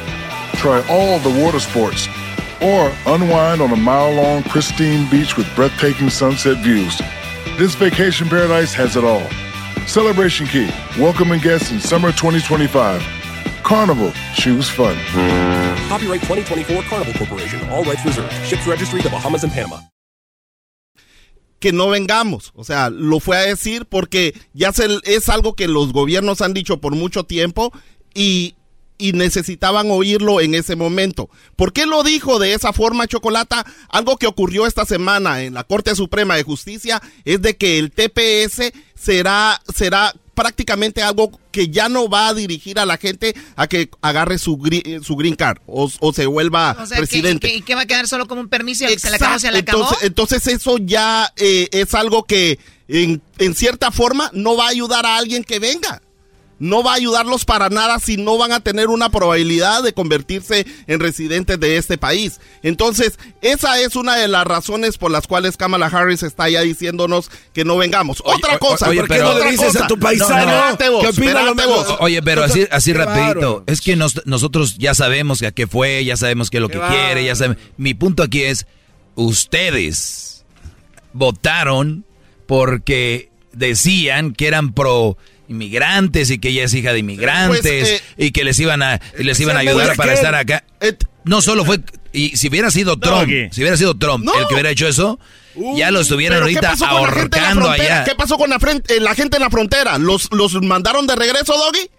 try 0.56 0.84
all 0.88 1.18
the 1.20 1.42
water 1.42 1.60
sports, 1.60 2.08
or 2.62 2.92
unwind 3.06 3.62
on 3.62 3.72
a 3.72 3.76
mile 3.76 4.14
long, 4.14 4.44
pristine 4.44 5.10
beach 5.10 5.38
with 5.38 5.48
breathtaking 5.56 6.10
sunset 6.10 6.58
views. 6.64 7.02
This 7.58 7.76
vacation 7.76 8.28
paradise 8.28 8.74
has 8.74 8.96
it 8.96 9.04
all. 9.04 9.28
Celebration 9.88 10.48
Key, 10.48 10.70
welcoming 11.00 11.40
guests 11.40 11.72
in 11.72 11.80
summer 11.80 12.12
2025. 12.12 13.02
Carnival, 13.64 14.12
choose 14.34 14.70
fun. 14.70 14.96
Copyright 15.88 16.22
2024 16.22 16.84
Carnival 16.84 17.14
Corporation. 17.14 17.70
All 17.70 17.84
rights 17.84 18.06
reserved. 18.06 18.32
Ships 18.46 18.68
registry 18.68 19.02
the 19.02 19.10
Bahamas 19.10 19.44
and 19.44 19.54
Panama. 19.54 19.80
que 21.66 21.72
no 21.72 21.90
vengamos. 21.90 22.52
O 22.54 22.64
sea, 22.64 22.92
lo 22.92 23.20
fue 23.20 23.38
a 23.38 23.42
decir 23.42 23.86
porque 23.88 24.40
ya 24.54 24.72
se, 24.72 24.86
es 25.04 25.30
algo 25.30 25.56
que 25.56 25.68
los 25.68 25.94
gobiernos 25.94 26.42
han 26.42 26.54
dicho 26.54 26.80
por 26.80 26.94
mucho 26.96 27.24
tiempo 27.24 27.72
y, 28.14 28.54
y 28.98 29.12
necesitaban 29.14 29.92
oírlo 29.92 30.40
en 30.42 30.56
ese 30.56 30.76
momento. 30.76 31.30
¿Por 31.56 31.74
qué 31.74 31.86
lo 31.86 32.04
dijo 32.04 32.40
de 32.40 32.54
esa 32.54 32.74
forma, 32.74 33.08
Chocolata? 33.08 33.66
Algo 33.90 34.18
que 34.18 34.28
ocurrió 34.28 34.66
esta 34.68 34.86
semana 34.86 35.42
en 35.44 35.54
la 35.54 35.64
Corte 35.64 35.96
Suprema 35.96 36.36
de 36.36 36.44
Justicia 36.44 37.02
es 37.26 37.42
de 37.42 37.58
que 37.58 37.78
el 37.80 37.92
TPS 37.92 38.72
será, 38.96 39.62
será 39.74 40.14
prácticamente 40.34 41.02
algo 41.02 41.40
que 41.52 41.70
ya 41.70 41.88
no 41.90 42.10
va 42.10 42.28
a 42.28 42.34
dirigir 42.34 42.78
a 42.80 42.86
la 42.86 42.98
gente 42.98 43.34
a 43.56 43.68
que 43.68 43.90
agarre 44.02 44.38
su, 44.38 44.58
gri- 44.58 45.02
su 45.02 45.16
green 45.16 45.36
card 45.36 45.60
o, 45.66 45.90
o 46.00 46.14
se 46.14 46.26
vuelva 46.26 46.76
o 46.78 46.86
sea, 46.86 46.98
presidente. 46.98 47.48
que- 47.50 47.62
que 47.62 47.76
va 47.76 47.82
a 47.82 47.86
quedar 47.86 48.08
solo 48.08 48.28
como 48.28 48.42
un 48.42 48.50
permiso 48.50 48.84
y 48.86 49.00
se 49.00 49.10
le 49.10 49.16
acabó, 49.16 49.40
se 49.40 49.52
le 49.52 49.60
acabó. 49.60 49.84
Entonces, 50.02 50.08
entonces 50.08 50.48
eso 50.48 50.78
ya 50.78 51.32
eh, 51.38 51.70
es 51.72 51.94
algo 51.94 52.24
que 52.24 52.60
en, 52.90 53.22
en 53.40 53.56
cierta 53.56 53.92
forma 53.92 54.30
no 54.34 54.58
va 54.58 54.66
a 54.66 54.70
ayudar 54.70 55.06
a 55.06 55.16
alguien 55.18 55.44
que 55.46 55.60
venga. 55.60 56.02
No 56.58 56.84
va 56.84 56.94
a 56.94 56.96
ayudarlos 56.96 57.44
para 57.44 57.70
nada 57.70 58.00
si 58.00 58.16
no 58.16 58.38
van 58.38 58.54
a 58.54 58.62
tener 58.62 58.88
una 58.88 59.10
probabilidad 59.10 59.84
de 59.84 59.92
convertirse 59.94 60.66
en 60.88 61.00
residentes 61.02 61.60
de 61.60 61.76
este 61.76 61.98
país. 61.98 62.40
Entonces, 62.64 63.20
esa 63.42 63.80
es 63.82 63.98
una 63.98 64.16
de 64.16 64.30
las 64.30 64.46
razones 64.48 64.98
por 64.98 65.12
las 65.12 65.28
cuales 65.28 65.58
Kamala 65.58 65.88
Harris 65.88 66.24
está 66.24 66.48
ya 66.48 66.62
diciéndonos 66.62 67.30
que 67.54 67.66
no 67.66 67.76
vengamos. 67.76 68.22
Otra 68.26 68.58
cosa, 68.58 68.88
oye, 68.90 69.00
¿por 69.02 69.10
qué 69.10 69.16
pero- 69.16 69.34
no 69.34 69.40
le 69.44 69.52
dices 69.52 69.76
a 69.76 69.88
tu 69.88 70.00
paisano? 70.00 70.40
Espérate 70.54 70.90
vos, 70.90 71.02
¿Qué 71.02 71.08
opina 71.10 71.32
lo 71.34 71.40
espérate 71.50 71.68
mismo? 71.68 71.76
vos. 71.84 71.98
Oye, 72.00 72.22
pero 72.22 72.44
así, 72.44 72.66
así 72.72 72.94
Qué 72.94 73.00
rapidito. 73.00 73.64
Es 73.68 73.82
que 73.82 73.96
nos- 73.98 74.26
nosotros 74.26 74.78
ya 74.78 74.94
sabemos 74.96 75.42
a 75.44 75.52
qué 75.52 75.68
fue, 75.68 76.06
ya 76.06 76.16
sabemos 76.16 76.50
qué 76.50 76.58
es 76.58 76.62
lo 76.62 76.70
que 76.70 76.80
quiere, 76.80 77.26
ya 77.26 77.36
sabemos. 77.36 77.58
Mi 77.78 77.94
punto 77.94 78.24
aquí 78.24 78.44
es, 78.44 78.66
ustedes 79.16 80.46
votaron 81.14 82.06
porque 82.48 83.30
decían 83.54 84.34
que 84.34 84.48
eran 84.48 84.74
pro 84.74 85.18
inmigrantes 85.48 86.30
y 86.32 86.40
que 86.40 86.50
ella 86.50 86.64
es 86.66 86.74
hija 86.74 86.94
de 86.94 87.00
inmigrantes 87.00 87.62
Pues, 87.62 87.90
eh, 87.90 88.02
y 88.18 88.32
que 88.32 88.44
les 88.44 88.60
iban 88.60 88.82
a 88.82 89.00
les 89.18 89.40
iban 89.40 89.56
a 89.58 89.60
ayudar 89.60 89.96
para 89.96 90.14
estar 90.14 90.36
acá. 90.36 90.64
No 91.24 91.42
solo 91.42 91.66
fue 91.66 91.80
y 92.14 92.38
si 92.38 92.48
hubiera 92.50 92.72
sido 92.72 92.98
Trump, 92.98 93.30
si 93.52 93.62
hubiera 93.62 93.78
sido 93.78 93.96
Trump 93.98 94.26
el 94.40 94.48
que 94.48 94.54
hubiera 94.54 94.70
hecho 94.70 94.88
eso, 94.88 95.20
ya 95.76 95.92
lo 95.92 96.02
estuvieran 96.02 96.38
¿Pero 96.40 96.48
qué 96.48 96.56
ahorita 96.58 96.86
ahorcando 96.88 97.70
allá. 97.70 98.04
¿Qué 98.04 98.16
pasó 98.16 98.38
con 98.38 98.50
la, 98.50 98.60
fren- 98.60 98.84
eh, 98.90 99.00
la 99.00 99.16
gente 99.16 99.38
en 99.38 99.42
la 99.44 99.50
frontera? 99.50 99.98
¿Los, 99.98 100.30
los 100.32 100.54
mandaron 100.62 101.08
de 101.08 101.16
regreso, 101.16 101.54
Doggy? 101.58 101.90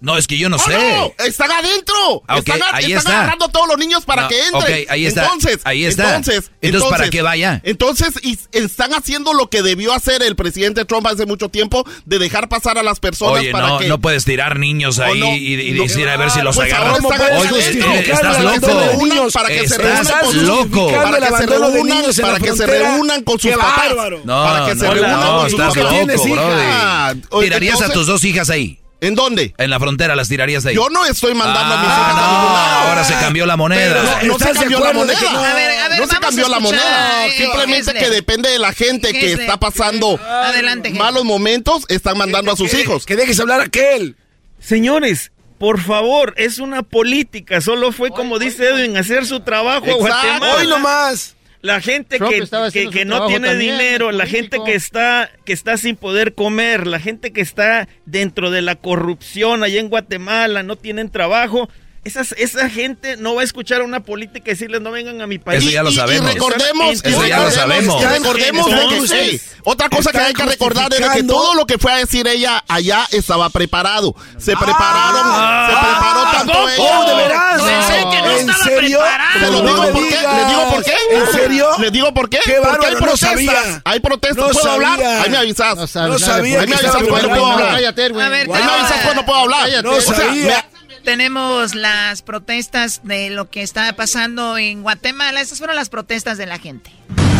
No, 0.00 0.16
es 0.16 0.26
que 0.26 0.38
yo 0.38 0.48
no 0.48 0.56
¡Oh, 0.56 0.58
sé. 0.60 0.72
no! 0.72 1.12
¡Están 1.26 1.50
adentro! 1.52 2.22
Ah, 2.26 2.38
ok, 2.38 2.48
están 2.48 2.60
ahí 2.72 2.84
están 2.86 2.98
está. 2.98 3.18
agarrando 3.18 3.44
a 3.44 3.48
todos 3.50 3.68
los 3.68 3.76
niños 3.76 4.06
para 4.06 4.22
No, 4.22 4.28
que 4.28 4.46
entren. 4.46 4.86
ahí 4.88 5.04
está, 5.04 5.24
Entonces, 5.24 5.60
ahí 5.64 5.84
está. 5.84 6.16
Entonces, 6.16 6.50
Entonces, 6.62 6.90
¿para 6.90 7.10
qué 7.10 7.20
vaya? 7.20 7.60
Entonces, 7.64 8.14
y- 8.22 8.38
están 8.52 8.94
haciendo 8.94 9.34
lo 9.34 9.50
que 9.50 9.60
debió 9.62 9.92
hacer 9.92 10.22
el 10.22 10.36
presidente 10.36 10.86
Trump 10.86 11.06
hace 11.06 11.26
mucho 11.26 11.50
tiempo, 11.50 11.84
de 12.06 12.18
dejar 12.18 12.48
pasar 12.48 12.78
a 12.78 12.82
las 12.82 12.98
personas 12.98 13.40
Oye, 13.40 13.52
para 13.52 13.68
no, 13.68 13.78
que... 13.78 13.88
no 13.88 14.00
puedes 14.00 14.24
tirar 14.24 14.58
niños 14.58 14.98
Oh, 14.98 15.02
ahí 15.04 15.20
no, 15.20 15.26
y, 15.36 15.60
y 15.68 15.72
no. 15.72 15.82
decir 15.82 16.08
a 16.08 16.16
ver 16.16 16.30
si 16.30 16.40
los 16.40 16.56
Pues 16.56 16.72
agarran. 16.72 17.02
ahora 17.04 17.16
están 17.16 17.36
Oye, 17.36 17.48
justificando 17.50 17.94
eh, 17.94 18.10
estás 18.10 18.42
loco. 18.42 19.04
niños 19.04 19.32
para 19.34 19.48
que 19.50 19.68
se 19.68 19.76
reúnan 19.78 20.06
con 20.22 20.32
sus- 20.32 20.42
loco. 20.42 20.92
para 20.92 21.18
que 21.20 21.36
se 21.36 21.46
reúnan, 21.46 22.14
para 22.22 22.38
que 22.40 22.52
se 22.56 22.66
reúnan 22.66 23.22
con 23.22 23.38
sus 23.38 23.50
¡Qué 23.50 23.56
papás. 23.58 23.92
No, 24.24 24.44
para 24.44 24.64
que 24.66 24.76
se 24.78 24.86
no, 24.86 24.94
reúnan 24.94 25.20
no, 25.20 25.36
con 25.40 25.50
sus 25.50 25.60
papás. 25.60 26.20
Ah, 26.38 27.14
¿Tirarías 27.42 27.82
a 27.82 27.92
tus 27.92 28.06
dos 28.06 28.24
hijas 28.24 28.48
ahí? 28.48 28.79
¿En 29.02 29.14
dónde? 29.14 29.54
En 29.56 29.70
la 29.70 29.80
frontera 29.80 30.14
las 30.14 30.28
tirarías 30.28 30.66
ahí. 30.66 30.74
Yo 30.74 30.90
no 30.90 31.06
estoy 31.06 31.34
mandando 31.34 31.74
a 31.74 31.78
mis 31.78 31.88
Ah, 31.88 31.94
hijas 31.94 32.08
a 32.10 32.30
ningún 32.30 32.52
lado. 32.52 32.82
no, 32.84 32.88
ahora 32.90 33.04
se 33.04 33.14
cambió 33.14 33.46
la 33.46 33.56
moneda. 33.56 33.80
Pero 33.88 34.02
no, 34.02 34.10
no 34.10 34.18
se 34.20 34.26
¿Estás 34.44 34.52
de 34.52 34.58
cambió 34.60 34.78
la 34.80 34.86
de 34.86 34.92
que 34.92 34.98
moneda. 34.98 35.20
no? 35.32 35.38
A 35.44 35.54
ver, 35.54 35.80
a 35.80 35.88
ver, 35.88 36.00
no 36.00 36.06
se 36.06 36.16
cambió 36.18 36.48
la 36.48 36.60
moneda. 36.60 37.26
eh, 37.26 37.32
Simplemente 37.38 37.94
que 37.94 38.10
depende 38.10 38.50
de 38.50 38.58
la 38.58 38.72
gente 38.72 39.12
que 39.12 39.32
está 39.32 39.58
pasando 39.58 40.20
Adelante, 40.22 40.90
malos 40.90 41.24
momentos, 41.24 41.84
están 41.88 42.18
mandando 42.18 42.52
a 42.52 42.56
sus 42.56 42.74
hijos. 42.74 43.06
Que 43.06 43.16
dejes 43.16 43.40
hablar 43.40 43.60
a 43.60 43.64
aquel. 43.64 44.16
Señores, 44.58 45.32
por 45.58 45.80
favor, 45.80 46.34
es 46.36 46.58
una 46.58 46.82
política. 46.82 47.60
Solo 47.60 47.92
fue, 47.92 48.10
como 48.10 48.38
dice 48.38 48.68
Edwin, 48.68 48.96
hacer 48.96 49.26
su 49.26 49.40
trabajo 49.40 49.86
Exacto. 49.86 50.06
Guatemala. 50.08 50.54
Hoy 50.56 50.66
nomás. 50.66 51.36
La 51.62 51.80
gente 51.80 52.16
Trump 52.16 52.32
que, 52.72 52.88
que, 52.88 53.04
no 53.04 53.26
tiene 53.26 53.48
también, 53.48 53.78
dinero, 53.78 54.12
la 54.12 54.24
gente 54.26 54.58
que 54.64 54.74
está, 54.74 55.30
que 55.44 55.52
está 55.52 55.76
sin 55.76 55.94
poder 55.94 56.34
comer, 56.34 56.86
la 56.86 56.98
gente 56.98 57.32
que 57.32 57.42
está 57.42 57.86
dentro 58.06 58.50
de 58.50 58.62
la 58.62 58.76
corrupción 58.76 59.62
allá 59.62 59.78
en 59.78 59.90
Guatemala, 59.90 60.62
no 60.62 60.76
tienen 60.76 61.10
trabajo. 61.10 61.68
Esas, 62.02 62.32
esa 62.38 62.70
gente 62.70 63.18
no 63.18 63.34
va 63.34 63.42
a 63.42 63.44
escuchar 63.44 63.82
una 63.82 64.00
política 64.00 64.44
y 64.46 64.54
decirles 64.54 64.80
no 64.80 64.90
vengan 64.90 65.20
a 65.20 65.26
mi 65.26 65.38
país. 65.38 65.60
Eso 65.62 65.70
ya 65.70 65.82
lo 65.82 65.90
Y- 65.90 65.92
y- 65.92 65.96
sabemos. 65.96 66.30
Y 66.30 66.34
recordemos, 66.34 66.86
y 67.04 67.08
Eso 67.10 67.26
ya 67.26 67.36
lo 67.36 67.44
recordemos, 67.50 67.54
sabemos. 67.54 68.02
y 68.02 68.06
recordemos 68.06 68.70
de 68.70 69.16
que- 69.18 69.20
ey, 69.20 69.40
otra 69.64 69.90
cosa 69.90 70.10
que 70.10 70.16
hay 70.18 70.32
que 70.32 70.42
recordar 70.44 70.90
es 70.94 71.08
que 71.10 71.22
todo 71.24 71.54
lo 71.54 71.66
que 71.66 71.76
fue 71.76 71.92
a 71.92 71.96
decir 71.96 72.26
ella 72.26 72.64
allá 72.68 73.06
estaba 73.12 73.50
preparado. 73.50 74.14
Se 74.38 74.56
prepararon, 74.56 75.22
Ah, 75.26 75.68
se 75.68 75.76
preparó 75.76 76.22
tanto 76.38 76.52
¿cómo? 76.54 76.68
ella. 77.04 77.04
¿de 77.10 77.22
veras? 77.22 77.62
Pensé 77.62 77.98
que 78.10 78.22
no 78.22 78.30
¿En 78.30 78.38
estaba 78.50 78.64
serio? 78.64 78.98
preparado. 79.00 79.40
Se 79.40 79.46
lo 79.52 79.62
No 79.62 79.68
digo 79.68 79.82
me 79.82 79.88
por 79.92 80.08
qué. 80.08 80.16
¿Les 80.20 80.48
digo 80.48 80.70
por 80.70 80.84
qué? 80.84 80.94
¿En 81.10 81.26
serio? 81.32 81.68
¿Les 81.80 81.92
digo 81.92 82.14
por 82.14 82.30
qué? 82.30 82.38
Qué 82.46 82.56
Porque 82.64 82.86
hay 82.86 82.94
no 82.94 82.98
protestas. 83.00 83.80
Hay 83.84 84.00
protestas. 84.00 84.46
No 84.46 84.52
¿Puedo 84.52 84.70
hablar? 84.70 84.98
sabía. 84.98 85.22
Ahí 85.22 85.30
me 85.30 85.36
avisas. 85.36 85.94
No 85.94 86.08
No 86.08 86.18
sabía 86.18 86.60
Ahí 86.62 86.66
me 86.66 86.74
avisas 86.76 86.96
cuando 87.06 87.28
puedo 87.28 87.46
hablar. 87.46 87.68
A 87.68 87.76
Ahí 87.76 88.46
me 88.48 88.56
avisas 88.56 89.00
cuando 89.04 89.26
puedo 89.26 89.38
hablar. 89.40 89.84
No 89.84 89.92
O 89.92 90.00
sea, 90.00 90.14
sabía. 90.14 90.66
Tenemos 91.04 91.74
las 91.74 92.22
protestas 92.22 93.00
de 93.04 93.30
lo 93.30 93.48
que 93.50 93.62
está 93.62 93.92
pasando 93.94 94.58
en 94.58 94.82
Guatemala. 94.82 95.40
Estas 95.40 95.58
fueron 95.58 95.76
las 95.76 95.88
protestas 95.88 96.38
de 96.38 96.46
la 96.46 96.58
gente. 96.58 96.90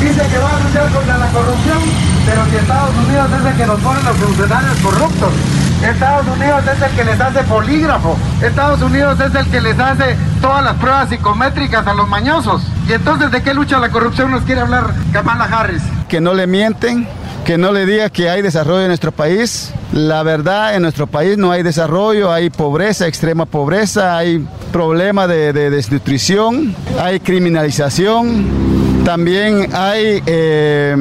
Dice 0.00 0.26
que 0.28 0.38
va 0.38 0.56
a 0.56 0.60
luchar 0.60 0.90
contra 0.90 1.18
la 1.18 1.26
corrupción 1.26 1.78
Pero 2.24 2.46
si 2.46 2.56
Estados 2.56 2.96
Unidos 2.96 3.30
es 3.38 3.46
el 3.52 3.56
que 3.58 3.66
nos 3.66 3.80
pone 3.80 4.02
los 4.02 4.16
funcionarios 4.16 4.78
corruptos. 4.78 5.32
Estados 5.82 6.26
Unidos 6.26 6.64
es 6.66 6.82
el 6.82 6.96
que 6.96 7.04
les 7.04 7.20
hace 7.20 7.42
polígrafo. 7.44 8.18
Estados 8.42 8.82
Unidos 8.82 9.20
es 9.20 9.34
el 9.34 9.46
que 9.50 9.60
les 9.60 9.78
hace 9.78 10.16
todas 10.40 10.64
las 10.64 10.76
pruebas 10.76 11.08
psicométricas 11.08 11.86
a 11.86 11.94
los 11.94 12.08
mañosos. 12.08 12.62
Y 12.88 12.92
entonces, 12.92 13.30
¿de 13.30 13.42
qué 13.42 13.54
lucha 13.54 13.78
la 13.78 13.90
corrupción 13.90 14.30
nos 14.30 14.42
quiere 14.44 14.60
hablar 14.60 14.92
Kamala 15.12 15.44
Harris? 15.44 15.82
Que 16.08 16.20
no 16.20 16.34
le 16.34 16.46
mienten, 16.46 17.08
que 17.44 17.58
no 17.58 17.72
le 17.72 17.86
diga 17.86 18.10
que 18.10 18.28
hay 18.30 18.42
desarrollo 18.42 18.82
en 18.82 18.88
nuestro 18.88 19.12
país. 19.12 19.72
La 19.92 20.22
verdad, 20.22 20.74
en 20.76 20.82
nuestro 20.82 21.06
país 21.06 21.36
no 21.36 21.50
hay 21.50 21.62
desarrollo, 21.62 22.32
hay 22.32 22.48
pobreza, 22.50 23.06
extrema 23.08 23.46
pobreza, 23.46 24.16
hay 24.16 24.44
problema 24.72 25.26
de, 25.26 25.52
de 25.52 25.70
desnutrición, 25.70 26.74
hay 27.00 27.18
criminalización, 27.20 28.44
también 29.04 29.68
hay 29.72 30.22
eh, 30.26 30.94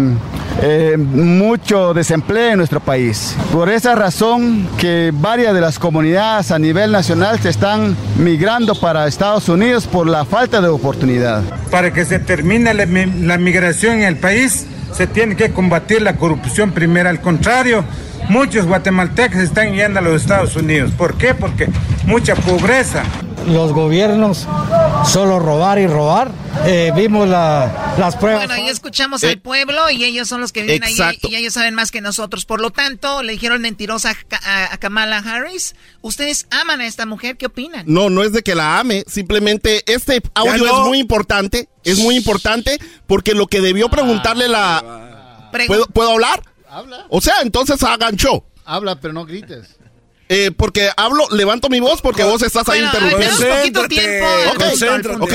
eh, 0.63 0.97
mucho 0.97 1.93
desempleo 1.93 2.51
en 2.51 2.57
nuestro 2.57 2.79
país. 2.79 3.35
Por 3.51 3.69
esa 3.69 3.93
razón 3.93 4.67
que 4.79 5.11
varias 5.13 5.53
de 5.53 5.61
las 5.61 5.77
comunidades 5.77 6.51
a 6.51 6.57
nivel 6.57 6.91
nacional 6.91 7.37
se 7.39 7.49
están 7.49 7.95
migrando 8.17 8.73
para 8.73 9.05
Estados 9.07 9.49
Unidos 9.49 9.85
por 9.85 10.07
la 10.07 10.25
falta 10.25 10.61
de 10.61 10.67
oportunidad. 10.69 11.43
Para 11.69 11.93
que 11.93 12.05
se 12.05 12.17
termine 12.17 12.73
la, 12.73 12.85
mi- 12.87 13.05
la 13.05 13.37
migración 13.37 13.97
en 13.97 14.03
el 14.03 14.17
país, 14.17 14.65
se 14.91 15.07
tiene 15.07 15.35
que 15.35 15.51
combatir 15.51 16.01
la 16.01 16.15
corrupción 16.15 16.71
primero. 16.71 17.09
Al 17.09 17.21
contrario, 17.21 17.83
muchos 18.29 18.65
guatemaltecos 18.65 19.39
están 19.39 19.73
yendo 19.73 19.99
a 19.99 20.01
los 20.01 20.21
Estados 20.21 20.55
Unidos. 20.55 20.91
¿Por 20.97 21.15
qué? 21.15 21.33
Porque 21.33 21.67
mucha 22.05 22.35
pobreza. 22.35 23.03
Los 23.49 23.73
gobiernos 23.73 24.47
solo 25.05 25.39
robar 25.39 25.79
y 25.79 25.87
robar. 25.87 26.31
Eh, 26.65 26.91
vimos 26.95 27.27
la- 27.27 27.95
las 27.97 28.15
pruebas. 28.15 28.45
Bueno, 28.47 28.53
ahí 28.61 28.69
escuchamos 28.69 29.23
al 29.23 29.39
pueblo 29.39 29.89
y 29.89 30.03
ellos 30.03 30.27
son 30.27 30.39
los 30.41 30.51
que 30.51 30.61
viven 30.61 30.83
Exacto. 30.83 31.27
ahí 31.27 31.33
y 31.33 31.35
ellos 31.37 31.53
saben 31.53 31.73
más 31.73 31.89
que 31.89 31.99
nosotros. 32.01 32.45
Por 32.45 32.61
lo 32.61 32.69
tanto, 32.69 33.23
le 33.23 33.31
dijeron 33.31 33.61
mentirosa 33.61 34.11
a, 34.11 34.35
a- 34.35 34.73
a 34.73 34.77
Kamala 34.77 35.17
Harris. 35.17 35.75
¿Ustedes 36.01 36.45
aman 36.51 36.81
a 36.81 36.85
esta 36.87 37.05
mujer? 37.07 37.37
¿Qué 37.37 37.47
opinan? 37.47 37.85
No, 37.87 38.09
no 38.09 38.23
es 38.23 38.33
de 38.33 38.43
que 38.43 38.53
la 38.55 38.79
ame, 38.79 39.03
simplemente 39.07 39.83
este 39.91 40.21
audio 40.35 40.65
no. 40.65 40.81
es 40.81 40.87
muy 40.87 40.99
importante, 40.99 41.69
es 41.83 41.97
muy 41.99 42.15
importante 42.17 42.77
porque 43.07 43.33
lo 43.33 43.47
que 43.47 43.61
debió 43.61 43.89
preguntarle 43.89 44.47
la... 44.47 45.49
¿Puedo, 45.67 45.85
¿Puedo 45.87 46.11
hablar? 46.11 46.43
Habla. 46.69 47.05
O 47.09 47.19
sea, 47.19 47.35
entonces 47.41 47.81
hagan 47.81 48.15
show. 48.15 48.43
Habla, 48.63 48.99
pero 48.99 49.13
no 49.13 49.25
grites. 49.25 49.75
Eh, 50.29 50.51
porque 50.55 50.89
hablo, 50.95 51.27
levanto 51.31 51.69
mi 51.69 51.79
voz 51.79 52.01
porque 52.01 52.23
vos 52.23 52.41
estás 52.43 52.69
ahí 52.69 52.81
interrumpiendo. 52.81 53.47
poquito 53.57 53.87
tiempo, 53.87 54.27
Ok, 54.53 55.21
ok. 55.21 55.33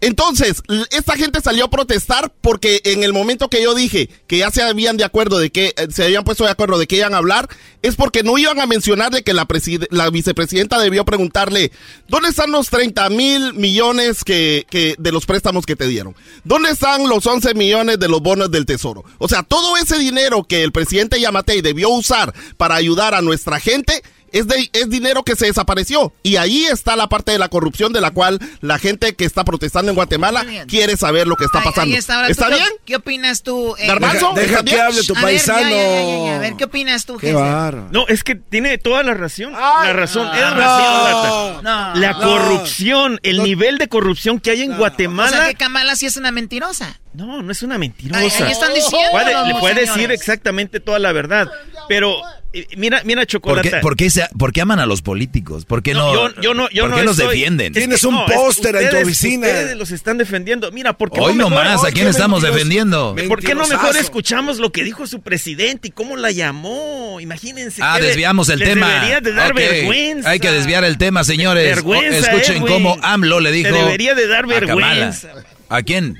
Entonces, 0.00 0.62
esta 0.90 1.16
gente 1.16 1.40
salió 1.40 1.64
a 1.64 1.70
protestar 1.70 2.32
porque 2.40 2.80
en 2.84 3.02
el 3.02 3.12
momento 3.12 3.48
que 3.48 3.60
yo 3.60 3.74
dije 3.74 4.08
que 4.28 4.38
ya 4.38 4.52
se 4.52 4.62
habían 4.62 4.96
de 4.96 5.02
acuerdo 5.02 5.38
de 5.38 5.50
que 5.50 5.74
eh, 5.76 5.88
se 5.90 6.04
habían 6.04 6.22
puesto 6.22 6.44
de 6.44 6.50
acuerdo 6.50 6.78
de 6.78 6.86
que 6.86 6.98
iban 6.98 7.14
a 7.14 7.18
hablar, 7.18 7.48
es 7.82 7.96
porque 7.96 8.22
no 8.22 8.38
iban 8.38 8.60
a 8.60 8.66
mencionar 8.66 9.10
de 9.10 9.24
que 9.24 9.34
la, 9.34 9.48
la 9.90 10.10
vicepresidenta 10.10 10.78
debió 10.78 11.04
preguntarle, 11.04 11.72
¿dónde 12.06 12.28
están 12.28 12.52
los 12.52 12.70
30 12.70 13.10
mil 13.10 13.54
millones 13.54 14.22
que, 14.22 14.66
que 14.70 14.94
de 14.98 15.10
los 15.10 15.26
préstamos 15.26 15.66
que 15.66 15.74
te 15.74 15.88
dieron? 15.88 16.14
¿Dónde 16.44 16.70
están 16.70 17.08
los 17.08 17.26
11 17.26 17.54
millones 17.54 17.98
de 17.98 18.08
los 18.08 18.22
bonos 18.22 18.52
del 18.52 18.66
tesoro? 18.66 19.04
O 19.18 19.26
sea, 19.28 19.42
todo 19.42 19.76
ese 19.78 19.98
dinero 19.98 20.44
que 20.44 20.62
el 20.62 20.70
presidente 20.70 21.20
Yamatei 21.20 21.60
debió 21.60 21.88
usar 21.88 22.32
para 22.56 22.76
ayudar 22.76 23.16
a 23.16 23.22
nuestra 23.22 23.58
gente, 23.58 24.04
es, 24.32 24.46
de, 24.48 24.70
es 24.72 24.90
dinero 24.90 25.22
que 25.22 25.36
se 25.36 25.46
desapareció. 25.46 26.12
Y 26.22 26.36
ahí 26.36 26.64
está 26.66 26.96
la 26.96 27.08
parte 27.08 27.32
de 27.32 27.38
la 27.38 27.48
corrupción 27.48 27.92
de 27.92 28.00
la 28.00 28.10
cual 28.10 28.38
la 28.60 28.78
gente 28.78 29.14
que 29.14 29.24
está 29.24 29.44
protestando 29.44 29.90
en 29.90 29.94
Guatemala 29.96 30.44
quiere 30.66 30.96
saber 30.96 31.26
lo 31.26 31.36
que 31.36 31.44
está 31.44 31.62
pasando. 31.62 31.92
ahí 31.92 31.94
está, 31.94 32.16
ahora, 32.16 32.28
¿Está 32.28 32.46
¿tú 32.46 32.50
qué- 32.52 32.56
bien? 32.58 32.68
¿Qué 32.84 32.96
opinas 32.96 33.42
tú? 33.42 33.74
eh, 33.78 33.86
Garbanzo, 33.86 34.32
Deja- 34.34 34.40
deja 34.40 34.58
¿está 34.60 34.64
que 34.64 34.80
hable 34.80 35.02
tu 35.04 35.16
A 35.16 35.22
ver, 35.22 35.36
ya, 35.36 35.44
paisano. 35.54 35.70
ya, 35.70 35.76
ya, 35.76 36.24
ya, 36.26 36.36
A 36.36 36.38
ver, 36.38 36.54
¿qué 36.56 36.64
opinas 36.64 37.04
tú, 37.06 37.16
Qué. 37.18 37.32
No, 37.32 38.06
es 38.08 38.24
que 38.24 38.34
tiene 38.34 38.78
toda 38.78 39.02
la 39.02 39.14
razón. 39.14 39.52
la 39.52 39.92
razón. 39.92 40.28
es 40.34 40.40
no, 40.42 40.54
razón, 40.54 41.64
no, 41.64 41.94
la 41.94 42.12
no. 42.12 42.20
corrupción, 42.20 43.20
el 43.22 43.42
nivel 43.42 43.78
de 43.78 43.88
corrupción 43.88 44.40
que 44.40 44.50
hay 44.50 44.62
en 44.62 44.72
O 44.72 44.76
Guatemala. 44.76 45.30
sea, 45.30 45.48
que 45.48 45.54
Kamala 45.54 45.96
sí 45.96 46.06
es 46.06 46.16
una 46.16 46.30
mentirosa. 46.30 47.00
No, 47.14 47.42
no 47.42 47.50
es 47.52 47.62
una 47.62 47.78
mentirosa. 47.78 48.20
Ahí- 48.20 48.30
ahí 48.44 48.52
están 48.52 48.74
diciendo 48.74 49.10
Puede- 49.10 49.46
le 49.46 49.54
puede 49.56 49.80
decir 49.82 50.10
exactamente 50.12 50.80
toda 50.80 50.98
la 50.98 51.12
verdad. 51.12 51.48
Pero 51.88 52.20
eh, 52.52 52.66
mira, 52.76 53.02
mira, 53.04 53.20
¿Por 53.22 53.26
Chocolata. 53.26 53.68
qué, 53.70 53.76
por, 53.78 53.96
qué 53.96 54.10
se- 54.10 54.28
por 54.38 54.52
qué 54.52 54.60
aman 54.62 54.78
a 54.80 54.86
los 54.86 55.02
políticos? 55.02 55.64
¿Por 55.64 55.82
qué 55.82 55.92
no, 55.94 56.12
yo, 56.14 56.40
yo 56.40 56.54
no, 56.54 56.68
yo 56.70 56.82
¿por 56.84 56.90
no 56.90 56.96
qué 56.96 57.02
los 57.04 57.18
estoy- 57.18 57.36
defienden? 57.36 57.72
Es 57.76 57.82
que 57.82 57.88
no, 57.88 57.94
es 57.94 58.00
que 58.00 58.06
ustedes- 58.38 59.18
Ustedes 59.28 59.76
los 59.76 59.90
están 59.90 60.18
defendiendo. 60.18 60.70
Mira, 60.72 60.92
¿por 60.96 61.10
qué 61.10 61.20
Hoy 61.20 61.34
no 61.34 61.48
mejor- 61.50 61.64
nomás, 61.64 61.84
¿a 61.84 61.90
quién 61.92 62.06
estamos 62.08 62.42
defendiendo? 62.42 63.14
¿Por 63.28 63.40
qué 63.42 63.54
no 63.54 63.66
mejor 63.66 63.96
escuchamos 63.96 64.58
lo 64.58 64.72
que 64.72 64.84
dijo 64.84 65.06
su 65.06 65.20
presidente 65.20 65.88
y 65.88 65.90
cómo 65.90 66.16
la 66.16 66.30
llamó? 66.30 67.20
Imagínense. 67.20 67.82
Ah, 67.84 67.98
desviamos 68.00 68.48
el 68.48 68.58
les 68.60 68.68
tema. 68.70 68.88
Debería 68.94 69.20
de 69.20 69.32
dar 69.32 69.52
Ok, 69.52 69.58
vergüenza. 69.58 70.30
Hay 70.30 70.40
que 70.40 70.50
desviar 70.50 70.84
el 70.84 70.98
tema, 70.98 71.24
señores. 71.24 71.64
Vergüenza, 71.64 72.18
Escuchen 72.32 72.56
Edwin. 72.62 72.66
cómo 72.72 72.96
AMLO 73.02 73.40
le 73.40 73.52
dijo. 73.52 73.70
Te 73.70 73.74
debería 73.76 74.14
de 74.14 74.26
dar 74.26 74.44
a 74.44 74.48
vergüenza. 74.48 75.28
¿A 75.68 75.82
quién? 75.82 76.18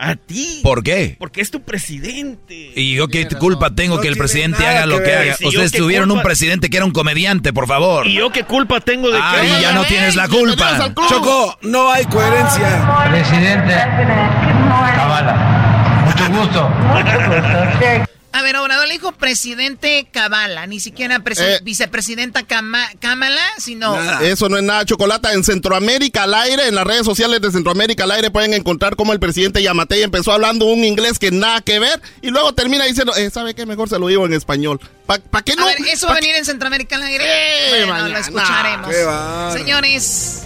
A 0.00 0.14
ti. 0.14 0.60
¿Por 0.62 0.84
qué? 0.84 1.16
Porque 1.18 1.40
es 1.40 1.50
tu 1.50 1.62
presidente. 1.62 2.72
¿Y 2.76 2.94
yo 2.94 3.08
qué 3.08 3.26
culpa 3.26 3.74
tengo 3.74 4.00
que 4.00 4.06
el 4.06 4.16
presidente 4.16 4.64
haga 4.64 4.86
lo 4.86 5.02
que 5.02 5.12
haga? 5.12 5.34
Si 5.34 5.46
Ustedes 5.46 5.72
tuvieron 5.72 6.10
un 6.12 6.22
presidente 6.22 6.70
que 6.70 6.76
era 6.76 6.86
un 6.86 6.92
comediante, 6.92 7.52
por 7.52 7.66
favor. 7.66 8.06
¿Y 8.06 8.14
yo 8.14 8.30
qué 8.30 8.44
culpa 8.44 8.80
tengo 8.80 9.10
de 9.10 9.18
Ay, 9.20 9.48
que 9.48 9.62
ya 9.62 9.72
no 9.72 9.84
tienes 9.84 10.14
la 10.14 10.28
culpa. 10.28 10.94
Choco, 11.08 11.58
no 11.62 11.90
hay 11.90 12.04
coherencia. 12.06 13.08
Presidente 13.10 13.74
Cabala, 14.94 16.04
mucho 16.06 16.28
gusto. 16.30 16.70
A 18.30 18.42
ver, 18.42 18.56
Obrador 18.56 18.86
le 18.86 18.92
dijo 18.92 19.12
presidente 19.12 20.06
Kabala, 20.12 20.66
ni 20.66 20.80
siquiera 20.80 21.18
presi- 21.20 21.40
Eh. 21.42 21.60
vicepresidenta 21.62 22.42
Kama- 22.42 22.90
Kamala, 23.00 23.40
sino... 23.58 23.96
Eso 24.20 24.50
no 24.50 24.58
es 24.58 24.62
nada, 24.62 24.84
Chocolata. 24.84 25.32
En 25.32 25.42
Centroamérica 25.44 26.24
al 26.24 26.34
aire, 26.34 26.68
en 26.68 26.74
las 26.74 26.86
redes 26.86 27.06
sociales 27.06 27.40
de 27.40 27.50
Centroamérica 27.50 28.04
al 28.04 28.10
aire 28.10 28.30
pueden 28.30 28.52
encontrar 28.52 28.96
cómo 28.96 29.14
el 29.14 29.18
presidente 29.18 29.62
Yamatei 29.62 30.02
empezó 30.02 30.32
hablando 30.32 30.66
un 30.66 30.84
inglés 30.84 31.18
que 31.18 31.30
nada 31.30 31.62
que 31.62 31.78
ver 31.78 32.02
y 32.20 32.28
luego 32.28 32.52
termina 32.52 32.84
diciendo, 32.84 33.16
eh, 33.16 33.30
¿sabe 33.30 33.54
qué? 33.54 33.64
Mejor 33.64 33.88
se 33.88 33.98
lo 33.98 34.06
digo 34.08 34.26
en 34.26 34.34
español. 34.34 34.78
¿Para 35.06 35.42
qué 35.42 35.56
no? 35.56 35.62
A 35.62 35.66
ver, 35.66 35.78
¿eso 35.90 36.06
va 36.06 36.12
a 36.12 36.16
venir 36.16 36.34
en 36.34 36.44
Centroamérica 36.44 36.96
al 36.96 37.04
aire? 37.04 37.24
bueno, 37.70 37.86
mañana. 37.86 38.08
lo 38.08 38.18
escucharemos. 38.18 38.90
Qué. 38.90 39.58
Señores, 39.58 40.40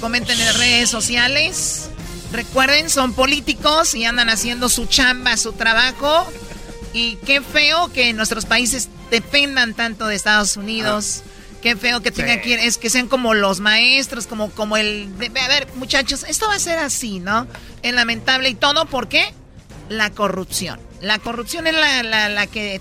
comenten 0.00 0.38
en 0.38 0.44
las 0.46 0.58
redes 0.58 0.90
sociales. 0.90 1.88
Recuerden, 2.30 2.90
son 2.90 3.14
políticos 3.14 3.94
y 3.94 4.04
andan 4.04 4.28
haciendo 4.28 4.68
su 4.68 4.84
chamba, 4.84 5.36
su 5.38 5.54
trabajo. 5.54 6.30
Y 6.96 7.16
qué 7.26 7.42
feo 7.42 7.92
que 7.92 8.14
nuestros 8.14 8.46
países 8.46 8.88
dependan 9.10 9.74
tanto 9.74 10.06
de 10.06 10.14
Estados 10.14 10.56
Unidos. 10.56 11.22
Qué 11.60 11.76
feo 11.76 12.00
que 12.00 12.10
tengan 12.10 12.40
que 12.40 12.54
es 12.66 12.78
que 12.78 12.88
sean 12.88 13.06
como 13.06 13.34
los 13.34 13.60
maestros, 13.60 14.26
como, 14.26 14.50
como 14.50 14.78
el... 14.78 15.14
de- 15.18 15.26
a 15.40 15.48
ver, 15.48 15.68
muchachos, 15.74 16.24
esto 16.26 16.46
va 16.48 16.54
a 16.54 16.58
ser 16.58 16.78
así, 16.78 17.18
¿no? 17.20 17.46
Es 17.82 17.92
lamentable 17.92 18.48
y 18.48 18.54
todo, 18.54 18.86
¿por 18.86 19.08
qué? 19.08 19.24
La 19.90 20.08
corrupción. 20.10 20.80
La 21.02 21.18
corrupción 21.18 21.66
es 21.66 21.74
la, 21.74 22.02
la, 22.02 22.30
la 22.30 22.46
que 22.46 22.80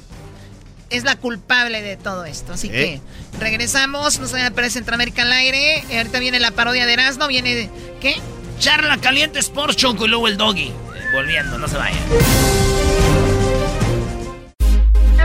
es 0.89 1.03
la 1.03 1.17
culpable 1.17 1.81
de 1.81 1.97
todo 1.97 2.23
esto. 2.23 2.53
Así 2.53 2.67
¿Eh? 2.67 2.71
que 2.71 3.37
regresamos, 3.39 4.19
nos 4.19 4.33
a 4.33 4.49
perder 4.51 4.71
Centroamérica 4.71 5.23
al 5.23 5.33
aire. 5.33 5.79
Eh, 5.89 5.97
Ahorita 5.97 6.19
viene 6.19 6.39
la 6.39 6.51
parodia 6.51 6.85
de 6.85 6.93
Erasmo, 6.93 7.27
viene... 7.27 7.69
¿Qué? 7.99 8.15
Charla 8.59 8.97
caliente 8.99 9.39
Sports 9.39 9.75
Choco 9.75 10.05
y 10.05 10.07
luego 10.09 10.29
el 10.29 10.37
doggy. 10.37 10.67
Eh, 10.67 10.73
Volviendo, 11.13 11.57
no 11.57 11.67
se 11.67 11.75
vayan. 11.75 11.99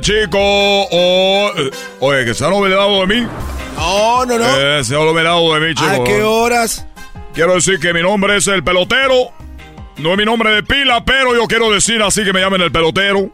Hola, 0.00 0.22
chicos. 0.22 0.40
Oh, 0.40 1.50
eh, 1.56 1.70
oye, 2.00 2.24
que 2.24 2.34
se 2.34 2.44
han 2.44 2.52
olvidado 2.52 3.00
de 3.00 3.06
mí. 3.06 3.26
No, 3.76 4.24
no, 4.24 4.38
no. 4.38 4.56
Eh, 4.58 4.82
se 4.82 4.94
han 4.94 5.02
olvidado 5.02 5.54
de 5.54 5.60
mí, 5.60 5.74
chicos. 5.74 6.00
¿A 6.00 6.04
qué 6.04 6.22
horas? 6.22 6.86
Quiero 7.34 7.54
decir 7.54 7.78
que 7.78 7.92
mi 7.92 8.02
nombre 8.02 8.36
es 8.36 8.46
el 8.46 8.64
pelotero. 8.64 9.30
No 9.98 10.12
es 10.12 10.18
mi 10.18 10.24
nombre 10.24 10.52
de 10.52 10.62
pila, 10.62 11.04
pero 11.04 11.34
yo 11.34 11.46
quiero 11.46 11.70
decir 11.70 12.02
así 12.02 12.24
que 12.24 12.32
me 12.32 12.40
llamen 12.40 12.62
el 12.62 12.72
pelotero. 12.72 13.30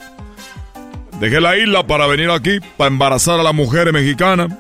Dejé 1.20 1.40
la 1.40 1.56
isla 1.56 1.86
para 1.86 2.08
venir 2.08 2.30
aquí, 2.30 2.58
para 2.76 2.88
embarazar 2.88 3.38
a 3.38 3.44
las 3.44 3.54
mujeres 3.54 3.92
mexicanas, 3.92 4.50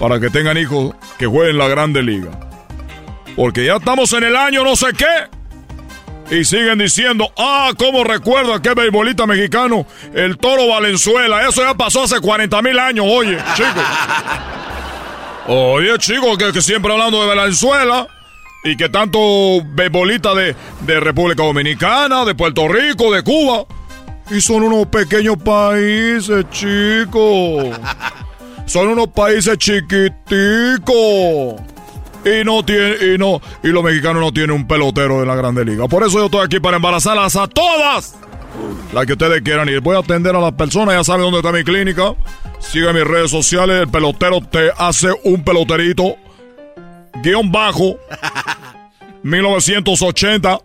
para 0.00 0.18
que 0.18 0.30
tengan 0.30 0.58
hijos 0.58 0.94
que 1.16 1.26
jueguen 1.26 1.58
la 1.58 1.68
Grande 1.68 2.02
Liga. 2.02 2.30
Porque 3.36 3.64
ya 3.64 3.76
estamos 3.76 4.12
en 4.14 4.24
el 4.24 4.34
año 4.34 4.64
no 4.64 4.74
sé 4.74 4.88
qué. 4.98 5.39
Y 6.30 6.44
siguen 6.44 6.78
diciendo, 6.78 7.32
ah, 7.36 7.72
¿cómo 7.76 8.04
recuerdo 8.04 8.54
aquel 8.54 8.76
beisbolista 8.76 9.26
mexicano? 9.26 9.84
El 10.14 10.38
Toro 10.38 10.68
Valenzuela. 10.68 11.48
Eso 11.48 11.62
ya 11.62 11.74
pasó 11.74 12.04
hace 12.04 12.20
40 12.20 12.62
mil 12.62 12.78
años, 12.78 13.04
oye, 13.08 13.36
chicos. 13.56 13.82
Oye, 15.48 15.98
chicos, 15.98 16.38
que, 16.38 16.52
que 16.52 16.62
siempre 16.62 16.92
hablando 16.92 17.20
de 17.20 17.26
Valenzuela. 17.26 18.06
Y 18.62 18.76
que 18.76 18.88
tanto 18.88 19.18
beisbolista 19.64 20.34
de, 20.34 20.54
de 20.82 21.00
República 21.00 21.42
Dominicana, 21.42 22.24
de 22.24 22.36
Puerto 22.36 22.68
Rico, 22.68 23.12
de 23.12 23.24
Cuba. 23.24 23.64
Y 24.30 24.40
son 24.40 24.62
unos 24.62 24.86
pequeños 24.86 25.36
países, 25.38 26.44
chicos. 26.50 27.76
Son 28.66 28.86
unos 28.86 29.08
países 29.08 29.58
chiquiticos. 29.58 30.10
Y 32.24 32.44
no 32.44 32.64
tiene, 32.64 33.14
y 33.14 33.18
no, 33.18 33.40
y 33.62 33.68
los 33.68 33.82
mexicanos 33.82 34.22
no 34.22 34.32
tienen 34.32 34.50
un 34.52 34.66
pelotero 34.66 35.20
de 35.20 35.26
la 35.26 35.34
Grande 35.34 35.64
Liga. 35.64 35.88
Por 35.88 36.02
eso 36.02 36.18
yo 36.18 36.26
estoy 36.26 36.44
aquí 36.44 36.60
para 36.60 36.76
embarazarlas 36.76 37.36
a 37.36 37.46
todas. 37.46 38.16
Las 38.92 39.06
que 39.06 39.12
ustedes 39.12 39.42
quieran 39.42 39.68
ir. 39.68 39.80
Voy 39.80 39.96
a 39.96 40.00
atender 40.00 40.34
a 40.34 40.40
las 40.40 40.52
personas, 40.52 40.94
ya 40.94 41.04
saben 41.04 41.22
dónde 41.22 41.38
está 41.38 41.52
mi 41.52 41.64
clínica. 41.64 42.14
Sigue 42.58 42.92
mis 42.92 43.04
redes 43.04 43.30
sociales. 43.30 43.82
El 43.82 43.88
pelotero 43.88 44.40
te 44.40 44.70
hace 44.76 45.08
un 45.24 45.42
peloterito. 45.42 46.16
Guión 47.22 47.50
bajo. 47.50 47.96
1980. 49.22 50.58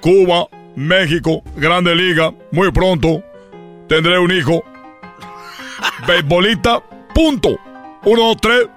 Cuba, 0.00 0.48
México, 0.74 1.42
Grande 1.56 1.94
Liga. 1.94 2.32
Muy 2.52 2.70
pronto 2.70 3.22
tendré 3.88 4.18
un 4.18 4.30
hijo. 4.30 4.64
Beisbolista, 6.06 6.82
punto. 7.14 7.58
Uno, 8.04 8.22
dos, 8.22 8.36
tres, 8.40 8.68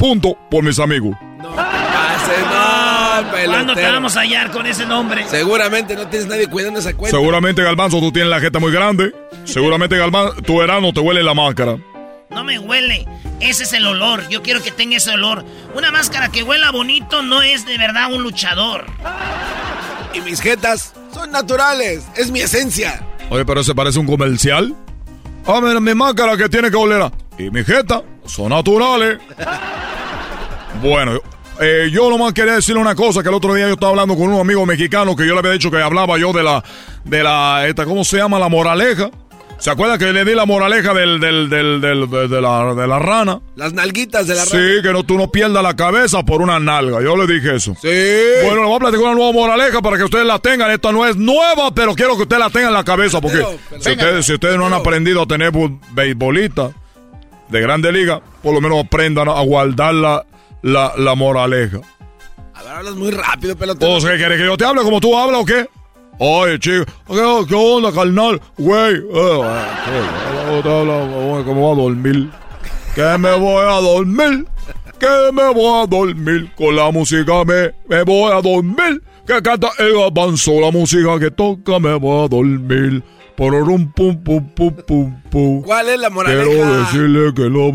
punto. 0.00 0.36
Por 0.50 0.64
mis 0.64 0.78
amigos. 0.80 1.14
Pase, 1.54 2.32
no, 2.42 3.30
pelotero. 3.30 3.50
¿Cuándo 3.52 3.74
te 3.74 3.82
vamos 3.82 4.16
a 4.16 4.20
hallar 4.20 4.50
con 4.50 4.66
ese 4.66 4.86
nombre? 4.86 5.26
Seguramente 5.28 5.94
no 5.94 6.08
tienes 6.08 6.26
nadie 6.28 6.48
cuidando 6.48 6.80
esa 6.80 6.94
cuenta. 6.94 7.16
Seguramente, 7.16 7.62
Galbanzo, 7.62 8.00
tú 8.00 8.10
tienes 8.10 8.30
la 8.30 8.40
jeta 8.40 8.58
muy 8.58 8.72
grande. 8.72 9.12
Seguramente, 9.44 9.96
Galbanzo, 9.96 10.40
tu 10.42 10.58
verano 10.58 10.92
te 10.92 11.00
huele 11.00 11.22
la 11.22 11.34
máscara. 11.34 11.76
No 12.30 12.44
me 12.44 12.58
huele. 12.58 13.06
Ese 13.40 13.64
es 13.64 13.72
el 13.72 13.86
olor. 13.86 14.28
Yo 14.28 14.42
quiero 14.42 14.62
que 14.62 14.70
tenga 14.70 14.96
ese 14.96 15.10
olor. 15.10 15.44
Una 15.74 15.90
máscara 15.90 16.28
que 16.30 16.42
huela 16.42 16.70
bonito 16.70 17.22
no 17.22 17.42
es 17.42 17.66
de 17.66 17.76
verdad 17.78 18.12
un 18.12 18.22
luchador. 18.22 18.86
Y 20.14 20.20
mis 20.20 20.40
jetas 20.40 20.94
son 21.12 21.30
naturales. 21.30 22.06
Es 22.16 22.30
mi 22.30 22.40
esencia. 22.40 23.02
Oye, 23.30 23.44
pero 23.44 23.62
se 23.64 23.74
parece 23.74 23.98
un 23.98 24.06
comercial. 24.06 24.74
Ah, 25.46 25.60
mira, 25.62 25.80
mi 25.80 25.94
máscara 25.94 26.36
que 26.36 26.48
tiene 26.48 26.70
que 26.70 26.76
oler. 26.76 27.02
a- 27.02 27.12
Y 27.38 27.50
mi 27.50 27.64
jeta 27.64 28.02
son 28.30 28.50
naturales. 28.50 29.18
Bueno, 30.82 31.20
eh, 31.60 31.90
yo 31.92 32.08
nomás 32.08 32.32
quería 32.32 32.54
decirle 32.54 32.80
una 32.80 32.94
cosa, 32.94 33.22
que 33.22 33.28
el 33.28 33.34
otro 33.34 33.54
día 33.54 33.66
yo 33.66 33.74
estaba 33.74 33.90
hablando 33.90 34.16
con 34.16 34.32
un 34.32 34.40
amigo 34.40 34.64
mexicano 34.64 35.14
que 35.16 35.26
yo 35.26 35.32
le 35.34 35.40
había 35.40 35.50
dicho 35.52 35.70
que 35.70 35.76
hablaba 35.82 36.16
yo 36.18 36.32
de 36.32 36.42
la, 36.42 36.62
de 37.04 37.22
la, 37.22 37.66
esta, 37.66 37.84
¿cómo 37.84 38.04
se 38.04 38.16
llama? 38.18 38.38
La 38.38 38.48
moraleja. 38.48 39.10
¿Se 39.58 39.68
acuerda 39.68 39.98
que 39.98 40.10
le 40.10 40.24
di 40.24 40.34
la 40.34 40.46
moraleja 40.46 40.94
del, 40.94 41.20
del, 41.20 41.50
del, 41.50 41.82
del- 41.82 42.08
de, 42.08 42.28
de 42.28 42.40
la, 42.40 42.72
de 42.74 42.86
la 42.86 42.98
rana? 42.98 43.40
Las 43.56 43.74
nalguitas 43.74 44.26
de 44.26 44.34
la 44.34 44.46
Sí, 44.46 44.56
rana. 44.56 44.82
que 44.82 44.92
no, 44.94 45.02
tú 45.04 45.18
no 45.18 45.30
pierdas 45.30 45.62
la 45.62 45.76
cabeza 45.76 46.22
por 46.22 46.40
una 46.40 46.58
nalga. 46.58 47.02
Yo 47.02 47.14
le 47.14 47.26
dije 47.30 47.56
eso. 47.56 47.74
Sí. 47.74 47.88
Bueno, 48.42 48.62
le 48.62 48.66
voy 48.68 48.76
a 48.76 48.78
platicar 48.78 49.04
una 49.04 49.14
nueva 49.16 49.32
moraleja 49.32 49.82
para 49.82 49.98
que 49.98 50.04
ustedes 50.04 50.24
la 50.24 50.38
tengan. 50.38 50.70
Esta 50.70 50.92
no 50.92 51.04
es 51.06 51.14
nueva, 51.16 51.74
pero 51.74 51.94
quiero 51.94 52.16
que 52.16 52.22
ustedes 52.22 52.40
la 52.40 52.48
tengan 52.48 52.68
en 52.68 52.74
la 52.74 52.84
cabeza. 52.84 53.20
Porque 53.20 53.36
Pero, 53.36 53.50
pero, 53.68 53.82
si, 53.82 53.90
venga, 53.90 54.04
ustedes, 54.04 54.24
si 54.26 54.32
ustedes 54.32 54.56
no 54.56 54.66
han 54.66 54.72
aprendido 54.72 55.20
a 55.20 55.26
tener 55.26 55.52
beisbolistas 55.92 56.70
de 57.50 57.60
grande 57.60 57.92
liga, 57.92 58.20
por 58.42 58.54
lo 58.54 58.60
menos 58.60 58.84
aprendan 58.84 59.28
a 59.28 59.40
guardar 59.42 59.94
la, 59.94 60.26
la, 60.62 60.92
la 60.96 61.14
moraleja. 61.14 61.78
A 62.54 62.62
ver, 62.62 62.72
hablas 62.72 62.94
muy 62.94 63.10
rápido, 63.10 63.56
pelotero. 63.56 63.92
¿O 63.92 64.00
sea, 64.00 64.16
¿quieres 64.16 64.38
que 64.38 64.44
yo 64.44 64.56
te 64.56 64.64
hable 64.64 64.82
como 64.82 65.00
tú 65.00 65.16
hablas 65.16 65.42
o 65.42 65.44
qué? 65.44 65.66
Oye, 66.18 66.58
chico, 66.58 66.84
¿qué, 67.08 67.44
qué 67.48 67.54
onda, 67.54 67.92
carnal? 67.92 68.40
Güey, 68.58 68.94
eh, 68.94 69.00
eh, 69.14 70.60
¿qué? 70.62 70.70
Güey, 70.70 71.44
que 71.44 71.50
me 71.50 71.60
voy 71.60 71.72
a 71.72 71.76
dormir. 71.76 72.30
Que 72.94 73.18
me 73.18 73.38
voy 73.38 73.64
a 73.64 73.80
dormir. 73.80 74.46
Que 74.98 75.32
me 75.32 75.54
voy 75.54 75.82
a 75.82 75.86
dormir. 75.86 76.52
Con 76.56 76.76
la 76.76 76.90
música 76.90 77.44
me, 77.44 77.72
me 77.88 78.02
voy 78.02 78.32
a 78.32 78.42
dormir. 78.42 79.02
Que 79.26 79.40
canta 79.40 79.70
el 79.78 79.98
avanzo, 80.02 80.60
la 80.60 80.70
música 80.70 81.18
que 81.18 81.30
toca 81.30 81.78
me 81.78 81.94
voy 81.94 82.24
a 82.24 82.28
dormir. 82.28 83.02
Pororum, 83.40 83.90
pum, 83.92 84.22
pum, 84.22 84.44
pum, 84.54 84.70
pum, 84.86 85.22
pum. 85.30 85.62
¿Cuál 85.62 85.88
es 85.88 85.98
la 85.98 86.10
moraleja? 86.10 86.44
Quiero 86.44 86.78
decirle 86.80 87.32
que 87.34 87.44
lo... 87.48 87.72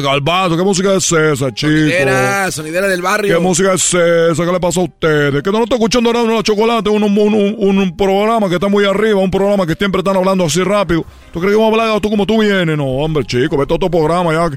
Galbato, 0.00 0.56
¿qué 0.56 0.62
música 0.62 0.94
es 0.94 1.12
esa, 1.12 1.52
chico? 1.52 1.70
Era 1.70 2.50
sonidera 2.50 2.88
del 2.88 3.02
barrio. 3.02 3.36
¿Qué 3.36 3.42
música 3.42 3.74
es 3.74 3.84
esa? 3.92 4.42
¿Qué 4.42 4.50
le 4.52 4.58
pasa 4.58 4.80
a 4.80 4.84
ustedes? 4.84 5.42
Que 5.42 5.50
no 5.50 5.58
lo 5.58 5.64
estoy 5.64 5.76
escuchando 5.76 6.10
en 6.18 6.34
la 6.34 6.42
chocolate, 6.42 6.88
un, 6.88 7.02
un, 7.02 7.18
un- 7.18 7.56
un- 7.58 7.78
un 7.78 7.94
programa 7.94 8.48
que 8.48 8.54
está 8.54 8.68
muy 8.68 8.86
arriba, 8.86 9.20
un 9.20 9.30
programa 9.30 9.66
que 9.66 9.74
siempre 9.74 9.98
están 9.98 10.16
hablando 10.16 10.46
así 10.46 10.62
rápido. 10.62 11.04
¿Tú 11.30 11.40
crees 11.40 11.54
que 11.54 11.60
vamos 11.62 11.78
a 11.78 11.82
hablar 11.82 12.00
tú 12.00 12.08
como 12.08 12.24
tú 12.24 12.40
vienes? 12.40 12.78
No, 12.78 12.86
hombre, 12.86 13.22
chico, 13.26 13.58
vete 13.58 13.74
a 13.74 13.76
otro 13.76 13.90
programa 13.90 14.32
ya. 14.32 14.44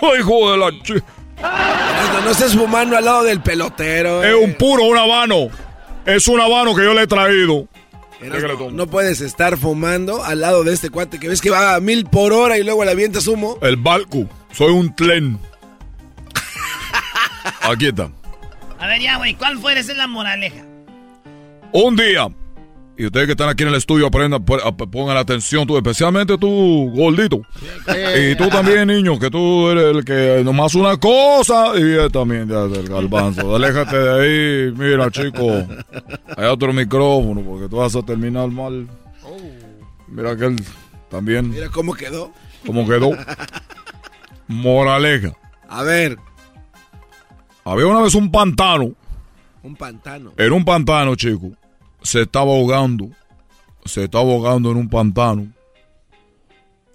Ay, 0.00 0.20
Hijo 0.20 0.50
de 0.52 0.56
la 0.56 0.70
chica. 0.82 1.04
No, 1.42 2.20
no 2.24 2.30
estés 2.30 2.54
fumando 2.56 2.96
al 2.96 3.04
lado 3.04 3.24
del 3.24 3.42
pelotero. 3.42 4.24
Es 4.24 4.34
un 4.42 4.54
puro, 4.54 4.84
un 4.84 4.96
habano. 4.96 5.48
Es 6.06 6.26
un 6.28 6.40
habano 6.40 6.74
que 6.74 6.82
yo 6.82 6.94
le 6.94 7.02
he 7.02 7.06
traído. 7.06 7.66
No 8.72 8.86
puedes 8.86 9.20
estar 9.20 9.56
fumando 9.56 10.22
al 10.22 10.40
lado 10.40 10.62
de 10.62 10.74
este 10.74 10.90
cuate 10.90 11.18
que 11.18 11.28
ves 11.28 11.40
que 11.40 11.50
va 11.50 11.74
a 11.74 11.80
mil 11.80 12.04
por 12.04 12.32
hora 12.32 12.58
y 12.58 12.64
luego 12.64 12.84
le 12.84 12.90
avientas 12.90 13.26
humo. 13.26 13.58
El 13.62 13.76
Balcu. 13.76 14.28
Soy 14.52 14.72
un 14.72 14.94
tlen. 14.94 15.38
Aquí 17.62 17.86
está. 17.86 18.10
A 18.78 18.86
ver, 18.86 19.00
ya, 19.00 19.16
güey, 19.16 19.34
¿cuál 19.34 19.58
fue? 19.58 19.78
Esa 19.78 19.92
es 19.92 19.98
la 19.98 20.06
moraleja. 20.06 20.64
Un 21.72 21.96
día. 21.96 22.28
Y 23.00 23.06
ustedes 23.06 23.24
que 23.24 23.32
están 23.32 23.48
aquí 23.48 23.62
en 23.62 23.70
el 23.70 23.76
estudio 23.76 24.06
aprendan, 24.08 24.44
pu- 24.44 24.60
ap- 24.62 24.90
pongan 24.90 25.16
atención, 25.16 25.66
tú, 25.66 25.74
especialmente 25.78 26.36
tú, 26.36 26.92
gordito. 26.94 27.40
Y 28.14 28.34
tú 28.36 28.46
también, 28.50 28.88
niño, 28.88 29.18
que 29.18 29.30
tú 29.30 29.70
eres 29.70 29.96
el 29.96 30.04
que 30.04 30.42
nomás 30.44 30.74
una 30.74 30.98
cosa 30.98 31.72
y 31.78 31.80
él 31.80 32.12
también, 32.12 32.46
ya, 32.46 32.64
del 32.66 32.86
galbanzo. 32.90 33.56
Aléjate 33.56 33.96
de 33.96 34.20
ahí, 34.68 34.72
mira, 34.76 35.10
chico. 35.10 35.64
Hay 36.36 36.44
otro 36.46 36.74
micrófono 36.74 37.40
porque 37.40 37.70
tú 37.70 37.76
vas 37.76 37.96
a 37.96 38.02
terminar 38.02 38.48
mal. 38.48 38.86
Mira 40.06 40.36
que 40.36 40.44
él 40.44 40.62
también, 41.10 41.48
Mira 41.48 41.70
cómo 41.70 41.94
quedó. 41.94 42.30
como 42.66 42.86
quedó. 42.86 43.12
Moraleja. 44.46 45.32
A 45.70 45.82
ver, 45.84 46.18
Había 47.64 47.86
una 47.86 48.00
vez 48.02 48.14
un 48.14 48.30
pantano. 48.30 48.92
un 49.62 49.74
pantano. 49.76 50.32
En 50.36 50.52
un 50.52 50.64
pantano, 50.66 51.14
chico. 51.14 51.52
Se 52.02 52.22
estaba 52.22 52.50
ahogando. 52.52 53.10
Se 53.84 54.04
estaba 54.04 54.24
ahogando 54.24 54.70
en 54.70 54.76
un 54.76 54.88
pantano. 54.88 55.48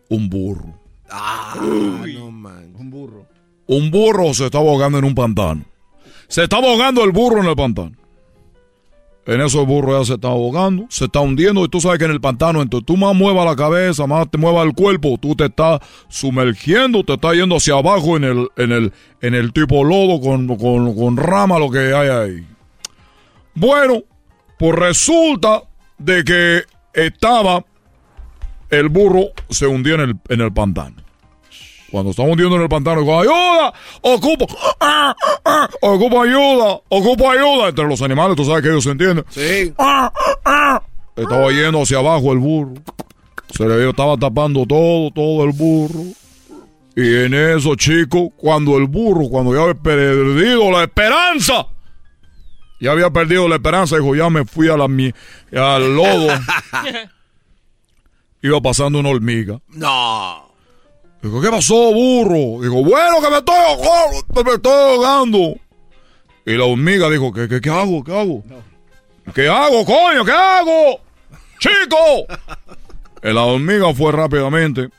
Un 0.09 0.29
burro. 0.29 0.73
Ah, 1.09 1.55
no 1.57 2.31
man. 2.31 2.73
Un 2.77 2.89
burro. 2.89 3.25
Un 3.67 3.91
burro 3.91 4.33
se 4.33 4.45
estaba 4.45 4.69
ahogando 4.69 4.99
en 4.99 5.05
un 5.05 5.15
pantano. 5.15 5.65
Se 6.27 6.43
estaba 6.43 6.67
ahogando 6.67 7.03
el 7.03 7.11
burro 7.11 7.41
en 7.41 7.49
el 7.49 7.55
pantano. 7.55 7.95
En 9.25 9.41
eso 9.41 9.61
el 9.61 9.65
burro 9.65 9.97
ya 9.97 10.05
se 10.05 10.13
está 10.13 10.27
ahogando, 10.27 10.85
se 10.89 11.05
está 11.05 11.19
hundiendo 11.19 11.65
y 11.65 11.67
tú 11.67 11.81
sabes 11.81 11.97
que 11.97 12.05
en 12.05 12.11
el 12.11 12.21
pantano, 12.21 12.61
entonces 12.61 12.85
tú 12.85 12.95
más 12.95 13.15
muevas 13.15 13.43
la 13.43 13.55
cabeza, 13.55 14.05
más 14.05 14.29
te 14.29 14.37
muevas 14.37 14.67
el 14.67 14.75
cuerpo, 14.75 15.17
tú 15.19 15.35
te 15.35 15.45
estás 15.45 15.79
sumergiendo, 16.09 17.03
te 17.03 17.13
estás 17.13 17.33
yendo 17.33 17.55
hacia 17.55 17.73
abajo 17.73 18.17
en 18.17 18.23
el, 18.23 18.49
en 18.55 18.71
el, 18.71 18.93
en 19.21 19.33
el 19.33 19.51
tipo 19.51 19.83
lodo 19.83 20.21
con, 20.21 20.45
con, 20.57 20.95
con 20.95 21.17
rama, 21.17 21.57
lo 21.57 21.71
que 21.71 21.79
hay 21.79 22.07
ahí. 22.07 22.47
Bueno, 23.55 24.03
pues 24.57 24.75
resulta 24.75 25.63
de 25.97 26.23
que 26.23 26.63
estaba 26.93 27.63
el 28.69 28.89
burro 28.89 29.27
se 29.49 29.67
hundió 29.67 29.95
en 29.95 30.01
el, 30.01 30.15
en 30.29 30.41
el 30.41 30.53
pantano. 30.53 30.95
Cuando 31.91 32.11
estaba 32.11 32.27
hundiendo 32.27 32.55
en 32.57 32.63
el 32.63 32.69
pantano, 32.69 33.01
dijo, 33.01 33.19
¡ayuda! 33.19 33.73
¡Ocupo! 34.01 34.47
¡Ah! 34.79 35.15
¡Ah! 35.45 35.69
¡Ocupo 35.81 36.21
ayuda! 36.21 36.81
¡Ocupo 36.89 37.31
ayuda! 37.31 37.69
Entre 37.69 37.85
los 37.85 38.01
animales, 38.01 38.35
tú 38.35 38.43
sabes 38.43 38.63
que 38.63 38.69
ellos 38.69 38.83
se 38.83 38.91
entienden. 38.91 39.23
Sí. 39.29 39.73
¡Ah! 39.77 40.11
¡Ah! 40.43 40.81
Estaba 41.15 41.49
yendo 41.51 41.81
hacia 41.81 41.99
abajo 41.99 42.33
el 42.33 42.39
burro. 42.39 42.73
Se 43.51 43.65
le 43.65 43.89
estaba 43.89 44.17
tapando 44.17 44.65
todo, 44.65 45.11
todo 45.11 45.45
el 45.45 45.51
burro. 45.51 46.03
Y 46.97 47.15
en 47.25 47.33
eso, 47.33 47.75
chico, 47.75 48.31
cuando 48.35 48.77
el 48.77 48.87
burro, 48.87 49.29
cuando 49.29 49.53
ya 49.53 49.61
había 49.61 49.75
perdido 49.75 50.71
la 50.71 50.83
esperanza, 50.83 51.67
ya 52.79 52.91
había 52.91 53.09
perdido 53.09 53.47
la 53.47 53.55
esperanza, 53.55 53.97
dijo, 53.97 54.15
ya 54.15 54.29
me 54.29 54.45
fui 54.45 54.67
a 54.69 54.77
la, 54.77 54.85
al 54.85 55.95
lodo. 55.95 56.27
Iba 58.41 58.61
pasando 58.61 58.99
una 58.99 59.09
hormiga. 59.09 59.59
No. 59.69 60.49
Dijo, 61.21 61.41
¿qué 61.41 61.49
pasó, 61.49 61.91
burro? 61.93 62.61
Dijo, 62.61 62.83
bueno, 62.83 63.19
que 63.21 63.29
me 63.31 63.37
estoy 63.37 63.55
ahogando, 63.55 64.43
me 64.43 64.51
estoy 64.53 64.71
ahogando. 64.73 65.55
Y 66.45 66.51
la 66.53 66.65
hormiga 66.65 67.09
dijo, 67.09 67.33
¿qué, 67.33 67.47
qué, 67.47 67.59
qué 67.59 67.69
hago? 67.71 68.03
¿Qué 68.03 68.11
hago? 68.17 68.43
¿Qué 69.33 69.47
hago, 69.49 69.83
coño? 69.85 70.23
¿Qué 70.23 70.31
hago? 70.31 70.99
¡Chico! 71.59 72.27
Y 73.23 73.33
la 73.33 73.41
hormiga 73.41 73.91
fue 73.95 74.11
rápidamente. 74.11 74.89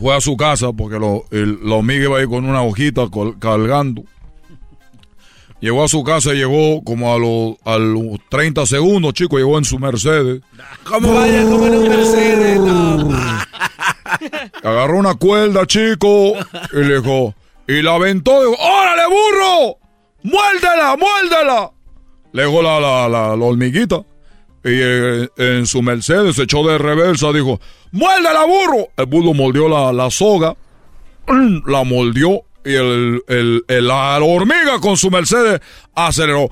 Fue 0.00 0.16
a 0.16 0.20
su 0.20 0.36
casa 0.36 0.72
porque 0.72 0.98
lo- 0.98 1.24
el- 1.30 1.60
la 1.62 1.76
hormiga 1.76 2.04
iba 2.06 2.18
ahí 2.18 2.26
con 2.26 2.44
una 2.44 2.62
hojita 2.62 3.02
cargando. 3.38 4.02
Llegó 5.64 5.82
a 5.82 5.88
su 5.88 6.04
casa 6.04 6.34
y 6.34 6.36
llegó 6.36 6.84
como 6.84 7.14
a 7.14 7.18
los, 7.18 7.56
a 7.64 7.78
los 7.78 8.20
30 8.28 8.66
segundos, 8.66 9.14
chico, 9.14 9.38
llegó 9.38 9.56
en 9.56 9.64
su 9.64 9.78
Mercedes. 9.78 10.42
¿Cómo 10.84 11.14
vaya? 11.14 11.42
¿Cómo 11.44 11.66
en 11.66 11.74
un 11.76 11.88
Mercedes? 11.88 12.60
No. 12.60 13.08
Agarró 14.62 14.98
una 14.98 15.14
cuerda, 15.14 15.66
chico, 15.66 16.34
y 16.70 16.76
le 16.76 17.00
dijo, 17.00 17.34
y 17.66 17.80
la 17.80 17.94
aventó, 17.94 18.42
dijo, 18.42 18.62
¡órale, 18.62 19.04
burro! 19.06 19.78
¡Muérdela, 20.22 20.98
muérdela! 20.98 21.70
Le 22.32 22.44
dijo 22.44 22.60
la, 22.60 22.78
la, 22.78 23.08
la, 23.08 23.28
la 23.34 23.44
hormiguita. 23.46 24.02
Y 24.64 24.68
eh, 24.68 25.28
en 25.38 25.64
su 25.64 25.80
Mercedes 25.80 26.36
se 26.36 26.42
echó 26.42 26.62
de 26.68 26.76
reversa, 26.76 27.32
dijo, 27.32 27.58
¡muérdela, 27.90 28.44
burro! 28.44 28.88
El 28.98 29.06
burro 29.06 29.32
mordió 29.32 29.70
la, 29.70 29.94
la 29.94 30.10
soga, 30.10 30.54
la 31.66 31.84
mordió, 31.84 32.42
y 32.64 32.74
el, 32.74 33.22
el, 33.28 33.64
el- 33.68 33.88
la 33.88 34.18
hormiga 34.22 34.80
con 34.80 34.96
su 34.96 35.10
Mercedes 35.10 35.60
aceleró. 35.94 36.48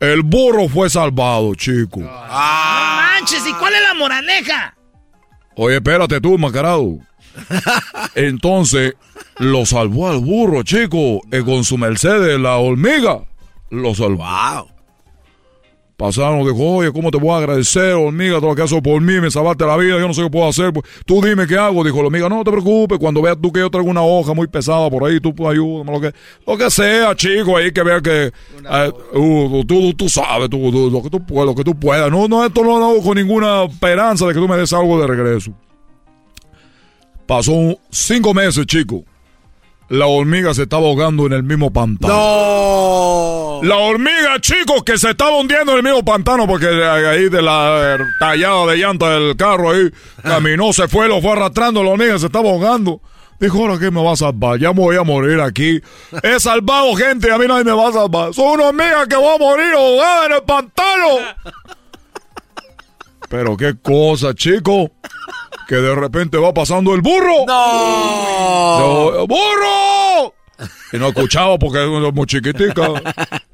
El 0.00 0.22
burro 0.22 0.68
fue 0.68 0.90
salvado, 0.90 1.54
chico. 1.54 2.00
No 2.00 2.10
manches, 2.10 3.46
¿y 3.46 3.52
cuál 3.54 3.74
es 3.74 3.82
la 3.82 3.94
moraleja? 3.94 4.76
Oye, 5.56 5.76
espérate 5.76 6.20
tú, 6.20 6.36
mascarado. 6.36 6.98
Entonces, 8.14 8.94
lo 9.38 9.64
salvó 9.64 10.10
al 10.10 10.18
burro, 10.18 10.62
chico, 10.62 11.20
con 11.44 11.64
su 11.64 11.78
Mercedes, 11.78 12.38
la 12.38 12.56
hormiga. 12.56 13.20
Lo 13.70 13.94
salvó. 13.94 14.68
Pasaron, 15.96 16.40
dijo, 16.40 16.58
oye, 16.58 16.90
¿cómo 16.90 17.12
te 17.12 17.18
voy 17.18 17.30
a 17.30 17.36
agradecer, 17.36 17.92
hormiga, 17.92 18.38
todo 18.40 18.48
lo 18.48 18.56
que 18.56 18.62
haces 18.62 18.80
por 18.80 19.00
mí? 19.00 19.20
Me 19.20 19.30
salvaste 19.30 19.64
la 19.64 19.76
vida, 19.76 20.00
yo 20.00 20.08
no 20.08 20.12
sé 20.12 20.22
qué 20.22 20.30
puedo 20.30 20.48
hacer. 20.48 20.72
pues, 20.72 20.84
Tú 21.06 21.22
dime 21.22 21.46
qué 21.46 21.56
hago. 21.56 21.84
Dijo 21.84 21.98
la 21.98 22.06
hormiga, 22.06 22.28
no 22.28 22.42
te 22.42 22.50
preocupes, 22.50 22.98
cuando 22.98 23.22
veas 23.22 23.36
tú 23.40 23.52
que 23.52 23.60
yo 23.60 23.70
traigo 23.70 23.88
una 23.88 24.02
hoja 24.02 24.34
muy 24.34 24.48
pesada 24.48 24.90
por 24.90 25.04
ahí, 25.04 25.20
tú 25.20 25.32
pues, 25.32 25.50
ayúdame, 25.52 25.92
lo 25.92 26.00
que, 26.00 26.12
lo 26.46 26.58
que 26.58 26.68
sea, 26.68 27.14
chico, 27.14 27.56
ahí 27.56 27.70
que 27.70 27.82
vea 27.84 28.00
que 28.00 28.24
eh, 28.24 28.92
uh, 29.14 29.64
tú, 29.64 29.94
tú, 29.94 30.08
sabes, 30.08 30.50
tú, 30.50 30.72
tú, 30.72 30.90
lo 30.90 31.00
que 31.00 31.10
tú 31.10 31.24
puedas, 31.24 31.46
lo 31.46 31.54
que 31.54 31.62
tú 31.62 31.78
puedas. 31.78 32.10
No, 32.10 32.26
no, 32.26 32.44
esto 32.44 32.64
no 32.64 32.78
lo 32.80 32.86
hago 32.86 33.02
con 33.02 33.16
ninguna 33.16 33.64
esperanza 33.64 34.26
de 34.26 34.34
que 34.34 34.40
tú 34.40 34.48
me 34.48 34.56
des 34.56 34.72
algo 34.72 35.00
de 35.00 35.06
regreso. 35.06 35.52
Pasó 37.24 37.52
cinco 37.90 38.34
meses, 38.34 38.66
chico. 38.66 39.04
La 39.88 40.06
hormiga 40.06 40.54
se 40.54 40.62
estaba 40.62 40.86
ahogando 40.86 41.26
en 41.26 41.34
el 41.34 41.42
mismo 41.42 41.72
pantano. 41.72 42.14
¡No! 42.14 43.60
La 43.62 43.76
hormiga, 43.76 44.40
chicos, 44.40 44.82
que 44.84 44.98
se 44.98 45.10
estaba 45.10 45.36
hundiendo 45.36 45.72
en 45.72 45.78
el 45.78 45.84
mismo 45.84 46.04
pantano 46.04 46.46
porque 46.46 46.66
ahí 46.66 47.28
de 47.28 47.42
la 47.42 47.96
eh, 47.96 48.04
tallada 48.18 48.66
de 48.66 48.76
llanta 48.76 49.10
del 49.10 49.36
carro 49.36 49.70
ahí 49.70 49.90
caminó, 50.22 50.72
se 50.72 50.88
fue, 50.88 51.08
lo 51.08 51.20
fue 51.20 51.32
arrastrando, 51.32 51.82
la 51.82 51.90
hormiga 51.90 52.18
se 52.18 52.26
estaba 52.26 52.50
ahogando. 52.50 53.00
Dijo, 53.40 53.58
ahora 53.58 53.78
qué 53.78 53.90
me 53.90 54.02
va 54.02 54.12
a 54.12 54.16
salvar, 54.16 54.58
ya 54.58 54.72
me 54.72 54.80
voy 54.80 54.96
a 54.96 55.02
morir 55.02 55.40
aquí. 55.40 55.80
He 56.22 56.40
salvado 56.40 56.94
gente 56.94 57.30
a 57.30 57.38
mí 57.38 57.46
nadie 57.46 57.64
me 57.64 57.72
va 57.72 57.88
a 57.88 57.92
salvar. 57.92 58.34
Soy 58.34 58.54
una 58.54 58.68
hormiga 58.68 59.06
que 59.06 59.16
va 59.16 59.34
a 59.34 59.38
morir 59.38 59.72
ahogada 59.74 60.26
en 60.26 60.32
el 60.32 60.42
pantano. 60.42 61.08
Pero 63.28 63.56
qué 63.56 63.74
cosa, 63.82 64.34
chico, 64.34 64.90
que 65.68 65.76
de 65.76 65.94
repente 65.94 66.38
va 66.38 66.52
pasando 66.52 66.94
el 66.94 67.00
burro. 67.00 67.44
¡No! 67.46 69.26
¡Burro! 69.26 70.34
Y 70.92 70.98
no 70.98 71.08
escuchaba 71.08 71.58
porque 71.58 71.78
era 71.78 72.10
muy 72.12 72.26
chiquitica. 72.26 72.88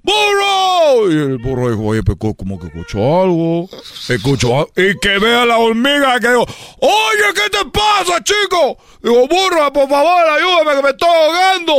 ¡Burro! 0.02 1.10
Y 1.10 1.14
el 1.14 1.38
burro 1.38 1.70
dijo, 1.70 1.82
oye, 1.86 2.02
pero 2.02 2.34
como 2.34 2.58
que 2.60 2.66
escuchó 2.66 3.22
algo. 3.22 3.68
Escuchó 4.08 4.48
algo. 4.58 4.70
Y 4.76 4.98
que 4.98 5.18
vea 5.18 5.46
la 5.46 5.58
hormiga 5.58 6.18
que 6.20 6.28
dijo, 6.28 6.42
oye, 6.80 7.34
¿qué 7.34 7.48
te 7.50 7.64
pasa, 7.70 8.22
chico? 8.22 8.76
Digo, 9.02 9.26
burro, 9.28 9.72
por 9.72 9.88
favor, 9.88 10.22
ayúdame 10.28 10.76
que 10.76 10.82
me 10.82 10.90
estoy 10.90 11.08
ahogando. 11.08 11.74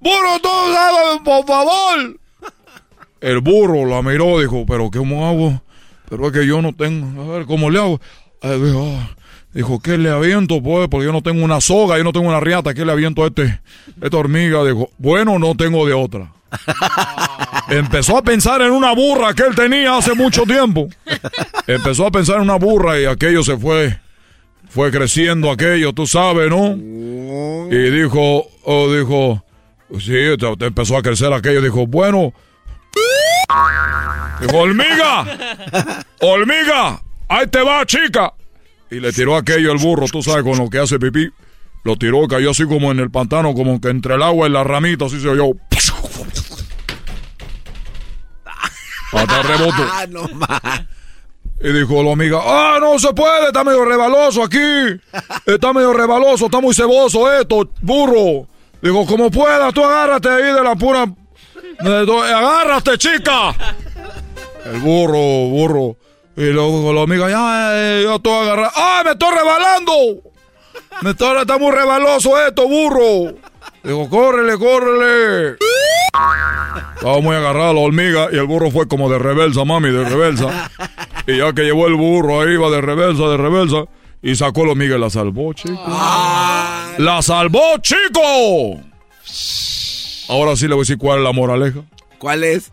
Burro, 0.00 0.38
tú 0.42 0.48
sabes, 0.72 1.20
por 1.24 1.46
favor. 1.46 2.20
El 3.20 3.40
burro 3.40 3.86
la 3.86 4.02
miró, 4.02 4.38
dijo, 4.38 4.64
pero 4.66 4.90
¿cómo 4.90 5.26
hago? 5.28 5.60
Pero 6.08 6.26
es 6.26 6.32
que 6.32 6.46
yo 6.46 6.62
no 6.62 6.74
tengo, 6.74 7.22
a 7.22 7.38
ver, 7.38 7.46
¿cómo 7.46 7.68
le 7.70 7.78
hago? 7.78 8.00
Eh, 8.42 8.58
dijo, 8.62 8.84
"Ah". 8.96 9.16
Dijo, 9.52 9.80
¿qué 9.80 9.98
le 9.98 10.10
aviento, 10.10 10.62
pues? 10.62 10.88
Porque 10.88 11.06
yo 11.06 11.12
no 11.12 11.22
tengo 11.22 11.44
una 11.44 11.60
soga, 11.60 11.98
yo 11.98 12.04
no 12.04 12.12
tengo 12.12 12.28
una 12.28 12.40
riata, 12.40 12.74
¿qué 12.74 12.84
le 12.84 12.92
aviento 12.92 13.24
a 13.24 13.28
este, 13.28 13.60
esta 14.00 14.16
hormiga? 14.16 14.64
Dijo, 14.64 14.90
bueno, 14.98 15.38
no 15.38 15.54
tengo 15.54 15.86
de 15.86 15.94
otra. 15.94 16.32
Empezó 17.68 18.16
a 18.16 18.22
pensar 18.22 18.62
en 18.62 18.70
una 18.70 18.94
burra 18.94 19.34
que 19.34 19.42
él 19.42 19.54
tenía 19.54 19.96
hace 19.96 20.14
mucho 20.14 20.44
tiempo. 20.44 20.88
Empezó 21.66 22.06
a 22.06 22.10
pensar 22.10 22.36
en 22.36 22.42
una 22.42 22.56
burra 22.56 22.98
y 22.98 23.04
aquello 23.04 23.42
se 23.42 23.56
fue, 23.58 23.98
fue 24.70 24.90
creciendo 24.90 25.50
aquello, 25.50 25.92
tú 25.92 26.06
sabes, 26.06 26.48
¿no? 26.48 26.74
Y 27.70 27.90
dijo, 27.90 28.46
oh, 28.64 28.90
dijo, 28.92 29.44
sí, 30.00 30.14
te- 30.58 30.66
empezó 30.66 30.96
a 30.96 31.02
crecer 31.02 31.32
aquello, 31.32 31.60
dijo, 31.60 31.86
bueno, 31.86 32.32
Dijo, 34.40 34.56
hormiga, 34.58 35.26
hormiga, 36.20 37.00
ahí 37.28 37.46
te 37.46 37.62
va, 37.62 37.84
chica. 37.86 38.32
Y 38.90 39.00
le 39.00 39.12
tiró 39.12 39.36
aquello 39.36 39.70
al 39.72 39.78
burro, 39.78 40.06
tú 40.10 40.22
sabes, 40.22 40.42
con 40.44 40.56
lo 40.58 40.70
que 40.70 40.78
hace 40.78 40.98
pipí. 40.98 41.28
Lo 41.84 41.96
tiró, 41.96 42.26
cayó 42.26 42.50
así 42.50 42.64
como 42.64 42.90
en 42.90 42.98
el 43.00 43.10
pantano, 43.10 43.54
como 43.54 43.80
que 43.80 43.88
entre 43.88 44.14
el 44.14 44.22
agua 44.22 44.48
y 44.48 44.50
la 44.50 44.64
ramita, 44.64 45.04
así 45.06 45.20
se 45.20 45.28
oyó. 45.28 45.50
Hasta 49.12 49.42
reboto. 49.42 49.82
Ah, 49.92 50.06
no 50.08 50.28
más. 50.28 50.82
Y 51.60 51.72
dijo 51.72 52.02
la 52.04 52.12
amiga, 52.12 52.38
ah, 52.42 52.78
no 52.80 52.98
se 53.00 53.12
puede, 53.14 53.46
está 53.48 53.64
medio 53.64 53.84
rebaloso 53.84 54.44
aquí. 54.44 54.58
Está 55.44 55.72
medio 55.72 55.92
rebaloso, 55.92 56.44
está 56.46 56.60
muy 56.60 56.72
ceboso 56.74 57.32
esto, 57.32 57.68
burro. 57.80 58.46
Dijo, 58.80 59.04
como 59.06 59.28
puedas, 59.30 59.74
tú 59.74 59.84
agárrate 59.84 60.28
ahí 60.28 60.52
de 60.54 60.62
la 60.62 60.76
pura... 60.76 61.06
de 61.06 62.06
do- 62.06 62.22
agárrate, 62.22 62.96
chica. 62.96 63.56
El 64.66 64.78
burro, 64.80 65.18
burro. 65.48 65.96
Y 66.38 66.52
luego 66.52 66.92
la 66.92 67.02
amiga, 67.02 67.28
ya, 67.28 68.00
yo 68.00 68.14
estoy 68.14 68.32
agarrando. 68.32 68.70
¡Ah, 68.76 69.02
me 69.04 69.10
estoy 69.10 69.34
rebalando! 69.34 69.92
Me 71.02 71.10
estoy, 71.10 71.36
está 71.36 71.58
muy 71.58 71.72
rebaloso 71.72 72.38
esto, 72.46 72.68
burro. 72.68 73.34
Digo, 73.82 74.08
córrele, 74.08 74.56
córrele. 74.56 75.56
Estaba 76.94 77.20
muy 77.20 77.34
agarrada 77.34 77.72
la 77.72 77.80
hormiga 77.80 78.28
y 78.30 78.36
el 78.36 78.46
burro 78.46 78.70
fue 78.70 78.86
como 78.86 79.10
de 79.10 79.18
reversa, 79.18 79.64
mami, 79.64 79.90
de 79.90 80.08
reversa. 80.08 80.70
Y 81.26 81.38
ya 81.38 81.52
que 81.52 81.62
llevó 81.62 81.88
el 81.88 81.94
burro 81.94 82.40
ahí, 82.40 82.52
iba 82.52 82.70
de 82.70 82.82
reversa, 82.82 83.24
de 83.24 83.36
reversa. 83.36 83.84
Y 84.22 84.36
sacó 84.36 84.64
la 84.64 84.72
hormiga 84.72 84.94
y 84.94 85.00
la 85.00 85.10
salvó, 85.10 85.52
chico. 85.54 85.84
¡La 86.98 87.20
salvó, 87.20 87.78
chico! 87.80 88.80
Ahora 90.28 90.54
sí 90.54 90.68
le 90.68 90.74
voy 90.74 90.82
a 90.82 90.82
decir 90.82 90.98
cuál 90.98 91.18
es 91.18 91.24
la 91.24 91.32
moraleja. 91.32 91.80
¿Cuál 92.18 92.44
es? 92.44 92.70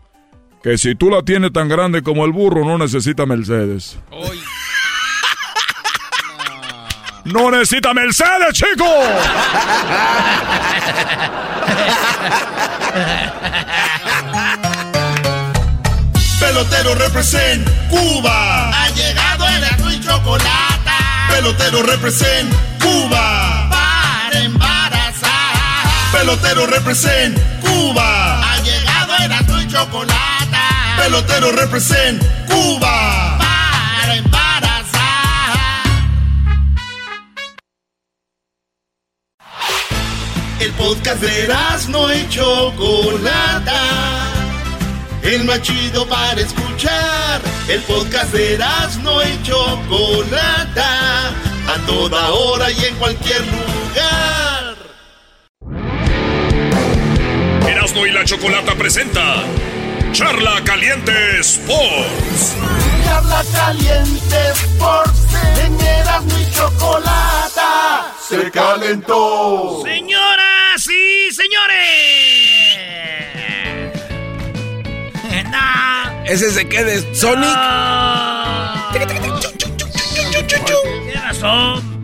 Que 0.66 0.76
si 0.76 0.96
tú 0.96 1.08
la 1.10 1.22
tienes 1.22 1.52
tan 1.52 1.68
grande 1.68 2.02
como 2.02 2.24
el 2.24 2.32
burro, 2.32 2.64
no 2.64 2.76
necesita 2.76 3.24
Mercedes. 3.24 3.96
¡No 7.24 7.52
necesita 7.52 7.94
Mercedes, 7.94 8.52
chico! 8.52 8.84
Pelotero 16.40 16.96
represent 16.96 17.64
Cuba. 17.88 18.70
Ha 18.70 18.90
llegado 18.90 19.46
el 19.46 19.62
azul 19.62 19.92
y 19.92 20.00
chocolate. 20.00 20.90
Pelotero 21.30 21.84
represent 21.84 22.52
Cuba. 22.80 23.68
Para 23.70 24.40
embarazar. 24.40 25.30
Pelotero 26.10 26.66
represent 26.66 27.38
Cuba. 27.60 28.42
Ha 28.42 28.58
llegado 28.62 29.14
el 29.24 29.30
azul 29.30 29.62
y 29.62 29.68
chocolate. 29.68 30.35
Pelotero 30.96 31.52
represent 31.52 32.22
Cuba. 32.48 33.38
Para 33.38 34.16
embarazar. 34.16 35.56
El 40.60 40.72
podcast 40.72 41.20
de 41.22 41.48
no 41.88 42.12
y 42.12 42.28
Chocolata 42.28 44.26
el 45.26 45.44
más 45.44 45.60
chido 45.62 46.06
para 46.06 46.40
escuchar. 46.40 47.40
El 47.68 47.80
podcast 47.82 48.32
de 48.32 48.58
no 49.02 49.22
y 49.22 49.42
Chocolata, 49.42 51.28
a 51.28 51.86
toda 51.86 52.30
hora 52.30 52.70
y 52.70 52.84
en 52.84 52.94
cualquier 52.96 53.40
lugar. 53.40 54.76
Erasmo 57.68 58.06
y 58.06 58.12
la 58.12 58.24
Chocolata 58.24 58.74
presenta 58.76 59.42
Charla 60.16 60.64
Caliente 60.64 61.12
Sports. 61.40 62.56
Charla 63.04 63.44
Caliente 63.52 64.36
Sports, 64.54 65.26
en 65.62 65.76
y 65.76 66.50
Chocolata, 66.52 68.14
se 68.26 68.50
calentó. 68.50 69.82
Señoras 69.84 70.86
y 70.86 71.30
señores. 71.34 71.76
Nah. 75.50 76.24
¿Ese 76.24 76.50
se 76.50 76.66
qué 76.66 76.82
de 76.82 77.14
Sonic? 77.14 77.54
¿Qué 78.94 79.00
razón? 81.20 81.95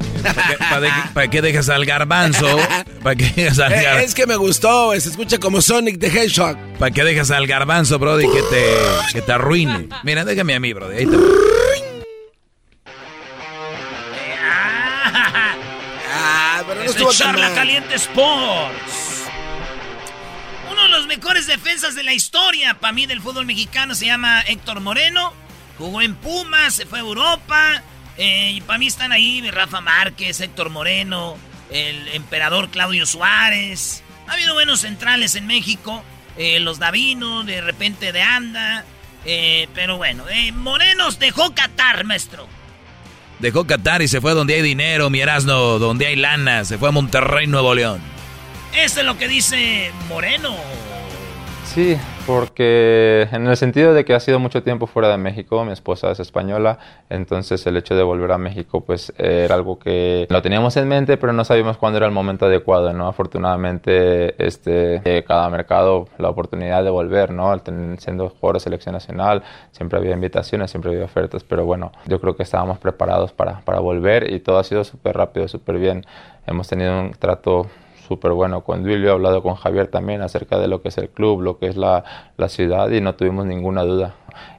¿Para 1.14 1.28
qué 1.28 1.42
dejas 1.42 1.68
al 1.68 1.84
garbanzo? 1.84 2.46
¿Para 3.02 3.16
qué 3.16 3.32
dejas 3.36 3.58
al 3.58 3.72
Eh, 3.72 3.82
garbanzo? 3.82 4.06
Es 4.06 4.14
que 4.14 4.26
me 4.26 4.36
gustó, 4.36 4.92
se 5.00 5.08
escucha 5.08 5.38
como 5.38 5.60
Sonic 5.60 5.98
the 5.98 6.06
Hedgehog. 6.08 6.56
¿Para 6.78 6.90
qué 6.90 7.04
dejas 7.04 7.30
al 7.30 7.46
garbanzo, 7.46 7.98
Brody, 7.98 8.24
que 8.30 8.42
te, 8.42 8.64
que 9.12 9.22
te 9.22 9.32
arruine? 9.32 9.88
Mira, 10.02 10.24
déjame 10.24 10.54
a 10.54 10.60
mí, 10.60 10.72
Brody. 10.72 10.96
Ahí 10.98 11.06
te... 11.06 11.16
Ah, 16.14 16.62
pero 16.66 16.84
no 16.84 16.90
Es 16.90 17.18
Charla. 17.18 17.54
Caliente 17.54 17.94
Sports. 17.96 19.24
Uno 20.70 20.82
de 20.84 20.88
los 20.88 21.06
mejores 21.06 21.46
defensas 21.46 21.94
de 21.94 22.02
la 22.02 22.12
historia 22.14 22.74
para 22.74 22.92
mí 22.92 23.06
del 23.06 23.20
fútbol 23.20 23.46
mexicano 23.46 23.94
se 23.94 24.06
llama 24.06 24.40
Héctor 24.42 24.80
Moreno. 24.80 25.32
Jugó 25.78 26.02
en 26.02 26.14
Pumas, 26.14 26.74
se 26.74 26.86
fue 26.86 26.98
a 26.98 27.02
Europa. 27.02 27.82
Eh, 28.22 28.52
y 28.52 28.60
para 28.60 28.78
mí 28.78 28.86
están 28.86 29.10
ahí 29.12 29.42
Rafa 29.50 29.80
Márquez, 29.80 30.40
Héctor 30.40 30.70
Moreno, 30.70 31.36
el 31.70 32.08
emperador 32.08 32.68
Claudio 32.70 33.04
Suárez. 33.06 34.02
Ha 34.28 34.32
habido 34.34 34.54
buenos 34.54 34.80
centrales 34.80 35.34
en 35.34 35.46
México. 35.46 36.02
eh, 36.38 36.60
los 36.60 36.78
Davino, 36.78 37.42
de 37.44 37.60
repente 37.60 38.12
de 38.12 38.22
Anda. 38.22 38.84
eh, 39.24 39.68
pero 39.74 39.96
bueno, 39.98 40.24
eh, 40.28 40.50
Morenos 40.52 41.18
dejó 41.18 41.52
Qatar, 41.54 42.04
maestro. 42.04 42.48
Dejó 43.38 43.66
Qatar 43.66 44.02
y 44.02 44.08
se 44.08 44.20
fue 44.20 44.32
donde 44.34 44.54
hay 44.54 44.62
dinero, 44.62 45.10
mi 45.10 45.20
Erasno, 45.20 45.78
donde 45.78 46.06
hay 46.06 46.16
lana. 46.16 46.64
Se 46.64 46.78
fue 46.78 46.88
a 46.88 46.92
Monterrey, 46.92 47.46
Nuevo 47.48 47.74
León. 47.74 48.00
Esto 48.74 49.00
es 49.00 49.06
lo 49.06 49.18
que 49.18 49.28
dice 49.28 49.90
Moreno. 50.08 50.56
Sí, 51.74 51.96
porque 52.26 53.26
en 53.32 53.46
el 53.46 53.56
sentido 53.56 53.94
de 53.94 54.04
que 54.04 54.12
ha 54.12 54.20
sido 54.20 54.38
mucho 54.38 54.62
tiempo 54.62 54.86
fuera 54.86 55.08
de 55.08 55.16
México, 55.16 55.64
mi 55.64 55.72
esposa 55.72 56.10
es 56.10 56.20
española, 56.20 56.78
entonces 57.08 57.66
el 57.66 57.78
hecho 57.78 57.96
de 57.96 58.02
volver 58.02 58.30
a 58.32 58.36
México 58.36 58.82
pues 58.82 59.10
era 59.16 59.54
algo 59.54 59.78
que 59.78 60.26
lo 60.28 60.42
teníamos 60.42 60.76
en 60.76 60.86
mente, 60.86 61.16
pero 61.16 61.32
no 61.32 61.46
sabíamos 61.46 61.78
cuándo 61.78 61.96
era 61.96 62.04
el 62.04 62.12
momento 62.12 62.44
adecuado, 62.44 62.92
¿no? 62.92 63.08
Afortunadamente, 63.08 64.34
este, 64.44 65.00
eh, 65.06 65.24
cada 65.24 65.48
mercado 65.48 66.08
la 66.18 66.28
oportunidad 66.28 66.84
de 66.84 66.90
volver, 66.90 67.30
¿no? 67.30 67.58
Siendo 67.96 68.28
jugador 68.28 68.56
de 68.56 68.60
selección 68.60 68.92
nacional, 68.92 69.42
siempre 69.70 69.98
había 69.98 70.12
invitaciones, 70.12 70.70
siempre 70.70 70.90
había 70.90 71.06
ofertas, 71.06 71.42
pero 71.42 71.64
bueno, 71.64 71.90
yo 72.06 72.20
creo 72.20 72.36
que 72.36 72.42
estábamos 72.42 72.80
preparados 72.80 73.32
para, 73.32 73.60
para 73.60 73.80
volver 73.80 74.30
y 74.30 74.40
todo 74.40 74.58
ha 74.58 74.64
sido 74.64 74.84
súper 74.84 75.16
rápido, 75.16 75.48
súper 75.48 75.78
bien. 75.78 76.04
Hemos 76.46 76.68
tenido 76.68 77.00
un 77.00 77.12
trato 77.12 77.66
súper 78.06 78.32
bueno 78.32 78.62
con 78.62 78.82
Duilio, 78.82 79.10
he 79.10 79.12
hablado 79.12 79.42
con 79.42 79.54
Javier 79.54 79.88
también 79.88 80.22
acerca 80.22 80.58
de 80.58 80.68
lo 80.68 80.82
que 80.82 80.88
es 80.88 80.98
el 80.98 81.08
club, 81.08 81.40
lo 81.42 81.58
que 81.58 81.66
es 81.66 81.76
la, 81.76 82.04
la 82.36 82.48
ciudad 82.48 82.90
y 82.90 83.00
no 83.00 83.14
tuvimos 83.14 83.46
ninguna 83.46 83.82
duda. 83.82 84.14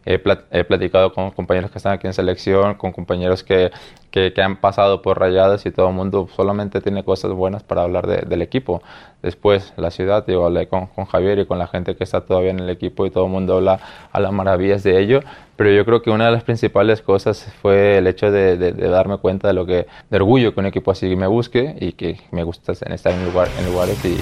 He, 0.05 0.17
plat- 0.21 0.45
he 0.51 0.63
platicado 0.63 1.13
con 1.13 1.31
compañeros 1.31 1.71
que 1.71 1.77
están 1.77 1.93
aquí 1.93 2.07
en 2.07 2.13
selección, 2.13 2.75
con 2.75 2.91
compañeros 2.91 3.43
que, 3.43 3.71
que, 4.11 4.33
que 4.33 4.41
han 4.41 4.57
pasado 4.57 5.01
por 5.01 5.19
rayadas 5.19 5.65
y 5.65 5.71
todo 5.71 5.87
el 5.89 5.93
mundo 5.95 6.27
solamente 6.35 6.81
tiene 6.81 7.03
cosas 7.03 7.31
buenas 7.31 7.63
para 7.63 7.83
hablar 7.83 8.07
de- 8.07 8.17
del 8.27 8.41
equipo. 8.41 8.81
Después, 9.21 9.73
la 9.77 9.89
ciudad, 9.91 10.25
digo, 10.25 10.45
hablé 10.45 10.67
con, 10.67 10.87
con 10.87 11.05
Javier 11.05 11.39
y 11.39 11.45
con 11.45 11.57
la 11.57 11.67
gente 11.67 11.95
que 11.95 12.03
está 12.03 12.21
todavía 12.21 12.51
en 12.51 12.59
el 12.59 12.69
equipo 12.69 13.05
y 13.05 13.09
todo 13.11 13.25
el 13.25 13.31
mundo 13.31 13.55
habla 13.57 13.79
a 14.11 14.19
las 14.19 14.31
maravillas 14.33 14.83
de 14.83 14.99
ello. 14.99 15.21
Pero 15.55 15.71
yo 15.71 15.85
creo 15.85 16.01
que 16.01 16.09
una 16.09 16.25
de 16.25 16.31
las 16.31 16.43
principales 16.43 17.01
cosas 17.01 17.47
fue 17.61 17.97
el 17.99 18.07
hecho 18.07 18.31
de, 18.31 18.57
de- 18.57 18.73
de 18.73 18.89
darme 18.89 19.17
cuenta 19.19 19.47
de 19.47 19.53
lo 19.53 19.65
que, 19.65 19.87
de 20.09 20.17
orgullo 20.17 20.53
que 20.53 20.59
un 20.59 20.65
equipo 20.65 20.91
así 20.91 21.15
me 21.15 21.27
busque 21.27 21.75
y 21.79 21.93
que 21.93 22.19
me 22.31 22.43
gusta 22.43 22.73
estar 22.73 23.13
en, 23.13 23.25
lugar, 23.25 23.47
en 23.59 23.65
lugares 23.71 24.03
y 24.03 24.17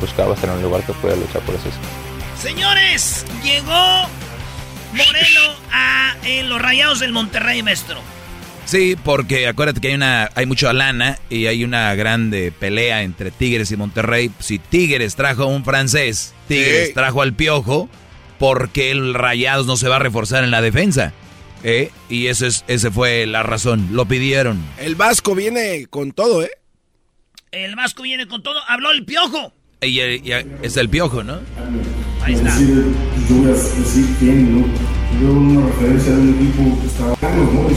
buscaba 0.00 0.34
estar 0.34 0.48
en 0.50 0.56
un 0.56 0.62
lugar 0.62 0.82
que 0.82 0.92
pueda 0.94 1.14
luchar 1.16 1.42
por 1.42 1.54
eso. 1.54 1.68
Señores, 2.36 3.24
llegó 3.44 3.72
Moreno 4.92 5.40
a 5.70 6.14
eh, 6.24 6.42
los 6.44 6.60
Rayados 6.60 7.00
del 7.00 7.12
Monterrey, 7.12 7.62
maestro. 7.62 8.00
Sí, 8.64 8.96
porque 9.04 9.48
acuérdate 9.48 9.80
que 9.80 9.88
hay 9.88 9.94
una, 9.94 10.30
hay 10.34 10.46
mucha 10.46 10.72
lana 10.72 11.18
y 11.28 11.46
hay 11.46 11.64
una 11.64 11.94
grande 11.94 12.52
pelea 12.52 13.02
entre 13.02 13.30
Tigres 13.30 13.70
y 13.72 13.76
Monterrey. 13.76 14.30
Si 14.38 14.58
Tigres 14.58 15.16
trajo 15.16 15.42
a 15.44 15.46
un 15.46 15.64
francés, 15.64 16.32
Tigres 16.48 16.88
Sí. 16.88 16.94
trajo 16.94 17.22
al 17.22 17.32
piojo, 17.34 17.88
porque 18.38 18.90
el 18.92 19.14
Rayados 19.14 19.66
no 19.66 19.76
se 19.76 19.88
va 19.88 19.96
a 19.96 19.98
reforzar 19.98 20.44
en 20.44 20.50
la 20.52 20.62
defensa? 20.62 21.12
¿Eh? 21.64 21.90
Y 22.08 22.26
eso 22.28 22.46
es, 22.46 22.64
ese 22.68 22.90
fue 22.90 23.26
la 23.26 23.42
razón. 23.42 23.88
Lo 23.92 24.06
pidieron. 24.06 24.60
El 24.78 24.94
Vasco 24.94 25.34
viene 25.34 25.86
con 25.88 26.12
todo, 26.12 26.42
¿eh? 26.42 26.50
El 27.50 27.74
Vasco 27.76 28.02
viene 28.02 28.26
con 28.26 28.42
todo. 28.42 28.58
Habló 28.68 28.90
el 28.92 29.04
piojo. 29.04 29.52
Y, 29.80 30.00
y- 30.00 30.22
y- 30.24 30.46
es 30.62 30.76
el 30.76 30.88
piojo, 30.88 31.22
¿no? 31.22 31.38
Ahí 32.24 32.34
está. 32.34 32.54
Decir, 32.56 32.84
yo 33.28 33.34
voy 33.36 33.50
a 33.50 33.54
decir 33.54 34.06
quién, 34.18 34.60
¿no? 34.60 34.66
Yo 35.20 35.32
una 35.32 35.66
referencia 35.66 36.12
de 36.12 36.20
un 36.20 36.34
equipo 36.38 36.80
que 36.80 36.86
estaba 36.86 37.16
¿no? 37.20 37.68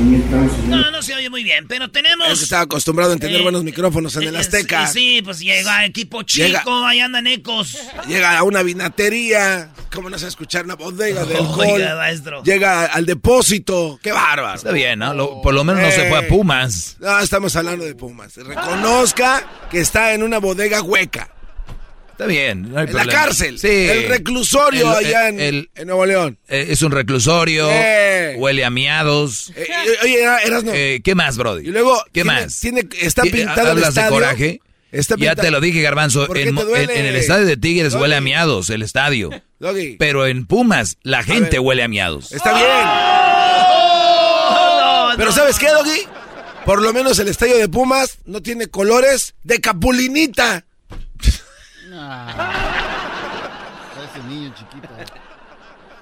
Y. 0.00 0.68
No, 0.68 0.90
no 0.90 1.02
se 1.02 1.14
oye 1.14 1.28
muy 1.30 1.44
bien, 1.44 1.66
pero 1.68 1.90
tenemos. 1.90 2.28
Es 2.28 2.38
que 2.38 2.44
estaba 2.44 2.62
acostumbrado 2.62 3.12
a 3.12 3.16
tener 3.16 3.40
Eh, 3.40 3.42
buenos 3.42 3.62
micrófonos 3.64 4.14
en 4.16 4.22
el 4.24 4.34
eh, 4.34 4.38
Azteca. 4.38 4.86
Sí, 4.86 5.20
pues 5.24 5.38
llega 5.40 5.84
equipo 5.84 6.22
chico, 6.22 6.46
Llega- 6.46 6.64
ahí 6.88 7.00
andan 7.00 7.26
ecos. 7.26 7.76
Llega 8.08 8.38
a 8.38 8.42
una 8.42 8.62
vinatería. 8.62 9.70
¿Cómo 9.92 10.08
no 10.10 10.18
se 10.18 10.28
escuchar 10.28 10.64
una 10.64 10.74
bodega 10.76 11.24
de 11.24 11.36
alcohol? 11.38 11.66
Oiga, 11.74 11.96
maestro. 11.96 12.42
Llega 12.42 12.86
al 12.86 13.06
depósito. 13.06 13.98
¡Qué 14.02 14.12
bárbaro! 14.12 14.54
Está 14.56 14.72
bien, 14.72 14.98
¿no? 14.98 15.12
Lo- 15.14 15.42
por 15.42 15.54
lo 15.54 15.64
menos 15.64 15.82
no 15.82 15.90
se 15.90 16.08
fue 16.08 16.18
a 16.18 16.22
Eh. 16.22 16.28
Pumas. 16.28 16.96
No, 17.00 17.20
estamos 17.20 17.54
hablando 17.56 17.84
de 17.84 17.94
Pumas. 17.94 18.34
Reconozca 18.36 19.46
que 19.70 19.80
está 19.80 20.14
en 20.14 20.22
una 20.22 20.38
bodega 20.38 20.80
hueca. 20.82 21.28
Está 22.22 22.26
bien. 22.32 22.70
no 22.72 22.78
hay 22.80 22.86
En 22.86 22.94
la 22.94 23.06
cárcel. 23.06 23.58
Sí. 23.58 23.68
El 23.68 24.08
reclusorio 24.08 24.98
El- 24.98 25.06
allá 25.06 25.28
en, 25.28 25.40
el- 25.40 25.70
Nuevo 25.84 26.06
León. 26.06 26.38
Eh, 26.48 26.66
es 26.70 26.82
un 26.82 26.92
reclusorio. 26.92 27.68
Eh. 27.70 28.34
Huele 28.38 28.64
a 28.64 28.70
miados. 28.70 29.52
Eh, 29.56 29.66
oye, 30.02 30.22
eras 30.22 30.64
no. 30.64 30.72
Eh, 30.74 31.00
¿Qué 31.04 31.14
más, 31.14 31.36
Brody? 31.36 31.68
y 31.68 31.70
luego. 31.70 32.02
¿Qué 32.06 32.22
tiene- 32.22 32.32
más? 32.42 32.60
Tiene, 32.60 32.88
está 33.00 33.22
¿Qué- 33.22 33.30
pintado 33.30 33.60
el 33.62 33.68
¿Hablas 33.68 33.94
de 33.94 34.00
estadio. 34.00 34.10
coraje? 34.10 34.60
Está 34.90 35.14
Ya 35.18 35.34
te 35.34 35.50
lo 35.50 35.60
dije, 35.60 35.80
Garbanzo. 35.80 36.26
¿Por 36.26 36.36
qué 36.36 36.42
En, 36.42 36.58
el 37.06 37.16
estadio 37.16 37.46
de 37.46 37.56
Tigres 37.56 37.92
Doggy. 37.92 38.02
huele 38.02 38.16
a 38.16 38.20
miados, 38.20 38.68
el 38.68 38.82
estadio. 38.82 39.30
Doggy, 39.58 39.96
Pero 39.98 40.26
en 40.26 40.44
Pumas, 40.46 40.98
la 41.02 41.22
gente 41.22 41.58
huele 41.58 41.82
a 41.82 41.88
miados. 41.88 42.30
Está 42.32 42.52
bien. 42.52 42.66
Pero 45.16 45.32
¿sabes 45.32 45.58
qué, 45.58 45.68
Doggy? 45.68 46.00
Por 46.64 46.80
lo 46.82 46.92
menos 46.92 47.18
el 47.18 47.28
estadio 47.28 47.56
de 47.56 47.68
Pumas 47.68 48.18
no 48.24 48.40
tiene 48.42 48.66
colores 48.66 49.34
de 49.42 49.60
capulinita. 49.60 50.64
Ese 54.14 54.22
niño 54.28 54.52
chiquito. 54.56 54.88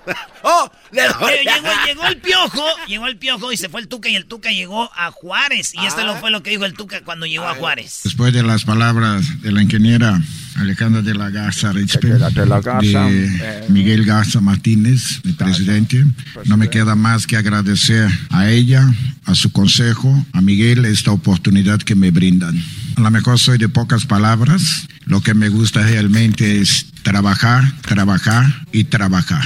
¡Oh! 0.42 0.70
Le 0.92 1.02
doy. 1.02 1.32
Llegó, 1.44 1.68
llegó 1.86 2.06
el 2.06 2.16
piojo, 2.16 2.64
llegó 2.88 3.06
el 3.06 3.16
piojo 3.18 3.52
y 3.52 3.56
se 3.58 3.68
fue 3.68 3.82
el 3.82 3.88
Tuca 3.88 4.08
y 4.08 4.16
el 4.16 4.24
Tuca 4.24 4.50
llegó 4.50 4.90
a 4.96 5.10
Juárez. 5.10 5.74
Y 5.74 5.84
esto 5.84 6.00
Ah. 6.00 6.04
lo 6.04 6.16
fue 6.16 6.30
lo 6.30 6.42
que 6.42 6.50
dijo 6.50 6.64
el 6.64 6.72
Tuca 6.72 7.02
cuando 7.04 7.26
llegó 7.26 7.46
a 7.46 7.54
Juárez. 7.54 8.00
Después 8.04 8.32
de 8.32 8.42
las 8.42 8.64
palabras 8.64 9.42
de 9.42 9.52
la 9.52 9.62
ingeniera 9.62 10.18
Alejandra 10.56 11.02
de 11.02 11.14
la 11.14 11.30
Garza 11.30 11.72
la- 11.72 12.30
de 12.30 12.46
la 12.46 12.60
Garza, 12.60 13.04
de 13.04 13.26
eh. 13.26 13.64
Miguel 13.68 14.04
Garza 14.04 14.40
Martínez, 14.40 15.20
mi 15.24 15.32
presidente, 15.32 16.04
no 16.46 16.56
me 16.56 16.68
queda 16.70 16.94
más 16.96 17.26
que 17.26 17.36
agradecer 17.36 18.08
a 18.30 18.48
ella, 18.48 18.82
a 19.26 19.34
su 19.34 19.52
consejo, 19.52 20.26
a 20.32 20.40
Miguel 20.40 20.84
esta 20.86 21.12
oportunidad 21.12 21.78
que 21.80 21.94
me 21.94 22.10
brindan. 22.10 22.58
A 22.96 23.00
lo 23.00 23.10
mejor 23.10 23.38
soy 23.38 23.58
de 23.58 23.68
pocas 23.68 24.06
palabras, 24.06 24.86
lo 25.04 25.22
que 25.22 25.34
me 25.34 25.48
gusta 25.48 25.82
realmente 25.82 26.60
es 26.60 26.86
trabajar, 27.02 27.72
trabajar 27.82 28.66
y 28.72 28.84
trabajar. 28.84 29.42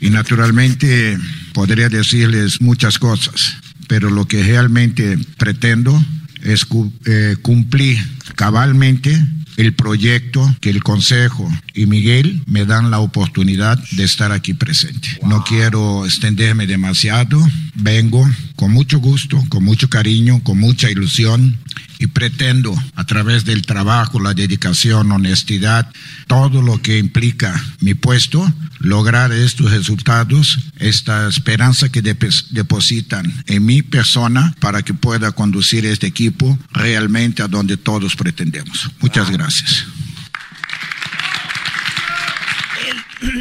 Y 0.00 0.10
naturalmente 0.10 1.18
podría 1.52 1.88
decirles 1.88 2.60
muchas 2.60 2.98
cosas, 2.98 3.56
pero 3.86 4.10
lo 4.10 4.26
que 4.26 4.42
realmente 4.42 5.18
pretendo 5.36 6.02
es 6.42 6.66
eh, 7.06 7.36
cumplir 7.42 7.98
cabalmente 8.34 9.22
el 9.56 9.74
proyecto 9.74 10.56
que 10.60 10.70
el 10.70 10.82
Consejo 10.82 11.50
y 11.74 11.84
Miguel 11.84 12.42
me 12.46 12.64
dan 12.64 12.90
la 12.90 13.00
oportunidad 13.00 13.78
de 13.92 14.04
estar 14.04 14.32
aquí 14.32 14.54
presente. 14.54 15.08
No 15.26 15.44
quiero 15.44 16.06
extenderme 16.06 16.66
demasiado, 16.66 17.38
vengo 17.74 18.28
con 18.56 18.72
mucho 18.72 19.00
gusto, 19.00 19.42
con 19.50 19.64
mucho 19.64 19.90
cariño, 19.90 20.42
con 20.42 20.58
mucha 20.58 20.90
ilusión 20.90 21.58
y 22.00 22.06
pretendo 22.08 22.74
a 22.96 23.04
través 23.04 23.44
del 23.44 23.62
trabajo, 23.62 24.18
la 24.18 24.34
dedicación, 24.34 25.12
honestidad, 25.12 25.92
todo 26.26 26.62
lo 26.62 26.80
que 26.80 26.98
implica 26.98 27.62
mi 27.80 27.94
puesto, 27.94 28.50
lograr 28.78 29.30
estos 29.32 29.70
resultados, 29.70 30.58
esta 30.78 31.28
esperanza 31.28 31.90
que 31.90 32.00
depositan 32.00 33.30
en 33.46 33.66
mi 33.66 33.82
persona 33.82 34.54
para 34.60 34.82
que 34.82 34.94
pueda 34.94 35.32
conducir 35.32 35.84
este 35.84 36.06
equipo 36.06 36.58
realmente 36.72 37.42
a 37.42 37.48
donde 37.48 37.76
todos 37.76 38.16
pretendemos. 38.16 38.90
Muchas 39.00 39.30
gracias. 39.30 39.86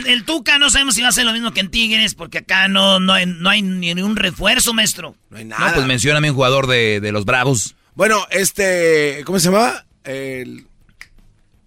el 0.06 0.24
Tuca 0.24 0.60
no 0.60 0.70
sabemos 0.70 0.96
si 0.96 1.02
va 1.02 1.10
a 1.10 1.12
ser 1.12 1.26
lo 1.26 1.34
mismo 1.34 1.54
que 1.54 1.62
en 1.62 1.70
Tigres, 1.70 2.16
porque 2.16 2.40
acá 2.40 2.68
no, 2.68 3.00
no, 3.00 3.14
hay, 3.14 3.26
no 3.26 3.50
hay 3.50 3.62
ni 3.62 3.94
un 3.94 4.16
refuerzo, 4.16 4.74
maestro. 4.74 5.16
No 5.30 5.38
hay 5.38 5.46
nada. 5.46 5.68
No, 5.68 5.74
pues 5.76 5.88
mencioname 5.88 6.30
un 6.30 6.36
jugador 6.36 6.68
de, 6.68 7.10
los 7.12 7.26
Bravos. 7.26 7.76
Bueno, 8.00 8.26
este, 8.30 9.24
¿cómo 9.26 9.42
se 9.42 9.52
llama? 9.52 9.84
El... 10.06 10.66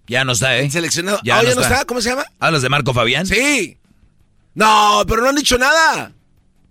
Ya 0.07 0.25
no 0.25 0.33
está, 0.33 0.57
¿eh? 0.57 0.71
seleccionado. 0.71 1.21
Ya, 1.23 1.37
ah, 1.37 1.43
no, 1.43 1.49
ya 1.51 1.55
no 1.55 1.61
está. 1.61 1.85
¿Cómo 1.85 2.01
se 2.01 2.09
llama? 2.09 2.25
¿Hablas 2.41 2.63
de 2.63 2.71
Marco 2.71 2.95
Fabián? 2.95 3.27
Sí. 3.27 3.77
No, 4.55 5.05
pero 5.07 5.21
no 5.21 5.29
han 5.29 5.37
dicho 5.37 5.59
nada. 5.59 6.13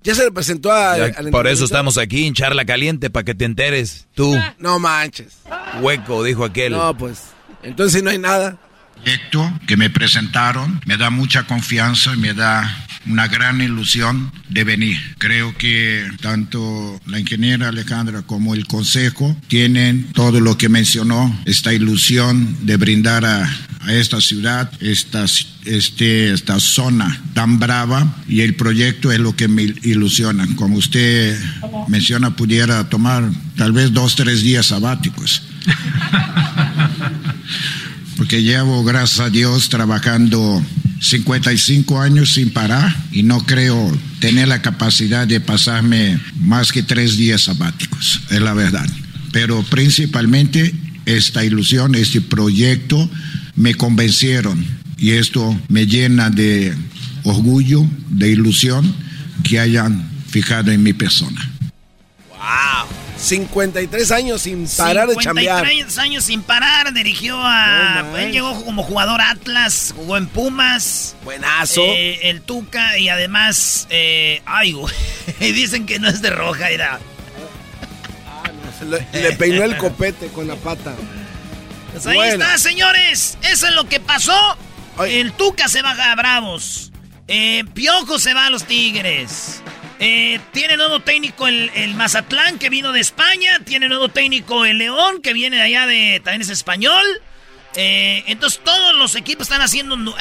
Ya 0.01 0.15
se 0.15 0.23
le 0.23 0.31
presentó 0.31 0.71
a... 0.71 0.95
por 1.29 1.45
eso 1.45 1.63
estamos 1.63 1.99
aquí 1.99 2.25
en 2.25 2.33
charla 2.33 2.65
caliente, 2.65 3.11
para 3.11 3.23
que 3.23 3.35
te 3.35 3.45
enteres. 3.45 4.07
Tú. 4.15 4.35
No 4.57 4.79
manches. 4.79 5.37
Hueco, 5.79 6.23
dijo 6.23 6.43
aquel. 6.43 6.71
No, 6.71 6.97
pues. 6.97 7.19
Entonces 7.61 8.01
no 8.01 8.09
hay 8.09 8.17
nada 8.17 8.57
proyecto 9.01 9.59
que 9.67 9.77
me 9.77 9.89
presentaron 9.89 10.81
me 10.85 10.97
da 10.97 11.09
mucha 11.09 11.43
confianza 11.43 12.13
y 12.13 12.17
me 12.17 12.33
da 12.33 12.87
una 13.07 13.27
gran 13.27 13.61
ilusión 13.61 14.31
de 14.49 14.63
venir. 14.63 14.97
Creo 15.17 15.55
que 15.57 16.07
tanto 16.21 16.99
la 17.05 17.19
ingeniera 17.19 17.69
Alejandra 17.69 18.21
como 18.21 18.53
el 18.53 18.67
consejo 18.67 19.35
tienen 19.47 20.11
todo 20.13 20.39
lo 20.39 20.57
que 20.57 20.69
mencionó, 20.69 21.37
esta 21.45 21.73
ilusión 21.73 22.57
de 22.61 22.77
brindar 22.77 23.25
a, 23.25 23.49
esta 23.89 24.21
ciudad, 24.21 24.71
esta, 24.79 25.25
este, 25.65 26.31
esta 26.31 26.59
zona 26.59 27.19
tan 27.33 27.57
brava 27.57 28.15
y 28.27 28.41
el 28.41 28.53
proyecto 28.53 29.11
es 29.11 29.19
lo 29.19 29.35
que 29.35 29.47
me 29.47 29.63
ilusiona. 29.63 30.47
Como 30.55 30.77
usted 30.77 31.39
menciona, 31.87 32.35
pudiera 32.35 32.89
tomar 32.89 33.27
tal 33.55 33.71
vez 33.71 33.91
dos, 33.91 34.15
tres 34.15 34.43
días 34.43 34.67
sabáticos. 34.67 35.41
porque 38.21 38.43
llevo, 38.43 38.83
gracias 38.83 39.19
a 39.19 39.31
Dios, 39.31 39.69
trabajando 39.69 40.63
55 40.99 41.99
años 41.99 42.33
sin 42.33 42.51
parar 42.51 42.95
y 43.11 43.23
no 43.23 43.43
creo 43.47 43.91
tener 44.19 44.47
la 44.47 44.61
capacidad 44.61 45.25
de 45.25 45.39
pasarme 45.39 46.19
más 46.35 46.71
que 46.71 46.83
tres 46.83 47.17
días 47.17 47.41
sabáticos, 47.41 48.21
es 48.29 48.39
la 48.39 48.53
verdad. 48.53 48.87
Pero 49.31 49.63
principalmente 49.63 50.71
esta 51.07 51.43
ilusión, 51.43 51.95
este 51.95 52.21
proyecto, 52.21 53.09
me 53.55 53.73
convencieron 53.73 54.63
y 54.99 55.13
esto 55.13 55.59
me 55.67 55.87
llena 55.87 56.29
de 56.29 56.75
orgullo, 57.23 57.87
de 58.11 58.29
ilusión 58.29 58.93
que 59.43 59.59
hayan 59.59 60.07
fijado 60.27 60.69
en 60.69 60.83
mi 60.83 60.93
persona. 60.93 61.41
53 63.21 64.11
años 64.11 64.41
sin 64.41 64.67
parar 64.67 65.07
de 65.07 65.15
chambear. 65.15 65.65
53 65.65 65.97
años 65.99 66.23
sin 66.25 66.41
parar, 66.41 66.91
dirigió 66.93 67.39
a... 67.39 68.03
él 68.17 68.31
llegó 68.31 68.65
como 68.65 68.83
jugador 68.83 69.21
Atlas, 69.21 69.93
jugó 69.95 70.17
en 70.17 70.27
Pumas. 70.27 71.15
Buenazo. 71.23 71.81
Eh, 71.81 72.29
el 72.29 72.41
Tuca 72.41 72.97
y 72.97 73.09
además... 73.09 73.87
Eh, 73.89 74.41
ay, 74.45 74.71
güey, 74.73 74.93
dicen 75.39 75.85
que 75.85 75.99
no 75.99 76.09
es 76.09 76.21
de 76.21 76.31
roja, 76.31 76.69
era... 76.69 76.99
Ah, 78.27 78.51
le, 79.13 79.31
peinó 79.33 79.63
el 79.63 79.77
copete 79.77 80.27
con 80.29 80.47
la 80.47 80.55
pata. 80.55 80.95
Pues 81.91 82.07
ahí 82.07 82.19
está, 82.19 82.57
señores. 82.57 83.37
Eso 83.43 83.67
es 83.67 83.75
lo 83.75 83.87
que 83.87 83.99
pasó. 83.99 84.57
El 85.05 85.33
Tuca 85.33 85.67
se 85.67 85.81
va 85.81 85.91
a 85.91 86.15
Bravos. 86.15 86.91
Eh, 87.27 87.63
Piojo 87.73 88.19
se 88.19 88.33
va 88.33 88.47
a 88.47 88.49
los 88.49 88.65
Tigres. 88.65 89.61
Eh, 90.03 90.39
tiene 90.51 90.77
nuevo 90.77 90.99
técnico 91.01 91.47
el, 91.47 91.93
Mazatlán, 91.93 92.57
que 92.57 92.69
vino 92.71 92.91
de 92.91 92.99
España. 92.99 93.59
Tiene 93.63 93.87
nuevo 93.87 94.09
técnico 94.09 94.65
el 94.65 94.79
León, 94.79 95.21
que 95.21 95.31
viene 95.31 95.57
de 95.57 95.61
allá 95.61 95.85
de. 95.85 96.19
también 96.23 96.41
es 96.41 96.49
español. 96.49 97.05
Eh, 97.75 98.23
entonces 98.25 98.59
todos 98.63 98.95
los 98.95 99.15
equipos 99.15 99.43
están 99.43 99.61
haciendo 99.61 99.93
uh, 99.93 100.17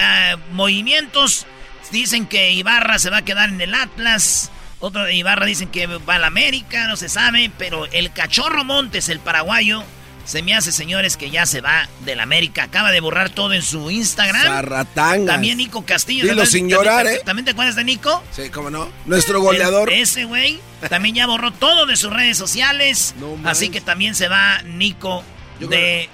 movimientos. 0.53 1.47
Dicen 1.91 2.27
que 2.27 2.53
Ibarra 2.53 2.99
se 2.99 3.09
va 3.09 3.19
a 3.19 3.25
quedar 3.25 3.49
en 3.49 3.59
el 3.63 3.75
Atlas. 3.75 4.53
Otro 4.81 5.05
de 5.05 5.15
Ibarra 5.15 5.47
dicen 5.47 5.71
que 5.71 5.87
va 5.87 6.17
al 6.17 6.25
América, 6.25 6.87
no 6.87 6.99
se 6.99 7.09
sabe. 7.09 7.51
Pero 7.57 7.87
el 7.87 8.13
cachorro 8.13 8.65
Montes, 8.65 9.09
el 9.09 9.21
paraguayo, 9.21 9.83
se 10.31 10.45
me 10.45 10.55
hace, 10.55 10.71
señores, 10.71 11.17
que 11.17 11.29
ya 11.29 11.45
se 11.45 11.61
va 11.61 11.89
del 12.05 12.21
América. 12.21 12.63
Acaba 12.63 12.93
de 12.93 13.01
borrar 13.01 13.31
todo 13.31 13.53
en 13.53 13.63
su 13.63 13.91
Instagram. 13.91 14.41
Zarratangas. 14.41 15.27
También 15.27 15.59
Nico 15.59 15.85
Castillo. 15.85 16.25
Dilo 16.25 16.47
sin 16.47 16.69
llorar, 16.69 17.05
¿eh? 17.09 17.21
¿También 17.25 17.45
te 17.45 17.51
acuerdas 17.51 17.75
de 17.75 17.83
Nico? 17.83 18.23
Sí, 18.31 18.49
cómo 18.49 18.71
no. 18.71 18.89
Nuestro 19.07 19.41
goleador. 19.41 19.91
ese 19.93 20.27
güey 20.27 20.61
también 20.89 21.17
ya 21.17 21.27
borró 21.27 21.51
todo 21.51 21.85
de 21.85 21.97
sus 21.97 22.13
redes 22.13 22.39
sociales. 22.39 23.17
así 23.43 23.71
que 23.71 23.81
también 23.81 24.15
se 24.15 24.29
va 24.29 24.63
Nico 24.63 25.25
de, 25.59 26.09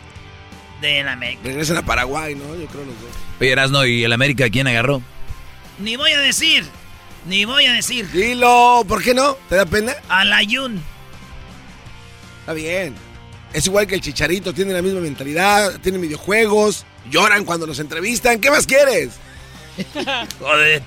de 0.81 1.03
la 1.05 1.13
América. 1.13 1.43
Regresan 1.45 1.77
a 1.77 1.85
Paraguay, 1.85 2.35
¿no? 2.35 2.57
Yo 2.57 2.67
creo 2.69 2.87
los 2.87 2.99
dos. 2.99 3.11
Oye, 3.39 3.53
Erasno, 3.53 3.85
¿y 3.85 4.03
el 4.03 4.15
América 4.15 4.49
quién 4.49 4.67
agarró? 4.67 5.03
Ni 5.79 5.97
voy 5.97 6.13
a 6.13 6.21
decir. 6.21 6.65
Ni 7.27 7.45
voy 7.45 7.67
a 7.67 7.73
decir. 7.75 8.11
Dilo, 8.13 8.83
¿por 8.89 9.03
qué 9.03 9.13
no? 9.13 9.35
¿Te 9.51 9.57
da 9.57 9.67
pena? 9.67 9.93
A 10.09 10.25
la 10.25 10.43
Yun. 10.43 10.81
Está 12.41 12.55
bien. 12.55 13.06
Es 13.57 13.66
igual 13.66 13.87
que 13.87 13.95
el 13.95 14.03
Chicharito, 14.03 14.53
tiene 14.53 14.74
la 14.74 14.83
misma 14.83 15.01
mentalidad, 15.01 15.81
tienen 15.81 16.03
videojuegos, 16.03 16.85
lloran 17.11 17.47
cuando 17.47 17.66
los 17.66 17.78
entrevistan. 17.78 18.39
¿Qué 18.39 18.51
más 18.51 18.66
quieres? 18.66 19.12
Joder, 20.39 20.83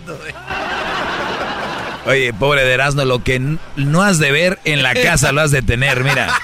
Oye, 2.05 2.31
pobre 2.31 2.63
de 2.63 2.71
Erasmo, 2.71 3.05
lo 3.05 3.23
que 3.23 3.39
no 3.39 4.03
has 4.03 4.19
de 4.19 4.31
ver 4.31 4.59
en 4.65 4.83
la 4.83 4.93
casa 4.93 5.31
lo 5.31 5.41
has 5.41 5.49
de 5.49 5.63
tener, 5.63 6.03
mira. 6.03 6.39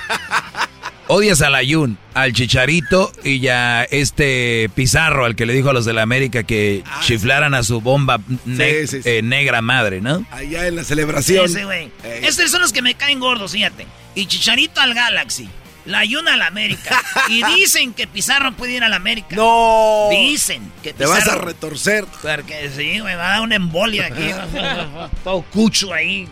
Odias 1.06 1.43
al 1.43 1.53
Ayun, 1.53 1.99
al 2.15 2.34
Chicharito 2.34 3.11
y 3.23 3.39
ya 3.39 3.84
este 3.84 4.68
Pizarro, 4.73 5.26
al 5.26 5.35
que 5.35 5.45
le 5.45 5.53
dijo 5.53 5.69
a 5.69 5.73
los 5.73 5.85
de 5.85 5.93
la 5.93 6.02
América 6.02 6.41
que 6.41 6.81
ah, 6.88 7.02
chiflaran 7.03 7.53
a 7.53 7.61
su 7.61 7.81
bomba 7.81 8.19
eh, 8.47 9.22
negra 9.23 9.61
madre, 9.61 10.02
¿no? 10.02 10.26
Allá 10.31 10.65
en 10.65 10.77
la 10.77 10.84
celebración. 10.84 11.47
Sí, 11.49 11.61
güey. 11.61 11.91
Estos 12.03 12.49
son 12.49 12.61
los 12.61 12.73
que 12.73 12.81
me 12.81 12.95
caen 12.95 13.19
gordos, 13.19 13.52
fíjate. 13.52 13.85
Y 14.15 14.26
Chicharito 14.26 14.81
al 14.81 14.95
Galaxy. 14.95 15.47
La 15.86 15.99
ayuna 15.99 16.34
a 16.34 16.38
la 16.38 16.48
América. 16.48 17.02
Y 17.30 17.44
dicen 17.56 17.94
que 17.94 18.06
Pizarro 18.07 18.52
puede 18.52 18.74
ir 18.74 18.84
a 18.84 18.90
la 18.90 18.98
América. 18.98 19.36
No. 19.36 20.10
Dicen 20.12 20.72
que 20.84 20.94
Pizarro. 20.94 21.14
Te 21.14 21.20
vas 21.20 21.28
a 21.28 21.36
retorcer. 21.36 22.06
Porque 22.22 22.70
sí, 22.76 23.02
me 23.02 23.16
va 23.16 23.28
a 23.28 23.30
dar 23.30 23.41
una 23.41 23.56
embolia 23.56 24.07
aquí. 24.07 24.32
Todo 25.24 25.41
cucho 25.44 25.94
ahí. 25.94 26.28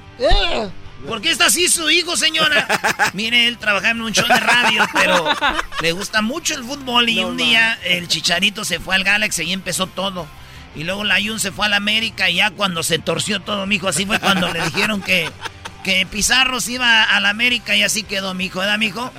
¿Por 1.08 1.22
qué 1.22 1.32
está 1.32 1.48
así 1.48 1.68
su 1.68 1.90
hijo, 1.90 2.16
señora? 2.16 2.68
Mire, 3.14 3.48
él 3.48 3.58
trabaja 3.58 3.90
en 3.90 4.02
un 4.02 4.14
show 4.14 4.28
de 4.28 4.40
radio, 4.40 4.86
pero 4.94 5.26
le 5.82 5.92
gusta 5.92 6.22
mucho 6.22 6.56
el 6.56 6.64
fútbol. 6.64 7.10
Y 7.10 7.24
un 7.24 7.38
día 7.38 7.78
el 7.84 8.08
chicharito 8.08 8.64
se 8.64 8.80
fue 8.80 8.96
al 8.96 9.04
Galaxy 9.04 9.44
y 9.44 9.54
empezó 9.54 9.88
todo. 9.88 10.28
Y 10.76 10.84
luego 10.86 11.04
la 11.04 11.16
Ayun 11.16 11.40
se 11.40 11.52
fue 11.52 11.66
a 11.66 11.70
la 11.70 11.78
América 11.78 12.30
y 12.30 12.36
ya 12.36 12.52
cuando 12.52 12.82
se 12.82 13.00
torció 13.00 13.40
todo, 13.42 13.66
mijo, 13.68 13.88
así 13.88 14.06
fue 14.06 14.20
cuando 14.20 14.52
le 14.52 14.64
dijeron 14.64 15.02
que, 15.02 15.30
que 15.84 16.08
Pizarro 16.08 16.60
se 16.60 16.74
iba 16.74 17.04
a 17.04 17.20
la 17.20 17.30
América 17.30 17.76
y 17.76 17.84
así 17.84 18.02
quedó, 18.04 18.34
mijo, 18.34 18.60
¿verdad, 18.60 18.80
mijo? 18.80 19.12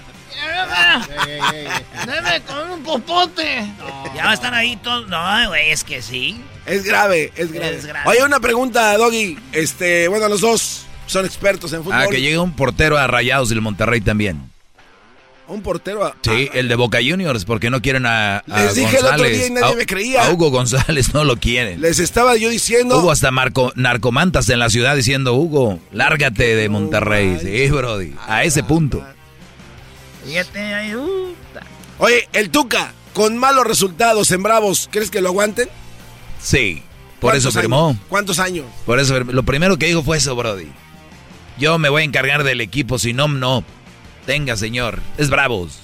Deme 2.06 2.40
con 2.47 2.70
un 2.70 2.82
popote. 2.82 3.66
Ya 4.15 4.24
va 4.24 4.31
a 4.31 4.35
estar 4.35 4.55
ahí 4.55 4.77
todo. 4.77 5.06
No, 5.06 5.48
güey, 5.48 5.70
es 5.70 5.85
que 5.85 6.02
sí. 6.02 6.40
Es 6.66 6.85
grave, 6.85 7.32
es 7.36 7.52
grave. 7.52 7.81
Oye, 8.06 8.24
una 8.24 8.40
pregunta, 8.40 8.97
Doggy. 8.97 9.39
Este, 9.52 10.09
bueno, 10.09 10.28
los 10.28 10.40
dos 10.40 10.86
son 11.06 11.27
expertos 11.27 11.73
en 11.73 11.85
fútbol. 11.85 11.98
Ah, 12.01 12.06
que 12.11 12.20
llegue 12.20 12.39
un 12.39 12.52
portero 12.52 12.97
a 12.97 13.06
Rayados 13.06 13.48
del 13.48 13.61
Monterrey 13.61 14.01
también. 14.01 14.51
Un 15.47 15.61
portero 15.61 16.06
a... 16.06 16.16
Sí, 16.23 16.48
el 16.55 16.69
de 16.69 16.74
Boca 16.74 16.98
Juniors, 17.06 17.44
porque 17.44 17.69
no 17.69 17.82
quieren 17.82 18.06
a, 18.06 18.43
Les 18.47 18.77
dije 18.77 18.97
el 18.97 19.05
otro 19.05 19.24
día 19.24 19.47
y 19.47 19.51
nadie 19.51 19.77
me 19.77 19.85
creía. 19.85 20.24
A 20.24 20.32
Hugo 20.32 20.51
González 20.51 21.12
no 21.12 21.24
lo 21.24 21.36
quieren. 21.36 21.82
Les 21.82 21.98
estaba 21.98 22.36
yo 22.36 22.48
diciendo... 22.48 22.98
Hubo 22.98 23.11
hasta 23.11 23.31
marco, 23.31 23.70
narcomantas 23.77 24.48
en 24.48 24.59
la 24.59 24.70
ciudad 24.70 24.97
diciendo, 24.97 25.35
Hugo, 25.35 25.81
lárgate 25.93 26.56
de 26.56 26.69
Monterrey. 26.70 27.39
sí, 27.43 27.70
brody, 27.70 28.15
a 28.27 28.44
ese 28.44 28.62
punto. 28.62 29.05
Fíjate, 30.24 30.96
uh, 30.96 31.34
Oye, 31.98 32.28
el 32.32 32.51
Tuca, 32.51 32.92
con 33.12 33.36
malos 33.36 33.66
resultados 33.66 34.30
en 34.30 34.42
Bravos, 34.42 34.88
¿crees 34.90 35.10
que 35.10 35.20
lo 35.20 35.28
aguanten? 35.28 35.68
Sí, 36.40 36.82
por 37.20 37.36
eso 37.36 37.52
firmó. 37.52 37.96
¿Cuántos 38.09 38.38
años? 38.38 38.66
Por 38.86 38.98
eso, 38.98 39.20
lo 39.20 39.42
primero 39.42 39.78
que 39.78 39.86
dijo 39.86 40.02
fue 40.02 40.16
eso, 40.16 40.34
Brody. 40.34 40.70
Yo 41.59 41.78
me 41.78 41.88
voy 41.88 42.02
a 42.02 42.05
encargar 42.05 42.42
del 42.42 42.60
equipo, 42.60 42.98
si 42.98 43.12
no, 43.12 43.28
no. 43.28 43.64
Tenga, 44.26 44.56
señor, 44.56 45.01
es 45.18 45.30
Bravos. 45.30 45.80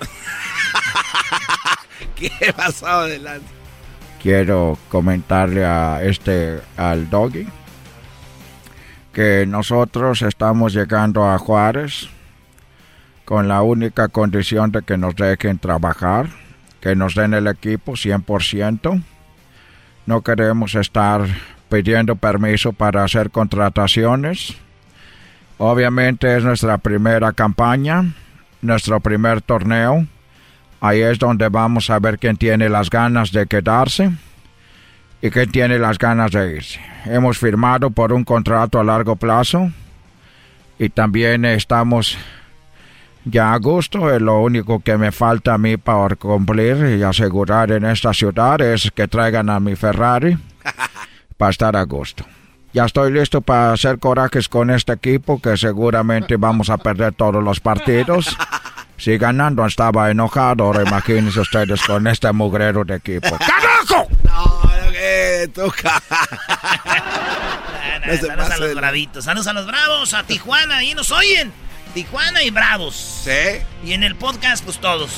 ¿Qué 2.16 2.30
pasado 2.54 3.02
adelante? 3.02 3.46
Quiero 4.22 4.78
comentarle 4.88 5.64
a 5.64 6.02
este, 6.04 6.60
al 6.76 7.10
Doggy. 7.10 7.46
que 9.12 9.44
nosotros 9.46 10.22
estamos 10.22 10.72
llegando 10.72 11.24
a 11.24 11.36
Juárez 11.38 12.08
con 13.24 13.48
la 13.48 13.62
única 13.62 14.08
condición 14.08 14.72
de 14.72 14.82
que 14.82 14.96
nos 14.96 15.14
dejen 15.16 15.58
trabajar, 15.58 16.28
que 16.80 16.96
nos 16.96 17.14
den 17.14 17.34
el 17.34 17.46
equipo 17.46 17.92
100%. 17.92 19.02
No 20.06 20.22
queremos 20.22 20.74
estar 20.74 21.22
pidiendo 21.68 22.16
permiso 22.16 22.72
para 22.72 23.04
hacer 23.04 23.30
contrataciones. 23.30 24.56
Obviamente 25.58 26.36
es 26.36 26.44
nuestra 26.44 26.78
primera 26.78 27.32
campaña, 27.32 28.12
nuestro 28.60 29.00
primer 29.00 29.40
torneo. 29.40 30.06
Ahí 30.80 31.00
es 31.00 31.18
donde 31.18 31.48
vamos 31.48 31.88
a 31.90 32.00
ver 32.00 32.18
quién 32.18 32.36
tiene 32.36 32.68
las 32.68 32.90
ganas 32.90 33.30
de 33.30 33.46
quedarse 33.46 34.10
y 35.22 35.30
quién 35.30 35.52
tiene 35.52 35.78
las 35.78 35.98
ganas 35.98 36.32
de 36.32 36.56
irse. 36.56 36.80
Hemos 37.04 37.38
firmado 37.38 37.90
por 37.90 38.12
un 38.12 38.24
contrato 38.24 38.80
a 38.80 38.84
largo 38.84 39.14
plazo 39.14 39.70
y 40.80 40.88
también 40.88 41.44
estamos 41.44 42.18
ya 43.24 43.52
a 43.52 43.58
gusto. 43.58 44.18
Lo 44.18 44.40
único 44.40 44.80
que 44.80 44.96
me 44.96 45.12
falta 45.12 45.54
a 45.54 45.58
mí 45.58 45.76
para 45.76 46.16
cumplir 46.16 46.98
y 46.98 47.02
asegurar 47.02 47.70
en 47.72 47.84
esta 47.84 48.12
ciudad 48.12 48.60
es 48.60 48.90
que 48.94 49.08
traigan 49.08 49.50
a 49.50 49.60
mi 49.60 49.76
Ferrari 49.76 50.36
para 51.36 51.50
estar 51.50 51.76
a 51.76 51.82
gusto. 51.84 52.24
Ya 52.72 52.86
estoy 52.86 53.12
listo 53.12 53.42
para 53.42 53.74
hacer 53.74 53.98
corajes 53.98 54.48
con 54.48 54.70
este 54.70 54.94
equipo 54.94 55.40
que 55.40 55.56
seguramente 55.58 56.36
vamos 56.36 56.70
a 56.70 56.78
perder 56.78 57.12
todos 57.14 57.42
los 57.42 57.60
partidos. 57.60 58.36
Si 58.98 59.18
ganando 59.18 59.66
estaba 59.66 60.12
enojado, 60.12 60.62
ahora 60.62 60.82
imagínense 60.82 61.40
ustedes 61.40 61.82
con 61.82 62.06
este 62.06 62.30
mugrero 62.30 62.84
de 62.84 62.94
equipo. 62.94 63.36
¡Carajo! 63.38 64.06
No, 64.22 64.62
eh, 64.94 65.48
toca. 65.52 66.00
No, 68.06 68.16
saludos 68.16 68.50
a 68.50 68.58
los 68.58 68.74
bravitos, 68.76 69.24
saludos 69.24 69.46
a 69.48 69.52
los 69.54 69.66
bravos, 69.66 70.14
a 70.14 70.22
Tijuana, 70.22 70.76
ahí 70.76 70.94
nos 70.94 71.10
oyen. 71.10 71.52
Tijuana 71.94 72.42
y 72.42 72.50
Bravos. 72.50 73.22
Sí. 73.24 73.60
Y 73.84 73.92
en 73.92 74.02
el 74.02 74.16
podcast, 74.16 74.64
pues 74.64 74.78
todos. 74.78 75.10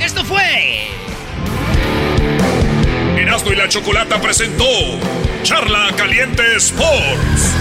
Esto 0.00 0.24
fue. 0.24 0.88
Erasmo 3.18 3.52
y 3.52 3.56
la 3.56 3.68
Chocolata 3.68 4.20
presentó 4.20 4.64
Charla 5.42 5.90
Caliente 5.96 6.42
Sports. 6.56 7.54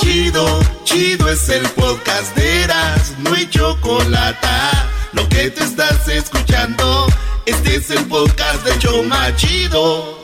Chido, 0.00 0.60
chido 0.84 1.28
es 1.30 1.48
el 1.48 1.66
podcast 1.70 2.34
de 2.36 2.62
Eras, 2.64 3.14
no 3.18 3.34
hay 3.34 3.48
chocolate. 3.48 4.48
Lo 5.12 5.28
que 5.28 5.50
te 5.50 5.62
estás 5.62 6.08
escuchando, 6.08 7.06
este 7.46 7.76
es 7.76 7.90
el 7.90 8.04
podcast 8.06 8.64
de 8.64 8.78
Choma 8.78 9.34
Chido. 9.36 10.23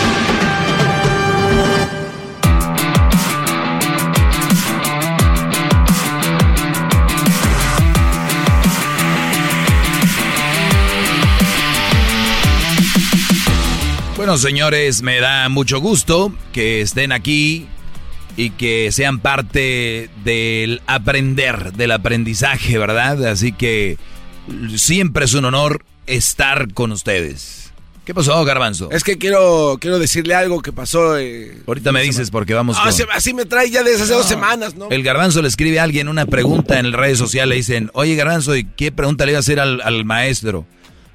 Bueno, 14.21 14.37
señores, 14.37 15.01
me 15.01 15.19
da 15.19 15.49
mucho 15.49 15.79
gusto 15.81 16.31
que 16.53 16.81
estén 16.81 17.11
aquí 17.11 17.65
y 18.37 18.51
que 18.51 18.91
sean 18.91 19.17
parte 19.17 20.11
del 20.23 20.79
aprender, 20.85 21.73
del 21.73 21.89
aprendizaje, 21.89 22.77
¿verdad? 22.77 23.25
Así 23.25 23.51
que 23.51 23.97
siempre 24.75 25.25
es 25.25 25.33
un 25.33 25.45
honor 25.45 25.83
estar 26.05 26.71
con 26.75 26.91
ustedes. 26.91 27.71
¿Qué 28.05 28.13
pasó, 28.13 28.45
Garbanzo? 28.45 28.91
Es 28.91 29.03
que 29.03 29.17
quiero, 29.17 29.79
quiero 29.81 29.97
decirle 29.97 30.35
algo 30.35 30.61
que 30.61 30.71
pasó. 30.71 31.17
eh, 31.17 31.57
Ahorita 31.65 31.91
me 31.91 32.03
dices 32.03 32.29
porque 32.29 32.53
vamos 32.53 32.77
Ah, 32.79 32.91
con... 32.95 33.07
así 33.15 33.33
me 33.33 33.45
trae 33.45 33.71
ya 33.71 33.81
desde 33.81 34.03
hace 34.03 34.13
dos 34.13 34.27
semanas, 34.27 34.75
¿no? 34.75 34.87
El 34.91 35.01
Garbanzo 35.01 35.41
le 35.41 35.47
escribe 35.47 35.79
a 35.79 35.83
alguien 35.83 36.07
una 36.07 36.27
pregunta 36.27 36.77
en 36.77 36.91
las 36.91 36.99
redes 37.01 37.17
sociales, 37.17 37.49
le 37.49 37.55
dicen, 37.55 37.89
oye 37.95 38.13
Garbanzo, 38.13 38.55
¿y 38.55 38.65
qué 38.65 38.91
pregunta 38.91 39.25
le 39.25 39.31
iba 39.31 39.39
a 39.39 39.39
hacer 39.39 39.59
al, 39.59 39.81
al 39.81 40.05
maestro? 40.05 40.67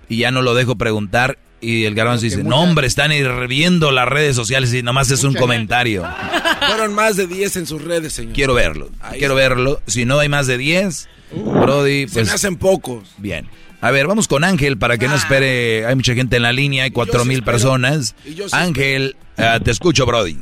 Y 0.08 0.16
ya 0.18 0.32
no 0.32 0.42
lo 0.42 0.54
dejo 0.54 0.74
preguntar 0.74 1.38
y 1.60 1.84
el 1.84 1.94
Garbanzo 1.94 2.24
dice, 2.24 2.42
no 2.44 2.60
hombre, 2.60 2.86
están 2.86 3.12
hirviendo 3.12 3.90
las 3.90 4.06
redes 4.06 4.36
sociales 4.36 4.72
y 4.74 4.82
nomás 4.82 5.10
es 5.10 5.24
un 5.24 5.34
comentario. 5.34 6.04
Fueron 6.68 6.94
más 6.94 7.16
de 7.16 7.26
10 7.26 7.56
en 7.56 7.66
sus 7.66 7.82
redes, 7.82 8.12
señor. 8.12 8.34
Quiero 8.34 8.54
verlo, 8.54 8.90
Ahí 9.00 9.18
quiero 9.18 9.38
está. 9.38 9.48
verlo. 9.48 9.80
Si 9.86 10.04
no 10.04 10.18
hay 10.18 10.28
más 10.28 10.46
de 10.46 10.58
10, 10.58 11.08
Brody, 11.32 12.08
Se 12.08 12.14
pues... 12.14 12.28
me 12.28 12.34
hacen 12.34 12.56
pocos. 12.56 13.08
Bien. 13.18 13.48
A 13.80 13.90
ver, 13.90 14.06
vamos 14.06 14.26
con 14.26 14.42
Ángel 14.42 14.78
para 14.78 14.96
que 14.98 15.06
no 15.06 15.14
espere. 15.14 15.86
Hay 15.86 15.94
mucha 15.94 16.14
gente 16.14 16.36
en 16.36 16.42
la 16.42 16.52
línea, 16.52 16.84
hay 16.84 16.90
cuatro 16.90 17.24
mil 17.24 17.38
espero. 17.38 17.52
personas. 17.52 18.14
Sí 18.24 18.36
Ángel, 18.52 19.16
ah, 19.36 19.60
te 19.62 19.70
escucho, 19.70 20.06
Brody. 20.06 20.38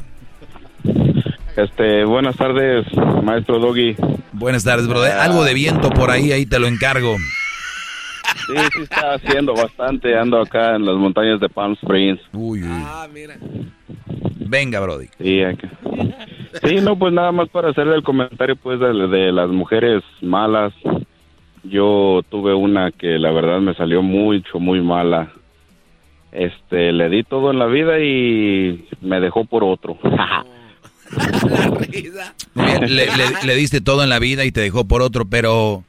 Este, 1.56 2.04
buenas 2.04 2.36
tardes, 2.36 2.84
maestro 3.22 3.58
Doggy. 3.60 3.96
Buenas 4.32 4.64
tardes, 4.64 4.86
Brody. 4.88 5.10
Algo 5.10 5.44
de 5.44 5.54
viento 5.54 5.90
por 5.90 6.10
ahí, 6.10 6.32
ahí 6.32 6.46
te 6.46 6.58
lo 6.58 6.66
encargo. 6.66 7.16
Sí, 8.46 8.54
sí 8.74 8.82
está 8.82 9.14
haciendo 9.14 9.54
bastante. 9.54 10.16
Ando 10.16 10.40
acá 10.40 10.76
en 10.76 10.84
las 10.84 10.96
montañas 10.96 11.40
de 11.40 11.48
Palm 11.48 11.72
Springs. 11.74 12.20
Uy, 12.32 12.62
uy. 12.62 12.68
Ah, 12.70 13.06
mira. 13.12 13.36
Venga, 14.46 14.80
Brody. 14.80 15.06
Sí, 15.18 15.42
acá. 15.42 15.68
Sí, 16.62 16.76
no, 16.82 16.96
pues 16.98 17.12
nada 17.12 17.32
más 17.32 17.48
para 17.48 17.70
hacerle 17.70 17.96
el 17.96 18.02
comentario 18.02 18.56
pues 18.56 18.78
de, 18.78 18.92
de 19.08 19.32
las 19.32 19.48
mujeres 19.48 20.02
malas. 20.20 20.72
Yo 21.64 22.20
tuve 22.28 22.54
una 22.54 22.90
que 22.92 23.18
la 23.18 23.30
verdad 23.32 23.60
me 23.60 23.74
salió 23.74 24.02
mucho, 24.02 24.58
muy 24.60 24.80
mala. 24.82 25.32
Este, 26.30 26.92
le 26.92 27.08
di 27.08 27.22
todo 27.22 27.50
en 27.52 27.58
la 27.58 27.66
vida 27.66 27.98
y 28.00 28.86
me 29.00 29.20
dejó 29.20 29.44
por 29.44 29.64
otro. 29.64 29.96
Muy 31.74 31.86
bien, 31.86 32.12
le, 32.80 33.06
le- 33.06 33.46
le 33.46 33.54
diste 33.54 33.80
todo 33.80 34.02
en 34.02 34.08
la 34.08 34.18
vida 34.18 34.44
y 34.44 34.50
te 34.52 34.60
dejó 34.60 34.84
por 34.86 35.00
otro, 35.02 35.24
pero 35.26 35.84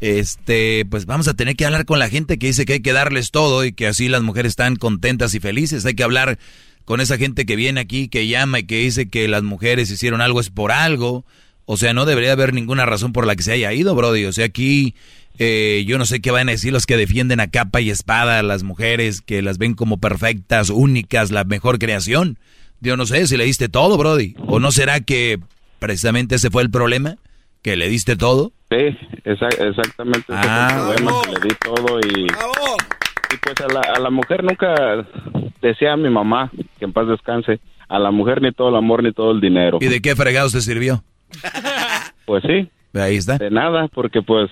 este, 0.00 0.86
pues 0.90 1.06
vamos 1.06 1.28
a 1.28 1.34
tener 1.34 1.56
que 1.56 1.66
hablar 1.66 1.84
con 1.84 1.98
la 1.98 2.08
gente 2.08 2.38
que 2.38 2.46
dice 2.48 2.64
que 2.64 2.74
hay 2.74 2.80
que 2.80 2.92
darles 2.92 3.30
todo 3.30 3.64
y 3.64 3.72
que 3.72 3.86
así 3.86 4.08
las 4.08 4.22
mujeres 4.22 4.50
están 4.50 4.76
contentas 4.76 5.34
y 5.34 5.40
felices. 5.40 5.84
Hay 5.84 5.94
que 5.94 6.04
hablar 6.04 6.38
con 6.84 7.00
esa 7.00 7.18
gente 7.18 7.46
que 7.46 7.56
viene 7.56 7.80
aquí, 7.80 8.08
que 8.08 8.26
llama 8.26 8.60
y 8.60 8.64
que 8.64 8.78
dice 8.78 9.08
que 9.08 9.28
las 9.28 9.42
mujeres 9.42 9.90
hicieron 9.90 10.20
algo 10.20 10.40
es 10.40 10.50
por 10.50 10.72
algo. 10.72 11.24
O 11.66 11.76
sea, 11.76 11.92
no 11.94 12.06
debería 12.06 12.32
haber 12.32 12.52
ninguna 12.54 12.86
razón 12.86 13.12
por 13.12 13.26
la 13.26 13.36
que 13.36 13.42
se 13.42 13.52
haya 13.52 13.72
ido, 13.72 13.94
Brody. 13.94 14.24
O 14.24 14.32
sea, 14.32 14.46
aquí 14.46 14.94
eh, 15.38 15.84
yo 15.86 15.98
no 15.98 16.06
sé 16.06 16.20
qué 16.20 16.30
van 16.30 16.48
a 16.48 16.52
decir 16.52 16.72
los 16.72 16.86
que 16.86 16.96
defienden 16.96 17.38
a 17.40 17.48
capa 17.48 17.80
y 17.80 17.90
espada 17.90 18.38
a 18.38 18.42
las 18.42 18.62
mujeres, 18.62 19.20
que 19.20 19.40
las 19.42 19.58
ven 19.58 19.74
como 19.74 19.98
perfectas, 19.98 20.70
únicas, 20.70 21.30
la 21.30 21.44
mejor 21.44 21.78
creación. 21.78 22.38
Yo 22.80 22.96
no 22.96 23.06
sé 23.06 23.26
si 23.26 23.36
le 23.36 23.44
diste 23.44 23.68
todo, 23.68 23.96
Brody. 23.98 24.34
¿O 24.46 24.58
no 24.58 24.72
será 24.72 25.00
que 25.00 25.38
precisamente 25.78 26.36
ese 26.36 26.50
fue 26.50 26.62
el 26.62 26.70
problema? 26.70 27.18
¿Que 27.62 27.76
le 27.76 27.88
diste 27.88 28.16
todo? 28.16 28.52
Sí, 28.70 28.96
esa- 29.24 29.48
exactamente. 29.48 30.20
ese 30.32 30.34
Ah, 30.48 30.68
problema, 30.94 31.12
que 31.24 31.32
le 31.32 31.40
di 31.48 31.54
todo 31.62 32.00
y, 32.00 32.22
y 32.24 33.36
pues 33.42 33.60
a 33.60 33.72
la, 33.72 33.80
a 33.96 33.98
la 33.98 34.10
mujer 34.10 34.42
nunca 34.44 35.06
decía 35.60 35.92
a 35.92 35.96
mi 35.96 36.08
mamá 36.10 36.50
que 36.78 36.84
en 36.84 36.92
paz 36.92 37.06
descanse. 37.08 37.60
A 37.88 37.98
la 37.98 38.12
mujer 38.12 38.40
ni 38.40 38.52
todo 38.52 38.68
el 38.68 38.76
amor 38.76 39.02
ni 39.02 39.12
todo 39.12 39.32
el 39.32 39.40
dinero. 39.40 39.78
¿Y 39.80 39.86
de 39.86 40.00
qué 40.00 40.14
fregados 40.14 40.52
te 40.52 40.60
sirvió? 40.60 41.02
Pues 42.26 42.44
sí. 42.46 42.70
Ahí 42.96 43.16
está. 43.16 43.38
De 43.38 43.50
nada, 43.50 43.88
porque 43.88 44.22
pues 44.22 44.48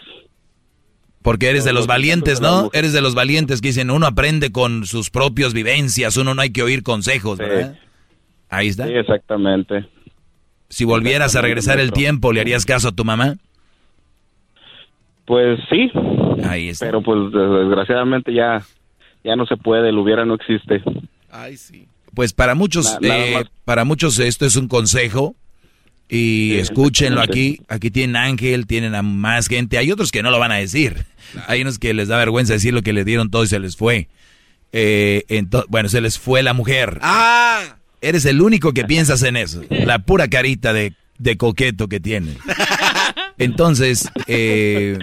Porque 1.23 1.49
eres 1.49 1.65
de 1.65 1.73
los 1.73 1.87
valientes, 1.87 2.41
¿no? 2.41 2.71
Eres 2.73 2.93
de 2.93 3.01
los 3.01 3.15
valientes 3.15 3.61
que 3.61 3.69
dicen, 3.69 3.93
uno 3.93 4.05
aprende 4.07 4.51
con 4.51 4.85
sus 4.85 5.11
propias 5.11 5.55
vivencias, 5.55 6.17
uno 6.17 6.35
no 6.35 6.43
hay 6.43 6.51
que 6.51 6.65
oír 6.65 6.83
consejos, 6.83 7.39
¿verdad? 7.39 7.79
Ahí 8.49 8.67
está. 8.67 8.87
sí, 8.89 8.95
exactamente. 8.95 9.89
Si 10.69 10.85
volvieras 10.85 11.35
a 11.37 11.41
regresar 11.43 11.81
el 11.81 11.93
tiempo, 11.93 12.33
¿le 12.33 12.41
harías 12.41 12.65
caso 12.67 12.89
a 12.89 12.93
tu 12.93 13.05
mamá? 13.05 13.37
Pues 15.25 15.59
sí. 15.71 15.91
Ahí 16.45 16.69
está. 16.71 16.87
Pero 16.87 17.03
pues 17.03 17.19
desgraciadamente 17.33 18.33
ya 18.33 18.63
ya 19.25 19.37
no 19.37 19.47
se 19.47 19.57
puede, 19.57 19.91
el 19.91 19.99
hubiera 19.99 20.25
no 20.25 20.35
existe. 20.35 20.83
Ay, 21.31 21.57
sí. 21.57 21.87
Pues 22.15 22.33
para 22.33 22.55
muchos, 22.55 22.99
Na- 23.03 23.19
eh, 23.19 23.45
para 23.65 23.85
muchos 23.85 24.19
esto 24.19 24.47
es 24.47 24.57
un 24.57 24.69
consejo 24.69 25.35
y 26.09 26.53
Sí, 26.55 26.59
escúchenlo 26.59 27.21
aquí. 27.21 27.61
Aquí 27.69 27.91
tienen 27.91 28.17
Ángel, 28.17 28.67
tienen 28.67 28.95
a 28.95 29.03
más 29.03 29.49
gente. 29.49 29.77
Hay 29.77 29.93
otros 29.93 30.11
que 30.11 30.23
no 30.23 30.31
lo 30.31 30.39
van 30.39 30.53
a 30.53 30.57
decir. 30.57 31.05
Hay 31.47 31.61
unos 31.61 31.79
que 31.79 31.93
les 31.93 32.09
da 32.09 32.17
vergüenza 32.17 32.55
decir 32.55 32.73
lo 32.73 32.81
que 32.83 32.95
les 32.95 33.05
dieron 33.05 33.31
todo 33.31 33.45
y 33.45 33.49
se 33.49 33.59
les 33.59 33.77
fue. 33.77 34.09
Eh, 34.73 35.25
bueno, 35.69 35.89
se 35.91 36.01
les 36.01 36.19
fue 36.19 36.43
la 36.43 36.55
mujer. 36.55 36.99
Ah, 37.03 37.77
Eres 38.01 38.25
el 38.25 38.41
único 38.41 38.73
que 38.73 38.85
piensas 38.85 39.23
en 39.23 39.37
eso. 39.37 39.63
La 39.71 40.01
pura 40.01 40.29
carita 40.29 40.73
de, 40.73 40.95
de 41.19 41.37
coqueto 41.37 41.89
que 41.89 42.01
tienes. 42.01 42.37
Entonces, 43.39 44.09
eh, 44.27 44.99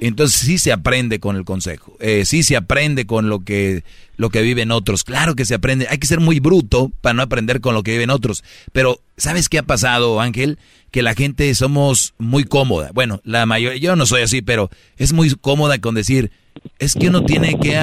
entonces 0.00 0.40
sí 0.40 0.58
se 0.58 0.72
aprende 0.72 1.20
con 1.20 1.36
el 1.36 1.44
consejo, 1.44 1.96
eh, 2.00 2.24
sí 2.26 2.42
se 2.42 2.56
aprende 2.56 3.06
con 3.06 3.28
lo 3.28 3.40
que, 3.40 3.84
lo 4.16 4.30
que 4.30 4.42
viven 4.42 4.72
otros. 4.72 5.04
Claro 5.04 5.36
que 5.36 5.44
se 5.44 5.54
aprende, 5.54 5.86
hay 5.88 5.98
que 5.98 6.08
ser 6.08 6.18
muy 6.18 6.40
bruto 6.40 6.90
para 7.00 7.14
no 7.14 7.22
aprender 7.22 7.60
con 7.60 7.74
lo 7.74 7.84
que 7.84 7.92
viven 7.92 8.10
otros. 8.10 8.42
Pero, 8.72 9.00
¿sabes 9.16 9.48
qué 9.48 9.58
ha 9.58 9.62
pasado, 9.62 10.20
Ángel? 10.20 10.58
Que 10.90 11.02
la 11.02 11.14
gente 11.14 11.54
somos 11.54 12.14
muy 12.18 12.44
cómoda. 12.44 12.90
Bueno, 12.92 13.20
la 13.24 13.46
mayoría, 13.46 13.78
yo 13.78 13.94
no 13.96 14.06
soy 14.06 14.22
así, 14.22 14.42
pero 14.42 14.68
es 14.96 15.12
muy 15.12 15.30
cómoda 15.36 15.78
con 15.78 15.94
decir, 15.94 16.32
es 16.80 16.94
que 16.94 17.08
uno 17.08 17.24
tiene 17.24 17.58
que 17.60 17.78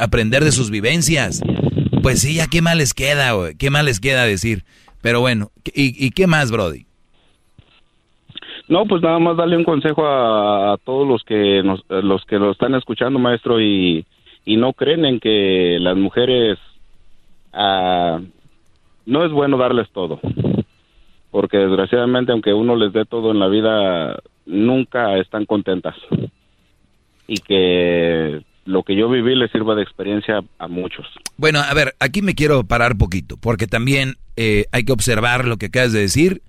aprender 0.00 0.42
de 0.42 0.52
sus 0.52 0.70
vivencias. 0.70 1.42
Pues 2.08 2.22
sí, 2.22 2.36
ya 2.36 2.46
qué 2.46 2.62
mal 2.62 2.78
les 2.78 2.94
queda, 2.94 3.34
qué 3.58 3.68
mal 3.68 3.84
les 3.84 4.00
queda 4.00 4.24
decir. 4.24 4.64
Pero 5.02 5.20
bueno, 5.20 5.50
¿y, 5.74 6.10
qué 6.12 6.26
más, 6.26 6.50
Brody? 6.50 6.86
No, 8.66 8.86
pues 8.86 9.02
nada 9.02 9.18
más 9.18 9.36
darle 9.36 9.58
un 9.58 9.64
consejo 9.64 10.06
a, 10.06 10.78
todos 10.86 11.06
los 11.06 11.22
que 11.22 11.62
nos, 11.62 11.84
los 11.90 12.24
que 12.24 12.38
lo 12.38 12.52
están 12.52 12.74
escuchando, 12.74 13.18
maestro, 13.18 13.60
y, 13.60 14.06
y 14.46 14.56
no 14.56 14.72
creen 14.72 15.04
en 15.04 15.20
que 15.20 15.76
las 15.82 15.98
mujeres 15.98 16.58
ah, 17.52 18.20
no 19.04 19.26
es 19.26 19.30
bueno 19.30 19.58
darles 19.58 19.90
todo, 19.90 20.18
porque 21.30 21.58
desgraciadamente 21.58 22.32
aunque 22.32 22.54
uno 22.54 22.74
les 22.74 22.94
dé 22.94 23.04
todo 23.04 23.32
en 23.32 23.38
la 23.38 23.48
vida, 23.48 24.18
nunca 24.46 25.18
están 25.18 25.44
contentas 25.44 25.94
y 27.26 27.36
que 27.40 28.40
lo 28.68 28.82
que 28.82 28.94
yo 28.94 29.08
viví 29.08 29.34
les 29.34 29.50
sirva 29.50 29.74
de 29.74 29.82
experiencia 29.82 30.40
a 30.58 30.68
muchos. 30.68 31.06
Bueno, 31.36 31.60
a 31.60 31.72
ver, 31.74 31.94
aquí 32.00 32.22
me 32.22 32.34
quiero 32.34 32.64
parar 32.64 32.96
poquito, 32.96 33.36
porque 33.36 33.66
también 33.66 34.16
eh, 34.36 34.66
hay 34.72 34.84
que 34.84 34.92
observar 34.92 35.46
lo 35.46 35.56
que 35.56 35.66
acabas 35.66 35.92
de 35.92 36.00
decir 36.00 36.42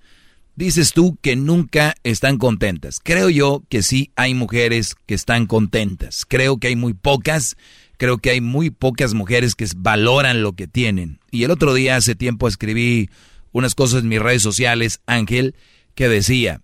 Dices 0.59 0.91
tú 0.91 1.17
que 1.21 1.37
nunca 1.37 1.95
están 2.03 2.37
contentas. 2.37 2.99
Creo 3.01 3.29
yo 3.29 3.63
que 3.69 3.81
sí 3.81 4.11
hay 4.17 4.33
mujeres 4.33 4.93
que 5.05 5.13
están 5.13 5.45
contentas. 5.45 6.25
Creo 6.27 6.57
que 6.57 6.67
hay 6.67 6.75
muy 6.75 6.93
pocas. 6.93 7.55
Creo 7.95 8.17
que 8.17 8.31
hay 8.31 8.41
muy 8.41 8.69
pocas 8.69 9.13
mujeres 9.13 9.55
que 9.55 9.65
valoran 9.77 10.43
lo 10.43 10.51
que 10.51 10.67
tienen. 10.67 11.19
Y 11.31 11.45
el 11.45 11.51
otro 11.51 11.73
día, 11.73 11.95
hace 11.95 12.13
tiempo, 12.13 12.45
escribí 12.45 13.09
unas 13.53 13.73
cosas 13.73 14.03
en 14.03 14.09
mis 14.09 14.21
redes 14.21 14.41
sociales, 14.41 14.99
Ángel, 15.05 15.55
que 15.95 16.09
decía, 16.09 16.59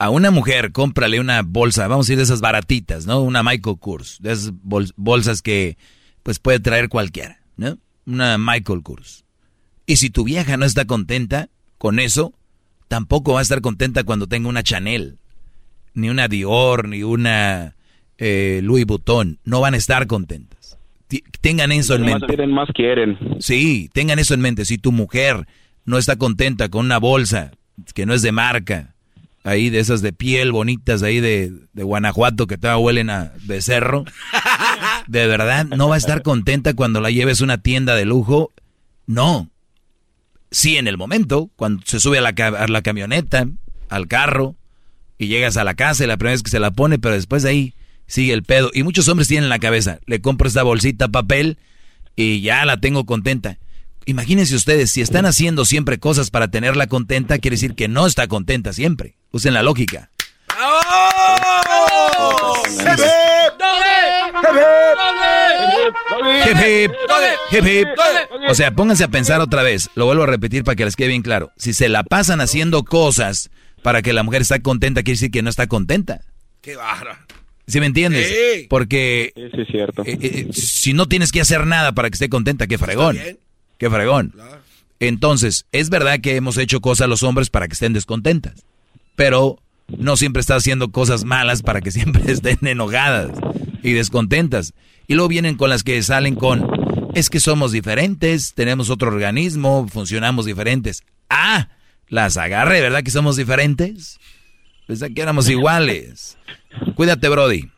a 0.00 0.08
una 0.08 0.30
mujer 0.30 0.72
cómprale 0.72 1.20
una 1.20 1.42
bolsa, 1.42 1.86
vamos 1.86 2.08
a 2.08 2.12
ir 2.12 2.16
de 2.16 2.24
esas 2.24 2.40
baratitas, 2.40 3.06
¿no? 3.06 3.20
Una 3.20 3.42
Michael 3.42 3.76
Kors, 3.78 4.16
de 4.22 4.32
esas 4.32 4.52
bolsas 4.96 5.42
que 5.42 5.76
pues 6.22 6.38
puede 6.38 6.58
traer 6.58 6.88
cualquiera, 6.88 7.42
¿no? 7.58 7.76
Una 8.06 8.38
Michael 8.38 8.82
Kors. 8.82 9.26
Y 9.84 9.96
si 9.96 10.08
tu 10.08 10.24
vieja 10.24 10.56
no 10.56 10.64
está 10.64 10.86
contenta, 10.86 11.50
con 11.76 11.98
eso, 11.98 12.32
tampoco 12.88 13.34
va 13.34 13.40
a 13.40 13.42
estar 13.42 13.60
contenta 13.60 14.02
cuando 14.04 14.26
tenga 14.26 14.48
una 14.48 14.62
Chanel, 14.62 15.18
ni 15.92 16.08
una 16.08 16.28
Dior, 16.28 16.88
ni 16.88 17.02
una 17.02 17.76
eh, 18.16 18.60
Louis 18.62 18.86
Vuitton. 18.86 19.38
No 19.44 19.60
van 19.60 19.74
a 19.74 19.76
estar 19.76 20.06
contentas. 20.06 20.78
tengan 21.42 21.72
eso 21.72 21.94
en 21.94 22.06
mente. 22.06 22.20
Más 22.20 22.26
quieren, 22.26 22.52
más 22.52 22.68
quieren. 22.72 23.18
Sí, 23.38 23.90
tengan 23.92 24.18
eso 24.18 24.32
en 24.32 24.40
mente. 24.40 24.64
Si 24.64 24.78
tu 24.78 24.92
mujer 24.92 25.46
no 25.84 25.98
está 25.98 26.16
contenta 26.16 26.70
con 26.70 26.86
una 26.86 26.96
bolsa 26.96 27.50
que 27.94 28.06
no 28.06 28.14
es 28.14 28.22
de 28.22 28.32
marca, 28.32 28.94
ahí 29.44 29.70
de 29.70 29.80
esas 29.80 30.02
de 30.02 30.12
piel 30.12 30.52
bonitas, 30.52 31.02
ahí 31.02 31.20
de, 31.20 31.52
de 31.72 31.82
Guanajuato 31.82 32.46
que 32.46 32.58
todavía 32.58 32.84
huelen 32.84 33.10
a 33.10 33.32
becerro, 33.44 34.04
de 35.06 35.26
verdad 35.26 35.66
no 35.66 35.88
va 35.88 35.94
a 35.94 35.98
estar 35.98 36.22
contenta 36.22 36.74
cuando 36.74 37.00
la 37.00 37.10
lleves 37.10 37.40
a 37.40 37.44
una 37.44 37.58
tienda 37.58 37.94
de 37.94 38.04
lujo. 38.04 38.52
No, 39.06 39.50
sí 40.50 40.76
en 40.76 40.86
el 40.86 40.96
momento, 40.96 41.50
cuando 41.56 41.82
se 41.86 42.00
sube 42.00 42.18
a 42.18 42.20
la, 42.20 42.32
la 42.32 42.82
camioneta, 42.82 43.46
al 43.88 44.06
carro, 44.08 44.56
y 45.18 45.26
llegas 45.26 45.58
a 45.58 45.64
la 45.64 45.74
casa 45.74 46.02
y 46.02 46.06
la 46.06 46.16
primera 46.16 46.32
vez 46.32 46.42
que 46.42 46.50
se 46.50 46.60
la 46.60 46.70
pone, 46.70 46.98
pero 46.98 47.14
después 47.14 47.42
de 47.42 47.50
ahí 47.50 47.74
sigue 48.06 48.32
el 48.32 48.42
pedo. 48.42 48.70
Y 48.72 48.84
muchos 48.84 49.06
hombres 49.08 49.28
tienen 49.28 49.44
en 49.44 49.50
la 49.50 49.58
cabeza, 49.58 50.00
le 50.06 50.22
compro 50.22 50.48
esta 50.48 50.62
bolsita 50.62 51.08
papel 51.08 51.58
y 52.16 52.40
ya 52.40 52.64
la 52.64 52.78
tengo 52.80 53.04
contenta. 53.04 53.58
Imagínense 54.10 54.56
ustedes, 54.56 54.90
si 54.90 55.02
están 55.02 55.24
haciendo 55.24 55.64
siempre 55.64 56.00
cosas 56.00 56.30
para 56.30 56.48
tenerla 56.48 56.88
contenta, 56.88 57.38
quiere 57.38 57.54
decir 57.54 57.76
que 57.76 57.86
no 57.86 58.08
está 58.08 58.26
contenta 58.26 58.72
siempre. 58.72 59.14
Usen 59.30 59.54
la 59.54 59.62
lógica. 59.62 60.10
O 68.48 68.54
sea, 68.56 68.74
pónganse 68.74 69.04
a 69.04 69.08
pensar 69.08 69.40
otra 69.40 69.62
vez. 69.62 69.88
Lo 69.94 70.06
vuelvo 70.06 70.24
a 70.24 70.26
repetir 70.26 70.64
para 70.64 70.74
que 70.74 70.84
les 70.84 70.96
quede 70.96 71.06
bien 71.06 71.22
claro. 71.22 71.52
Si 71.56 71.72
se 71.72 71.88
la 71.88 72.02
pasan 72.02 72.40
haciendo 72.40 72.82
cosas 72.82 73.52
para 73.80 74.02
que 74.02 74.12
la 74.12 74.24
mujer 74.24 74.42
esté 74.42 74.60
contenta, 74.60 75.04
quiere 75.04 75.18
decir 75.18 75.30
que 75.30 75.42
no 75.42 75.50
está 75.50 75.68
contenta. 75.68 76.22
Qué 76.62 76.74
barra. 76.74 77.26
¿Sí 77.68 77.78
me 77.78 77.86
entiendes? 77.86 78.66
Porque 78.68 79.32
es 79.36 79.68
cierto. 79.70 80.02
Eh, 80.04 80.18
eh, 80.20 80.48
si 80.52 80.94
no 80.94 81.06
tienes 81.06 81.30
que 81.30 81.40
hacer 81.40 81.64
nada 81.64 81.92
para 81.92 82.10
que 82.10 82.14
esté 82.14 82.28
contenta, 82.28 82.66
qué 82.66 82.76
fregón. 82.76 83.16
Qué 83.80 83.88
fregón. 83.88 84.34
Entonces, 85.00 85.64
es 85.72 85.88
verdad 85.88 86.20
que 86.20 86.36
hemos 86.36 86.58
hecho 86.58 86.82
cosas 86.82 87.06
a 87.06 87.08
los 87.08 87.22
hombres 87.22 87.48
para 87.48 87.66
que 87.66 87.72
estén 87.72 87.94
descontentas. 87.94 88.66
Pero 89.16 89.56
no 89.88 90.18
siempre 90.18 90.40
está 90.40 90.54
haciendo 90.54 90.90
cosas 90.90 91.24
malas 91.24 91.62
para 91.62 91.80
que 91.80 91.90
siempre 91.90 92.30
estén 92.30 92.58
enojadas 92.66 93.32
y 93.82 93.94
descontentas. 93.94 94.74
Y 95.08 95.14
luego 95.14 95.28
vienen 95.28 95.56
con 95.56 95.70
las 95.70 95.82
que 95.82 96.02
salen 96.02 96.34
con, 96.34 96.70
es 97.14 97.30
que 97.30 97.40
somos 97.40 97.72
diferentes, 97.72 98.52
tenemos 98.52 98.90
otro 98.90 99.08
organismo, 99.08 99.88
funcionamos 99.88 100.44
diferentes. 100.44 101.02
Ah, 101.30 101.68
las 102.08 102.36
agarre, 102.36 102.82
¿verdad 102.82 103.02
que 103.02 103.10
somos 103.10 103.36
diferentes? 103.36 104.20
Pensé 104.86 105.14
que 105.14 105.22
éramos 105.22 105.48
iguales. 105.48 106.36
Cuídate, 106.96 107.30
Brody. 107.30 107.70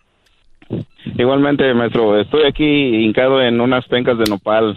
Igualmente, 1.16 1.72
maestro, 1.74 2.20
estoy 2.20 2.44
aquí 2.44 2.64
hincado 3.04 3.40
en 3.40 3.60
unas 3.60 3.86
pencas 3.86 4.18
de 4.18 4.24
nopal. 4.24 4.76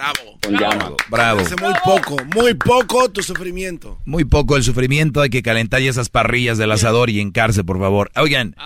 Bravo. 0.00 0.38
Con 0.42 0.58
llama. 0.58 0.96
Bravo. 1.10 1.42
muy 1.60 1.74
poco, 1.84 2.16
muy 2.34 2.54
poco 2.54 3.10
tu 3.10 3.22
sufrimiento. 3.22 3.98
Muy 4.06 4.24
poco 4.24 4.56
el 4.56 4.64
sufrimiento, 4.64 5.20
hay 5.20 5.28
que 5.28 5.42
calentar 5.42 5.82
esas 5.82 6.08
parrillas 6.08 6.56
del 6.56 6.72
asador 6.72 7.10
y 7.10 7.20
encarce, 7.20 7.64
por 7.64 7.78
favor. 7.78 8.10
Oigan, 8.16 8.56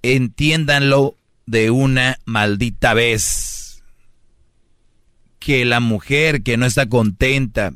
entiéndanlo 0.00 1.14
de 1.44 1.70
una 1.70 2.18
maldita 2.24 2.94
vez. 2.94 3.82
Que 5.40 5.66
la 5.66 5.80
mujer 5.80 6.42
que 6.42 6.56
no 6.56 6.64
está 6.64 6.88
contenta 6.88 7.72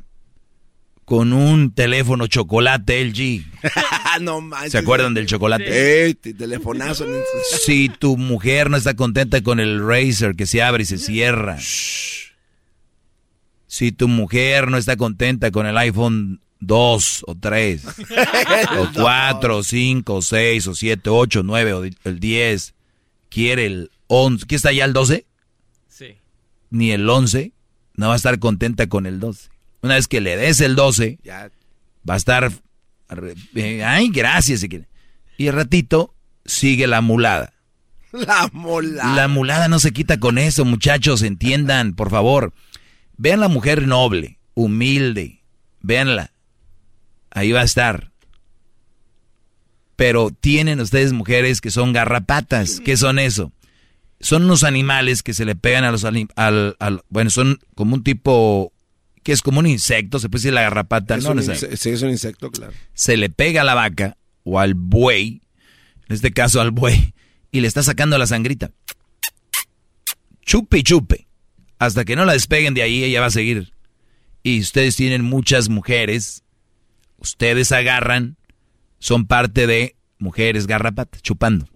con 1.05 1.33
un 1.33 1.73
teléfono 1.75 2.27
chocolate 2.27 3.05
LG. 3.05 3.45
no 4.23 4.41
¿Se 4.69 4.79
acuerdan 4.79 5.15
del 5.15 5.27
chocolate? 5.27 6.09
Eh, 6.09 6.15
telefonazo. 6.15 7.07
Si 7.65 7.89
tu 7.89 8.17
mujer 8.17 8.71
no 8.71 8.77
está 8.77 8.95
contenta 8.95 9.43
con 9.43 9.61
el 9.61 9.87
Razer 9.87 10.37
que 10.37 10.47
se 10.47 10.63
abre 10.63 10.85
y 10.85 10.87
se 10.87 10.99
cierra. 10.99 11.59
Si 13.67 13.91
tu 13.91 14.09
mujer 14.09 14.71
no 14.71 14.77
está 14.77 14.97
contenta 14.97 15.51
con 15.51 15.67
el 15.67 15.77
iPhone 15.79 16.41
2 16.61 17.25
o 17.27 17.35
3, 17.35 17.85
o 18.79 18.89
4, 18.95 19.57
o 19.57 19.63
5, 19.63 20.15
o 20.15 20.23
6, 20.23 20.67
o 20.69 20.75
7, 20.75 21.11
8, 21.11 21.43
9, 21.43 21.73
o 21.73 21.85
el 21.85 22.21
10, 22.21 22.75
quiere 23.29 23.67
el 23.67 23.91
11. 24.07 24.47
¿Qué 24.47 24.55
está 24.55 24.73
ya 24.73 24.85
el 24.85 24.93
12? 24.93 25.27
Sí. 25.89 26.17
Ni 26.71 26.93
el 26.93 27.09
11, 27.09 27.53
no 27.95 28.09
va 28.09 28.13
a 28.13 28.17
estar 28.17 28.39
contenta 28.39 28.89
con 28.89 29.07
el 29.07 29.19
12. 29.19 29.52
Una 29.83 29.95
vez 29.97 30.09
que 30.09 30.21
le 30.21 30.37
des 30.37 30.61
el 30.61 30.77
12, 30.77 31.19
va 32.09 32.15
a 32.15 32.17
estar, 32.17 32.53
eh, 33.55 33.85
ay, 33.85 34.09
gracias. 34.11 34.65
Y 35.37 35.47
el 35.47 35.55
ratito 35.55 36.15
sigue 36.45 36.87
la 36.87 37.01
mulada. 37.01 37.53
La 38.13 38.49
mulada. 38.53 39.15
La 39.15 39.29
mulada 39.29 39.69
no 39.69 39.79
se 39.79 39.93
quita 39.93 40.21
con 40.21 40.37
eso, 40.37 40.67
muchachos, 40.67 41.23
entiendan, 41.23 41.95
por 41.95 42.11
favor. 42.11 42.53
Vean 43.17 43.41
la 43.41 43.49
mujer 43.49 43.87
noble, 43.87 44.39
humilde, 44.55 45.43
véanla 45.81 46.33
ahí 47.33 47.53
va 47.53 47.61
a 47.61 47.65
estar. 47.65 48.11
Pero 49.97 50.31
tienen 50.31 50.81
ustedes 50.81 51.13
mujeres 51.13 51.61
que 51.61 51.71
son 51.71 51.93
garrapatas. 51.93 52.81
¿Qué 52.81 52.97
son 52.97 53.19
eso? 53.19 53.53
Son 54.21 54.45
unos 54.45 54.65
animales 54.65 55.23
que 55.23 55.35
se 55.35 55.45
le 55.45 55.57
pegan 55.57 55.85
a 55.85 55.91
los 55.91 56.05
al, 56.05 57.03
bueno, 57.09 57.31
son 57.31 57.59
como 57.75 57.95
un 57.95 58.05
tipo 58.05 58.73
que 59.23 59.33
es 59.33 59.43
como 59.43 59.61
un 59.61 59.67
insecto, 59.67 60.19
se 60.19 60.29
puede 60.29 60.41
decir 60.41 60.53
la 60.53 60.63
garrapata, 60.63 61.17
¿no? 61.17 61.41
sí, 61.43 61.91
es 61.91 62.03
un 62.03 62.11
insecto, 62.11 62.51
claro. 62.51 62.73
Se 62.95 63.17
le 63.17 63.31
pega 63.31 63.63
a 63.63 63.65
la 63.65 63.75
vaca 63.75 64.17
o 64.45 64.59
al 64.59 64.75
buey, 64.75 65.43
en 66.09 66.15
este 66.15 66.33
caso 66.33 66.61
al 66.61 66.71
buey, 66.71 67.15
y 67.51 67.61
le 67.61 67.69
está 67.69 67.83
sacando 67.83 68.19
la 68.19 68.27
sangrita. 68.27 68.71
Chupe 70.45 70.79
y 70.79 70.83
chupe. 70.83 71.27
Hasta 71.79 72.05
que 72.05 72.17
no 72.17 72.25
la 72.25 72.33
despeguen 72.33 72.75
de 72.75 72.83
ahí, 72.83 73.05
ella 73.05 73.21
va 73.21 73.27
a 73.27 73.31
seguir. 73.31 73.73
Y 74.43 74.61
ustedes 74.61 74.97
tienen 74.97 75.23
muchas 75.23 75.69
mujeres 75.69 76.43
ustedes 77.23 77.73
agarran, 77.73 78.37
son 78.99 79.27
parte 79.27 79.67
de 79.67 79.97
mujeres 80.19 80.67
garrapatas, 80.67 81.23
chupando. 81.23 81.67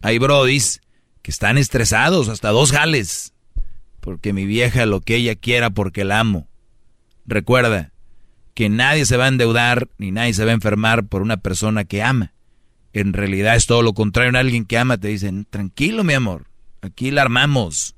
Hay 0.00 0.18
brodis 0.18 0.80
que 1.22 1.30
están 1.30 1.58
estresados, 1.58 2.28
hasta 2.28 2.50
dos 2.50 2.72
jales, 2.72 3.32
porque 4.06 4.32
mi 4.32 4.46
vieja 4.46 4.86
lo 4.86 5.00
que 5.00 5.16
ella 5.16 5.34
quiera 5.34 5.70
porque 5.70 6.04
la 6.04 6.20
amo. 6.20 6.46
Recuerda 7.26 7.92
que 8.54 8.68
nadie 8.68 9.04
se 9.04 9.16
va 9.16 9.24
a 9.24 9.28
endeudar 9.28 9.88
ni 9.98 10.12
nadie 10.12 10.32
se 10.32 10.44
va 10.44 10.52
a 10.52 10.54
enfermar 10.54 11.08
por 11.08 11.22
una 11.22 11.38
persona 11.38 11.82
que 11.82 12.04
ama. 12.04 12.32
En 12.92 13.14
realidad 13.14 13.56
es 13.56 13.66
todo 13.66 13.82
lo 13.82 13.94
contrario. 13.94 14.28
En 14.28 14.36
alguien 14.36 14.64
que 14.64 14.78
ama 14.78 14.96
te 14.96 15.08
dicen, 15.08 15.44
tranquilo 15.50 16.04
mi 16.04 16.12
amor, 16.14 16.46
aquí 16.82 17.10
la 17.10 17.22
armamos. 17.22 17.96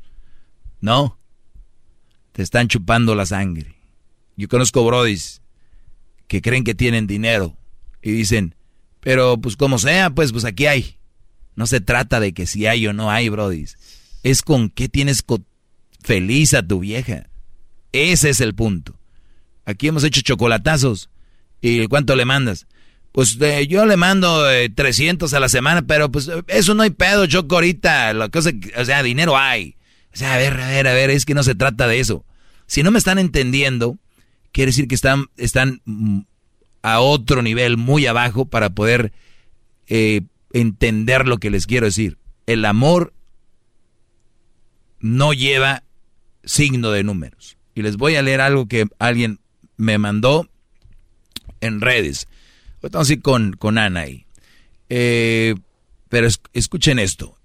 No, 0.80 1.18
te 2.32 2.42
están 2.42 2.68
chupando 2.68 3.14
la 3.14 3.26
sangre. 3.26 3.74
Yo 4.34 4.48
conozco 4.48 4.86
brodis 4.86 5.42
que 6.26 6.40
creen 6.40 6.64
que 6.64 6.74
tienen 6.74 7.06
dinero 7.06 7.58
y 8.00 8.12
dicen, 8.12 8.54
pero 9.00 9.38
pues 9.38 9.56
como 9.56 9.78
sea, 9.78 10.08
pues 10.08 10.32
pues 10.32 10.46
aquí 10.46 10.64
hay. 10.64 10.96
No 11.54 11.66
se 11.66 11.82
trata 11.82 12.18
de 12.18 12.32
que 12.32 12.46
si 12.46 12.64
hay 12.64 12.86
o 12.86 12.94
no 12.94 13.10
hay, 13.10 13.28
brodis. 13.28 13.76
Es 14.22 14.40
con 14.40 14.70
qué 14.70 14.88
tienes 14.88 15.22
feliz 16.00 16.54
a 16.54 16.66
tu 16.66 16.80
vieja. 16.80 17.28
Ese 17.92 18.30
es 18.30 18.40
el 18.40 18.54
punto. 18.54 18.98
Aquí 19.64 19.88
hemos 19.88 20.04
hecho 20.04 20.20
chocolatazos. 20.20 21.10
¿Y 21.60 21.86
cuánto 21.88 22.14
le 22.16 22.24
mandas? 22.24 22.66
Pues 23.12 23.36
eh, 23.40 23.66
yo 23.66 23.84
le 23.86 23.96
mando 23.96 24.44
300 24.74 25.32
eh, 25.32 25.36
a 25.36 25.40
la 25.40 25.48
semana, 25.48 25.82
pero 25.82 26.10
pues 26.10 26.30
eso 26.46 26.74
no 26.74 26.82
hay 26.82 26.90
pedo, 26.90 27.26
choco 27.26 27.56
ahorita. 27.56 28.12
La 28.12 28.28
cosa, 28.28 28.50
o 28.76 28.84
sea, 28.84 29.02
dinero 29.02 29.36
hay. 29.36 29.76
O 30.14 30.16
sea, 30.16 30.34
a 30.34 30.36
ver, 30.36 30.60
a 30.60 30.68
ver, 30.68 30.86
a 30.86 30.92
ver, 30.92 31.10
es 31.10 31.24
que 31.24 31.34
no 31.34 31.42
se 31.42 31.54
trata 31.54 31.86
de 31.86 32.00
eso. 32.00 32.24
Si 32.66 32.82
no 32.82 32.90
me 32.90 32.98
están 32.98 33.18
entendiendo, 33.18 33.98
quiere 34.52 34.70
decir 34.70 34.88
que 34.88 34.94
están, 34.94 35.26
están 35.36 35.80
mm, 35.84 36.20
a 36.82 37.00
otro 37.00 37.42
nivel, 37.42 37.76
muy 37.76 38.06
abajo, 38.06 38.44
para 38.44 38.70
poder 38.70 39.12
eh, 39.86 40.22
entender 40.52 41.26
lo 41.26 41.38
que 41.38 41.50
les 41.50 41.66
quiero 41.66 41.86
decir. 41.86 42.18
El 42.46 42.64
amor 42.64 43.14
no 45.00 45.32
lleva 45.32 45.84
signo 46.48 46.90
de 46.90 47.04
números. 47.04 47.56
Y 47.74 47.82
les 47.82 47.96
voy 47.96 48.16
a 48.16 48.22
leer 48.22 48.40
algo 48.40 48.66
que 48.66 48.86
alguien 48.98 49.38
me 49.76 49.98
mandó 49.98 50.48
en 51.60 51.80
redes. 51.80 52.26
Estamos 52.82 53.06
así 53.06 53.20
con, 53.20 53.52
con 53.52 53.78
Ana 53.78 54.00
ahí. 54.00 54.26
Eh, 54.88 55.54
pero 56.08 56.26
escuchen 56.52 56.98
esto. 56.98 57.36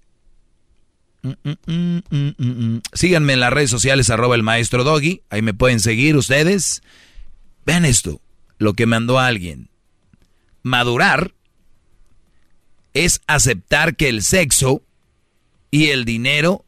Mm, 1.22 1.32
mm, 1.66 2.00
mm, 2.38 2.80
Síganme 2.92 3.34
en 3.34 3.40
las 3.40 3.52
redes 3.52 3.70
sociales, 3.70 4.10
arroba 4.10 4.34
el 4.34 4.42
maestro 4.42 4.84
Doggy. 4.84 5.22
Ahí 5.30 5.42
me 5.42 5.54
pueden 5.54 5.80
seguir 5.80 6.16
ustedes. 6.16 6.82
Vean 7.66 7.84
esto, 7.84 8.20
lo 8.58 8.74
que 8.74 8.86
mandó 8.86 9.18
alguien. 9.18 9.68
Madurar 10.62 11.34
es 12.94 13.20
aceptar 13.26 13.96
que 13.96 14.08
el 14.08 14.22
sexo 14.22 14.82
y 15.70 15.86
el 15.86 16.04
dinero 16.04 16.63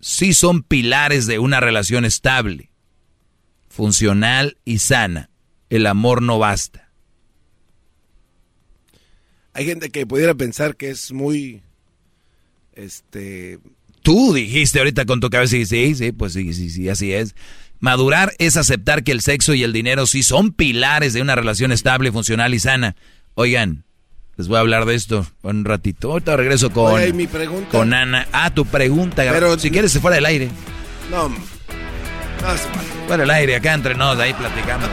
sí 0.00 0.34
son 0.34 0.62
pilares 0.62 1.26
de 1.26 1.38
una 1.38 1.60
relación 1.60 2.04
estable, 2.04 2.70
funcional 3.68 4.58
y 4.64 4.78
sana. 4.78 5.30
El 5.68 5.86
amor 5.86 6.22
no 6.22 6.38
basta. 6.38 6.90
Hay 9.52 9.64
gente 9.66 9.90
que 9.90 10.06
pudiera 10.06 10.34
pensar 10.34 10.76
que 10.76 10.90
es 10.90 11.12
muy, 11.12 11.62
este... 12.74 13.58
Tú 14.02 14.32
dijiste 14.32 14.78
ahorita 14.78 15.04
con 15.04 15.20
tu 15.20 15.28
cabeza 15.28 15.56
y 15.56 15.66
sí, 15.66 15.94
sí, 15.94 16.12
pues 16.12 16.32
sí, 16.32 16.54
sí, 16.54 16.70
sí, 16.70 16.88
así 16.88 17.12
es. 17.12 17.34
Madurar 17.80 18.32
es 18.38 18.56
aceptar 18.56 19.04
que 19.04 19.12
el 19.12 19.20
sexo 19.20 19.54
y 19.54 19.62
el 19.62 19.72
dinero 19.72 20.06
sí 20.06 20.22
son 20.22 20.52
pilares 20.52 21.12
de 21.12 21.20
una 21.20 21.34
relación 21.34 21.72
estable, 21.72 22.10
funcional 22.12 22.54
y 22.54 22.60
sana. 22.60 22.96
Oigan, 23.34 23.84
les 24.40 24.48
voy 24.48 24.56
a 24.56 24.60
hablar 24.60 24.86
de 24.86 24.94
esto 24.94 25.26
un 25.42 25.66
ratito. 25.66 26.12
Ahorita 26.12 26.34
regreso 26.34 26.70
con, 26.70 26.98
con 27.70 27.92
Ana. 27.92 28.26
Ah, 28.32 28.48
tu 28.48 28.64
pregunta, 28.64 29.22
Pero, 29.30 29.58
si 29.58 29.70
quieres 29.70 29.92
se 29.92 30.00
fuera 30.00 30.14
del 30.14 30.24
aire. 30.24 30.48
No, 31.10 31.28
no 31.28 31.36
Fuera 33.06 33.24
del 33.24 33.30
aire, 33.30 33.56
acá 33.56 33.74
entre 33.74 33.94
nos, 33.94 34.18
ahí 34.18 34.32
platicamos. 34.32 34.88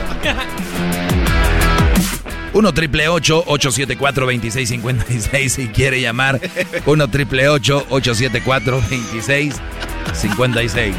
1 2.52 2.74
triple 2.74 3.08
874 3.08 4.26
2656 4.26 5.50
si 5.50 5.68
quiere 5.68 6.02
llamar. 6.02 6.38
1 6.84 7.08
triple 7.08 7.48
874 7.48 8.82
2656. 8.82 10.94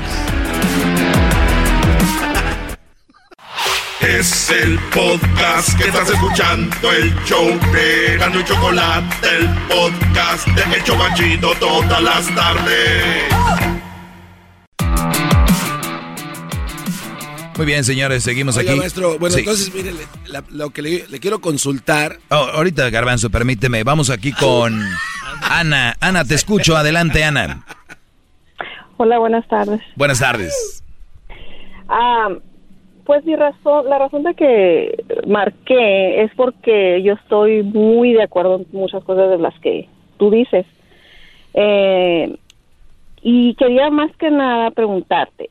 Es 4.02 4.50
el 4.50 4.80
podcast 4.94 5.78
que 5.78 5.90
estás 5.90 6.10
escuchando, 6.10 6.90
el 6.90 7.14
show 7.26 7.46
de 7.74 8.18
Gano 8.18 8.40
y 8.40 8.46
Chocolate, 8.46 9.28
el 9.38 9.50
podcast 9.68 10.48
de 10.48 10.78
El 10.78 10.84
Chocachito 10.86 11.52
todas 11.60 12.02
las 12.02 12.34
tardes. 12.34 13.24
Muy 17.58 17.66
bien, 17.66 17.84
señores, 17.84 18.24
seguimos 18.24 18.58
aquí. 18.58 18.74
maestro, 18.74 19.20
bueno, 19.20 19.36
entonces, 19.38 19.74
mire, 19.76 19.92
lo 20.50 20.70
que 20.70 20.82
le, 20.82 21.20
quiero 21.20 21.42
consultar. 21.42 22.20
Oh, 22.30 22.36
ahorita, 22.36 22.90
Garbanzo, 22.90 23.30
permíteme, 23.30 23.84
vamos 23.84 24.10
aquí 24.10 24.32
con 24.32 24.82
Ana. 25.42 25.98
Ana, 26.00 26.24
te 26.24 26.36
escucho, 26.36 26.78
adelante, 26.78 27.26
Ana. 27.26 27.66
Hola, 28.96 29.20
buenas 29.20 29.46
tardes. 29.50 29.82
Buenas 29.98 30.20
tardes. 30.20 30.84
Ah, 31.90 32.30
pues 33.10 33.26
mi 33.26 33.36
razón, 33.36 33.90
la 33.90 33.98
razón 33.98 34.22
de 34.22 34.36
que 34.36 35.04
marqué 35.26 36.22
es 36.22 36.32
porque 36.36 37.02
yo 37.02 37.14
estoy 37.14 37.64
muy 37.64 38.14
de 38.14 38.22
acuerdo 38.22 38.58
en 38.58 38.68
muchas 38.72 39.04
cosas 39.04 39.32
de 39.32 39.40
las 39.40 39.60
que 39.62 39.90
tú 40.18 40.30
dices. 40.30 40.68
Eh, 41.56 42.38
y 43.24 43.56
quería 43.56 43.90
más 43.90 44.16
que 44.18 44.30
nada 44.30 44.70
preguntarte, 44.70 45.50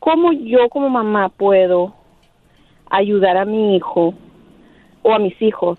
¿cómo 0.00 0.34
yo 0.34 0.68
como 0.68 0.90
mamá 0.90 1.30
puedo 1.30 1.94
ayudar 2.90 3.38
a 3.38 3.46
mi 3.46 3.76
hijo 3.76 4.12
o 5.00 5.14
a 5.14 5.18
mis 5.18 5.40
hijos 5.40 5.78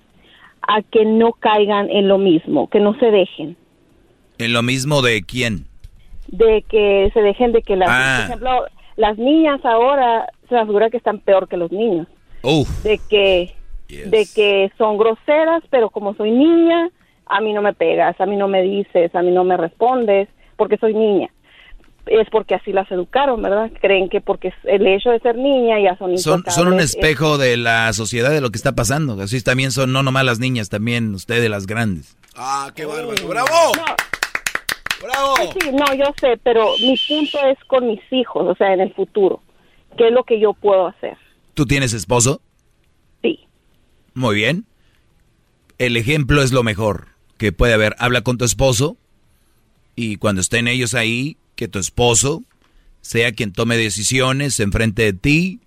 a 0.68 0.82
que 0.82 1.06
no 1.06 1.34
caigan 1.34 1.92
en 1.92 2.08
lo 2.08 2.18
mismo, 2.18 2.68
que 2.72 2.80
no 2.80 2.98
se 2.98 3.12
dejen? 3.12 3.56
¿En 4.40 4.52
lo 4.52 4.64
mismo 4.64 5.04
de 5.04 5.22
quién? 5.22 5.68
De 6.30 6.64
que 6.68 7.12
se 7.14 7.22
dejen 7.22 7.52
de 7.52 7.62
que 7.62 7.76
las, 7.76 7.88
Ah. 7.88 8.16
por 8.18 8.26
ejemplo, 8.26 8.66
las 8.96 9.20
niñas 9.20 9.64
ahora 9.64 10.28
se 10.52 10.56
me 10.56 10.66
figura 10.66 10.90
que 10.90 10.98
están 10.98 11.20
peor 11.20 11.48
que 11.48 11.58
los 11.58 11.72
niños. 11.72 12.08
De 12.84 13.00
que, 13.10 13.56
de 13.88 14.28
que 14.34 14.72
son 14.78 14.98
groseras, 14.98 15.64
pero 15.70 15.90
como 15.90 16.14
soy 16.16 16.32
niña, 16.32 16.90
a 17.26 17.40
mí 17.40 17.54
no 17.54 17.62
me 17.62 17.74
pegas, 17.74 18.20
a 18.20 18.26
mí 18.26 18.36
no 18.36 18.48
me 18.48 18.62
dices, 18.62 19.16
a 19.16 19.22
mí 19.22 19.32
no 19.32 19.44
me 19.44 19.58
respondes, 19.58 20.28
porque 20.58 20.78
soy 20.78 20.94
niña. 20.94 21.30
Es 22.08 22.28
porque 22.32 22.56
así 22.56 22.74
las 22.74 22.92
educaron, 22.92 23.42
¿verdad? 23.42 23.72
Creen 23.80 24.10
que 24.10 24.22
porque 24.22 24.52
el 24.64 24.86
hecho 24.88 25.12
de 25.12 25.20
ser 25.20 25.38
niña 25.38 25.80
ya 25.80 25.96
son 25.98 26.18
Son, 26.18 26.44
son 26.48 26.68
un 26.68 26.80
espejo 26.80 27.38
de 27.38 27.58
la 27.58 27.94
sociedad, 27.94 28.32
de 28.32 28.42
lo 28.42 28.50
que 28.50 28.58
está 28.58 28.74
pasando. 28.74 29.22
Así 29.22 29.42
también 29.42 29.72
son, 29.72 29.94
no 29.94 30.04
nomás 30.04 30.26
las 30.26 30.40
niñas, 30.40 30.70
también 30.70 31.14
ustedes 31.14 31.50
las 31.50 31.68
grandes. 31.68 32.18
Ah, 32.36 32.72
qué 32.76 32.86
bárbaro. 32.86 33.28
¡Bravo! 33.28 33.72
¡Bravo! 35.02 35.36
Sí, 35.54 35.72
no, 35.72 35.94
yo 35.94 36.12
sé, 36.20 36.40
pero 36.44 36.72
mi 36.82 36.96
punto 37.08 37.38
es 37.48 37.58
con 37.68 37.88
mis 37.88 38.02
hijos, 38.12 38.48
o 38.48 38.56
sea, 38.56 38.74
en 38.74 38.82
el 38.82 38.94
futuro. 38.94 39.42
¿Qué 39.98 40.08
es 40.08 40.14
lo 40.14 40.24
que 40.24 40.40
yo 40.40 40.54
puedo 40.54 40.88
hacer? 40.88 41.18
¿Tú 41.54 41.66
tienes 41.66 41.94
esposo? 41.94 42.42
Sí. 43.22 43.40
Muy 44.14 44.36
bien. 44.36 44.66
El 45.78 45.98
ejemplo 45.98 46.42
es 46.42 46.52
lo 46.52 46.64
mejor 46.64 47.10
que 47.38 47.52
puede 47.52 47.74
haber. 47.74 47.96
Habla 48.00 48.22
con 48.22 48.38
tu 48.38 48.46
esposo 48.46 48.98
y 49.96 50.18
cuando 50.18 50.42
estén 50.42 50.68
ellos 50.68 50.94
ahí, 50.94 51.38
que 51.56 51.68
tu 51.68 51.80
esposo 51.80 52.44
sea 53.02 53.32
quien 53.32 53.52
tome 53.52 53.78
decisiones 53.78 54.60
enfrente 54.60 55.04
de 55.04 55.14
ti 55.14 55.60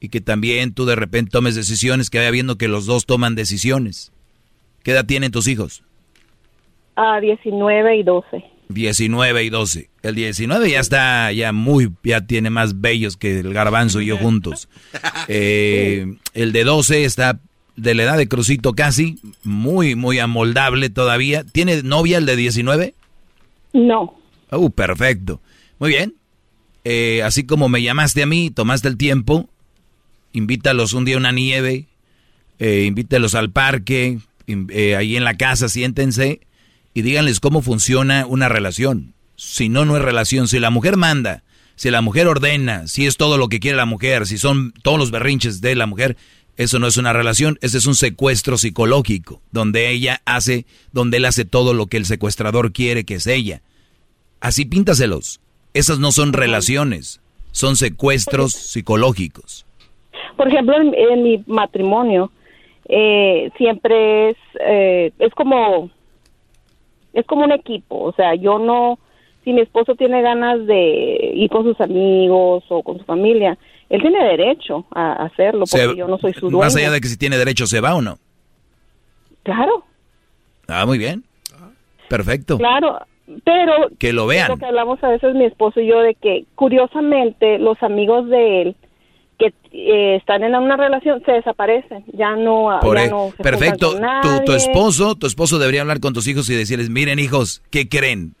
y 0.00 0.08
que 0.08 0.20
también 0.20 0.74
tú 0.74 0.84
de 0.84 0.96
repente 0.96 1.30
tomes 1.30 1.54
decisiones, 1.54 2.10
que 2.10 2.18
vaya 2.18 2.32
viendo 2.32 2.58
que 2.58 2.68
los 2.68 2.86
dos 2.86 3.06
toman 3.06 3.36
decisiones. 3.36 4.12
¿Qué 4.82 4.90
edad 4.90 5.06
tienen 5.06 5.30
tus 5.30 5.46
hijos? 5.46 5.84
A 6.96 7.20
19 7.20 7.96
y 7.96 8.02
12. 8.02 8.51
19 8.72 9.44
y 9.44 9.50
12. 9.50 9.90
El 10.02 10.14
19 10.14 10.70
ya 10.70 10.80
está, 10.80 11.32
ya 11.32 11.52
muy, 11.52 11.90
ya 12.02 12.26
tiene 12.26 12.50
más 12.50 12.80
bellos 12.80 13.16
que 13.16 13.40
el 13.40 13.52
garbanzo 13.54 14.00
y 14.00 14.06
yo 14.06 14.16
juntos. 14.18 14.68
Eh, 15.28 16.14
el 16.34 16.52
de 16.52 16.64
12 16.64 17.04
está 17.04 17.40
de 17.76 17.94
la 17.94 18.02
edad 18.02 18.16
de 18.18 18.28
Crucito 18.28 18.74
casi, 18.74 19.18
muy, 19.44 19.94
muy 19.94 20.18
amoldable 20.18 20.90
todavía. 20.90 21.44
¿Tiene 21.44 21.82
novia 21.82 22.18
el 22.18 22.26
de 22.26 22.36
19? 22.36 22.94
No. 23.72 24.18
Uh, 24.50 24.70
perfecto. 24.70 25.40
Muy 25.78 25.90
bien. 25.90 26.14
Eh, 26.84 27.22
así 27.22 27.44
como 27.44 27.68
me 27.68 27.82
llamaste 27.82 28.22
a 28.22 28.26
mí, 28.26 28.50
tomaste 28.50 28.88
el 28.88 28.96
tiempo, 28.96 29.48
invítalos 30.32 30.92
un 30.92 31.04
día 31.04 31.14
a 31.14 31.18
una 31.18 31.32
nieve, 31.32 31.86
eh, 32.58 32.84
invítalos 32.86 33.34
al 33.34 33.50
parque, 33.50 34.18
in- 34.46 34.68
eh, 34.72 34.96
ahí 34.96 35.16
en 35.16 35.24
la 35.24 35.36
casa, 35.36 35.68
siéntense 35.68 36.40
y 36.94 37.02
díganles 37.02 37.40
cómo 37.40 37.62
funciona 37.62 38.26
una 38.26 38.48
relación. 38.48 39.14
Si 39.36 39.68
no, 39.68 39.84
no 39.84 39.96
es 39.96 40.02
relación. 40.02 40.48
Si 40.48 40.58
la 40.58 40.70
mujer 40.70 40.96
manda, 40.96 41.42
si 41.74 41.90
la 41.90 42.00
mujer 42.00 42.28
ordena, 42.28 42.86
si 42.86 43.06
es 43.06 43.16
todo 43.16 43.38
lo 43.38 43.48
que 43.48 43.60
quiere 43.60 43.76
la 43.76 43.86
mujer, 43.86 44.26
si 44.26 44.38
son 44.38 44.72
todos 44.82 44.98
los 44.98 45.10
berrinches 45.10 45.60
de 45.60 45.74
la 45.74 45.86
mujer, 45.86 46.16
eso 46.56 46.78
no 46.78 46.86
es 46.86 46.96
una 46.98 47.12
relación, 47.12 47.58
ese 47.62 47.78
es 47.78 47.86
un 47.86 47.94
secuestro 47.94 48.58
psicológico, 48.58 49.40
donde 49.52 49.90
ella 49.90 50.20
hace, 50.26 50.66
donde 50.92 51.16
él 51.16 51.24
hace 51.24 51.44
todo 51.44 51.72
lo 51.72 51.86
que 51.86 51.96
el 51.96 52.04
secuestrador 52.04 52.72
quiere 52.72 53.04
que 53.04 53.14
es 53.14 53.26
ella. 53.26 53.62
Así 54.40 54.64
píntaselos. 54.64 55.40
Esas 55.74 55.98
no 55.98 56.12
son 56.12 56.34
relaciones, 56.34 57.22
son 57.52 57.76
secuestros 57.76 58.52
psicológicos. 58.52 59.64
Por 60.36 60.48
ejemplo, 60.48 60.76
en, 60.78 60.92
en 60.94 61.22
mi 61.22 61.42
matrimonio 61.46 62.30
eh, 62.88 63.50
siempre 63.56 64.30
es 64.30 64.36
eh, 64.60 65.12
es 65.18 65.32
como 65.34 65.90
es 67.12 67.26
como 67.26 67.44
un 67.44 67.52
equipo, 67.52 68.00
o 68.02 68.12
sea, 68.12 68.34
yo 68.34 68.58
no 68.58 68.98
si 69.44 69.52
mi 69.52 69.60
esposo 69.60 69.96
tiene 69.96 70.22
ganas 70.22 70.64
de 70.66 71.32
ir 71.34 71.50
con 71.50 71.64
sus 71.64 71.80
amigos 71.80 72.62
o 72.68 72.82
con 72.84 72.98
su 72.98 73.04
familia, 73.04 73.58
él 73.88 74.00
tiene 74.00 74.22
derecho 74.24 74.86
a 74.94 75.14
hacerlo 75.24 75.64
porque 75.68 75.88
Se- 75.88 75.96
yo 75.96 76.06
no 76.06 76.16
soy 76.18 76.32
su 76.32 76.42
dueño. 76.48 76.58
Más 76.58 76.76
allá 76.76 76.92
de 76.92 77.00
que 77.00 77.08
si 77.08 77.16
tiene 77.18 77.36
derecho, 77.36 77.66
¿se 77.66 77.80
va 77.80 77.94
o 77.96 78.00
no? 78.02 78.18
Claro, 79.42 79.84
Ah, 80.68 80.86
muy 80.86 80.96
bien. 80.98 81.24
Perfecto. 82.08 82.56
claro, 82.58 83.00
pero 83.44 83.88
Que 83.98 84.12
lo 84.12 84.26
vean. 84.26 84.48
lo 84.48 84.56
que 84.58 84.66
hablamos 84.66 85.02
a 85.02 85.08
veces 85.08 85.34
mi 85.34 85.44
esposo 85.44 85.80
y 85.80 85.86
yo 85.88 86.00
de 86.00 86.14
que 86.14 86.44
curiosamente 86.54 87.58
los 87.58 87.82
amigos 87.82 88.28
de 88.28 88.62
él 88.62 88.76
que 89.50 89.52
eh, 89.72 90.16
están 90.16 90.44
en 90.44 90.54
una 90.54 90.76
relación 90.76 91.22
se 91.24 91.32
desaparecen, 91.32 92.04
ya 92.12 92.36
no, 92.36 92.78
Por 92.80 92.96
ya 92.96 93.04
e- 93.04 93.10
no 93.10 93.32
se 93.36 93.42
perfecto. 93.42 93.96
Tu, 94.44 94.52
esposo, 94.52 95.14
tu 95.16 95.26
esposo 95.26 95.58
debería 95.58 95.80
hablar 95.80 96.00
con 96.00 96.12
tus 96.12 96.26
hijos 96.28 96.48
y 96.50 96.54
decirles, 96.54 96.90
miren 96.90 97.18
hijos, 97.18 97.62
¿qué 97.70 97.88
creen? 97.88 98.34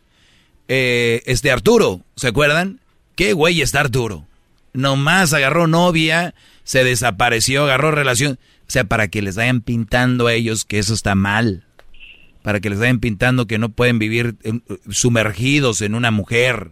Eh, 0.68 1.22
este 1.26 1.50
Arturo, 1.50 2.00
¿se 2.16 2.28
acuerdan? 2.28 2.80
¿Qué 3.16 3.32
güey 3.32 3.60
está 3.60 3.80
Arturo? 3.80 4.24
Nomás 4.72 5.32
agarró 5.34 5.66
novia, 5.66 6.34
se 6.64 6.84
desapareció, 6.84 7.64
agarró 7.64 7.90
relación. 7.90 8.38
O 8.62 8.70
sea, 8.72 8.84
para 8.84 9.08
que 9.08 9.20
les 9.22 9.36
vayan 9.36 9.60
pintando 9.60 10.28
a 10.28 10.32
ellos 10.34 10.64
que 10.64 10.78
eso 10.78 10.94
está 10.94 11.14
mal. 11.14 11.64
Para 12.42 12.60
que 12.60 12.70
les 12.70 12.78
vayan 12.78 13.00
pintando 13.00 13.46
que 13.46 13.58
no 13.58 13.68
pueden 13.68 13.98
vivir 13.98 14.36
en- 14.44 14.62
sumergidos 14.88 15.82
en 15.82 15.94
una 15.94 16.10
mujer. 16.10 16.70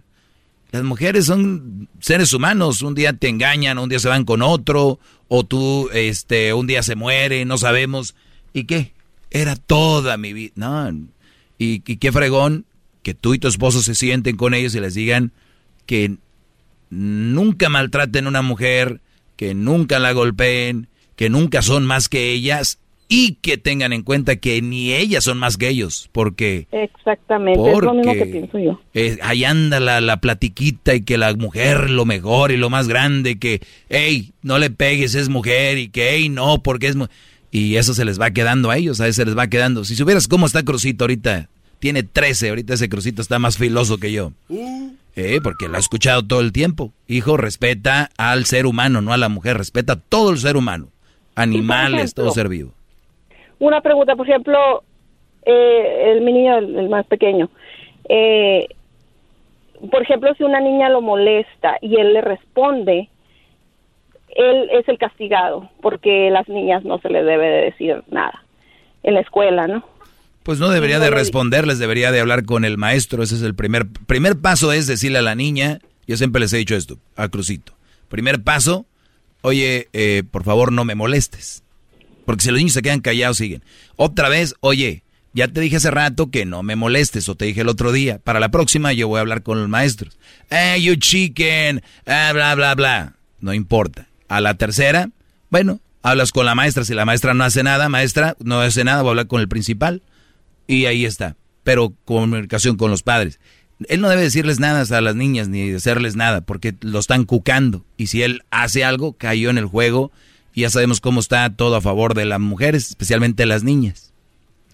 Las 0.71 0.83
mujeres 0.85 1.27
son 1.27 1.89
seres 2.01 2.33
humanos, 2.33 2.83
un 2.83 2.95
día 2.95 3.13
te 3.13 3.29
engañan, 3.29 3.79
un 3.79 3.89
día 3.89 3.99
se 3.99 4.09
van 4.09 4.25
con 4.25 4.43
otro, 4.43 5.01
o 5.29 5.45
tú, 5.45 5.89
este, 5.93 6.53
un 6.55 6.67
día 6.67 6.83
se 6.83 6.95
muere, 6.95 7.45
no 7.45 7.59
sabemos. 7.59 8.15
¿Y 8.53 8.65
qué? 8.65 8.93
Era 9.31 9.57
toda 9.57 10.17
mi 10.17 10.33
vida. 10.33 10.53
No, 10.57 10.91
y, 11.59 11.83
y 11.87 11.97
qué 11.97 12.13
fregón 12.13 12.67
que 13.03 13.15
tú 13.15 13.35
y 13.35 13.39
tu 13.39 13.49
esposo 13.49 13.83
se 13.83 13.95
sienten 13.95 14.37
con 14.37 14.55
ellos 14.55 14.75
y 14.75 14.81
les 14.81 14.95
digan 14.95 15.33
que 15.87 16.17
nunca 16.91 17.69
maltraten 17.69 18.27
a 18.27 18.29
una 18.29 18.43
mujer, 18.43 19.01
que 19.37 19.55
nunca 19.55 19.99
la 19.99 20.13
golpeen, 20.13 20.89
que 21.17 21.31
nunca 21.31 21.63
son 21.63 21.87
más 21.87 22.09
que 22.09 22.33
ellas 22.33 22.80
y 23.13 23.35
que 23.43 23.59
tengan 23.59 23.93
en 23.93 24.03
cuenta 24.03 24.37
que 24.37 24.63
ni 24.63 24.93
ellas 24.95 25.25
son 25.25 25.37
más 25.37 25.57
que 25.57 25.69
ellos, 25.69 26.09
porque 26.13 26.69
Exactamente, 26.71 27.61
es 27.73 27.79
lo 27.81 27.93
mismo 27.93 28.13
que 28.13 28.19
Porque- 28.21 28.33
pienso 28.33 28.59
yo. 28.59 28.81
eh, 28.95 29.19
ahí 29.23 29.43
anda 29.45 29.81
la, 29.81 30.01
la 30.01 30.21
platiquita 30.21 30.95
y 30.95 31.03
que 31.03 31.19
la 31.19 31.35
mujer 31.35 31.91
lo 31.91 32.05
mejor 32.07 32.53
y 32.53 32.57
lo 32.57 32.71
más 32.71 32.87
grande, 32.87 33.39
que, 33.39 33.61
hey, 33.89 34.31
no 34.43 34.59
le 34.59 34.71
pegues, 34.71 35.17
es 35.17 35.29
mujer, 35.29 35.77
y 35.77 35.89
que, 35.89 36.11
hey, 36.15 36.29
no, 36.29 36.63
porque 36.63 36.87
es... 36.87 36.95
mu-". 36.97 37.09
Y 37.51 37.75
eso 37.77 37.95
se 37.95 38.05
les 38.05 38.21
va 38.21 38.31
quedando 38.31 38.71
a 38.71 38.77
ellos, 38.77 39.01
a 39.01 39.05
veces 39.05 39.17
se 39.17 39.25
les 39.27 39.37
va 39.37 39.49
quedando. 39.49 39.85
Si 39.85 39.97
supieras 39.97 40.29
cómo 40.29 40.47
está 40.47 40.63
Crucito 40.63 41.03
ahorita, 41.03 41.49
tiene 41.81 42.05
13, 42.05 42.51
ahorita 42.51 42.75
ese 42.75 42.89
Crucito 42.89 43.21
está 43.23 43.41
más 43.41 43.59
filoso 43.59 43.99
que 43.99 44.13
yo. 44.13 44.33
Eh, 45.17 45.41
porque 45.43 45.67
lo 45.67 45.77
he 45.77 45.81
escuchado 45.81 46.23
todo 46.25 46.41
el 46.43 46.53
tiempo. 46.53 46.93
Hijo, 47.09 47.37
respeta 47.37 48.09
al 48.17 48.45
ser 48.45 48.67
humano, 48.67 49.01
no 49.01 49.13
a 49.13 49.17
la 49.17 49.29
mujer, 49.29 49.59
respeta 49.59 49.95
a 49.95 49.97
todo 50.01 50.31
el 50.31 50.39
ser 50.39 50.57
humano. 50.57 50.91
Animales, 51.35 52.15
todo 52.15 52.31
ser 52.33 52.49
vivo. 52.49 52.73
Una 53.61 53.81
pregunta, 53.81 54.17
por 54.17 54.29
ejemplo, 54.29 54.83
eh, 55.47 56.13
el 56.13 56.23
mi 56.23 56.33
niño, 56.33 56.59
el, 56.59 56.77
el 56.77 56.89
más 56.89 57.07
pequeño, 57.07 57.49
eh, 58.09 58.67
por 59.91 60.03
ejemplo, 60.03 60.35
si 60.35 60.43
una 60.43 60.61
niña 60.61 60.89
lo 60.89 61.01
molesta 61.01 61.77
y 61.81 61.97
él 61.97 62.13
le 62.13 62.21
responde, 62.21 63.09
él 64.29 64.69
es 64.73 64.89
el 64.89 64.99
castigado, 64.99 65.71
porque 65.81 66.29
las 66.31 66.49
niñas 66.49 66.85
no 66.85 66.99
se 66.99 67.09
les 67.09 67.25
debe 67.25 67.47
de 67.49 67.65
decir 67.67 68.03
nada 68.11 68.45
en 69.03 69.15
la 69.15 69.21
escuela, 69.21 69.67
¿no? 69.67 69.85
Pues 70.43 70.59
no 70.59 70.71
debería 70.71 70.99
de 70.99 71.11
responderles, 71.11 71.79
debería 71.79 72.13
de 72.13 72.21
hablar 72.21 72.45
con 72.45 72.65
el 72.65 72.79
maestro. 72.79 73.23
Ese 73.23 73.35
es 73.35 73.43
el 73.43 73.55
primer, 73.55 73.87
primer 74.07 74.39
paso 74.39 74.73
es 74.73 74.87
decirle 74.87 75.19
a 75.19 75.23
la 75.23 75.35
niña, 75.35 75.81
yo 76.07 76.17
siempre 76.17 76.41
les 76.41 76.53
he 76.53 76.57
dicho 76.57 76.75
esto, 76.75 76.97
a 77.17 77.29
Crucito. 77.29 77.73
Primer 78.09 78.43
paso, 78.43 78.87
oye, 79.43 79.89
eh, 79.93 80.23
por 80.31 80.45
favor 80.45 80.73
no 80.73 80.85
me 80.85 80.95
molestes. 80.95 81.63
Porque 82.31 82.45
si 82.45 82.51
los 82.53 82.59
niños 82.59 82.75
se 82.75 82.83
quedan 82.83 83.01
callados, 83.01 83.39
siguen. 83.39 83.65
Otra 83.97 84.29
vez, 84.29 84.55
oye, 84.61 85.03
ya 85.33 85.49
te 85.49 85.61
dije 85.61 85.79
hace 85.79 85.91
rato 85.91 86.31
que 86.31 86.45
no 86.45 86.63
me 86.63 86.77
molestes, 86.77 87.29
o 87.29 87.35
te 87.35 87.47
dije 87.47 87.63
el 87.63 87.69
otro 87.69 87.91
día. 87.91 88.21
Para 88.21 88.39
la 88.39 88.53
próxima 88.53 88.93
yo 88.93 89.09
voy 89.09 89.19
a 89.19 89.23
hablar 89.23 89.43
con 89.43 89.59
los 89.59 89.69
maestros. 89.69 90.17
Hey, 90.49 90.81
you 90.81 90.95
chicken, 90.95 91.83
ah, 92.07 92.31
bla, 92.33 92.55
bla, 92.55 92.77
bla. 92.77 93.17
No 93.41 93.53
importa. 93.53 94.07
A 94.29 94.41
la 94.41 94.55
tercera, 94.55 95.11
bueno, 95.51 95.81
hablas 96.03 96.31
con 96.31 96.47
la 96.47 96.55
maestra. 96.55 96.85
Si 96.85 96.95
la 96.95 97.05
maestra 97.05 97.35
no 97.35 97.43
hace 97.43 97.65
nada, 97.65 97.89
maestra, 97.89 98.37
no 98.39 98.61
hace 98.61 98.85
nada, 98.85 99.03
voy 99.03 99.09
a 99.09 99.11
hablar 99.11 99.27
con 99.27 99.41
el 99.41 99.49
principal. 99.49 100.05
Y 100.69 100.87
ahí 100.87 101.05
está. 101.05 101.35
Pero 101.65 101.95
comunicación 102.05 102.77
con 102.77 102.93
los 102.93 103.03
padres. 103.03 103.41
Él 103.89 104.01
no 104.01 104.09
debe 104.09 104.23
decirles 104.23 104.61
nada 104.61 104.85
a 104.97 105.01
las 105.01 105.17
niñas 105.17 105.49
ni 105.49 105.73
hacerles 105.73 106.15
nada 106.15 106.43
porque 106.43 106.77
lo 106.81 107.01
están 107.01 107.25
cucando. 107.25 107.85
Y 107.97 108.07
si 108.07 108.23
él 108.23 108.45
hace 108.53 108.85
algo, 108.85 109.15
cayó 109.15 109.51
en 109.51 109.59
el 109.59 109.67
juego. 109.67 110.13
Y 110.61 110.65
ya 110.65 110.69
sabemos 110.69 111.01
cómo 111.01 111.21
está 111.21 111.49
todo 111.49 111.75
a 111.75 111.81
favor 111.81 112.13
de 112.13 112.27
las 112.27 112.39
mujeres, 112.39 112.91
especialmente 112.91 113.47
las 113.47 113.65
niñas. 113.65 114.13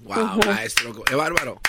Wow, 0.02 0.40
maestro, 0.44 0.92
qué 1.04 1.14
bárbaro. 1.14 1.60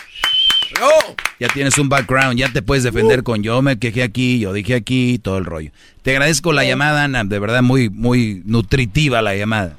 Ya 1.40 1.48
tienes 1.50 1.78
un 1.78 1.88
background, 1.88 2.36
ya 2.36 2.52
te 2.52 2.64
puedes 2.64 2.84
defender 2.84 3.22
con 3.22 3.44
yo 3.44 3.62
me 3.62 3.78
quejé 3.78 4.02
aquí, 4.02 4.40
yo 4.40 4.54
dije 4.54 4.74
aquí, 4.74 5.20
todo 5.20 5.38
el 5.38 5.46
rollo. 5.46 5.70
Te 6.02 6.14
agradezco 6.14 6.52
la 6.52 6.64
llamada, 6.64 7.04
Ana, 7.04 7.26
de 7.26 7.38
verdad 7.38 7.62
muy, 7.62 7.92
muy 7.92 8.42
nutritiva 8.44 9.22
la 9.22 9.36
llamada. 9.36 9.78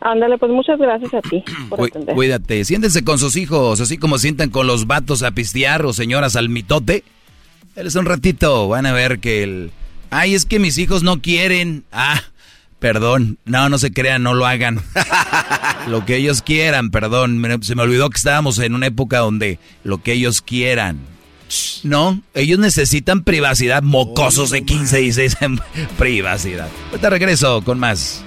Ándale, 0.00 0.38
pues 0.38 0.50
muchas 0.50 0.78
gracias 0.78 1.12
a 1.12 1.20
ti 1.20 1.44
por 1.68 1.82
atender. 1.82 2.14
cuídate, 2.14 2.64
siéntense 2.64 3.04
con 3.04 3.18
sus 3.18 3.36
hijos, 3.36 3.82
así 3.82 3.98
como 3.98 4.16
sientan 4.16 4.48
con 4.48 4.66
los 4.66 4.86
vatos 4.86 5.22
a 5.22 5.32
pistear 5.32 5.84
o 5.84 5.92
señoras 5.92 6.36
al 6.36 6.48
mitote. 6.48 7.04
Éles 7.76 7.96
un 7.96 8.06
ratito, 8.06 8.66
van 8.66 8.86
a 8.86 8.92
ver 8.92 9.18
que 9.18 9.42
el... 9.42 9.72
Ay, 10.08 10.34
es 10.34 10.46
que 10.46 10.58
mis 10.58 10.78
hijos 10.78 11.02
no 11.02 11.20
quieren. 11.20 11.84
Ah, 11.92 12.22
perdón, 12.78 13.38
no, 13.44 13.68
no 13.68 13.78
se 13.78 13.92
crean, 13.92 14.22
no 14.22 14.34
lo 14.34 14.46
hagan. 14.46 14.82
lo 15.88 16.04
que 16.04 16.16
ellos 16.16 16.42
quieran, 16.42 16.90
perdón, 16.90 17.42
se 17.62 17.74
me 17.74 17.82
olvidó 17.82 18.10
que 18.10 18.18
estábamos 18.18 18.58
en 18.58 18.74
una 18.74 18.86
época 18.86 19.18
donde 19.18 19.58
lo 19.84 20.02
que 20.02 20.12
ellos 20.12 20.42
quieran. 20.42 20.98
No, 21.82 22.20
ellos 22.34 22.58
necesitan 22.58 23.24
privacidad, 23.24 23.82
mocosos 23.82 24.50
de 24.50 24.64
15 24.64 25.00
y 25.00 25.04
16 25.04 25.36
en 25.40 25.60
privacidad. 25.96 26.68
Ahorita 26.90 27.10
regreso 27.10 27.62
con 27.62 27.78
más. 27.78 28.22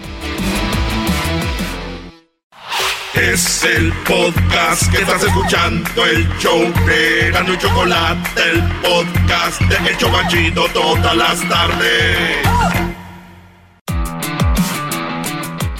Es 3.13 3.63
el 3.63 3.91
podcast 4.07 4.89
que 4.89 5.01
estás 5.01 5.21
escuchando, 5.23 6.05
el 6.05 6.27
show 6.39 6.59
de 6.87 7.29
Gano 7.31 7.53
y 7.53 7.57
Chocolate, 7.57 8.41
el 8.51 8.63
podcast 8.81 9.61
de 9.61 9.89
El 9.89 9.97
Chocachito 9.97 10.65
todas 10.73 11.15
las 11.15 11.47
tardes. 11.47 12.80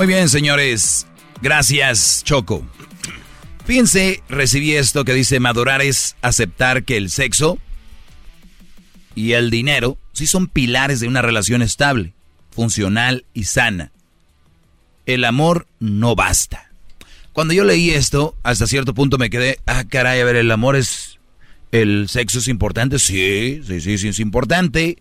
Muy 0.01 0.07
bien, 0.07 0.29
señores. 0.29 1.05
Gracias, 1.43 2.23
Choco. 2.23 2.65
Fíjense, 3.65 4.23
recibí 4.29 4.71
esto 4.71 5.05
que 5.05 5.13
dice 5.13 5.39
madurar 5.39 5.83
es 5.83 6.15
aceptar 6.23 6.85
que 6.85 6.97
el 6.97 7.11
sexo 7.11 7.59
y 9.13 9.33
el 9.33 9.51
dinero 9.51 9.99
sí 10.11 10.25
son 10.25 10.47
pilares 10.47 11.01
de 11.01 11.07
una 11.07 11.21
relación 11.21 11.61
estable, 11.61 12.13
funcional 12.49 13.25
y 13.35 13.43
sana. 13.43 13.91
El 15.05 15.23
amor 15.23 15.67
no 15.79 16.15
basta. 16.15 16.71
Cuando 17.31 17.53
yo 17.53 17.63
leí 17.63 17.91
esto, 17.91 18.35
hasta 18.41 18.65
cierto 18.65 18.95
punto 18.95 19.19
me 19.19 19.29
quedé, 19.29 19.59
ah, 19.67 19.83
caray, 19.87 20.19
a 20.19 20.25
ver, 20.25 20.35
el 20.35 20.49
amor 20.49 20.77
es, 20.77 21.19
el 21.71 22.09
sexo 22.09 22.39
es 22.39 22.47
importante, 22.47 22.97
sí, 22.97 23.61
sí, 23.67 23.79
sí, 23.79 23.99
sí, 23.99 24.07
es 24.07 24.19
importante. 24.19 24.97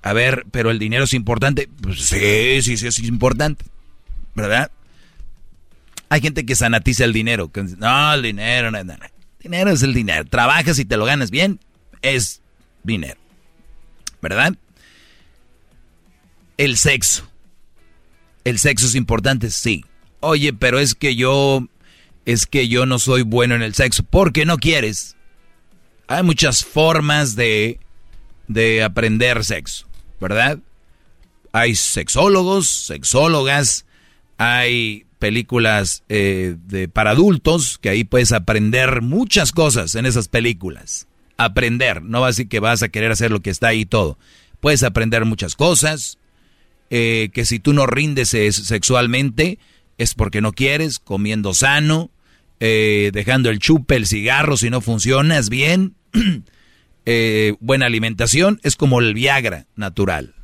A 0.00 0.12
ver, 0.12 0.46
pero 0.52 0.70
el 0.70 0.78
dinero 0.78 1.04
es 1.04 1.12
importante, 1.12 1.68
pues 1.80 2.02
sí, 2.02 2.62
sí, 2.62 2.76
sí, 2.76 2.86
es 2.86 2.98
importante, 3.00 3.64
¿verdad? 4.34 4.70
Hay 6.08 6.20
gente 6.20 6.46
que 6.46 6.54
sanatiza 6.54 7.04
el 7.04 7.12
dinero, 7.12 7.50
no, 7.78 8.14
el 8.14 8.22
dinero, 8.22 8.70
no, 8.70 8.84
no, 8.84 8.96
no. 8.96 9.06
Dinero 9.40 9.70
es 9.70 9.82
el 9.82 9.92
dinero. 9.92 10.24
Trabajas 10.24 10.78
y 10.78 10.84
te 10.84 10.96
lo 10.96 11.04
ganas 11.04 11.30
bien, 11.30 11.60
es 12.02 12.40
dinero, 12.82 13.18
¿verdad? 14.22 14.54
El 16.56 16.76
sexo. 16.76 17.28
El 18.44 18.58
sexo 18.58 18.86
es 18.86 18.94
importante, 18.94 19.50
sí. 19.50 19.84
Oye, 20.20 20.52
pero 20.52 20.78
es 20.78 20.94
que 20.94 21.16
yo, 21.16 21.66
es 22.24 22.46
que 22.46 22.68
yo 22.68 22.86
no 22.86 22.98
soy 22.98 23.22
bueno 23.22 23.54
en 23.54 23.62
el 23.62 23.74
sexo. 23.74 24.02
¿Por 24.02 24.32
qué 24.32 24.44
no 24.44 24.58
quieres? 24.58 25.16
Hay 26.06 26.22
muchas 26.22 26.64
formas 26.64 27.34
de, 27.34 27.80
de 28.46 28.82
aprender 28.82 29.44
sexo, 29.44 29.86
¿verdad? 30.20 30.58
Hay 31.52 31.74
sexólogos, 31.74 32.68
sexólogas, 32.68 33.86
hay 34.38 35.06
películas 35.18 36.04
eh, 36.08 36.56
de, 36.66 36.88
para 36.88 37.10
adultos 37.10 37.78
que 37.78 37.88
ahí 37.88 38.04
puedes 38.04 38.32
aprender 38.32 39.00
muchas 39.00 39.52
cosas 39.52 39.94
en 39.94 40.06
esas 40.06 40.28
películas. 40.28 41.06
Aprender, 41.36 42.02
no 42.02 42.20
va 42.20 42.26
a 42.26 42.30
decir 42.30 42.48
que 42.48 42.60
vas 42.60 42.82
a 42.82 42.88
querer 42.88 43.10
hacer 43.12 43.30
lo 43.30 43.40
que 43.40 43.50
está 43.50 43.68
ahí 43.68 43.84
todo. 43.86 44.18
Puedes 44.60 44.82
aprender 44.82 45.24
muchas 45.24 45.56
cosas. 45.56 46.18
eh, 46.90 47.30
que 47.32 47.44
si 47.44 47.58
tú 47.58 47.72
no 47.72 47.86
rindes 47.86 48.28
sexualmente 48.28 49.58
es 49.98 50.14
porque 50.14 50.40
no 50.40 50.52
quieres, 50.52 50.98
comiendo 50.98 51.54
sano, 51.54 52.10
eh, 52.60 53.10
dejando 53.12 53.50
el 53.50 53.58
chupe, 53.58 53.96
el 53.96 54.06
cigarro, 54.06 54.56
si 54.56 54.70
no 54.70 54.80
funcionas 54.80 55.48
bien, 55.48 55.94
eh, 57.06 57.54
buena 57.60 57.86
alimentación, 57.86 58.60
es 58.62 58.76
como 58.76 59.00
el 59.00 59.14
Viagra 59.14 59.66
natural, 59.76 60.34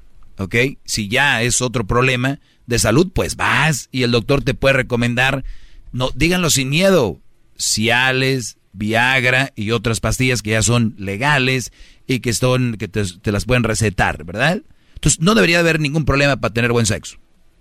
¿ok? 0.41 0.57
Si 0.85 1.09
ya 1.09 1.43
es 1.43 1.61
otro 1.61 1.87
problema 1.87 2.41
de 2.67 2.79
salud, 2.79 3.11
pues 3.13 3.37
vas 3.37 3.89
y 3.93 4.03
el 4.05 4.11
doctor 4.11 4.43
te 4.43 4.55
puede 4.55 4.73
recomendar, 4.75 5.45
no, 5.93 6.11
díganlo 6.15 6.49
sin 6.51 6.71
miedo, 6.71 7.21
Ciales, 7.59 8.57
Viagra 8.73 9.53
y 9.55 9.73
otras 9.73 10.01
pastillas 10.01 10.41
que 10.41 10.51
ya 10.51 10.63
son 10.63 10.95
legales 10.97 11.73
y 12.07 12.21
que, 12.21 12.33
son, 12.33 12.77
que 12.79 12.89
te, 12.89 13.05
las 13.31 13.45
pueden 13.45 13.65
recetar, 13.65 14.25
¿verdad? 14.25 14.63
Entonces 14.95 15.21
no 15.21 15.35
debería 15.35 15.59
haber 15.59 15.79
ningún 15.79 16.07
problema 16.07 16.37
para 16.37 16.55
tener 16.55 16.73
buen 16.73 16.87
sexo, 16.87 17.19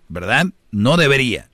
¿verdad? 0.07 0.45
No 0.71 0.95
debería. 0.95 1.49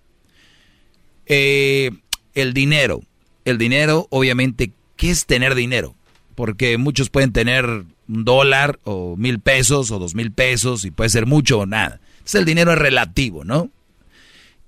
Eh, 1.26 1.91
el 2.35 2.53
dinero. 2.53 3.02
El 3.45 3.57
dinero, 3.57 4.07
obviamente, 4.11 4.73
¿qué 4.95 5.10
es 5.10 5.26
tener 5.26 5.56
dinero? 5.56 5.95
Porque 6.35 6.77
muchos 6.77 7.10
pueden 7.10 7.31
tener 7.31 7.85
un 8.07 8.26
dólar 8.26 8.80
o 8.84 9.15
mil 9.18 9.40
pesos 9.40 9.91
o 9.91 9.99
dos 9.99 10.15
mil 10.15 10.32
pesos 10.32 10.86
y 10.86 10.91
puede 10.91 11.10
ser 11.10 11.26
mucho 11.26 11.60
o 11.60 11.65
nada. 11.65 11.99
Entonces 12.14 12.36
el 12.36 12.45
dinero 12.45 12.73
es 12.73 12.77
relativo, 12.77 13.44
¿no? 13.44 13.69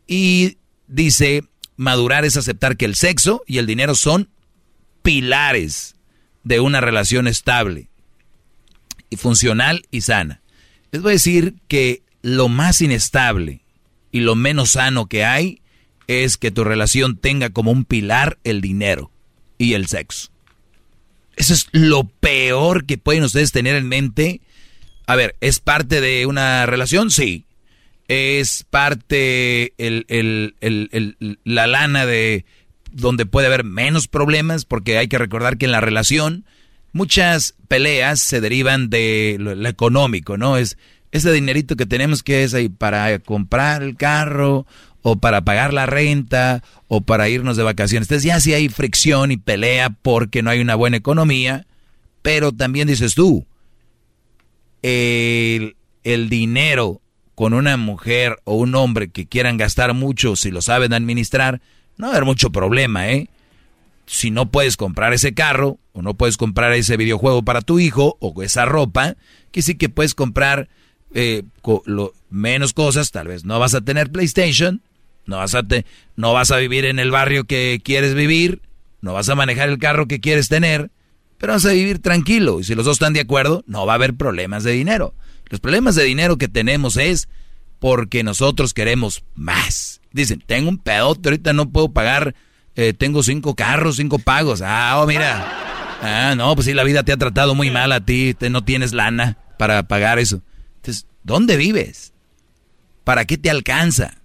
Y 0.08 0.58
dice, 0.88 1.44
madurar 1.76 2.26
es 2.26 2.38
aceptar 2.38 2.78
que 2.78 2.86
el 2.86 2.96
sexo 2.96 3.44
y 3.46 3.58
el 3.58 3.68
dinero 3.68 3.96
son 3.96 4.30
pilares 5.02 5.96
de 6.44 6.60
una 6.60 6.82
relación 6.82 7.28
estable 7.28 7.90
y 9.10 9.18
funcional 9.18 9.86
y 9.92 10.02
sana. 10.02 10.42
Les 10.92 11.02
voy 11.02 11.12
a 11.12 11.14
decir 11.14 11.56
que 11.68 12.04
lo 12.22 12.50
más 12.50 12.82
inestable 12.82 13.62
y 14.12 14.22
lo 14.22 14.36
menos 14.36 14.72
sano 14.72 15.08
que 15.08 15.26
hay 15.26 15.62
es 16.08 16.38
que 16.38 16.52
tu 16.52 16.64
relación 16.64 17.18
tenga 17.18 17.50
como 17.50 17.72
un 17.72 17.86
pilar 17.86 18.40
el 18.44 18.62
dinero 18.62 19.12
y 19.58 19.74
el 19.74 19.88
sexo. 19.88 20.30
Eso 21.38 21.54
es 21.54 21.68
lo 21.72 22.04
peor 22.06 22.86
que 22.86 22.98
pueden 22.98 23.24
ustedes 23.24 23.52
tener 23.52 23.76
en 23.76 23.88
mente. 23.88 24.42
A 25.06 25.16
ver, 25.16 25.36
¿es 25.40 25.60
parte 25.60 26.02
de 26.02 26.26
una 26.26 26.66
relación? 26.66 27.12
Sí. 27.12 27.46
¿Es 28.08 28.66
parte 28.70 29.74
la 31.44 31.68
lana 31.68 32.06
de 32.06 32.46
donde 32.92 33.26
puede 33.26 33.48
haber 33.48 33.64
menos 33.64 34.08
problemas? 34.08 34.66
Porque 34.66 34.98
hay 34.98 35.08
que 35.08 35.20
recordar 35.20 35.58
que 35.58 35.66
en 35.66 35.72
la 35.72 35.82
relación 35.82 36.44
muchas 36.92 37.54
peleas 37.68 38.20
se 38.20 38.42
derivan 38.42 38.90
de 38.90 39.38
lo, 39.40 39.68
económico, 39.68 40.38
¿no? 40.38 40.58
Es 40.58 40.78
ese 41.12 41.32
dinerito 41.32 41.76
que 41.76 41.86
tenemos 41.86 42.24
que 42.24 42.44
es 42.44 42.54
ahí 42.54 42.68
para 42.68 43.20
comprar 43.20 43.84
el 43.84 43.96
carro 43.96 44.66
o 45.10 45.16
para 45.16 45.46
pagar 45.46 45.74
la 45.74 45.86
renta 45.86 46.62
o 46.90 47.00
para 47.00 47.30
irnos 47.30 47.56
de 47.56 47.64
vacaciones. 47.64 48.08
Entonces 48.08 48.26
ya 48.26 48.42
sí 48.42 48.54
hay 48.54 48.68
fricción 48.68 49.32
y 49.32 49.38
pelea 49.38 49.90
porque 49.90 50.44
no 50.44 50.50
hay 50.50 50.60
una 50.60 50.76
buena 50.76 50.98
economía, 50.98 51.66
pero 52.22 52.52
también 52.52 52.90
dices 52.90 53.16
tú, 53.16 53.46
el, 54.82 55.78
el 56.04 56.28
dinero 56.28 57.00
con 57.36 57.54
una 57.54 57.78
mujer 57.78 58.42
o 58.44 58.56
un 58.56 58.76
hombre 58.76 59.08
que 59.08 59.28
quieran 59.28 59.56
gastar 59.56 59.94
mucho, 59.94 60.36
si 60.36 60.52
lo 60.52 60.62
saben 60.62 60.92
administrar, 60.92 61.62
no 61.96 62.08
va 62.08 62.12
a 62.14 62.16
haber 62.18 62.26
mucho 62.26 62.52
problema, 62.52 63.10
¿eh? 63.10 63.30
Si 64.08 64.30
no 64.30 64.52
puedes 64.52 64.76
comprar 64.76 65.14
ese 65.14 65.34
carro, 65.34 65.78
o 65.94 66.02
no 66.02 66.16
puedes 66.16 66.36
comprar 66.36 66.74
ese 66.74 66.98
videojuego 66.98 67.44
para 67.44 67.62
tu 67.62 67.80
hijo, 67.80 68.18
o 68.20 68.44
esa 68.44 68.66
ropa, 68.66 69.16
que 69.54 69.62
sí 69.62 69.76
que 69.76 69.88
puedes 69.88 70.14
comprar 70.16 70.68
eh, 71.14 71.44
lo, 71.86 72.14
menos 72.30 72.74
cosas, 72.74 73.12
tal 73.12 73.30
vez 73.30 73.46
no 73.46 73.58
vas 73.58 73.74
a 73.74 73.80
tener 73.80 74.12
PlayStation, 74.12 74.82
no 75.28 75.38
vas, 75.38 75.54
a 75.54 75.62
no 76.16 76.34
vas 76.34 76.52
a 76.52 76.58
vivir 76.58 76.86
en 76.86 77.00
el 77.00 77.12
barrio 77.12 77.44
que 77.44 77.80
quieres 77.84 78.16
vivir, 78.16 78.62
no 79.02 79.14
vas 79.14 79.30
a 79.30 79.36
manejar 79.36 79.70
el 79.70 79.78
carro 79.78 80.08
que 80.08 80.20
quieres 80.20 80.48
tener, 80.50 80.90
pero 81.38 81.54
vas 81.54 81.66
a 81.66 81.74
vivir 81.74 82.02
tranquilo. 82.02 82.60
Y 82.60 82.64
si 82.64 82.74
los 82.74 82.86
dos 82.86 82.96
están 82.96 83.14
de 83.14 83.20
acuerdo, 83.20 83.64
no 83.68 83.86
va 83.86 83.94
a 83.94 83.96
haber 83.96 84.16
problemas 84.16 84.64
de 84.64 84.72
dinero. 84.72 85.14
Los 85.50 85.60
problemas 85.60 85.96
de 85.96 86.04
dinero 86.04 86.38
que 86.38 86.48
tenemos 86.48 86.98
es 86.98 87.30
porque 87.80 88.24
nosotros 88.24 88.74
queremos 88.74 89.24
más. 89.36 90.02
Dicen, 90.12 90.42
tengo 90.46 90.70
un 90.70 90.80
pedote, 90.80 91.30
ahorita 91.30 91.54
no 91.54 91.70
puedo 91.70 91.90
pagar, 91.90 92.34
eh, 92.76 92.94
tengo 92.94 93.22
cinco 93.22 93.56
carros, 93.56 93.98
cinco 93.98 94.20
pagos. 94.20 94.62
Ah, 94.64 95.00
oh, 95.00 95.06
mira. 95.06 95.64
Ah, 96.02 96.36
no, 96.36 96.54
pues 96.56 96.66
sí, 96.66 96.74
la 96.74 96.84
vida 96.84 97.04
te 97.04 97.12
ha 97.12 97.18
tratado 97.18 97.56
muy 97.56 97.70
mal 97.72 97.92
a 97.92 98.02
ti, 98.02 98.34
te, 98.34 98.50
no 98.50 98.64
tienes 98.64 98.94
lana 98.94 99.38
para 99.58 99.84
pagar 99.84 100.20
eso. 100.20 100.42
Entonces, 100.78 101.08
¿dónde 101.24 101.58
vives? 101.58 102.14
¿Para 103.04 103.26
qué 103.26 103.38
te 103.38 103.50
alcanza? 103.50 104.18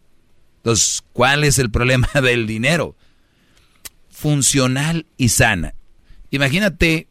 Entonces, 0.62 1.02
¿cuál 1.12 1.42
es 1.42 1.58
el 1.58 1.72
problema 1.72 2.08
del 2.22 2.46
dinero? 2.46 2.94
Funcional 4.10 5.06
y 5.16 5.30
sana. 5.30 5.74
Imagínate 6.30 7.08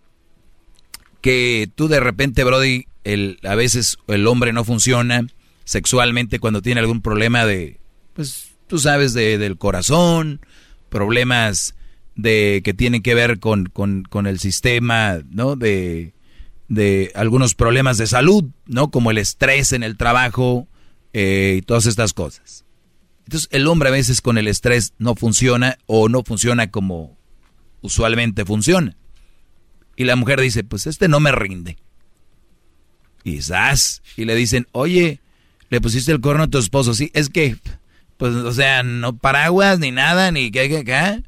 que 1.19 1.69
tú 1.75 1.89
de 1.89 1.99
repente, 1.99 2.45
Brody, 2.45 2.85
el, 3.03 3.39
a 3.43 3.55
veces 3.55 3.97
el 4.07 4.25
hombre 4.25 4.53
no 4.53 4.63
funciona 4.63 5.27
sexualmente 5.65 6.39
cuando 6.39 6.61
tiene 6.61 6.79
algún 6.79 7.01
problema 7.01 7.45
de, 7.45 7.79
pues, 8.13 8.51
tú 8.67 8.79
sabes, 8.79 9.13
de, 9.13 9.37
del 9.37 9.57
corazón, 9.57 10.39
problemas 10.89 11.75
de 12.15 12.61
que 12.63 12.73
tienen 12.73 13.01
que 13.01 13.15
ver 13.15 13.39
con, 13.39 13.65
con, 13.65 14.27
el 14.27 14.39
sistema, 14.39 15.19
¿no? 15.29 15.57
De, 15.57 16.13
de 16.69 17.11
algunos 17.15 17.53
problemas 17.53 17.97
de 17.97 18.07
salud, 18.07 18.45
¿no? 18.65 18.91
Como 18.91 19.11
el 19.11 19.17
estrés 19.17 19.73
en 19.73 19.83
el 19.83 19.97
trabajo 19.97 20.67
eh, 21.11 21.55
y 21.57 21.61
todas 21.61 21.85
estas 21.85 22.13
cosas. 22.13 22.65
Entonces 23.25 23.49
el 23.51 23.67
hombre 23.67 23.89
a 23.89 23.93
veces 23.93 24.21
con 24.21 24.37
el 24.37 24.47
estrés 24.47 24.93
no 24.97 25.15
funciona 25.15 25.77
o 25.85 26.09
no 26.09 26.23
funciona 26.23 26.71
como 26.71 27.17
usualmente 27.81 28.45
funciona. 28.45 28.95
Y 29.95 30.05
la 30.05 30.15
mujer 30.15 30.39
dice, 30.39 30.63
pues 30.63 30.87
este 30.87 31.07
no 31.07 31.19
me 31.19 31.31
rinde. 31.31 31.77
Quizás, 33.23 34.01
y 34.17 34.25
le 34.25 34.35
dicen, 34.35 34.67
oye, 34.71 35.19
le 35.69 35.81
pusiste 35.81 36.11
el 36.11 36.21
corno 36.21 36.43
a 36.43 36.47
tu 36.47 36.57
esposo. 36.57 36.93
Sí, 36.93 37.11
es 37.13 37.29
que, 37.29 37.57
pues, 38.17 38.33
o 38.33 38.51
sea, 38.51 38.83
no 38.83 39.17
paraguas 39.17 39.79
ni 39.79 39.91
nada, 39.91 40.31
ni 40.31 40.51
qué, 40.51 40.69
qué, 40.69 40.83
qué. 40.83 41.23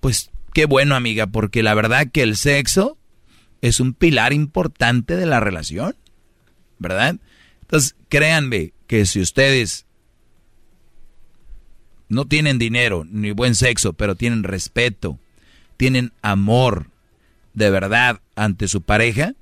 Pues 0.00 0.30
qué 0.52 0.66
bueno, 0.66 0.96
amiga, 0.96 1.26
porque 1.28 1.62
la 1.62 1.74
verdad 1.74 2.08
que 2.12 2.22
el 2.22 2.36
sexo 2.36 2.98
es 3.60 3.80
un 3.80 3.94
pilar 3.94 4.32
importante 4.32 5.16
de 5.16 5.26
la 5.26 5.40
relación, 5.40 5.96
¿verdad? 6.78 7.16
Entonces, 7.62 7.96
créanme 8.08 8.72
que 8.86 9.06
si 9.06 9.20
ustedes 9.20 9.86
no 12.08 12.26
tienen 12.26 12.58
dinero 12.58 13.06
ni 13.10 13.30
buen 13.30 13.54
sexo, 13.54 13.92
pero 13.92 14.14
tienen 14.14 14.42
respeto, 14.42 15.18
tienen 15.76 16.12
amor 16.22 16.88
de 17.54 17.70
verdad 17.70 18.20
ante 18.36 18.68
su 18.68 18.82
pareja, 18.82 19.34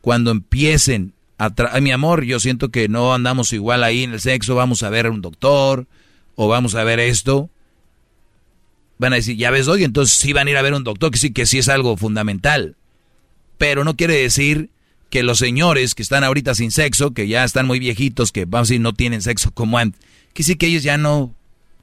cuando 0.00 0.30
empiecen 0.30 1.12
a, 1.38 1.52
a 1.72 1.80
mi 1.80 1.92
amor, 1.92 2.24
yo 2.24 2.40
siento 2.40 2.70
que 2.70 2.88
no 2.88 3.14
andamos 3.14 3.52
igual 3.52 3.84
ahí 3.84 4.02
en 4.04 4.12
el 4.12 4.20
sexo, 4.20 4.54
vamos 4.54 4.82
a 4.82 4.90
ver 4.90 5.06
a 5.06 5.10
un 5.10 5.22
doctor 5.22 5.86
o 6.34 6.48
vamos 6.48 6.74
a 6.74 6.84
ver 6.84 7.00
esto. 7.00 7.50
Van 8.98 9.12
a 9.12 9.16
decir, 9.16 9.36
ya 9.36 9.50
ves, 9.50 9.68
hoy 9.68 9.84
entonces 9.84 10.16
sí 10.16 10.32
van 10.32 10.46
a 10.46 10.50
ir 10.50 10.56
a 10.56 10.62
ver 10.62 10.74
un 10.74 10.84
doctor, 10.84 11.10
que 11.10 11.18
sí, 11.18 11.32
que 11.32 11.46
sí 11.46 11.58
es 11.58 11.68
algo 11.68 11.96
fundamental. 11.96 12.76
Pero 13.58 13.84
no 13.84 13.96
quiere 13.96 14.14
decir 14.14 14.70
que 15.10 15.22
los 15.22 15.38
señores 15.38 15.94
que 15.94 16.02
están 16.02 16.24
ahorita 16.24 16.54
sin 16.54 16.70
sexo, 16.70 17.12
que 17.12 17.28
ya 17.28 17.44
están 17.44 17.66
muy 17.66 17.78
viejitos, 17.78 18.32
que 18.32 18.44
vamos 18.44 18.68
a 18.68 18.70
decir 18.70 18.80
no 18.80 18.92
tienen 18.94 19.22
sexo 19.22 19.50
como 19.50 19.78
antes, 19.78 20.00
que 20.32 20.42
sí 20.42 20.56
que 20.56 20.66
ellos 20.66 20.82
ya 20.82 20.96
no 20.96 21.34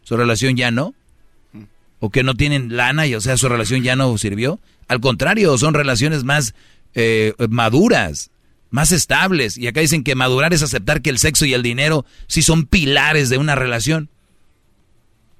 su 0.10 0.18
relación 0.18 0.56
ya 0.56 0.72
no, 0.72 0.95
o 1.99 2.10
que 2.10 2.23
no 2.23 2.34
tienen 2.34 2.76
lana 2.76 3.06
y 3.06 3.14
o 3.14 3.22
sea 3.22 3.38
su 3.38 3.48
relación 3.48 3.84
ya 3.84 3.95
no 3.95 4.18
sirvió. 4.18 4.60
Al 4.88 5.02
contrario, 5.02 5.56
son 5.60 5.76
relaciones 5.76 6.23
más 6.23 6.56
eh, 6.95 7.36
maduras, 7.48 8.31
más 8.72 8.91
estables. 8.91 9.56
Y 9.56 9.68
acá 9.68 9.81
dicen 9.81 10.03
que 10.03 10.15
madurar 10.15 10.52
es 10.52 10.64
aceptar 10.64 11.03
que 11.03 11.11
el 11.11 11.19
sexo 11.19 11.45
y 11.45 11.53
el 11.53 11.61
dinero 11.61 12.07
sí 12.26 12.41
son 12.41 12.65
pilares 12.65 13.30
de 13.30 13.38
una 13.38 13.53
relación. 13.53 14.10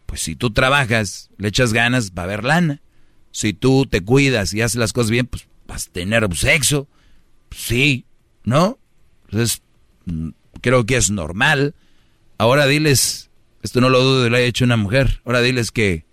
Pues 0.06 0.22
si 0.22 0.36
tú 0.36 0.52
trabajas, 0.52 1.32
le 1.40 1.48
echas 1.48 1.74
ganas, 1.74 2.12
va 2.12 2.22
a 2.22 2.26
haber 2.26 2.44
lana. 2.44 2.80
Si 3.32 3.54
tú 3.54 3.88
te 3.88 4.02
cuidas 4.02 4.54
y 4.54 4.62
haces 4.62 4.78
las 4.78 4.94
cosas 4.94 5.10
bien, 5.10 5.26
pues 5.26 5.48
vas 5.66 5.88
a 5.88 5.92
tener 5.92 6.28
sexo. 6.36 6.88
sí, 7.50 8.06
¿no? 8.44 8.78
Entonces, 9.32 9.64
mm, 10.06 10.30
creo 10.62 10.86
que 10.86 10.98
es 10.98 11.10
normal. 11.10 11.74
Ahora 12.38 12.68
diles 12.68 13.29
esto 13.62 13.82
no 13.82 13.90
lo 13.90 14.02
dudo 14.02 14.24
de 14.24 14.30
lo 14.30 14.38
haya 14.38 14.46
hecho 14.46 14.66
una 14.66 14.78
mujer. 14.78 15.22
Ahora 15.26 15.42
diles 15.42 15.72
que 15.72 16.06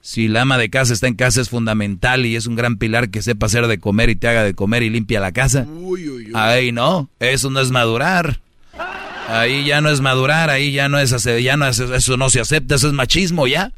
si 0.00 0.28
la 0.28 0.42
ama 0.42 0.58
de 0.58 0.70
casa 0.70 0.92
está 0.92 1.08
en 1.08 1.14
casa 1.14 1.40
es 1.40 1.48
fundamental 1.48 2.26
y 2.26 2.36
es 2.36 2.46
un 2.46 2.56
gran 2.56 2.76
pilar 2.76 3.10
que 3.10 3.22
sepa 3.22 3.46
hacer 3.46 3.66
de 3.66 3.78
comer 3.78 4.10
y 4.10 4.16
te 4.16 4.28
haga 4.28 4.44
de 4.44 4.54
comer 4.54 4.82
y 4.82 4.90
limpia 4.90 5.20
la 5.20 5.32
casa. 5.32 5.66
Uy, 5.66 6.30
Ahí 6.34 6.72
no, 6.72 7.10
eso 7.20 7.50
no 7.50 7.60
es 7.60 7.70
madurar. 7.70 8.40
Ahí 9.28 9.64
ya 9.64 9.80
no 9.80 9.88
es 9.88 10.00
madurar, 10.00 10.50
ahí 10.50 10.72
ya 10.72 10.88
no 10.88 10.98
es 10.98 11.10
ya 11.42 11.56
no 11.56 11.66
es, 11.66 11.78
eso 11.78 12.16
no 12.16 12.28
se 12.28 12.40
acepta, 12.40 12.74
eso 12.74 12.88
es 12.88 12.92
machismo 12.92 13.46
ya. 13.46 13.72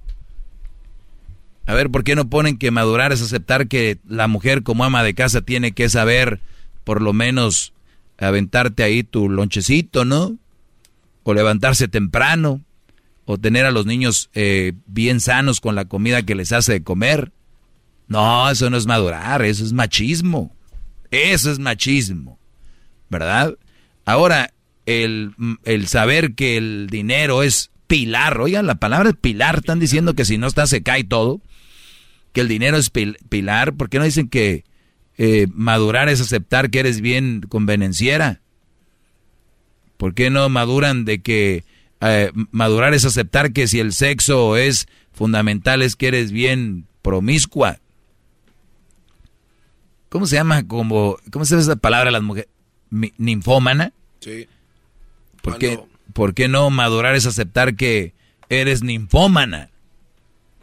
A 1.67 1.75
ver, 1.75 1.91
¿por 1.91 2.05
qué 2.05 2.17
no 2.17 2.29
ponen 2.29 2.59
que 2.59 2.71
madurar 2.71 3.13
es 3.13 3.23
aceptar 3.23 3.69
que 3.69 3.99
la 4.09 4.27
mujer 4.29 4.63
como 4.63 4.85
ama 4.85 5.03
de 5.03 5.15
casa 5.15 5.41
tiene 5.43 5.73
que 5.73 5.89
saber 5.89 6.41
por 6.85 7.03
lo 7.03 7.13
menos 7.13 7.73
aventarte 8.19 8.83
ahí 8.83 9.03
tu 9.03 9.29
lonchecito, 9.29 10.05
¿no? 10.05 10.37
o 11.29 11.35
levantarse 11.35 11.89
temprano, 11.89 12.61
o 13.27 13.39
tener 13.39 13.67
a 13.67 13.73
los 13.73 13.85
niños 13.85 14.31
eh, 14.35 14.73
bien 14.87 15.21
sanos 15.21 15.61
con 15.61 15.75
la 15.75 15.85
comida 15.85 16.23
que 16.23 16.35
les 16.35 16.53
hace 16.53 16.73
de 16.73 16.83
comer. 16.83 17.33
No, 18.09 18.49
eso 18.49 18.71
no 18.71 18.77
es 18.77 18.87
madurar, 18.87 19.43
eso 19.43 19.65
es 19.65 19.73
machismo. 19.73 20.57
Eso 21.11 21.51
es 21.51 21.59
machismo, 21.59 22.39
¿verdad? 23.11 23.57
Ahora, 24.05 24.53
el, 24.87 25.33
el 25.65 25.87
saber 25.89 26.35
que 26.35 26.57
el 26.57 26.89
dinero 26.91 27.43
es 27.43 27.71
pilar, 27.87 28.41
oigan, 28.41 28.67
la 28.67 28.77
palabra 28.77 29.11
es 29.11 29.17
pilar, 29.17 29.57
están 29.57 29.79
diciendo 29.79 30.15
que 30.15 30.25
si 30.25 30.39
no 30.39 30.47
está 30.47 30.67
se 30.67 30.83
cae 30.83 31.05
todo, 31.05 31.41
que 32.33 32.41
el 32.41 32.49
dinero 32.49 32.77
es 32.77 32.91
pilar, 32.91 33.75
¿por 33.75 33.89
qué 33.89 33.99
no 33.99 34.05
dicen 34.05 34.29
que 34.29 34.65
eh, 35.17 35.47
madurar 35.53 36.09
es 36.09 36.21
aceptar 36.21 36.71
que 36.71 36.81
eres 36.81 37.01
bien 37.01 37.43
convenenciera? 37.49 38.41
¿Por 39.97 40.15
qué 40.15 40.31
no 40.31 40.49
maduran 40.49 41.05
de 41.05 41.23
que 41.23 41.65
eh, 42.01 42.33
madurar 42.51 42.95
es 42.95 43.05
aceptar 43.05 43.53
que 43.53 43.67
si 43.67 43.81
el 43.81 43.93
sexo 43.93 44.57
es 44.57 44.87
fundamental 45.13 45.83
es 45.83 45.97
que 45.97 46.09
eres 46.09 46.31
bien 46.33 46.87
promiscua? 47.03 47.79
¿Cómo 50.09 50.27
se 50.27 50.37
llama? 50.37 50.67
Como, 50.67 51.19
¿Cómo 51.31 51.45
se 51.45 51.55
llama 51.55 51.63
esa 51.63 51.77
palabra 51.77 52.11
las 52.11 52.23
mujeres? 52.23 52.49
¿Ninfómana? 52.91 53.93
Sí. 54.21 54.49
¿Por 55.43 55.59
qué, 55.59 55.81
¿Por 56.13 56.35
qué 56.35 56.49
no 56.49 56.71
madurar 56.71 57.15
es 57.15 57.27
aceptar 57.27 57.77
que 57.77 58.15
eres 58.49 58.83
ninfómana? 58.83 59.71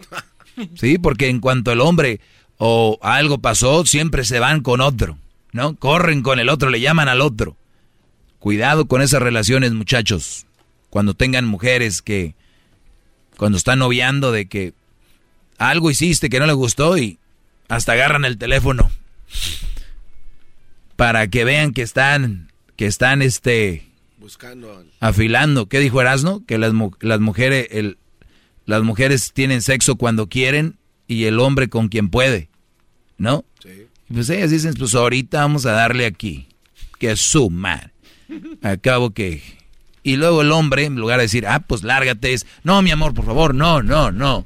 Sí, 0.76 1.00
porque 1.00 1.30
en 1.30 1.40
cuanto 1.40 1.72
el 1.72 1.82
hombre 1.82 2.22
o 2.58 3.00
algo 3.02 3.40
pasó, 3.40 3.88
siempre 3.88 4.24
se 4.24 4.38
van 4.38 4.62
con 4.62 4.82
otro, 4.82 5.18
¿no? 5.52 5.76
Corren 5.76 6.22
con 6.22 6.40
el 6.40 6.48
otro, 6.48 6.70
le 6.70 6.80
llaman 6.80 7.10
al 7.10 7.22
otro. 7.22 7.58
Cuidado 8.38 8.88
con 8.88 9.02
esas 9.02 9.24
relaciones, 9.24 9.74
muchachos. 9.74 10.46
Cuando 10.94 11.16
tengan 11.16 11.46
mujeres 11.46 12.04
que, 12.04 12.36
cuando 13.36 13.58
están 13.58 13.80
noviando 13.80 14.32
de 14.32 14.46
que 14.46 14.76
algo 15.58 15.90
hiciste 15.90 16.30
que 16.30 16.40
no 16.40 16.46
le 16.46 16.54
gustó 16.54 17.00
y 17.00 17.18
hasta 17.68 17.94
agarran 17.94 18.26
el 18.26 18.38
teléfono 18.38 18.92
para 20.96 21.28
que 21.30 21.46
vean 21.46 21.74
que 21.74 21.82
están, 21.82 22.52
que 22.76 22.86
están, 22.86 23.24
este, 23.24 23.88
buscando, 24.20 24.86
afilando. 25.00 25.66
¿Qué 25.66 25.80
dijo 25.80 26.00
Erasno? 26.00 26.46
Que 26.46 26.60
las, 26.60 26.74
las 27.00 27.20
mujeres, 27.20 27.70
el, 27.72 27.98
las 28.68 28.84
mujeres 28.84 29.34
tienen 29.34 29.64
sexo 29.64 29.96
cuando 29.96 30.28
quieren 30.30 30.78
y 31.08 31.24
el 31.24 31.40
hombre 31.40 31.70
con 31.70 31.88
quien 31.88 32.10
puede, 32.10 32.50
¿no? 33.18 33.46
Sí. 33.64 33.88
Pues 34.14 34.30
ellas 34.30 34.52
dicen, 34.52 34.76
pues 34.76 34.94
ahorita 34.94 35.40
vamos 35.40 35.66
a 35.66 35.72
darle 35.72 36.06
aquí, 36.06 36.50
que 37.00 37.14
es 37.14 37.20
su. 37.20 37.52
Acabo 38.62 39.10
que... 39.10 39.63
Y 40.04 40.18
luego 40.18 40.42
el 40.42 40.52
hombre, 40.52 40.86
en 40.86 40.96
lugar 40.96 41.18
de 41.18 41.24
decir, 41.24 41.48
ah, 41.48 41.62
pues 41.62 41.84
lárgate, 41.84 42.34
es, 42.34 42.46
no, 42.64 42.82
mi 42.82 42.92
amor, 42.92 43.14
por 43.14 43.26
favor, 43.26 43.56
no, 43.56 43.82
no, 43.82 44.12
no. 44.12 44.46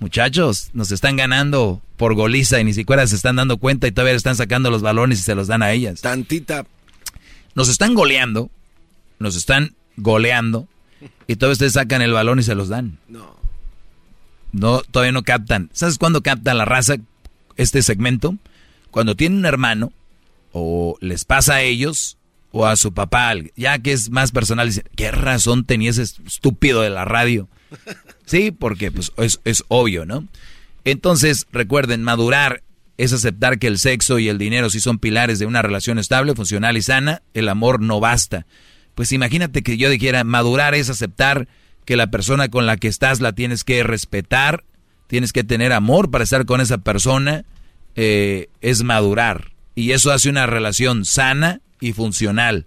Muchachos, 0.00 0.70
nos 0.72 0.90
están 0.90 1.16
ganando 1.16 1.80
por 1.96 2.14
goliza 2.14 2.60
y 2.60 2.64
ni 2.64 2.72
siquiera 2.72 3.06
se 3.06 3.14
están 3.14 3.36
dando 3.36 3.58
cuenta 3.58 3.86
y 3.86 3.92
todavía 3.92 4.16
están 4.16 4.34
sacando 4.34 4.70
los 4.70 4.82
balones 4.82 5.20
y 5.20 5.22
se 5.22 5.34
los 5.34 5.46
dan 5.46 5.62
a 5.62 5.70
ellas. 5.72 6.00
Tantita. 6.00 6.66
Nos 7.54 7.68
están 7.68 7.94
goleando, 7.94 8.50
nos 9.18 9.36
están 9.36 9.74
goleando 9.96 10.66
y 11.26 11.36
todavía 11.36 11.52
ustedes 11.52 11.74
sacan 11.74 12.02
el 12.02 12.12
balón 12.12 12.38
y 12.38 12.42
se 12.42 12.54
los 12.54 12.68
dan. 12.68 12.98
No. 13.08 13.36
No, 14.52 14.80
todavía 14.80 15.12
no 15.12 15.22
captan. 15.22 15.70
¿Sabes 15.72 15.98
cuándo 15.98 16.22
capta 16.22 16.54
la 16.54 16.64
raza 16.64 16.96
este 17.56 17.82
segmento? 17.82 18.36
Cuando 18.90 19.14
tiene 19.14 19.36
un 19.36 19.46
hermano 19.46 19.92
o 20.52 20.96
les 21.00 21.24
pasa 21.24 21.56
a 21.56 21.62
ellos 21.62 22.16
o 22.52 22.66
a 22.66 22.76
su 22.76 22.92
papá, 22.92 23.32
ya 23.56 23.78
que 23.78 23.92
es 23.92 24.10
más 24.10 24.32
personal, 24.32 24.68
dicen, 24.68 24.84
¿qué 24.96 25.10
razón 25.10 25.64
tenía 25.64 25.90
ese 25.90 26.02
estúpido 26.02 26.82
de 26.82 26.90
la 26.90 27.04
radio? 27.04 27.48
Sí, 28.26 28.50
porque 28.50 28.90
pues 28.90 29.12
es, 29.16 29.40
es 29.44 29.64
obvio, 29.68 30.06
¿no? 30.06 30.26
Entonces, 30.84 31.46
recuerden, 31.52 32.02
madurar 32.02 32.62
es 32.96 33.12
aceptar 33.12 33.58
que 33.58 33.66
el 33.66 33.78
sexo 33.78 34.18
y 34.18 34.28
el 34.28 34.38
dinero 34.38 34.68
sí 34.70 34.78
son 34.80 34.98
pilares 34.98 35.38
de 35.38 35.46
una 35.46 35.62
relación 35.62 35.98
estable, 35.98 36.34
funcional 36.34 36.76
y 36.76 36.82
sana. 36.82 37.22
El 37.34 37.48
amor 37.48 37.80
no 37.80 37.98
basta. 37.98 38.46
Pues 38.94 39.12
imagínate 39.12 39.62
que 39.62 39.78
yo 39.78 39.88
dijera, 39.88 40.22
madurar 40.24 40.74
es 40.74 40.90
aceptar 40.90 41.48
que 41.84 41.96
la 41.96 42.10
persona 42.10 42.48
con 42.48 42.66
la 42.66 42.76
que 42.76 42.88
estás 42.88 43.20
la 43.20 43.32
tienes 43.32 43.64
que 43.64 43.82
respetar, 43.82 44.64
tienes 45.06 45.32
que 45.32 45.44
tener 45.44 45.72
amor 45.72 46.10
para 46.10 46.24
estar 46.24 46.44
con 46.44 46.60
esa 46.60 46.78
persona, 46.78 47.44
eh, 47.94 48.48
es 48.60 48.82
madurar. 48.82 49.52
Y 49.74 49.92
eso 49.92 50.12
hace 50.12 50.28
una 50.28 50.46
relación 50.46 51.04
sana 51.04 51.60
y 51.80 51.92
funcional, 51.92 52.66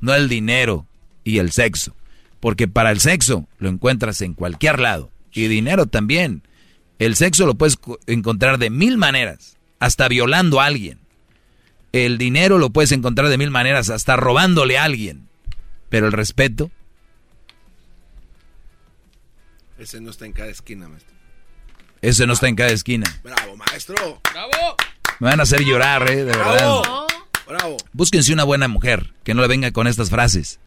no 0.00 0.14
el 0.14 0.28
dinero 0.28 0.86
y 1.24 1.38
el 1.38 1.52
sexo. 1.52 1.94
Porque 2.40 2.68
para 2.68 2.90
el 2.90 3.00
sexo 3.00 3.46
lo 3.58 3.68
encuentras 3.68 4.20
en 4.22 4.34
cualquier 4.34 4.80
lado. 4.80 5.10
Y 5.32 5.46
dinero 5.46 5.86
también. 5.86 6.42
El 6.98 7.16
sexo 7.16 7.46
lo 7.46 7.54
puedes 7.54 7.78
encontrar 8.06 8.58
de 8.58 8.70
mil 8.70 8.96
maneras, 8.96 9.56
hasta 9.78 10.08
violando 10.08 10.60
a 10.60 10.66
alguien. 10.66 10.98
El 11.92 12.18
dinero 12.18 12.58
lo 12.58 12.70
puedes 12.70 12.92
encontrar 12.92 13.28
de 13.28 13.38
mil 13.38 13.50
maneras, 13.50 13.90
hasta 13.90 14.16
robándole 14.16 14.78
a 14.78 14.84
alguien. 14.84 15.28
Pero 15.88 16.06
el 16.06 16.12
respeto. 16.12 16.70
Ese 19.78 20.00
no 20.00 20.10
está 20.10 20.26
en 20.26 20.32
cada 20.32 20.50
esquina, 20.50 20.88
maestro. 20.88 21.14
Ese 22.02 22.26
no 22.26 22.32
está 22.32 22.48
en 22.48 22.56
cada 22.56 22.70
esquina. 22.70 23.06
Bravo, 23.22 23.56
maestro. 23.56 24.20
Bravo. 24.32 24.76
Me 25.20 25.28
van 25.28 25.40
a 25.40 25.42
hacer 25.42 25.62
llorar, 25.62 26.10
eh, 26.10 26.16
de 26.16 26.24
verdad. 26.24 27.09
Bravo. 27.50 27.76
Búsquense 27.92 28.32
una 28.32 28.44
buena 28.44 28.68
mujer 28.68 29.12
que 29.24 29.34
no 29.34 29.42
le 29.42 29.48
venga 29.48 29.72
con 29.72 29.86
estas 29.86 30.08
frases. 30.08 30.60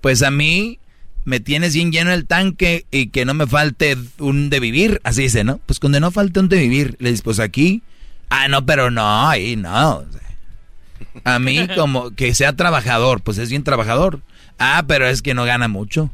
Pues 0.00 0.22
a 0.22 0.30
mí 0.30 0.78
me 1.24 1.40
tienes 1.40 1.74
bien 1.74 1.90
lleno 1.90 2.12
el 2.12 2.26
tanque 2.26 2.86
y 2.90 3.08
que 3.08 3.24
no 3.24 3.34
me 3.34 3.46
falte 3.46 3.96
un 4.18 4.48
de 4.48 4.60
vivir. 4.60 5.00
Así 5.04 5.22
dice, 5.22 5.42
¿no? 5.42 5.58
Pues 5.66 5.80
cuando 5.80 5.98
no 6.00 6.10
falte 6.10 6.40
un 6.40 6.48
de 6.48 6.58
vivir, 6.58 6.96
le 7.00 7.10
dices, 7.10 7.22
pues 7.22 7.40
aquí. 7.40 7.82
Ah, 8.30 8.48
no, 8.48 8.64
pero 8.64 8.90
no, 8.90 9.28
ahí 9.28 9.56
no. 9.56 10.04
A 11.24 11.38
mí 11.38 11.66
como 11.76 12.12
que 12.12 12.34
sea 12.34 12.54
trabajador, 12.54 13.20
pues 13.20 13.38
es 13.38 13.50
bien 13.50 13.64
trabajador. 13.64 14.20
Ah, 14.58 14.84
pero 14.86 15.08
es 15.08 15.22
que 15.22 15.34
no 15.34 15.44
gana 15.44 15.66
mucho. 15.66 16.10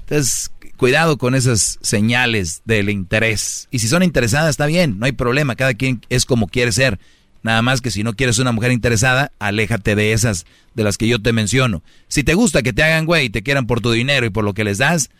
Entonces, 0.00 0.50
cuidado 0.76 1.18
con 1.18 1.34
esas 1.34 1.78
señales 1.82 2.62
del 2.64 2.90
interés. 2.90 3.68
Y 3.70 3.78
si 3.80 3.88
son 3.88 4.02
interesadas, 4.02 4.50
está 4.50 4.66
bien, 4.66 4.98
no 4.98 5.06
hay 5.06 5.12
problema. 5.12 5.54
Cada 5.54 5.74
quien 5.74 6.00
es 6.08 6.24
como 6.24 6.48
quiere 6.48 6.72
ser. 6.72 6.98
Nada 7.44 7.60
más 7.60 7.82
que 7.82 7.90
si 7.90 8.02
no 8.02 8.14
quieres 8.14 8.38
una 8.38 8.52
mujer 8.52 8.72
interesada, 8.72 9.30
aléjate 9.38 9.94
de 9.94 10.14
esas 10.14 10.46
de 10.74 10.82
las 10.82 10.96
que 10.96 11.06
yo 11.06 11.20
te 11.20 11.34
menciono. 11.34 11.82
Si 12.08 12.24
te 12.24 12.32
gusta 12.32 12.62
que 12.62 12.72
te 12.72 12.82
hagan 12.82 13.04
güey 13.04 13.26
y 13.26 13.30
te 13.30 13.42
quieran 13.42 13.66
por 13.66 13.82
tu 13.82 13.92
dinero 13.92 14.24
y 14.24 14.30
por 14.30 14.44
lo 14.44 14.54
que 14.54 14.64
les 14.64 14.78
das, 14.78 15.10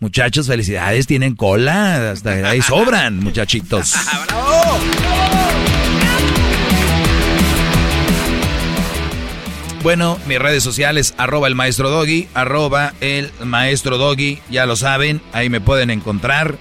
muchachos, 0.00 0.48
felicidades, 0.48 1.06
tienen 1.06 1.36
cola, 1.36 2.10
hasta 2.10 2.32
ahí 2.50 2.60
sobran, 2.62 3.20
muchachitos. 3.22 3.94
Bueno, 9.80 10.18
mis 10.26 10.40
redes 10.40 10.64
sociales, 10.64 11.14
arroba 11.18 11.46
el 11.46 11.54
maestro 11.54 11.88
doggy, 11.88 12.28
arroba 12.34 12.94
el 13.00 13.30
maestro 13.44 13.96
doggy, 13.96 14.40
ya 14.50 14.66
lo 14.66 14.74
saben, 14.74 15.22
ahí 15.32 15.48
me 15.48 15.60
pueden 15.60 15.90
encontrar 15.90 16.58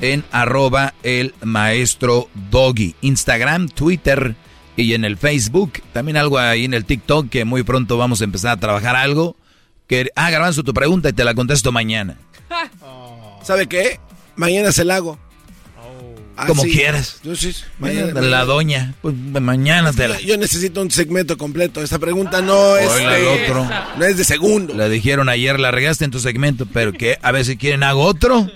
en 0.00 0.24
arroba 0.30 0.94
el 1.02 1.34
maestro 1.42 2.30
doggy, 2.50 2.94
Instagram, 3.00 3.68
Twitter 3.68 4.36
y 4.80 4.94
en 4.94 5.04
el 5.04 5.16
Facebook, 5.16 5.82
también 5.92 6.16
algo 6.16 6.38
ahí 6.38 6.64
en 6.64 6.74
el 6.74 6.84
TikTok 6.84 7.28
que 7.28 7.44
muy 7.44 7.62
pronto 7.62 7.96
vamos 7.96 8.20
a 8.20 8.24
empezar 8.24 8.52
a 8.52 8.56
trabajar 8.56 8.96
algo. 8.96 9.36
Que, 9.86 10.10
ah, 10.14 10.30
Garbanzo, 10.30 10.62
tu 10.62 10.72
pregunta 10.72 11.08
y 11.08 11.12
te 11.12 11.24
la 11.24 11.34
contesto 11.34 11.72
mañana. 11.72 12.16
¿Sabe 13.42 13.66
qué? 13.66 13.98
Mañana 14.36 14.72
se 14.72 14.84
la 14.84 14.96
hago. 14.96 15.18
Como 16.46 16.62
quieras. 16.62 17.20
Yo 17.22 17.36
sí, 17.36 17.54
mañana, 17.78 18.18
la 18.20 18.44
doña. 18.44 18.94
Pues, 19.02 19.14
mañana 19.14 19.92
te 19.92 20.08
la... 20.08 20.20
Yo 20.20 20.36
necesito 20.38 20.80
un 20.80 20.90
segmento 20.90 21.36
completo. 21.36 21.82
Esta 21.82 21.98
pregunta 21.98 22.40
no 22.40 22.76
es 22.76 22.94
de, 22.96 23.26
otro. 23.26 23.68
no 23.98 24.04
es 24.04 24.16
de 24.16 24.24
segundo. 24.24 24.74
La 24.74 24.88
dijeron 24.88 25.28
ayer, 25.28 25.60
la 25.60 25.70
regaste 25.70 26.04
en 26.04 26.10
tu 26.10 26.20
segmento, 26.20 26.66
pero 26.66 26.92
que 26.92 27.18
a 27.20 27.32
ver 27.32 27.44
si 27.44 27.56
quieren 27.56 27.82
hago 27.82 28.02
otro. 28.02 28.50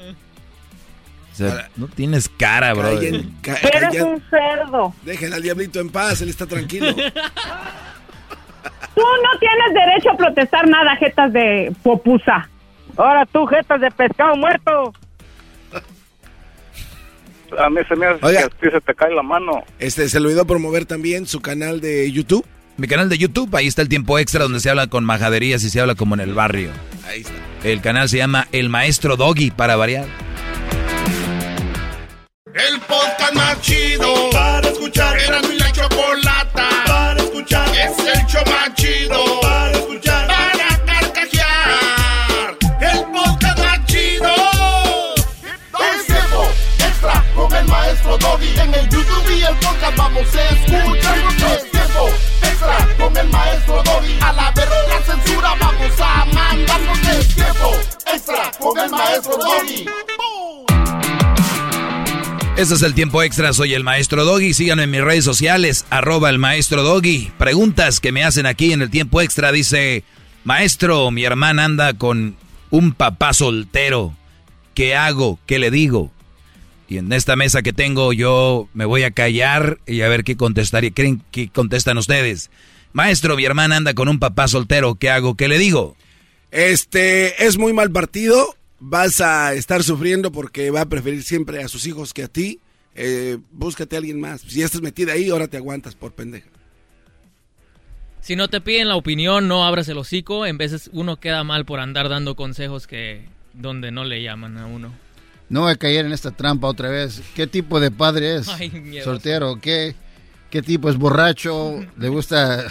O 1.35 1.37
sea, 1.37 1.69
no 1.75 1.89
tienes 1.89 2.29
cara, 2.29 2.73
bro. 2.75 2.91
Eres 2.91 4.01
un 4.01 4.23
cerdo. 4.31 4.95
Dejen 5.03 5.33
al 5.33 5.43
diablito 5.43 5.81
en 5.81 5.91
paz, 5.91 6.21
él 6.23 6.29
está 6.29 6.47
tranquilo. 6.47 6.95
Tú 8.95 9.03
no 9.03 9.39
tienes 9.41 9.75
derecho 9.75 10.13
a 10.13 10.17
protestar 10.17 10.69
nada, 10.69 10.95
jetas 10.97 11.33
de 11.33 11.75
popusa. 11.83 12.49
Ahora 12.97 13.27
tú, 13.27 13.45
jetas 13.47 13.81
de 13.81 13.91
pescado 13.91 14.37
muerto. 14.37 14.93
A 17.59 17.69
mí 17.69 17.81
se 17.89 17.97
me 17.97 18.07
hace 18.07 18.21
que 18.21 18.39
a 18.39 18.49
ti 18.49 18.71
se 18.71 18.81
te 18.81 18.95
cae 18.95 19.13
la 19.15 19.23
mano. 19.23 19.65
Este, 19.79 20.09
se 20.09 20.19
le 20.19 20.27
olvidó 20.27 20.45
promover 20.45 20.87
también 20.87 21.27
su 21.27 21.41
canal 21.41 21.81
de 21.81 22.11
YouTube. 22.11 22.45
Mi 22.77 22.89
canal 22.89 23.09
de 23.09 23.17
YouTube, 23.19 23.55
ahí 23.55 23.69
está 23.69 23.83
el 23.83 23.89
tiempo 23.89 24.19
extra 24.19 24.43
donde 24.43 24.59
se 24.59 24.71
habla 24.71 24.89
con 24.89 25.05
majaderías 25.05 25.63
y 25.63 25.71
se 25.71 25.81
habla 25.81 25.95
como 25.95 26.15
en 26.15 26.21
el 26.21 26.35
barrio. 26.35 26.71
Ahí 27.07 27.21
está. 27.21 27.33
El 27.63 27.81
canal 27.81 28.09
se 28.09 28.17
llama 28.17 28.49
El 28.51 28.69
Maestro 28.71 29.17
Doggy, 29.17 29.53
para 29.53 29.77
variar. 29.77 30.07
El 32.55 32.81
podcast 32.83 33.35
más 33.35 33.61
chido 33.63 34.31
para 34.31 34.69
escuchar. 34.69 35.19
Era 35.19 35.43
mi 35.43 35.59
la 35.59 35.73
chocolata 35.73 36.69
para 36.87 37.21
escuchar. 37.21 37.69
Es 37.77 37.99
el 37.99 38.27
show 38.27 38.45
más 38.47 38.73
chido 38.77 39.41
para 39.41 39.73
escuchar. 39.73 40.29
Para 40.29 40.85
carcajear. 40.87 42.57
El 42.81 43.05
podcast 43.07 43.59
más 43.59 43.85
chido. 43.87 44.33
Es 45.81 46.07
tiempo 46.07 46.49
extra 46.79 47.25
con 47.35 47.53
el 47.53 47.67
maestro 47.67 48.19
Doggy. 48.19 48.61
En 48.61 48.75
el 48.75 48.89
YouTube 48.89 49.31
y 49.37 49.43
el 49.43 49.57
podcast 49.57 49.97
vamos 49.97 50.35
a 50.37 50.49
escuchar. 50.51 51.19
Es 51.57 51.71
tiempo 51.73 52.09
extra 52.41 52.89
con 52.97 53.17
el 53.17 53.29
maestro 53.31 53.83
Doggy. 53.83 54.19
A 54.21 54.33
la 54.33 54.53
verga 54.53 54.77
la 54.91 55.03
censura 55.03 55.57
vamos 55.59 56.01
a 56.01 56.25
mandarnos. 56.27 56.99
Es 57.09 57.35
tiempo 57.35 57.73
extra 58.07 58.53
con 58.61 58.79
el 58.79 58.91
maestro 58.91 59.39
Doggy. 59.39 59.87
Este 62.57 62.75
es 62.75 62.83
el 62.83 62.95
tiempo 62.95 63.21
extra, 63.21 63.53
soy 63.53 63.75
el 63.75 63.83
maestro 63.83 64.25
Doggy. 64.25 64.55
Síganme 64.55 64.85
en 64.85 64.91
mis 64.93 65.01
redes 65.03 65.25
sociales, 65.25 65.85
arroba 65.91 66.31
el 66.31 66.39
maestro 66.39 66.85
Doggy. 66.85 67.33
Preguntas 67.37 67.99
que 67.99 68.13
me 68.13 68.23
hacen 68.23 68.47
aquí 68.47 68.73
en 68.73 68.81
el 68.81 68.91
tiempo 68.91 69.21
extra. 69.21 69.51
Dice, 69.51 70.05
maestro, 70.45 71.11
mi 71.11 71.25
hermana 71.25 71.65
anda 71.65 71.95
con 71.95 72.37
un 72.71 72.93
papá 72.93 73.35
soltero. 73.35 74.17
¿Qué 74.73 74.95
hago? 74.95 75.41
¿Qué 75.47 75.59
le 75.59 75.73
digo? 75.73 76.13
Y 76.89 76.99
en 76.99 77.13
esta 77.13 77.35
mesa 77.35 77.63
que 77.63 77.73
tengo 77.73 78.13
yo 78.13 78.69
me 78.73 78.85
voy 78.85 79.03
a 79.03 79.11
callar 79.11 79.81
y 79.85 80.03
a 80.03 80.09
ver 80.09 80.23
qué 80.23 80.37
contestaría. 80.37 80.93
¿Creen 80.93 81.23
que 81.33 81.49
contestan 81.49 81.99
ustedes? 81.99 82.53
Maestro, 82.93 83.35
mi 83.35 83.45
hermana 83.45 83.77
anda 83.77 83.95
con 83.95 84.09
un 84.09 84.21
papá 84.21 84.47
soltero. 84.47 84.95
¿Qué 84.95 85.11
hago? 85.11 85.35
¿Qué 85.35 85.49
le 85.49 85.59
digo? 85.59 85.97
Este 86.53 87.47
es 87.47 87.59
muy 87.59 87.73
mal 87.73 87.91
partido 87.91 88.55
vas 88.87 89.21
a 89.23 89.55
estar 89.55 89.83
sufriendo 89.83 90.31
porque 90.31 90.71
va 90.71 90.83
a 90.83 90.89
preferir 90.89 91.23
siempre 91.23 91.63
a 91.63 91.69
sus 91.69 91.87
hijos 91.87 92.13
que 92.13 92.25
a 92.25 92.29
ti. 92.29 92.61
Eh, 92.95 93.39
búscate 93.51 93.97
a 93.97 93.99
alguien 93.99 94.21
más. 94.21 94.43
Si 94.43 94.61
ya 94.61 94.67
estás 94.67 94.83
metida 94.83 95.15
ahí, 95.15 95.31
ahora 95.31 95.49
te 95.49 95.57
aguantas 95.57 95.95
por 95.95 96.13
pendeja. 96.13 96.49
Si 98.21 98.37
no 98.37 98.49
te 98.49 98.61
piden 98.61 98.89
la 98.89 98.97
opinión, 98.97 99.49
no 99.49 99.65
abras 99.65 99.89
el 99.89 99.99
hocico. 99.99 100.47
En 100.47 100.59
veces 100.59 100.91
uno 100.93 101.17
queda 101.17 101.45
mal 101.45 101.65
por 101.65 101.81
andar 101.81 102.09
dando 102.09 102.37
consejos 102.37 102.87
que 102.87 103.27
donde 103.55 103.91
no 103.91 104.05
le 104.05 104.23
llaman 104.23 104.59
a 104.59 104.67
uno. 104.67 104.93
No 105.49 105.63
voy 105.63 105.73
a 105.73 105.77
caer 105.77 106.07
en 106.07 106.13
esta 106.13 106.31
trampa 106.31 106.69
otra 106.69 106.91
vez. 106.91 107.23
¿Qué 107.35 107.47
tipo 107.47 107.81
de 107.81 107.91
padre 107.91 108.37
es? 108.37 108.49
Ay, 108.61 109.01
Soltero, 109.03 109.59
¿qué? 109.61 109.95
Qué 110.55 110.63
tipo 110.63 110.89
es 110.89 110.97
borracho, 110.97 111.85
le 111.99 112.09
gusta, 112.09 112.63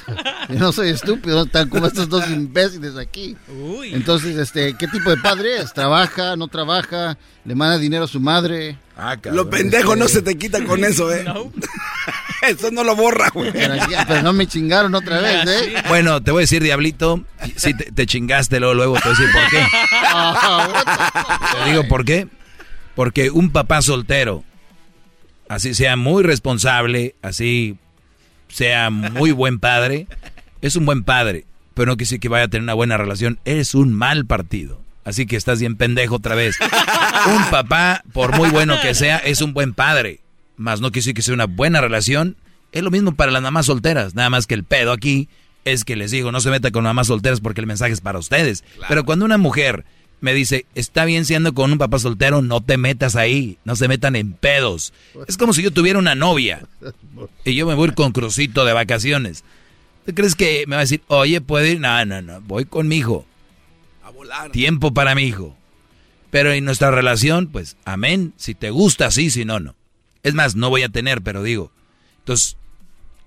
yo 0.48 0.56
no 0.58 0.72
soy 0.72 0.92
estúpido, 0.92 1.46
tan 1.48 1.68
como 1.68 1.86
estos 1.86 2.08
dos 2.08 2.26
imbéciles 2.30 2.96
aquí. 2.96 3.36
Entonces, 3.92 4.38
este, 4.38 4.78
¿qué 4.78 4.88
tipo 4.88 5.10
de 5.10 5.18
padre 5.18 5.58
es? 5.58 5.74
¿Trabaja, 5.74 6.38
no 6.38 6.48
trabaja? 6.48 7.18
¿Le 7.44 7.56
manda 7.56 7.78
dinero 7.78 8.06
a 8.06 8.08
su 8.08 8.22
madre? 8.22 8.78
Ah, 8.96 9.18
lo 9.26 9.50
pendejo 9.50 9.98
no 9.98 10.08
se 10.08 10.22
te 10.22 10.38
quita 10.38 10.64
con 10.64 10.86
eso, 10.86 11.14
¿eh? 11.14 11.26
eso 12.48 12.72
no 12.72 12.86
lo 12.86 12.96
borra, 12.96 13.28
güey. 13.34 13.52
Pero, 13.52 14.22
no 14.22 14.32
me 14.32 14.48
chingaron 14.48 14.96
otra 14.96 15.20
vez, 15.20 15.46
¿eh? 15.46 15.74
Bueno, 15.90 16.24
te 16.24 16.32
voy 16.32 16.40
a 16.40 16.44
decir, 16.44 16.64
Diablito, 16.64 17.26
si 17.58 17.74
te, 17.76 18.06
chingaste 18.06 18.62
luego, 18.62 18.76
luego 18.76 18.96
te 18.96 19.10
voy 19.10 19.18
a 19.18 19.20
decir 19.20 19.34
por 19.34 19.50
qué. 19.50 19.66
te 21.66 21.70
digo 21.70 21.88
por 21.90 22.06
qué. 22.06 22.30
Porque 22.96 23.30
un 23.30 23.52
papá 23.52 23.82
soltero 23.82 24.46
así 25.48 25.74
sea 25.74 25.96
muy 25.96 26.24
responsable, 26.24 27.16
así 27.22 27.78
sea 28.48 28.90
muy 28.90 29.32
buen 29.32 29.60
padre, 29.60 30.08
es 30.62 30.76
un 30.76 30.86
buen 30.86 31.04
padre, 31.04 31.46
pero 31.74 31.92
no 31.92 31.98
quiere 31.98 32.20
que 32.20 32.30
vaya 32.30 32.46
a 32.46 32.48
tener 32.48 32.64
una 32.64 32.74
buena 32.74 32.98
relación, 32.98 33.40
eres 33.46 33.76
un 33.76 33.94
mal 33.94 34.26
partido. 34.26 34.82
Así 35.06 35.26
que 35.26 35.36
estás 35.36 35.60
bien 35.60 35.76
pendejo 35.76 36.16
otra 36.16 36.36
vez. 36.36 36.56
Un 37.28 37.50
papá, 37.50 38.04
por 38.14 38.36
muy 38.38 38.50
bueno 38.50 38.80
que 38.82 38.94
sea, 38.94 39.18
es 39.18 39.42
un 39.42 39.54
buen 39.54 39.74
padre. 39.74 40.22
Más 40.56 40.82
no 40.82 40.92
quiere 40.92 41.02
decir 41.02 41.14
que 41.14 41.22
sea 41.22 41.34
una 41.34 41.46
buena 41.46 41.82
relación. 41.82 42.38
Es 42.72 42.84
lo 42.84 42.92
mismo 42.92 43.14
para 43.14 43.32
las 43.32 43.42
mamás 43.42 43.66
solteras. 43.66 44.16
Nada 44.16 44.30
más 44.30 44.48
que 44.48 44.54
el 44.54 44.64
pedo 44.64 44.92
aquí 44.92 45.28
es 45.66 45.84
que 45.84 45.96
les 45.96 46.12
digo, 46.12 46.32
no 46.32 46.42
se 46.42 46.50
meta 46.50 46.72
con 46.72 46.84
mamás 46.84 47.08
solteras 47.08 47.42
porque 47.42 47.62
el 47.62 47.68
mensaje 47.68 47.94
es 47.94 48.02
para 48.02 48.20
ustedes. 48.20 48.64
Pero 48.88 49.04
cuando 49.04 49.26
una 49.26 49.38
mujer 49.38 49.86
me 50.24 50.34
dice, 50.34 50.66
está 50.74 51.04
bien 51.04 51.26
siendo 51.26 51.54
con 51.54 51.74
un 51.74 51.78
papá 51.78 52.00
soltero, 52.00 52.42
no 52.42 52.62
te 52.62 52.78
metas 52.78 53.18
ahí, 53.18 53.58
no 53.66 53.76
se 53.76 53.90
metan 53.90 54.16
en 54.16 54.32
pedos. 54.32 54.94
Es 55.28 55.36
como 55.36 55.52
si 55.52 55.62
yo 55.62 55.70
tuviera 55.70 56.00
una 56.00 56.16
novia 56.16 56.66
y 57.44 57.56
yo 57.56 57.68
me 57.68 57.74
voy 57.74 57.92
con 57.92 58.14
crucito 58.14 58.64
de 58.64 58.72
vacaciones. 58.72 59.44
¿Tú 60.06 60.14
crees 60.14 60.36
que 60.36 60.64
me 60.66 60.78
va 60.78 60.80
a 60.80 60.86
decir, 60.86 61.02
oye, 61.08 61.42
puede 61.42 61.72
ir? 61.72 61.82
No, 61.82 62.06
no, 62.06 62.22
no, 62.22 62.40
voy 62.40 62.64
con 62.64 62.88
mi 62.88 63.00
hijo. 63.00 63.26
A 64.02 64.12
volar. 64.12 64.50
Tiempo 64.52 64.94
para 64.94 65.14
mi 65.14 65.24
hijo. 65.24 65.58
Pero 66.32 66.54
en 66.54 66.64
nuestra 66.64 66.90
relación, 66.90 67.48
pues, 67.48 67.76
amén. 67.84 68.34
Si 68.38 68.56
te 68.56 68.70
gusta, 68.70 69.12
sí, 69.12 69.30
si 69.30 69.44
no, 69.44 69.60
no. 69.60 69.76
Es 70.24 70.34
más, 70.36 70.56
no 70.56 70.70
voy 70.70 70.84
a 70.84 70.90
tener, 70.90 71.22
pero 71.22 71.44
digo. 71.44 71.70
Entonces, 72.20 72.56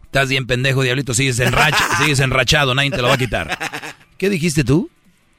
estás 0.04 0.30
bien 0.30 0.46
pendejo, 0.46 0.80
diablito, 0.80 1.12
sigues, 1.12 1.36
sigues 1.98 2.20
enrachado, 2.20 2.74
nadie 2.74 2.90
te 2.90 3.02
lo 3.02 3.08
va 3.08 3.14
a 3.14 3.18
quitar. 3.18 3.58
¿Qué 4.16 4.30
dijiste 4.30 4.64
tú? 4.64 4.90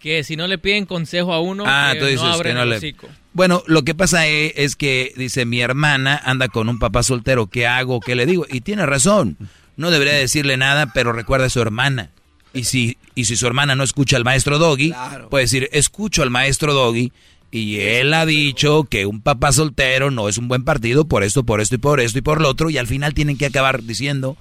Que 0.07 0.23
si 0.23 0.37
no 0.37 0.47
le 0.47 0.57
piden 0.57 0.85
consejo 0.85 1.33
a 1.33 1.41
uno, 1.41 1.65
ah, 1.67 1.93
tú 1.99 2.05
dices 2.05 2.21
no 2.21 2.39
que 2.39 2.53
no 2.53 2.63
le... 2.63 2.95
Bueno, 3.33 3.61
lo 3.67 3.83
que 3.83 3.93
pasa 3.93 4.25
es, 4.25 4.53
es, 4.55 4.77
que, 4.77 5.11
dice, 5.17 5.43
mi 5.43 5.59
hermana 5.59 6.15
anda 6.23 6.47
con 6.47 6.69
un 6.69 6.79
papá 6.79 7.03
soltero, 7.03 7.47
¿qué 7.47 7.67
hago? 7.67 7.99
¿Qué 7.99 8.15
le 8.15 8.25
digo? 8.25 8.45
Y 8.49 8.61
tiene 8.61 8.85
razón, 8.85 9.35
no 9.75 9.91
debería 9.91 10.13
decirle 10.13 10.55
nada, 10.55 10.93
pero 10.93 11.11
recuerda 11.11 11.47
a 11.47 11.49
su 11.49 11.59
hermana. 11.59 12.11
Y 12.53 12.63
si, 12.63 12.97
y 13.15 13.25
si 13.25 13.35
su 13.35 13.47
hermana 13.47 13.75
no 13.75 13.83
escucha 13.83 14.15
al 14.15 14.23
maestro 14.23 14.59
Doggy, 14.59 14.93
puede 15.29 15.43
decir, 15.43 15.67
escucho 15.73 16.23
al 16.23 16.29
maestro 16.29 16.73
Doggy, 16.73 17.11
y 17.51 17.81
él 17.81 18.13
ha 18.13 18.25
dicho 18.25 18.85
que 18.85 19.05
un 19.05 19.19
papá 19.19 19.51
soltero 19.51 20.09
no 20.09 20.29
es 20.29 20.37
un 20.37 20.47
buen 20.47 20.63
partido 20.63 21.03
por 21.03 21.21
esto, 21.21 21.43
por 21.43 21.59
esto 21.59 21.75
y 21.75 21.79
por 21.79 21.99
esto 21.99 22.19
y 22.19 22.21
por 22.21 22.39
lo 22.39 22.47
otro, 22.47 22.69
y 22.69 22.77
al 22.77 22.87
final 22.87 23.13
tienen 23.13 23.37
que 23.37 23.45
acabar 23.45 23.83
diciendo, 23.83 24.37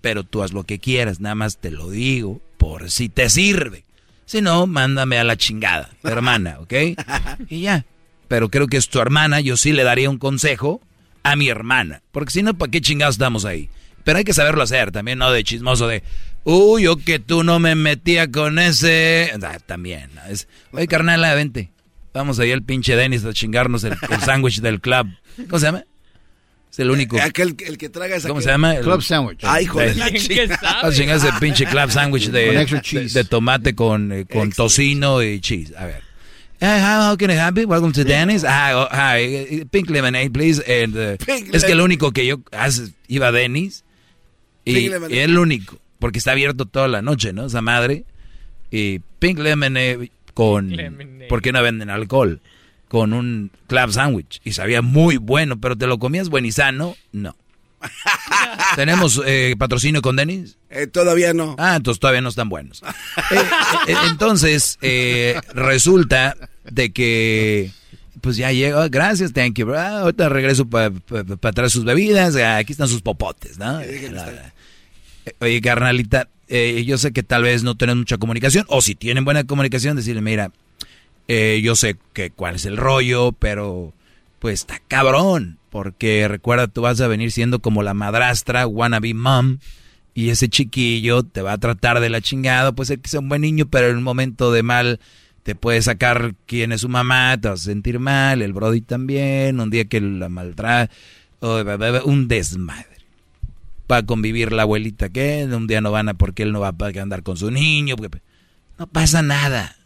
pero 0.00 0.22
tú 0.22 0.44
haz 0.44 0.52
lo 0.52 0.62
que 0.62 0.78
quieras, 0.78 1.18
nada 1.18 1.34
más 1.34 1.56
te 1.56 1.72
lo 1.72 1.90
digo, 1.90 2.40
por 2.56 2.88
si 2.88 3.08
te 3.08 3.28
sirve. 3.30 3.82
Si 4.32 4.40
no, 4.40 4.66
mándame 4.66 5.18
a 5.18 5.24
la 5.24 5.36
chingada, 5.36 5.90
hermana, 6.04 6.56
¿ok? 6.60 6.72
Y 7.50 7.60
ya. 7.60 7.84
Pero 8.28 8.48
creo 8.48 8.66
que 8.66 8.78
es 8.78 8.88
tu 8.88 8.98
hermana, 8.98 9.42
yo 9.42 9.58
sí 9.58 9.74
le 9.74 9.84
daría 9.84 10.08
un 10.08 10.16
consejo 10.16 10.80
a 11.22 11.36
mi 11.36 11.50
hermana. 11.50 12.00
Porque 12.12 12.30
si 12.30 12.42
no, 12.42 12.54
¿para 12.54 12.70
qué 12.70 12.80
chingados 12.80 13.16
estamos 13.16 13.44
ahí? 13.44 13.68
Pero 14.04 14.16
hay 14.16 14.24
que 14.24 14.32
saberlo 14.32 14.62
hacer 14.62 14.90
también, 14.90 15.18
no 15.18 15.30
de 15.30 15.44
chismoso 15.44 15.86
de, 15.86 16.02
uy, 16.44 16.84
yo 16.84 16.96
que 16.96 17.18
tú 17.18 17.44
no 17.44 17.58
me 17.58 17.74
metía 17.74 18.30
con 18.30 18.58
ese. 18.58 19.30
Ah, 19.42 19.58
también. 19.66 20.08
Es, 20.30 20.48
Oye, 20.70 20.86
carnal, 20.86 21.20
vente. 21.36 21.70
Vamos 22.14 22.38
ahí 22.38 22.52
al 22.52 22.62
pinche 22.62 22.96
Dennis 22.96 23.26
a 23.26 23.34
chingarnos 23.34 23.84
el, 23.84 23.98
el 24.08 24.20
sándwich 24.20 24.62
del 24.62 24.80
club. 24.80 25.08
¿Cómo 25.46 25.58
se 25.58 25.66
llama? 25.66 25.84
Es 26.72 26.78
el 26.78 26.90
único. 26.90 27.20
Aquel 27.20 27.54
el 27.66 27.76
que 27.76 27.90
traga 27.90 28.16
esa 28.16 28.28
¿Cómo 28.28 28.40
se 28.40 28.48
llama? 28.48 28.76
Club 28.76 29.02
sandwich. 29.02 29.40
Ay, 29.42 29.64
hijo 29.64 29.78
de 29.78 29.94
la 29.94 30.10
chica. 30.10 30.58
Vas 30.82 30.98
a 30.98 31.14
ese 31.14 31.28
pinche 31.38 31.66
club 31.66 31.90
sandwich 31.90 32.30
de, 32.30 33.10
de, 33.12 33.24
tomate 33.24 33.74
con, 33.74 34.10
eh, 34.10 34.24
con 34.24 34.50
tocino 34.50 35.22
y 35.22 35.38
cheese. 35.40 35.74
A 35.76 35.84
ver. 35.84 36.02
Hi, 36.62 36.80
how 36.80 37.16
can 37.18 37.30
I 37.30 37.34
help 37.34 37.58
you? 37.58 37.66
Welcome 37.66 37.92
to 37.92 38.04
Denny's. 38.04 38.42
Hi, 38.42 38.72
oh, 38.72 38.88
hi, 38.90 39.64
pink 39.70 39.90
lemonade, 39.90 40.30
please. 40.32 40.62
And, 40.66 40.96
uh, 40.96 41.16
es 41.52 41.64
que 41.64 41.72
el 41.72 41.80
único 41.82 42.12
que 42.12 42.24
yo 42.24 42.40
iba 43.06 43.28
a 43.28 43.32
Denny's 43.32 43.84
y, 44.64 44.78
y, 44.78 44.86
es 44.86 45.02
el 45.10 45.36
único, 45.36 45.78
porque 45.98 46.20
está 46.20 46.30
abierto 46.30 46.64
toda 46.64 46.88
la 46.88 47.02
noche, 47.02 47.34
¿no? 47.34 47.46
Esa 47.46 47.60
madre. 47.60 48.04
Y 48.70 49.00
pink 49.18 49.40
lemonade 49.40 50.10
con... 50.32 50.70
Lemonade. 50.70 51.26
¿Por 51.28 51.42
qué 51.42 51.52
no 51.52 51.62
venden 51.62 51.90
alcohol? 51.90 52.40
Con 52.92 53.14
un 53.14 53.50
club 53.68 53.90
sandwich 53.90 54.42
y 54.44 54.52
sabía 54.52 54.82
muy 54.82 55.16
bueno, 55.16 55.58
pero 55.58 55.78
te 55.78 55.86
lo 55.86 55.98
comías 55.98 56.28
buen 56.28 56.44
y 56.44 56.52
sano, 56.52 56.94
no. 57.10 57.34
¿Tenemos 58.76 59.18
eh, 59.24 59.54
patrocinio 59.58 60.02
con 60.02 60.14
Denis? 60.14 60.58
Eh, 60.68 60.86
todavía 60.88 61.32
no. 61.32 61.56
Ah, 61.58 61.76
entonces 61.76 61.98
todavía 61.98 62.20
no 62.20 62.28
están 62.28 62.50
buenos. 62.50 62.82
Eh, 63.88 63.94
entonces, 64.10 64.78
resulta 65.54 66.36
de 66.70 66.92
que, 66.92 67.70
pues 68.20 68.36
ya 68.36 68.52
llegó, 68.52 68.86
gracias, 68.90 69.32
thank 69.32 69.54
you, 69.54 69.72
ah, 69.72 70.00
ahorita 70.00 70.28
regreso 70.28 70.66
para 70.66 70.90
pa, 70.90 71.52
traer 71.52 71.70
sus 71.70 71.84
bebidas, 71.84 72.36
ah, 72.36 72.58
aquí 72.58 72.72
están 72.72 72.88
sus 72.88 73.00
popotes, 73.00 73.56
¿no? 73.56 73.80
Oye, 75.40 75.60
carnalita, 75.62 76.28
yo 76.84 76.98
sé 76.98 77.14
que 77.14 77.22
tal 77.22 77.44
vez 77.44 77.62
no 77.62 77.74
tienen 77.74 77.96
mucha 77.96 78.18
comunicación, 78.18 78.66
o 78.68 78.82
si 78.82 78.94
tienen 78.94 79.24
buena 79.24 79.44
comunicación, 79.44 79.96
decirle, 79.96 80.20
mira, 80.20 80.52
eh, 81.28 81.60
yo 81.62 81.76
sé 81.76 81.96
que 82.12 82.30
cuál 82.30 82.56
es 82.56 82.66
el 82.66 82.76
rollo, 82.76 83.32
pero 83.32 83.92
pues 84.38 84.60
está 84.60 84.80
cabrón. 84.88 85.58
Porque 85.70 86.28
recuerda, 86.28 86.68
tú 86.68 86.82
vas 86.82 87.00
a 87.00 87.08
venir 87.08 87.32
siendo 87.32 87.60
como 87.60 87.82
la 87.82 87.94
madrastra, 87.94 88.66
wannabe 88.66 89.14
mom, 89.14 89.58
y 90.14 90.28
ese 90.28 90.50
chiquillo 90.50 91.22
te 91.22 91.40
va 91.40 91.52
a 91.52 91.58
tratar 91.58 92.00
de 92.00 92.10
la 92.10 92.20
chingada. 92.20 92.72
Puede 92.72 92.88
ser 92.88 92.98
que 92.98 93.08
sea 93.08 93.20
un 93.20 93.28
buen 93.30 93.40
niño, 93.40 93.66
pero 93.70 93.88
en 93.88 93.96
un 93.96 94.02
momento 94.02 94.52
de 94.52 94.62
mal 94.62 95.00
te 95.42 95.54
puede 95.54 95.80
sacar 95.80 96.34
quién 96.46 96.72
es 96.72 96.82
su 96.82 96.88
mamá, 96.88 97.38
te 97.40 97.48
vas 97.48 97.62
a 97.62 97.64
sentir 97.64 97.98
mal, 97.98 98.42
el 98.42 98.52
Brody 98.52 98.82
también, 98.82 99.60
un 99.60 99.70
día 99.70 99.86
que 99.86 100.00
la 100.00 100.28
maltrata, 100.28 100.92
un 101.40 102.28
desmadre. 102.28 102.86
Va 103.90 103.98
a 103.98 104.06
convivir 104.06 104.52
la 104.52 104.62
abuelita 104.62 105.08
que 105.08 105.44
un 105.44 105.66
día 105.66 105.80
no 105.80 105.90
van 105.90 106.08
a 106.08 106.14
porque 106.14 106.42
él 106.42 106.52
no 106.52 106.60
va 106.60 106.68
a 106.78 107.02
andar 107.02 107.22
con 107.22 107.36
su 107.36 107.50
niño. 107.50 107.96
no 108.78 108.86
pasa 108.86 109.22
nada 109.22 109.76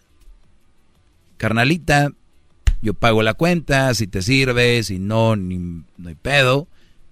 carnalita, 1.36 2.12
yo 2.82 2.94
pago 2.94 3.23
la 3.23 3.34
cuenta, 3.34 3.92
si 3.94 4.06
te 4.06 4.23
sirve, 4.23 4.82
si 4.82 4.98
no, 4.98 5.36
ni, 5.36 5.58
no 5.58 6.08
hay 6.08 6.15
pedo, 6.15 6.68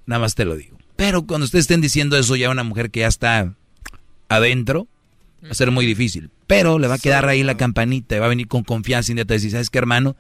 nada 0.07 0.21
más 0.21 0.35
te 0.35 0.45
lo 0.45 0.57
digo. 0.57 0.79
Pero 0.97 1.27
cuando 1.27 1.45
ustedes 1.45 1.65
estén 1.65 1.81
diciendo 1.81 2.17
eso 2.17 2.37
ya 2.37 2.49
a 2.49 2.51
una 2.51 2.65
mujer 2.65 2.91
que 2.91 3.01
ya 3.01 3.09
está 3.09 3.55
adentro, 4.29 4.87
va 5.45 5.51
a 5.51 5.55
ser 5.55 5.71
muy 5.71 5.87
difícil. 5.87 6.31
Pero 6.47 6.79
le 6.79 6.89
va 6.89 6.95
a 6.95 6.99
quedar 6.99 7.27
ahí 7.27 7.43
la 7.43 7.57
campanita, 7.57 8.17
y 8.17 8.19
va 8.19 8.27
a 8.27 8.31
venir 8.31 8.49
con 8.49 8.63
confianza 8.63 9.13
y 9.13 9.15
te 9.15 9.25
decir, 9.25 9.51
¿sabes 9.51 9.71
qué, 9.71 9.79
hermano? 9.79 10.17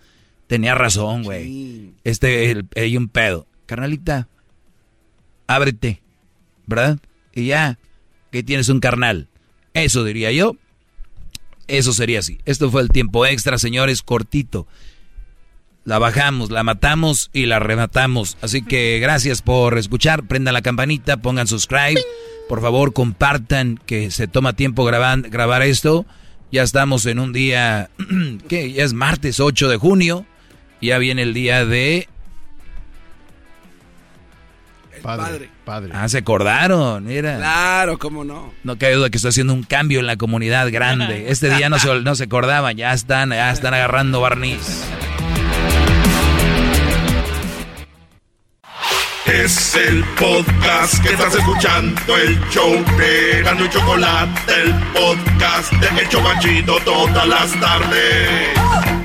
Tenía 0.46 0.74
razón, 0.74 1.22
güey. 1.22 1.92
Este, 2.04 2.62
hay 2.76 2.96
un 2.96 3.08
pedo. 3.08 3.46
Carnalita, 3.66 4.28
ábrete. 5.46 6.02
¿verdad? 6.66 6.98
Y 7.34 7.46
ya, 7.46 7.78
que 8.30 8.42
tienes 8.42 8.68
un 8.68 8.80
carnal. 8.80 9.28
Eso 9.72 10.04
diría 10.04 10.32
yo. 10.32 10.56
Eso 11.68 11.92
sería 11.92 12.20
así. 12.20 12.38
Esto 12.44 12.70
fue 12.70 12.82
el 12.82 12.90
tiempo 12.90 13.26
extra, 13.26 13.58
señores, 13.58 14.02
cortito. 14.02 14.66
La 15.84 15.98
bajamos, 15.98 16.50
la 16.50 16.62
matamos 16.62 17.30
y 17.32 17.46
la 17.46 17.58
rematamos. 17.58 18.38
Así 18.40 18.62
que 18.62 18.98
gracias 19.00 19.42
por 19.42 19.76
escuchar. 19.76 20.26
Prendan 20.26 20.54
la 20.54 20.62
campanita, 20.62 21.18
pongan 21.18 21.46
subscribe. 21.46 22.02
Por 22.48 22.60
favor, 22.60 22.92
compartan 22.92 23.78
que 23.84 24.10
se 24.10 24.26
toma 24.26 24.54
tiempo 24.54 24.84
grabar, 24.84 25.22
grabar 25.22 25.62
esto. 25.62 26.06
Ya 26.50 26.62
estamos 26.62 27.04
en 27.06 27.18
un 27.18 27.32
día, 27.32 27.90
que 28.48 28.72
ya 28.72 28.84
es 28.84 28.92
martes 28.92 29.40
8 29.40 29.68
de 29.68 29.76
junio. 29.76 30.26
Ya 30.80 30.98
viene 30.98 31.22
el 31.22 31.34
día 31.34 31.64
de... 31.64 32.08
El 34.94 35.02
padre. 35.02 35.22
padre. 35.24 35.53
Ah, 35.92 36.08
se 36.08 36.18
acordaron, 36.18 37.04
mira. 37.04 37.36
Claro, 37.36 37.98
cómo 37.98 38.24
no. 38.24 38.52
No 38.64 38.78
cabe 38.78 38.94
duda 38.94 39.10
que 39.10 39.16
estoy 39.16 39.30
haciendo 39.30 39.54
un 39.54 39.62
cambio 39.62 40.00
en 40.00 40.06
la 40.06 40.16
comunidad 40.16 40.70
grande. 40.70 41.26
Este 41.34 41.54
día 41.54 41.68
no 41.68 41.78
se, 41.78 42.00
no 42.02 42.14
se 42.14 42.24
acordaban, 42.24 42.76
ya 42.76 42.92
están, 42.92 43.30
ya 43.30 43.50
están 43.50 43.74
agarrando 43.74 44.20
barniz. 44.20 44.84
Es 49.26 49.74
el 49.74 50.04
podcast 50.18 51.02
que 51.02 51.14
estás 51.14 51.34
escuchando, 51.34 52.16
el 52.16 52.38
show 52.50 52.72
de 52.98 53.42
Gano 53.42 53.64
y 53.64 53.70
Chocolate, 53.70 54.52
el 54.62 54.74
podcast 54.92 55.72
de 55.72 56.02
El 56.02 56.08
Chocachito 56.08 56.76
todas 56.84 57.26
las 57.26 57.58
tardes. 57.58 59.03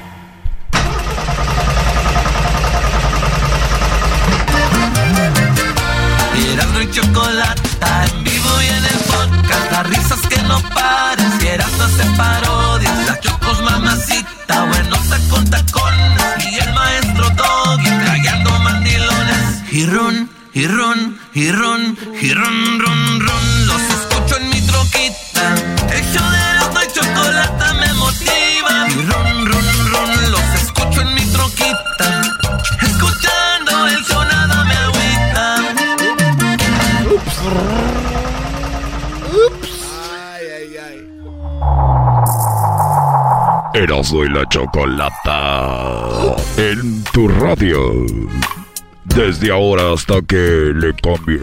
En 7.22 8.24
vivo 8.24 8.50
y 8.62 8.68
en 8.68 8.86
el 8.86 9.00
podcast. 9.06 9.72
Las 9.72 9.90
risas 9.90 10.22
que 10.28 10.42
no 10.44 10.58
paran. 10.74 10.99
Erasmo 43.90 44.24
y 44.24 44.30
la 44.30 44.48
Chocolata. 44.50 46.35
En 46.58 47.03
tu 47.06 47.27
radio. 47.27 48.06
Desde 49.16 49.50
ahora 49.51 49.93
hasta 49.93 50.22
que 50.22 50.72
le 50.76 50.93
cambies. 50.93 51.42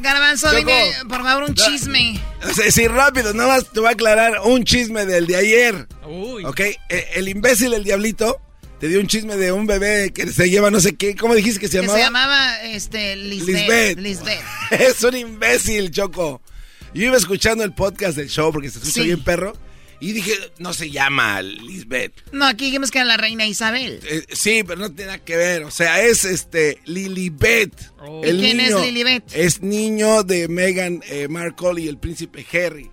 Garbanzo, 0.00 0.50
dime, 0.52 0.90
por 1.08 1.22
favor, 1.22 1.44
un 1.48 1.54
chisme. 1.54 2.20
Sí, 2.56 2.72
sí, 2.72 2.88
rápido, 2.88 3.32
nada 3.34 3.50
más 3.54 3.70
te 3.70 3.78
voy 3.78 3.88
a 3.90 3.92
aclarar 3.92 4.40
un 4.46 4.64
chisme 4.64 5.06
del 5.06 5.28
de 5.28 5.36
ayer. 5.36 5.86
Uy. 6.08 6.44
Ok, 6.44 6.58
eh, 6.58 6.78
el 7.14 7.28
imbécil, 7.28 7.72
el 7.72 7.84
diablito, 7.84 8.40
te 8.80 8.88
dio 8.88 8.98
un 8.98 9.06
chisme 9.06 9.36
de 9.36 9.52
un 9.52 9.68
bebé 9.68 10.12
que 10.12 10.26
se 10.26 10.50
lleva 10.50 10.72
no 10.72 10.80
sé 10.80 10.96
qué. 10.96 11.14
¿Cómo 11.14 11.36
dijiste 11.36 11.60
que 11.60 11.68
se 11.68 11.76
Que 11.78 11.82
llamaba? 11.86 11.98
se 11.98 12.04
llamaba 12.04 12.62
este, 12.64 13.14
Lisbeth. 13.14 13.96
Lisbeth. 13.96 13.98
Lisbeth. 14.00 14.42
es 14.72 15.00
un 15.04 15.16
imbécil, 15.16 15.92
Choco. 15.92 16.42
Yo 16.94 17.04
iba 17.04 17.16
escuchando 17.16 17.62
el 17.62 17.72
podcast 17.74 18.16
del 18.16 18.28
show 18.28 18.50
porque 18.52 18.70
se 18.70 18.78
escucha 18.78 18.94
Sí. 19.02 19.04
bien 19.04 19.22
perro. 19.22 19.52
Y 20.00 20.12
dije, 20.12 20.32
no 20.58 20.72
se 20.72 20.90
llama 20.90 21.42
Lisbeth. 21.42 22.12
No, 22.32 22.46
aquí 22.46 22.66
dijimos 22.66 22.90
que 22.90 22.98
era 22.98 23.06
la 23.06 23.16
reina 23.16 23.46
Isabel. 23.46 24.00
Eh, 24.08 24.24
sí, 24.30 24.62
pero 24.64 24.80
no 24.80 24.92
tiene 24.92 25.12
nada 25.12 25.24
que 25.24 25.36
ver. 25.36 25.64
O 25.64 25.70
sea, 25.70 26.02
es 26.02 26.24
este 26.24 26.78
Lilibet. 26.84 27.72
¿Y 28.24 28.38
quién 28.38 28.60
es 28.60 28.80
Lilibet? 28.80 29.24
Es 29.32 29.60
niño 29.62 30.22
de 30.22 30.46
Meghan 30.46 31.02
eh, 31.08 31.26
Markle 31.28 31.82
y 31.82 31.88
el 31.88 31.98
príncipe 31.98 32.46
Harry. 32.52 32.90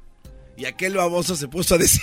Y 0.57 0.65
aquel 0.65 0.95
baboso 0.95 1.35
se 1.35 1.47
puso 1.47 1.75
a 1.75 1.77
decir 1.77 2.01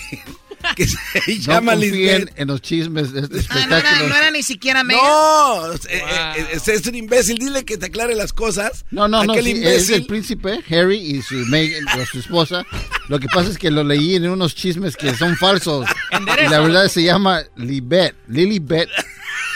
que 0.77 0.87
se 0.87 0.97
No 1.27 1.35
llama 1.55 1.73
confíen 1.73 1.91
Lisbeth. 2.21 2.33
en 2.41 2.49
los 2.49 2.63
chismes 2.63 3.13
de 3.13 3.21
este 3.21 3.39
Ah, 3.51 3.55
no 3.55 3.61
era, 3.61 3.77
espectáculo. 3.79 4.09
no 4.09 4.17
era 4.17 4.31
ni 4.31 4.43
siquiera 4.43 4.85
Meghan. 4.85 5.03
No, 5.05 5.73
eh, 5.73 5.79
eh, 5.89 6.47
es, 6.53 6.69
es 6.69 6.87
un 6.87 6.95
imbécil. 6.95 7.39
Dile 7.39 7.65
que 7.65 7.77
te 7.79 7.87
aclare 7.87 8.15
las 8.15 8.33
cosas. 8.33 8.85
No, 8.91 9.09
no, 9.09 9.25
no, 9.25 9.33
Aquel 9.33 9.45
sí, 9.45 9.63
es 9.65 9.91
el 9.91 10.07
príncipe 10.07 10.61
Harry 10.71 10.97
y 10.99 11.23
su, 11.23 11.35
Meghan, 11.47 11.85
o 12.01 12.07
su 12.07 12.19
esposa. 12.21 12.65
Lo 13.09 13.19
que 13.21 13.27
pasa 13.29 13.51
es 13.51 13.59
que 13.59 13.71
lo 13.71 13.85
leí 13.85 14.15
en 14.17 14.29
unos 14.29 14.55
chismes 14.55 14.97
que 14.97 15.15
son 15.17 15.37
falsos. 15.37 15.87
Y 16.13 16.49
la 16.49 16.61
verdad 16.61 16.89
se 16.89 17.03
llama 17.03 17.43
Libet, 17.57 18.15
Lilibet, 18.29 18.89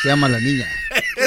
se 0.02 0.08
llama 0.08 0.28
la 0.28 0.38
niña. 0.40 0.66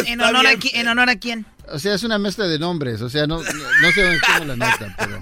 ¿En 0.06 0.22
honor, 0.22 0.46
a, 0.46 0.52
¿En 0.74 0.88
honor 0.88 1.10
a 1.10 1.16
quién? 1.18 1.46
O 1.72 1.78
sea, 1.80 1.94
es 1.94 2.04
una 2.04 2.18
mezcla 2.18 2.46
de 2.48 2.58
nombres, 2.58 3.00
o 3.02 3.10
sea, 3.10 3.28
no, 3.28 3.38
no, 3.38 3.44
no 3.44 3.92
sé 3.94 4.02
dónde 4.02 4.20
tengo 4.26 4.46
la 4.46 4.56
nota, 4.56 4.96
pero... 4.98 5.20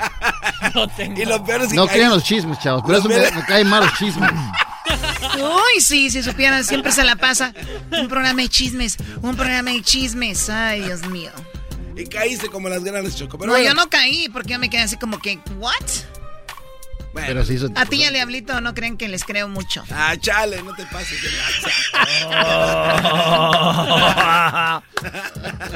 Y 1.15 1.25
lo 1.25 1.43
peor 1.43 1.61
es 1.61 1.69
que 1.69 1.75
No 1.75 1.87
crean 1.87 2.11
los 2.11 2.23
chismes, 2.23 2.59
chavos, 2.59 2.81
por 2.81 2.91
Lo 2.91 2.97
eso 2.99 3.09
me, 3.09 3.19
me 3.19 3.45
caen 3.45 3.67
mal 3.67 3.83
los 3.83 3.93
chismes. 3.93 4.29
Uy, 5.37 5.81
sí, 5.81 6.09
si 6.09 6.23
supieran, 6.23 6.63
siempre 6.63 6.91
se 6.91 7.03
la 7.03 7.15
pasa. 7.15 7.53
Un 7.91 8.07
programa 8.07 8.41
de 8.41 8.49
chismes, 8.49 8.97
un 9.21 9.35
programa 9.35 9.71
de 9.71 9.81
chismes. 9.81 10.49
Ay, 10.49 10.81
Dios 10.81 11.01
mío. 11.07 11.31
Y 11.95 12.05
caíste 12.05 12.47
como 12.49 12.69
las 12.69 12.83
grandes 12.83 13.15
Choco. 13.15 13.37
Pero 13.37 13.47
no, 13.51 13.57
bueno, 13.57 13.67
yo 13.67 13.73
no 13.75 13.89
caí 13.89 14.29
porque 14.29 14.53
yo 14.53 14.59
me 14.59 14.69
quedé 14.69 14.81
así 14.81 14.97
como 14.97 15.19
que, 15.19 15.39
¿what? 15.57 15.73
Bueno. 17.13 17.27
Pero. 17.27 17.41
A 17.75 17.85
ti 17.85 17.97
y 17.97 18.03
a 18.03 18.11
Diablito 18.11 18.59
no 18.61 18.73
creen 18.73 18.97
que 18.97 19.07
les 19.07 19.23
creo 19.23 19.47
mucho. 19.47 19.83
Ah, 19.91 20.15
chale, 20.19 20.61
no 20.63 20.73
te 20.75 20.85
pases. 20.85 21.21
de 21.21 21.29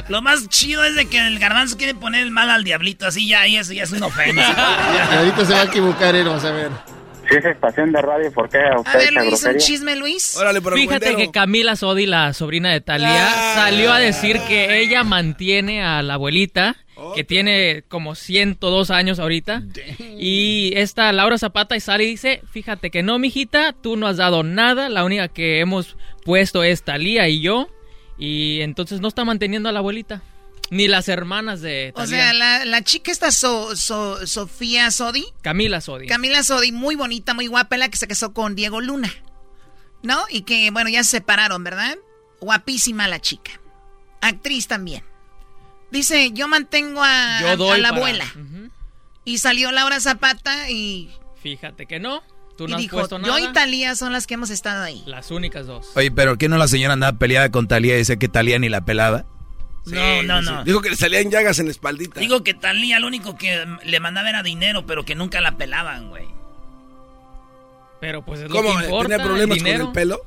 Lo 0.08 0.22
más 0.22 0.48
chido 0.48 0.84
es 0.84 0.94
de 0.96 1.06
que 1.06 1.18
el 1.18 1.38
garbanzo 1.38 1.76
quiere 1.76 1.94
poner 1.94 2.22
el 2.22 2.30
mal 2.30 2.50
al 2.50 2.64
diablito, 2.64 3.06
así 3.06 3.28
ya, 3.28 3.46
y 3.46 3.56
eso 3.56 3.72
ya 3.72 3.84
es 3.84 3.92
una 3.92 4.06
ofensa. 4.06 5.16
ahorita 5.18 5.44
se 5.44 5.52
va 5.52 5.60
a 5.60 5.64
equivocar 5.64 6.14
él, 6.14 6.26
vamos 6.26 6.44
a 6.44 6.50
ver. 6.52 6.70
Si 7.28 7.36
es 7.36 7.44
estación 7.44 7.92
de 7.92 8.02
radio, 8.02 8.32
¿por 8.32 8.48
qué 8.48 8.58
a 8.58 8.74
A 8.74 8.80
usted 8.80 8.98
ver, 8.98 9.12
Luis, 9.12 9.44
un 9.44 9.56
chisme, 9.58 9.96
Luis. 9.96 10.36
Órale, 10.36 10.60
por 10.60 10.72
el 10.74 10.80
Fíjate 10.80 11.14
que 11.16 11.30
Camila 11.30 11.76
Sodi, 11.76 12.06
la 12.06 12.32
sobrina 12.32 12.70
de 12.72 12.80
Talía, 12.80 13.28
Ah. 13.28 13.54
salió 13.54 13.92
a 13.92 13.98
decir 13.98 14.38
que 14.48 14.80
ella 14.80 15.04
mantiene 15.04 15.82
a 15.82 16.02
la 16.02 16.14
abuelita, 16.14 16.76
que 17.14 17.24
tiene 17.24 17.84
como 17.88 18.14
102 18.14 18.90
años 18.90 19.18
ahorita. 19.18 19.62
Y 20.18 20.72
esta 20.76 21.12
Laura 21.12 21.38
Zapata 21.38 21.76
y 21.76 21.80
sale 21.80 22.04
y 22.04 22.08
dice, 22.08 22.42
fíjate 22.50 22.90
que 22.90 23.02
no, 23.02 23.18
mijita, 23.18 23.72
tú 23.72 23.96
no 23.96 24.06
has 24.06 24.16
dado 24.18 24.42
nada, 24.42 24.88
la 24.88 25.04
única 25.04 25.28
que 25.28 25.60
hemos 25.60 25.96
puesto 26.24 26.62
es 26.64 26.82
Talía 26.82 27.28
y 27.28 27.40
yo. 27.40 27.68
Y 28.18 28.60
entonces 28.60 29.00
no 29.00 29.08
está 29.08 29.24
manteniendo 29.24 29.68
a 29.68 29.72
la 29.72 29.78
abuelita. 29.80 30.22
Ni 30.72 30.88
las 30.88 31.08
hermanas 31.08 31.60
de 31.60 31.92
O 31.96 32.06
sea, 32.06 32.32
la, 32.32 32.64
la 32.64 32.82
chica 32.82 33.12
esta 33.12 33.30
So- 33.30 33.76
So- 33.76 34.26
Sofía 34.26 34.90
Sodi, 34.90 35.26
Camila 35.42 35.82
Sodi. 35.82 36.06
Camila 36.06 36.42
Sodi, 36.42 36.72
muy 36.72 36.94
bonita, 36.96 37.34
muy 37.34 37.46
guapa, 37.46 37.76
la 37.76 37.90
que 37.90 37.98
se 37.98 38.08
casó 38.08 38.32
con 38.32 38.54
Diego 38.54 38.80
Luna. 38.80 39.12
¿No? 40.02 40.24
Y 40.30 40.42
que, 40.42 40.70
bueno, 40.70 40.88
ya 40.88 41.04
se 41.04 41.10
separaron, 41.10 41.62
¿verdad? 41.62 41.96
Guapísima 42.40 43.06
la 43.06 43.20
chica. 43.20 43.52
Actriz 44.22 44.66
también. 44.66 45.04
Dice, 45.90 46.30
yo 46.32 46.48
mantengo 46.48 47.02
a, 47.04 47.40
Yo 47.42 47.48
a- 47.50 47.56
doy 47.56 47.70
a 47.72 47.78
la 47.78 47.88
para- 47.90 48.00
abuela. 48.00 48.24
Y 49.26 49.38
salió 49.38 49.72
Laura 49.72 50.00
Zapata 50.00 50.70
y, 50.70 51.10
Fíjate 51.42 51.84
que 51.86 52.00
no, 52.00 52.22
tú 52.56 52.64
y 52.64 52.68
no 52.68 52.76
has 52.76 52.80
dijo, 52.82 52.96
puesto 52.96 53.18
yo 53.18 53.26
nada. 53.26 53.40
y 53.40 53.52
Talía 53.52 53.94
son 53.94 54.12
las 54.14 54.26
que 54.26 54.34
hemos 54.34 54.48
estado 54.48 54.82
ahí. 54.82 55.02
Las 55.06 55.30
únicas 55.30 55.66
dos. 55.66 55.90
Oye, 55.96 56.10
pero 56.10 56.38
¿qué 56.38 56.48
no 56.48 56.56
la 56.56 56.66
señora 56.66 56.94
andaba 56.94 57.18
peleada 57.18 57.50
con 57.50 57.68
Talía 57.68 57.94
y 57.94 57.98
decía 57.98 58.16
que 58.16 58.28
Talía 58.28 58.58
ni 58.58 58.70
la 58.70 58.86
pelaba? 58.86 59.26
No, 59.86 60.22
no, 60.22 60.42
no. 60.42 60.64
Dijo 60.64 60.80
que 60.80 60.90
le 60.90 60.96
salían 60.96 61.30
llagas 61.30 61.58
en 61.58 61.66
la 61.66 61.72
espaldita. 61.72 62.20
Digo 62.20 62.44
que 62.44 62.54
Talía 62.54 63.00
lo 63.00 63.06
único 63.06 63.36
que 63.36 63.66
le 63.82 64.00
mandaba 64.00 64.28
era 64.28 64.42
dinero, 64.42 64.86
pero 64.86 65.04
que 65.04 65.14
nunca 65.14 65.40
la 65.40 65.56
pelaban, 65.56 66.08
güey. 66.08 66.26
Pero 68.00 68.22
pues 68.22 68.40
es 68.40 68.50
lo 68.50 68.56
¿Cómo? 68.56 68.76
que 68.78 68.84
importa, 68.84 69.08
¿Tenía 69.08 69.24
problemas 69.24 69.58
el 69.58 69.62
con 69.62 69.86
el 69.88 69.92
pelo? 69.92 70.22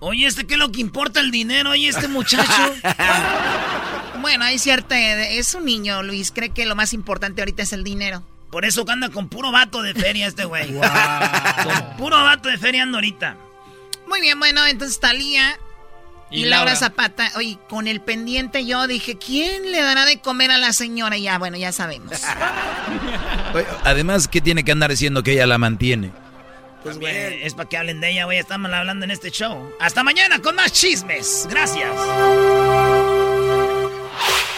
Oye, 0.00 0.26
¿este 0.26 0.46
qué 0.46 0.54
es 0.54 0.60
lo 0.60 0.72
que 0.72 0.80
importa 0.80 1.20
el 1.20 1.30
dinero? 1.30 1.70
Oye, 1.70 1.88
este 1.88 2.08
muchacho. 2.08 2.74
Bueno, 4.20 4.44
hay 4.44 4.58
cierta... 4.58 4.98
Es 4.98 5.54
un 5.54 5.64
niño, 5.64 6.02
Luis. 6.02 6.30
Cree 6.30 6.50
que 6.50 6.66
lo 6.66 6.76
más 6.76 6.92
importante 6.92 7.40
ahorita 7.40 7.62
es 7.62 7.72
el 7.72 7.82
dinero. 7.82 8.22
Por 8.50 8.66
eso 8.66 8.84
anda 8.88 9.08
con 9.08 9.30
puro 9.30 9.50
vato 9.50 9.80
de 9.80 9.94
feria 9.94 10.26
este 10.26 10.44
güey. 10.44 10.74
Con 10.74 11.96
puro 11.96 12.22
vato 12.22 12.50
de 12.50 12.58
feria 12.58 12.82
anda 12.82 12.98
ahorita. 12.98 13.36
Muy 14.08 14.20
bien, 14.20 14.38
bueno, 14.38 14.66
entonces 14.66 14.98
Talía 14.98 15.58
y, 16.30 16.42
Y 16.42 16.44
Laura 16.44 16.72
Laura. 16.72 16.76
Zapata. 16.76 17.30
Oye, 17.36 17.58
con 17.68 17.88
el 17.88 18.00
pendiente 18.00 18.64
yo 18.64 18.86
dije, 18.86 19.18
¿quién 19.18 19.70
le 19.70 19.82
dará 19.82 20.04
de 20.06 20.20
comer 20.20 20.50
a 20.50 20.58
la 20.58 20.72
señora? 20.72 21.16
Y 21.16 21.22
Ya, 21.22 21.38
bueno, 21.38 21.56
ya 21.56 21.72
sabemos. 21.72 22.12
Oye, 23.54 23.66
Además, 23.84 24.28
¿qué 24.28 24.40
tiene 24.40 24.64
que 24.64 24.72
andar 24.72 24.90
diciendo 24.90 25.22
que 25.22 25.32
ella 25.32 25.46
la 25.46 25.58
mantiene? 25.58 26.12
Pues, 26.82 26.98
güey, 26.98 27.42
es 27.42 27.54
para 27.54 27.68
que 27.68 27.76
hablen 27.76 28.00
de 28.00 28.10
ella, 28.10 28.24
güey. 28.24 28.38
Estamos 28.38 28.72
hablando 28.72 29.04
en 29.04 29.10
este 29.10 29.30
show. 29.30 29.70
Hasta 29.80 30.02
mañana 30.02 30.38
con 30.40 30.56
más 30.56 30.72
chismes. 30.72 31.46
Gracias. 31.50 31.90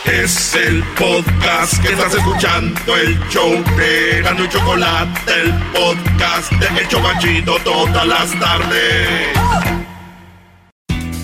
Es 0.04 0.54
el 0.54 0.82
podcast 0.98 1.80
que 1.80 1.92
estás 1.92 2.14
escuchando, 2.14 2.96
el 2.96 3.18
show 3.28 3.52
de 3.76 4.20
Gano 4.22 4.44
y 4.44 4.48
Chocolate, 4.48 5.32
el 5.40 5.52
podcast 5.72 6.52
de 6.52 6.80
El 6.80 6.88
Chocachito 6.88 7.56
todas 7.64 8.06
las 8.06 8.38
tardes. 8.38 9.81